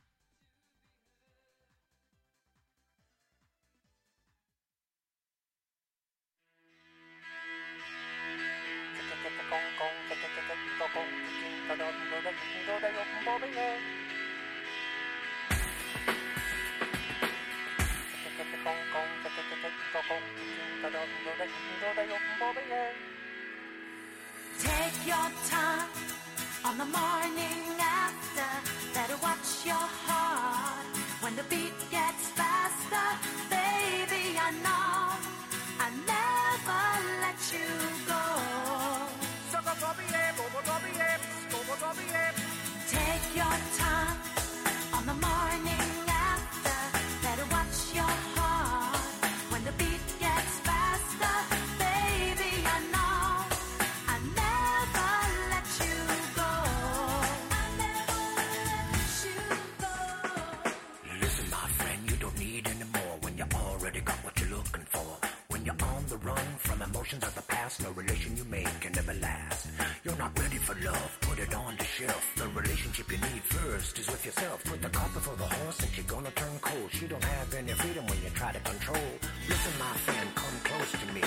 For 70.66 70.74
love, 70.84 71.18
put 71.22 71.38
it 71.38 71.54
on 71.54 71.78
the 71.78 71.84
shelf. 71.84 72.34
The 72.38 72.48
relationship 72.48 73.12
you 73.12 73.18
need 73.18 73.44
first 73.44 74.00
is 74.00 74.08
with 74.08 74.26
yourself. 74.26 74.64
Put 74.64 74.82
the 74.82 74.90
cart 74.90 75.14
before 75.14 75.36
the 75.36 75.46
horse 75.46 75.80
and 75.80 75.96
you're 75.96 76.10
gonna 76.10 76.32
turn 76.32 76.58
cold. 76.60 76.90
You 77.00 77.08
don't 77.08 77.24
have 77.24 77.54
any 77.54 77.74
freedom 77.74 78.06
when 78.08 78.20
you 78.24 78.32
try 78.34 78.52
to 78.52 78.60
control. 78.60 79.10
Listen, 79.48 79.74
my 79.78 79.94
friend, 80.06 80.28
come 80.34 80.58
close 80.64 80.92
to 80.92 81.08
me. 81.14 81.22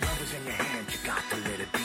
Love 0.00 0.22
is 0.22 0.32
in 0.32 0.44
your 0.44 0.54
hands, 0.54 0.88
you 0.94 1.00
got 1.06 1.22
to 1.30 1.36
let 1.36 1.60
it 1.60 1.77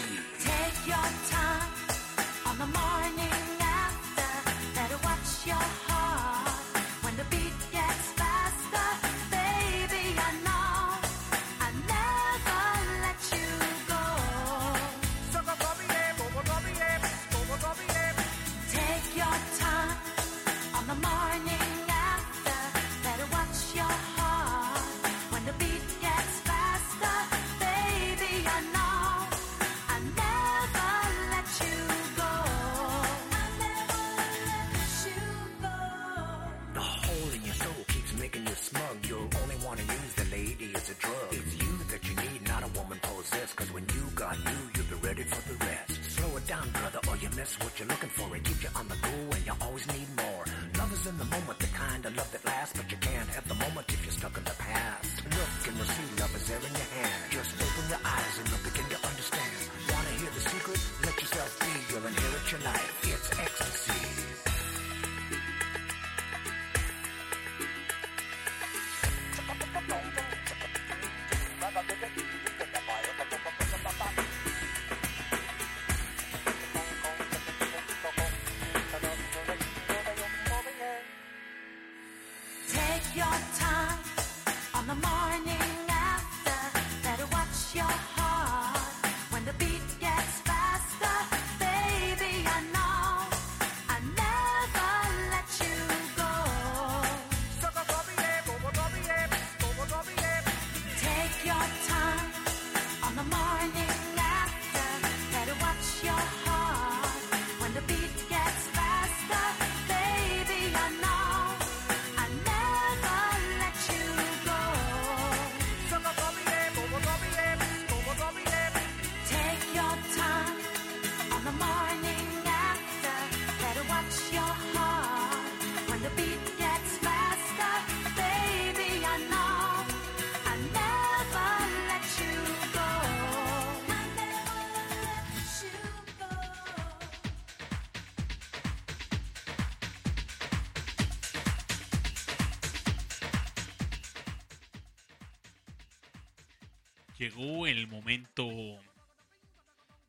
Llegó 147.23 147.67
el 147.67 147.87
momento 147.87 148.45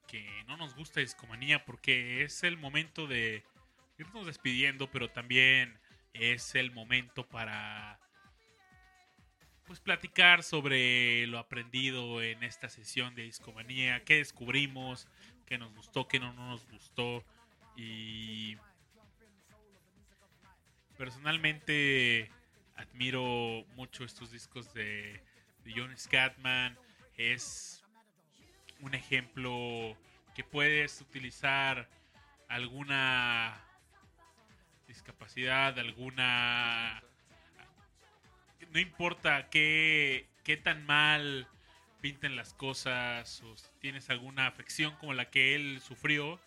que 0.09 0.29
no 0.49 0.57
nos 0.57 0.75
gusta 0.75 0.99
Discomanía 0.99 1.65
porque 1.65 2.25
es 2.25 2.43
el 2.43 2.57
momento 2.57 3.07
de 3.07 3.45
irnos 3.97 4.27
despidiendo, 4.27 4.91
pero 4.91 5.09
también 5.09 5.79
es 6.13 6.57
el 6.57 6.73
momento 6.73 7.25
para 7.29 8.01
pues 9.65 9.79
platicar 9.79 10.43
sobre 10.43 11.29
lo 11.29 11.39
aprendido 11.39 12.21
en 12.21 12.43
esta 12.43 12.69
sesión 12.69 13.15
de 13.15 13.23
Discomanía, 13.23 14.03
qué 14.03 14.17
descubrimos, 14.17 15.07
qué 15.47 15.57
nos 15.57 15.73
gustó, 15.73 16.09
qué 16.09 16.19
no 16.19 16.33
nos 16.33 16.67
gustó. 16.67 17.25
Y 17.77 18.57
personalmente 20.99 22.33
admiro 22.75 23.65
mucho 23.77 24.03
estos 24.03 24.33
discos 24.33 24.75
de, 24.75 25.23
de 25.63 25.73
John 25.77 25.97
Scatman. 25.97 26.77
Es 27.17 27.83
un 28.81 28.95
ejemplo 28.95 29.97
que 30.35 30.45
puedes 30.45 31.01
utilizar 31.01 31.89
alguna 32.49 33.61
discapacidad, 34.87 35.79
alguna... 35.79 37.03
No 38.73 38.81
importa 38.81 39.49
qué, 39.51 40.27
qué 40.43 40.57
tan 40.57 40.85
mal 40.87 41.47
pinten 42.01 42.35
las 42.37 42.53
cosas 42.55 43.43
o 43.43 43.57
si 43.57 43.69
tienes 43.81 44.11
alguna 44.11 44.47
afección 44.47 44.97
como 44.97 45.15
la 45.15 45.31
que 45.31 45.55
él 45.55 45.81
sufrió, 45.81 46.41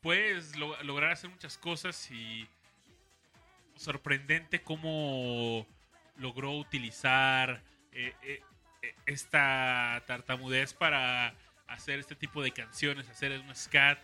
puedes 0.00 0.56
lo- 0.56 0.82
lograr 0.82 1.12
hacer 1.12 1.30
muchas 1.30 1.58
cosas 1.58 2.10
y 2.10 2.48
sorprendente 3.76 4.62
cómo 4.62 5.66
logró 6.16 6.52
utilizar 6.52 7.62
eh, 7.92 8.14
eh, 8.22 8.42
esta 9.06 10.02
tartamudez 10.06 10.74
para 10.74 11.34
hacer 11.66 11.98
este 11.98 12.14
tipo 12.14 12.42
de 12.42 12.52
canciones, 12.52 13.08
hacer 13.08 13.38
un 13.40 13.54
scat. 13.54 13.98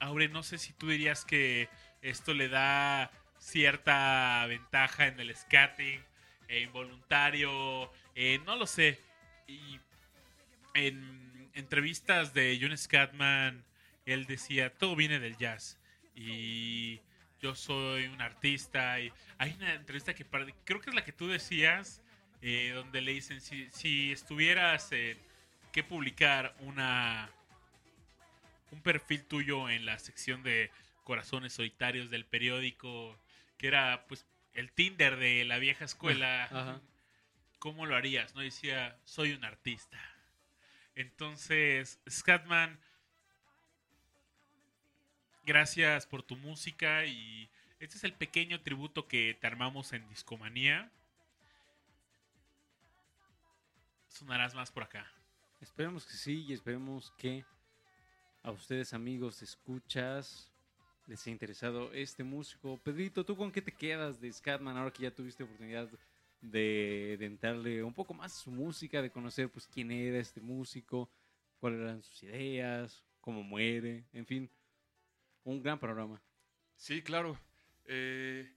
Aure, 0.00 0.28
no 0.28 0.42
sé 0.42 0.58
si 0.58 0.72
tú 0.72 0.88
dirías 0.88 1.24
que 1.24 1.68
esto 2.02 2.34
le 2.34 2.48
da 2.48 3.10
cierta 3.38 4.44
ventaja 4.46 5.06
en 5.06 5.20
el 5.20 5.34
scatting, 5.34 6.02
eh, 6.48 6.60
involuntario, 6.60 7.90
eh, 8.14 8.40
no 8.46 8.56
lo 8.56 8.66
sé. 8.66 8.98
Y 9.46 9.80
en 10.74 11.50
entrevistas 11.54 12.32
de 12.34 12.58
John 12.60 12.76
Scatman, 12.76 13.64
él 14.06 14.26
decía, 14.26 14.72
todo 14.72 14.96
viene 14.96 15.18
del 15.18 15.36
jazz. 15.36 15.78
Y 16.14 17.00
yo 17.40 17.54
soy 17.54 18.06
un 18.06 18.20
artista. 18.20 19.00
Y 19.00 19.12
hay 19.38 19.52
una 19.54 19.74
entrevista 19.74 20.14
que 20.14 20.26
creo 20.64 20.80
que 20.80 20.90
es 20.90 20.94
la 20.94 21.04
que 21.04 21.12
tú 21.12 21.28
decías, 21.28 21.99
eh, 22.42 22.72
donde 22.74 23.00
le 23.00 23.12
dicen, 23.12 23.40
si, 23.40 23.68
si 23.70 24.12
estuvieras 24.12 24.90
eh, 24.92 25.16
que 25.72 25.84
publicar 25.84 26.54
una 26.60 27.30
un 28.70 28.80
perfil 28.82 29.24
tuyo 29.24 29.68
en 29.68 29.84
la 29.84 29.98
sección 29.98 30.42
de 30.42 30.70
corazones 31.04 31.52
solitarios 31.52 32.10
del 32.10 32.24
periódico, 32.24 33.18
que 33.58 33.66
era 33.66 34.06
pues 34.06 34.26
el 34.54 34.70
Tinder 34.72 35.16
de 35.16 35.44
la 35.44 35.58
vieja 35.58 35.84
escuela, 35.84 36.44
Ajá. 36.50 36.80
¿cómo 37.58 37.86
lo 37.86 37.96
harías? 37.96 38.34
No 38.34 38.40
decía, 38.42 38.96
soy 39.04 39.32
un 39.32 39.44
artista. 39.44 39.98
Entonces, 40.94 42.00
Scatman, 42.08 42.78
gracias 45.44 46.06
por 46.06 46.22
tu 46.22 46.36
música 46.36 47.04
y 47.06 47.48
este 47.80 47.96
es 47.96 48.04
el 48.04 48.12
pequeño 48.12 48.60
tributo 48.60 49.08
que 49.08 49.36
te 49.40 49.46
armamos 49.46 49.92
en 49.92 50.08
Discomanía. 50.08 50.90
Sonarás 54.10 54.54
más 54.54 54.70
por 54.70 54.82
acá. 54.82 55.06
Esperemos 55.60 56.04
que 56.04 56.14
sí 56.14 56.44
y 56.48 56.52
esperemos 56.52 57.12
que 57.16 57.44
a 58.42 58.50
ustedes 58.50 58.92
amigos 58.92 59.40
escuchas 59.40 60.50
les 61.06 61.22
haya 61.22 61.32
interesado 61.32 61.92
este 61.92 62.24
músico. 62.24 62.78
Pedrito, 62.78 63.24
¿tú 63.24 63.36
con 63.36 63.50
qué 63.50 63.62
te 63.62 63.72
quedas 63.72 64.20
de 64.20 64.32
Scatman 64.32 64.76
ahora 64.76 64.92
que 64.92 65.04
ya 65.04 65.14
tuviste 65.14 65.44
oportunidad 65.44 65.88
de, 66.40 67.16
de 67.18 67.26
entrarle 67.26 67.82
un 67.82 67.94
poco 67.94 68.12
más 68.12 68.36
a 68.36 68.40
su 68.40 68.50
música, 68.50 69.00
de 69.00 69.10
conocer 69.10 69.48
pues 69.50 69.66
quién 69.66 69.90
era 69.90 70.18
este 70.18 70.40
músico, 70.40 71.08
cuáles 71.58 71.80
eran 71.80 72.02
sus 72.02 72.22
ideas, 72.24 73.04
cómo 73.20 73.42
muere, 73.42 74.04
en 74.12 74.26
fin, 74.26 74.50
un 75.44 75.62
gran 75.62 75.78
programa. 75.78 76.20
Sí, 76.76 77.02
claro. 77.02 77.38
Eh, 77.86 78.52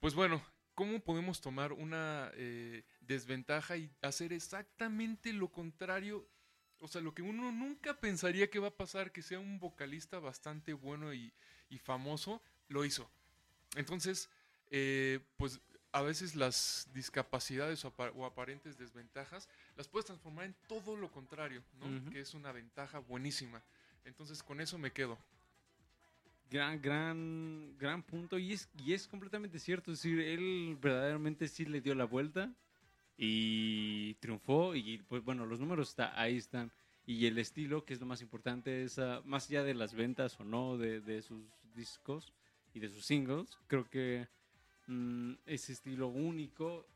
pues 0.00 0.14
bueno, 0.14 0.42
¿cómo 0.74 0.98
podemos 1.00 1.40
tomar 1.40 1.72
una 1.72 2.30
eh, 2.34 2.84
desventaja 3.06 3.76
y 3.76 3.90
hacer 4.02 4.32
exactamente 4.32 5.32
lo 5.32 5.48
contrario? 5.48 6.26
O 6.80 6.88
sea, 6.88 7.00
lo 7.00 7.14
que 7.14 7.22
uno 7.22 7.50
nunca 7.52 7.98
pensaría 7.98 8.50
que 8.50 8.58
va 8.58 8.68
a 8.68 8.76
pasar, 8.76 9.12
que 9.12 9.22
sea 9.22 9.38
un 9.38 9.58
vocalista 9.58 10.18
bastante 10.18 10.72
bueno 10.74 11.14
y, 11.14 11.32
y 11.70 11.78
famoso, 11.78 12.42
lo 12.68 12.84
hizo. 12.84 13.08
Entonces, 13.76 14.28
eh, 14.70 15.20
pues 15.36 15.60
a 15.92 16.02
veces 16.02 16.34
las 16.34 16.88
discapacidades 16.92 17.84
o, 17.84 17.88
apa- 17.88 18.10
o 18.10 18.26
aparentes 18.26 18.76
desventajas 18.76 19.48
las 19.76 19.86
puedes 19.88 20.06
transformar 20.06 20.46
en 20.46 20.54
todo 20.68 20.96
lo 20.96 21.10
contrario, 21.10 21.62
¿no? 21.78 22.10
Que 22.10 22.20
es 22.20 22.34
una 22.34 22.50
ventaja 22.52 22.98
buenísima. 22.98 23.62
Entonces, 24.04 24.42
con 24.42 24.60
eso 24.60 24.76
me 24.76 24.90
quedo. 24.92 25.16
Gran, 26.50 26.80
gran, 26.82 27.76
gran 27.78 28.02
punto. 28.02 28.38
Y 28.38 28.52
es, 28.52 28.68
y 28.84 28.92
es 28.92 29.06
completamente 29.06 29.58
cierto. 29.58 29.92
Es 29.92 30.02
decir, 30.02 30.20
él 30.20 30.76
verdaderamente 30.80 31.48
sí 31.48 31.64
le 31.64 31.80
dio 31.80 31.94
la 31.94 32.04
vuelta 32.04 32.52
y 33.16 34.14
triunfó. 34.14 34.74
Y 34.74 34.98
pues 35.08 35.24
bueno, 35.24 35.46
los 35.46 35.60
números 35.60 35.90
está, 35.90 36.18
ahí 36.20 36.36
están. 36.36 36.72
Y 37.06 37.26
el 37.26 37.38
estilo, 37.38 37.84
que 37.84 37.94
es 37.94 38.00
lo 38.00 38.06
más 38.06 38.22
importante, 38.22 38.82
es 38.84 38.98
ah, 38.98 39.20
más 39.24 39.48
allá 39.48 39.62
de 39.62 39.74
las 39.74 39.94
ventas 39.94 40.38
o 40.40 40.44
no 40.44 40.78
de, 40.78 41.00
de 41.00 41.22
sus 41.22 41.44
discos 41.74 42.32
y 42.72 42.80
de 42.80 42.88
sus 42.88 43.04
singles, 43.06 43.56
creo 43.66 43.88
que 43.88 44.26
mm, 44.86 45.34
ese 45.46 45.72
estilo 45.72 46.08
único 46.08 46.86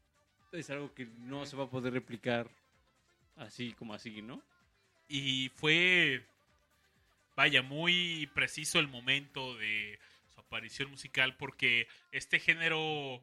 es 0.53 0.70
algo 0.70 0.93
que 0.95 1.07
no 1.07 1.47
se 1.47 1.57
va 1.57 1.65
a 1.65 1.70
poder 1.70 1.93
replicar 1.93 2.51
así 3.36 3.73
como 3.73 3.95
así, 3.95 4.23
¿no? 4.23 4.43
Y 5.09 5.51
fue, 5.55 6.27
vaya, 7.36 7.62
muy 7.62 8.28
preciso 8.35 8.78
el 8.78 8.89
momento 8.89 9.57
de 9.57 9.99
su 10.35 10.40
aparición 10.40 10.90
musical 10.90 11.36
porque 11.36 11.86
este 12.12 12.40
género, 12.40 13.23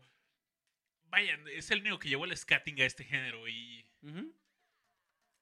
vaya, 1.16 1.40
es 1.54 1.72
el 1.72 1.80
único 1.80 1.98
que 2.00 2.10
llevó 2.10 2.26
el 2.26 2.36
scatting 2.36 2.82
a 2.82 2.86
este 2.86 3.04
género 3.06 3.48
y 3.48 3.86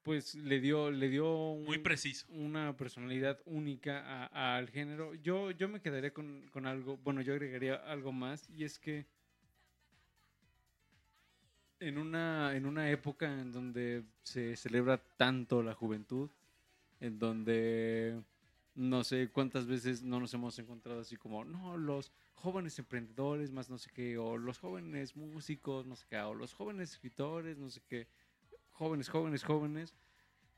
Pues 0.04 0.36
le 0.36 0.60
dio, 0.60 0.92
le 0.92 1.10
dio 1.10 1.56
muy 1.66 1.78
preciso. 1.80 2.28
una 2.30 2.76
personalidad 2.78 3.40
única 3.46 4.28
a- 4.28 4.56
al 4.58 4.70
género. 4.70 5.16
Yo, 5.16 5.50
yo 5.52 5.68
me 5.70 5.82
quedaría 5.82 6.14
con, 6.14 6.48
con 6.52 6.68
algo, 6.68 6.98
bueno, 6.98 7.22
yo 7.22 7.34
agregaría 7.34 7.76
algo 7.76 8.12
más, 8.12 8.48
y 8.52 8.66
es 8.66 8.78
que 8.78 9.06
en 11.80 11.98
una, 11.98 12.56
en 12.56 12.66
una 12.66 12.90
época 12.92 13.26
en 13.42 13.52
donde 13.52 14.04
se 14.24 14.56
celebra 14.56 14.98
tanto 15.18 15.64
la 15.64 15.74
juventud, 15.74 16.30
en 17.00 17.18
donde 17.18 18.22
no 18.76 19.04
sé 19.04 19.30
cuántas 19.30 19.66
veces 19.68 20.04
no 20.04 20.20
nos 20.20 20.34
hemos 20.34 20.58
encontrado 20.60 21.00
así 21.02 21.16
como, 21.18 21.44
no, 21.44 21.78
los 21.78 22.12
jóvenes 22.34 22.78
emprendedores, 22.80 23.52
más 23.52 23.70
no 23.70 23.78
sé 23.78 23.90
qué, 23.94 24.18
o 24.18 24.38
los 24.38 24.60
jóvenes 24.60 25.16
músicos, 25.16 25.86
no 25.86 25.96
sé 25.96 26.06
qué, 26.10 26.18
o 26.20 26.34
los 26.34 26.54
jóvenes 26.54 26.92
escritores, 26.92 27.58
no 27.58 27.70
sé 27.70 27.82
qué, 27.88 28.08
jóvenes, 28.72 29.10
jóvenes, 29.10 29.44
jóvenes, 29.44 29.94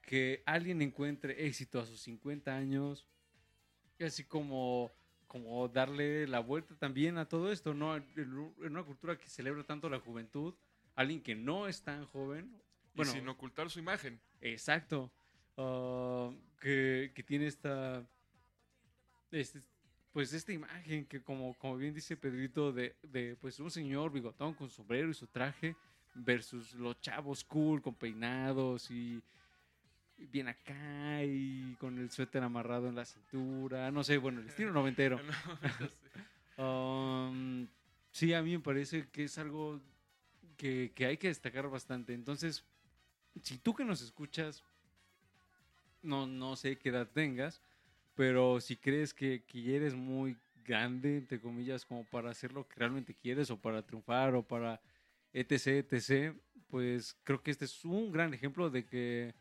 que 0.02 0.43
alguien 0.45 0.81
encuentre 0.81 1.45
éxito 1.45 1.80
a 1.80 1.85
sus 1.85 1.99
50 2.02 2.56
años, 2.56 3.07
y 3.97 4.03
así 4.03 4.23
como, 4.23 4.91
como 5.27 5.68
darle 5.68 6.27
la 6.27 6.39
vuelta 6.39 6.76
también 6.76 7.18
a 7.18 7.27
todo 7.27 7.52
esto, 7.52 7.73
¿no? 7.73 7.95
En 7.95 8.06
una 8.60 8.84
cultura 8.84 9.18
que 9.18 9.30
celebra 9.30 9.64
tanto 9.64 9.89
la 9.89 9.99
juventud, 9.99 10.53
alguien 10.95 11.22
que 11.22 11.35
no 11.35 11.68
es 11.68 11.81
tan 11.84 12.06
joven, 12.06 12.61
bueno, 12.93 13.11
y 13.11 13.15
sin 13.15 13.27
ocultar 13.27 13.69
su 13.69 13.80
imagen. 13.80 14.19
Exacto. 14.41 15.11
Ah, 15.57 16.31
que, 16.60 17.11
que 17.14 17.23
tiene 17.23 17.47
esta. 17.47 18.06
este- 19.31 19.61
pues 20.16 20.32
esta 20.32 20.54
imagen 20.54 21.06
que, 21.08 21.22
como, 21.22 21.56
como 21.56 21.76
bien 21.76 21.94
dice 21.94 22.16
Pedrito, 22.16 22.72
de, 22.72 22.96
de 23.04 23.36
pues 23.36 23.60
un 23.60 23.70
señor 23.70 24.14
bigotón 24.14 24.54
con 24.54 24.70
sombrero 24.70 25.10
y 25.10 25.14
su 25.14 25.28
traje, 25.28 25.76
versus 26.14 26.74
los 26.76 27.02
chavos 27.02 27.44
cool 27.44 27.82
con 27.82 27.96
peinados 27.96 28.90
y, 28.92 29.22
bien 30.18 30.48
acá 30.48 31.22
y 31.22 31.76
con 31.82 32.00
el 32.00 32.10
suéter 32.12 32.42
amarrado 32.44 32.88
en 32.88 32.96
la 32.96 33.04
cintura. 33.04 33.92
No 33.92 34.06
sé, 34.06 34.18
bueno, 34.18 34.40
el 34.40 34.48
estilo 34.48 34.72
noventero. 34.72 35.20
Um, 36.58 37.68
sí, 38.12 38.34
a 38.34 38.42
mí 38.42 38.54
me 38.54 38.62
parece 38.62 39.10
que 39.10 39.26
es 39.26 39.38
algo 39.38 39.82
que, 40.56 40.94
que 40.96 41.06
hay 41.06 41.18
que 41.18 41.28
destacar 41.28 41.68
bastante. 41.68 42.14
Entonces, 42.14 42.64
si 43.44 43.58
tú 43.58 43.76
que 43.76 43.84
nos 43.84 44.02
escuchas, 44.02 44.64
no, 46.02 46.26
no 46.26 46.56
sé 46.56 46.78
qué 46.78 46.88
edad 46.88 47.10
tengas, 47.10 47.62
pero 48.16 48.60
si 48.62 48.78
crees 48.78 49.14
que, 49.14 49.44
que 49.44 49.76
eres 49.76 49.94
muy 49.94 50.38
grande, 50.66 51.18
entre 51.18 51.40
comillas, 51.40 51.86
como 51.86 52.06
para 52.06 52.32
hacer 52.32 52.54
lo 52.54 52.68
que 52.68 52.80
realmente 52.80 53.14
quieres 53.14 53.52
o 53.52 53.62
para 53.62 53.86
triunfar 53.86 54.36
o 54.36 54.44
para 54.44 54.82
etc, 55.34 55.86
etc, 55.92 56.36
pues 56.68 57.16
creo 57.24 57.44
que 57.44 57.52
este 57.52 57.66
es 57.66 57.86
un 57.86 58.12
gran 58.12 58.34
ejemplo 58.34 58.70
de 58.70 58.86
que 58.86 59.36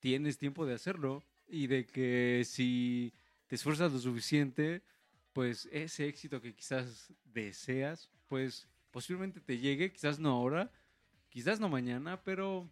tienes 0.00 0.36
tiempo 0.36 0.66
de 0.66 0.74
hacerlo 0.74 1.24
y 1.46 1.66
de 1.66 1.86
que 1.86 2.42
si 2.44 3.14
te 3.46 3.54
esfuerzas 3.54 3.92
lo 3.92 3.98
suficiente, 3.98 4.82
pues 5.32 5.68
ese 5.72 6.06
éxito 6.08 6.40
que 6.40 6.54
quizás 6.54 7.12
deseas, 7.24 8.10
pues 8.28 8.68
posiblemente 8.90 9.40
te 9.40 9.58
llegue, 9.58 9.92
quizás 9.92 10.18
no 10.18 10.30
ahora, 10.30 10.70
quizás 11.28 11.60
no 11.60 11.68
mañana, 11.68 12.22
pero 12.22 12.68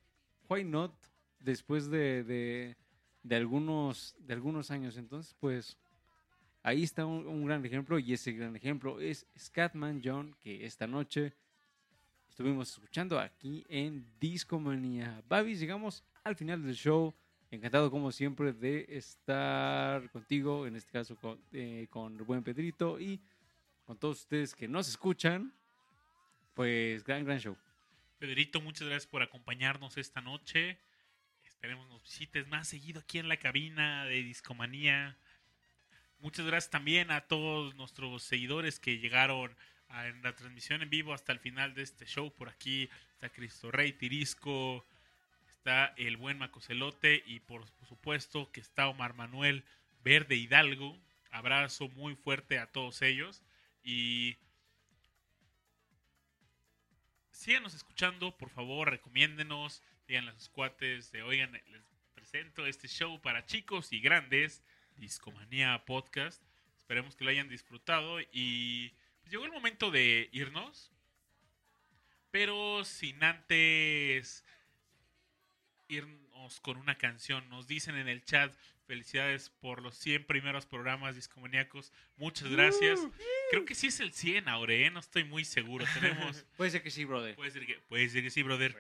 why 0.48 0.64
not 0.64 0.92
después 1.40 1.90
de, 1.90 2.22
de, 2.22 2.76
de 3.22 3.36
algunos, 3.36 4.16
de 4.18 4.34
algunos 4.34 4.70
años. 4.70 4.96
Entonces, 4.96 5.34
pues 5.40 5.76
Ahí 6.64 6.84
está 6.84 7.04
un, 7.04 7.44
gran 7.44 7.64
ejemplo 7.66 7.98
y 7.98 8.12
ese 8.12 8.30
gran 8.32 8.54
ejemplo 8.54 9.00
es 9.00 9.26
Scatman 9.36 10.00
John, 10.04 10.36
que 10.40 10.64
esta 10.64 10.86
noche 10.86 11.32
estuvimos 12.28 12.70
escuchando 12.70 13.18
aquí 13.18 13.66
en 13.68 14.06
Discomanía. 14.20 15.24
Babis, 15.28 15.58
llegamos 15.58 16.04
al 16.22 16.36
final 16.36 16.62
del 16.62 16.76
show. 16.76 17.12
Encantado 17.50 17.90
como 17.90 18.12
siempre 18.12 18.52
de 18.52 18.86
estar 18.88 20.08
contigo, 20.10 20.66
en 20.66 20.76
este 20.76 20.90
caso 20.92 21.16
con, 21.16 21.38
eh, 21.52 21.88
con 21.90 22.16
el 22.16 22.22
buen 22.22 22.44
Pedrito 22.44 22.98
y 22.98 23.20
con 23.84 23.98
todos 23.98 24.20
ustedes 24.20 24.54
que 24.54 24.68
nos 24.68 24.88
escuchan. 24.88 25.52
Pues 26.54 27.02
gran, 27.02 27.24
gran 27.24 27.40
show. 27.40 27.56
Pedrito, 28.20 28.60
muchas 28.60 28.86
gracias 28.86 29.10
por 29.10 29.22
acompañarnos 29.22 29.98
esta 29.98 30.20
noche. 30.20 30.78
Esperemos 31.62 31.88
nos 31.90 32.02
visites 32.02 32.48
más 32.48 32.66
seguido 32.66 32.98
aquí 32.98 33.20
en 33.20 33.28
la 33.28 33.36
cabina 33.36 34.04
de 34.06 34.24
Discomanía. 34.24 35.16
Muchas 36.18 36.44
gracias 36.44 36.72
también 36.72 37.12
a 37.12 37.20
todos 37.20 37.76
nuestros 37.76 38.24
seguidores 38.24 38.80
que 38.80 38.98
llegaron 38.98 39.56
a- 39.88 40.08
en 40.08 40.20
la 40.22 40.34
transmisión 40.34 40.82
en 40.82 40.90
vivo 40.90 41.14
hasta 41.14 41.30
el 41.30 41.38
final 41.38 41.72
de 41.74 41.82
este 41.82 42.04
show. 42.04 42.34
Por 42.34 42.48
aquí 42.48 42.90
está 43.12 43.28
Cristo 43.28 43.70
Rey 43.70 43.92
Tirisco, 43.92 44.84
está 45.50 45.94
el 45.98 46.16
buen 46.16 46.36
Macocelote 46.36 47.22
y 47.26 47.38
por 47.38 47.64
supuesto 47.86 48.50
que 48.50 48.58
está 48.60 48.88
Omar 48.88 49.14
Manuel 49.14 49.64
Verde 50.02 50.34
Hidalgo. 50.34 50.98
Abrazo 51.30 51.88
muy 51.90 52.16
fuerte 52.16 52.58
a 52.58 52.72
todos 52.72 53.02
ellos 53.02 53.40
y 53.84 54.36
síganos 57.30 57.72
escuchando, 57.74 58.36
por 58.36 58.50
favor, 58.50 58.90
recomiéndenos, 58.90 59.80
díganle 60.12 60.32
a 60.32 60.34
sus 60.34 60.50
cuates, 60.50 61.10
de, 61.10 61.22
oigan, 61.22 61.52
les 61.52 61.82
presento 62.12 62.66
este 62.66 62.86
show 62.86 63.18
para 63.22 63.46
chicos 63.46 63.94
y 63.94 64.00
grandes, 64.00 64.62
Discomanía 64.96 65.86
Podcast. 65.86 66.42
Esperemos 66.76 67.16
que 67.16 67.24
lo 67.24 67.30
hayan 67.30 67.48
disfrutado 67.48 68.20
y 68.30 68.92
pues, 69.22 69.32
llegó 69.32 69.46
el 69.46 69.52
momento 69.52 69.90
de 69.90 70.28
irnos, 70.30 70.92
pero 72.30 72.84
sin 72.84 73.24
antes 73.24 74.44
irnos 75.88 76.60
con 76.60 76.76
una 76.76 76.98
canción. 76.98 77.48
Nos 77.48 77.66
dicen 77.66 77.96
en 77.96 78.08
el 78.08 78.22
chat, 78.22 78.54
felicidades 78.86 79.48
por 79.48 79.80
los 79.80 79.96
100 79.96 80.26
primeros 80.26 80.66
programas 80.66 81.14
discomaníacos. 81.14 81.90
Muchas 82.18 82.50
gracias. 82.50 83.00
Creo 83.50 83.64
que 83.64 83.74
sí 83.74 83.86
es 83.86 83.98
el 84.00 84.12
100 84.12 84.50
ahora, 84.50 84.74
¿eh? 84.74 84.90
No 84.90 85.00
estoy 85.00 85.24
muy 85.24 85.46
seguro. 85.46 85.86
Tenemos... 85.94 86.44
Puede 86.58 86.70
ser 86.70 86.82
que 86.82 86.90
sí, 86.90 87.06
brother. 87.06 87.34
Puede 87.34 87.50
ser 87.50 87.64
que, 87.64 87.76
puede 87.88 88.10
ser 88.10 88.22
que 88.22 88.28
sí, 88.28 88.42
brother. 88.42 88.76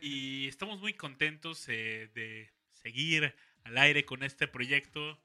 Y 0.00 0.46
estamos 0.48 0.80
muy 0.80 0.94
contentos 0.94 1.68
eh, 1.68 2.10
de 2.14 2.50
seguir 2.72 3.34
al 3.64 3.78
aire 3.78 4.04
con 4.04 4.22
este 4.22 4.46
proyecto. 4.48 5.18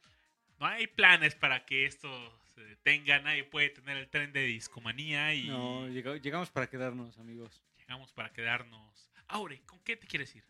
No 0.59 0.65
hay 0.65 0.87
planes 0.87 1.35
para 1.35 1.65
que 1.65 1.85
esto 1.85 2.09
se 2.55 2.61
detenga. 2.63 3.19
Nadie 3.19 3.43
puede 3.43 3.69
tener 3.69 3.97
el 3.97 4.07
tren 4.09 4.31
de 4.33 4.43
discomanía 4.45 5.33
y 5.33 5.47
No, 5.47 5.87
llega- 5.89 6.17
llegamos 6.17 6.49
para 6.49 6.67
quedarnos, 6.69 7.17
amigos. 7.19 7.61
llegamos 7.77 8.11
para 8.13 8.31
quedarnos. 8.31 9.11
Aure, 9.27 9.61
¿con 9.65 9.79
qué 9.79 9.95
te 9.97 10.07
quieres 10.07 10.35
ir? 10.35 10.43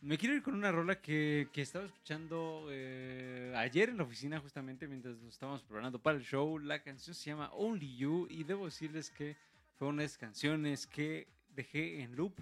Me 0.00 0.16
quiero 0.16 0.34
ir 0.34 0.42
con 0.42 0.54
una 0.54 0.72
rola 0.72 0.98
que, 1.00 1.48
que 1.52 1.60
estaba 1.60 1.84
escuchando 1.84 2.68
eh, 2.70 3.52
ayer 3.56 3.90
en 3.90 3.98
la 3.98 4.04
oficina 4.04 4.40
justamente 4.40 4.88
mientras 4.88 5.18
nos 5.18 5.34
estábamos 5.34 5.62
preparando 5.62 6.00
para 6.00 6.16
el 6.16 6.24
show. 6.24 6.58
La 6.58 6.82
canción 6.82 7.14
se 7.14 7.28
llama 7.30 7.50
Only 7.52 7.96
You 7.98 8.26
y 8.30 8.44
debo 8.44 8.64
decirles 8.64 9.10
que 9.10 9.36
fue 9.76 9.88
una 9.88 10.00
de 10.02 10.06
esas 10.06 10.16
canciones 10.18 10.86
que 10.86 11.28
dejé 11.50 12.00
en 12.00 12.16
loop 12.16 12.32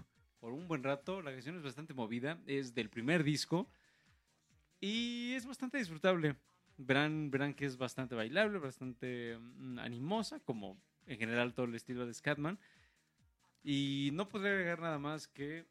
por 0.40 0.52
un 0.52 0.68
buen 0.68 0.82
rato. 0.82 1.22
La 1.22 1.32
canción 1.32 1.56
es 1.56 1.62
bastante 1.62 1.94
movida, 1.94 2.38
es 2.46 2.74
del 2.74 2.90
primer 2.90 3.24
disco 3.24 3.68
y 4.80 5.32
es 5.34 5.46
bastante 5.46 5.78
disfrutable. 5.78 6.36
Verán, 6.76 7.30
verán 7.30 7.54
que 7.54 7.66
es 7.66 7.76
bastante 7.76 8.14
bailable, 8.14 8.58
bastante 8.58 9.36
mm, 9.38 9.78
animosa, 9.80 10.40
como 10.40 10.80
en 11.06 11.18
general 11.18 11.54
todo 11.54 11.66
el 11.66 11.74
estilo 11.74 12.06
de 12.06 12.14
Scatman. 12.14 12.58
Y 13.64 14.10
no 14.12 14.28
podré 14.28 14.50
agregar 14.50 14.80
nada 14.80 14.98
más 14.98 15.26
que 15.26 15.66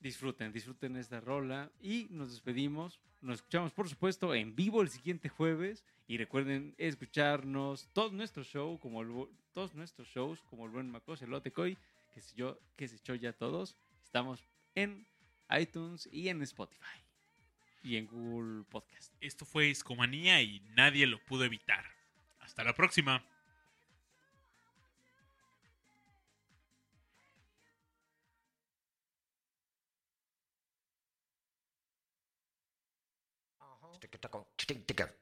disfruten, 0.00 0.52
disfruten 0.52 0.96
esta 0.96 1.20
rola 1.20 1.70
y 1.80 2.08
nos 2.10 2.30
despedimos. 2.30 3.00
Nos 3.22 3.36
escuchamos, 3.36 3.72
por 3.72 3.88
supuesto, 3.88 4.34
en 4.34 4.54
vivo 4.54 4.82
el 4.82 4.90
siguiente 4.90 5.28
jueves 5.28 5.84
y 6.08 6.18
recuerden 6.18 6.74
escucharnos 6.76 7.88
todos 7.92 8.12
nuestros 8.12 8.48
shows, 8.48 8.80
como 8.80 9.00
el 9.00 9.28
todos 9.52 9.74
nuestros 9.74 10.08
shows, 10.08 10.42
como 10.42 10.64
el 10.66 10.72
buen 10.72 10.90
Macos, 10.90 11.22
el 11.22 11.30
Lotecoy, 11.30 11.78
que 12.12 12.20
se 12.20 12.34
yo, 12.36 12.60
que 12.76 12.88
se 12.88 12.96
echó 12.96 13.14
ya 13.14 13.32
todos. 13.32 13.76
Estamos 14.04 14.44
en 14.74 15.06
iTunes 15.50 16.08
y 16.12 16.28
en 16.28 16.42
Spotify 16.42 17.02
y 17.82 17.96
en 17.96 18.06
Google 18.06 18.64
Podcast. 18.64 19.12
Esto 19.20 19.44
fue 19.44 19.64
Discomanía 19.64 20.40
y 20.42 20.60
nadie 20.76 21.06
lo 21.06 21.18
pudo 21.24 21.44
evitar. 21.44 21.84
Hasta 22.40 22.64
la 22.64 22.74
próxima. 22.74 23.24
Skip 34.72 35.21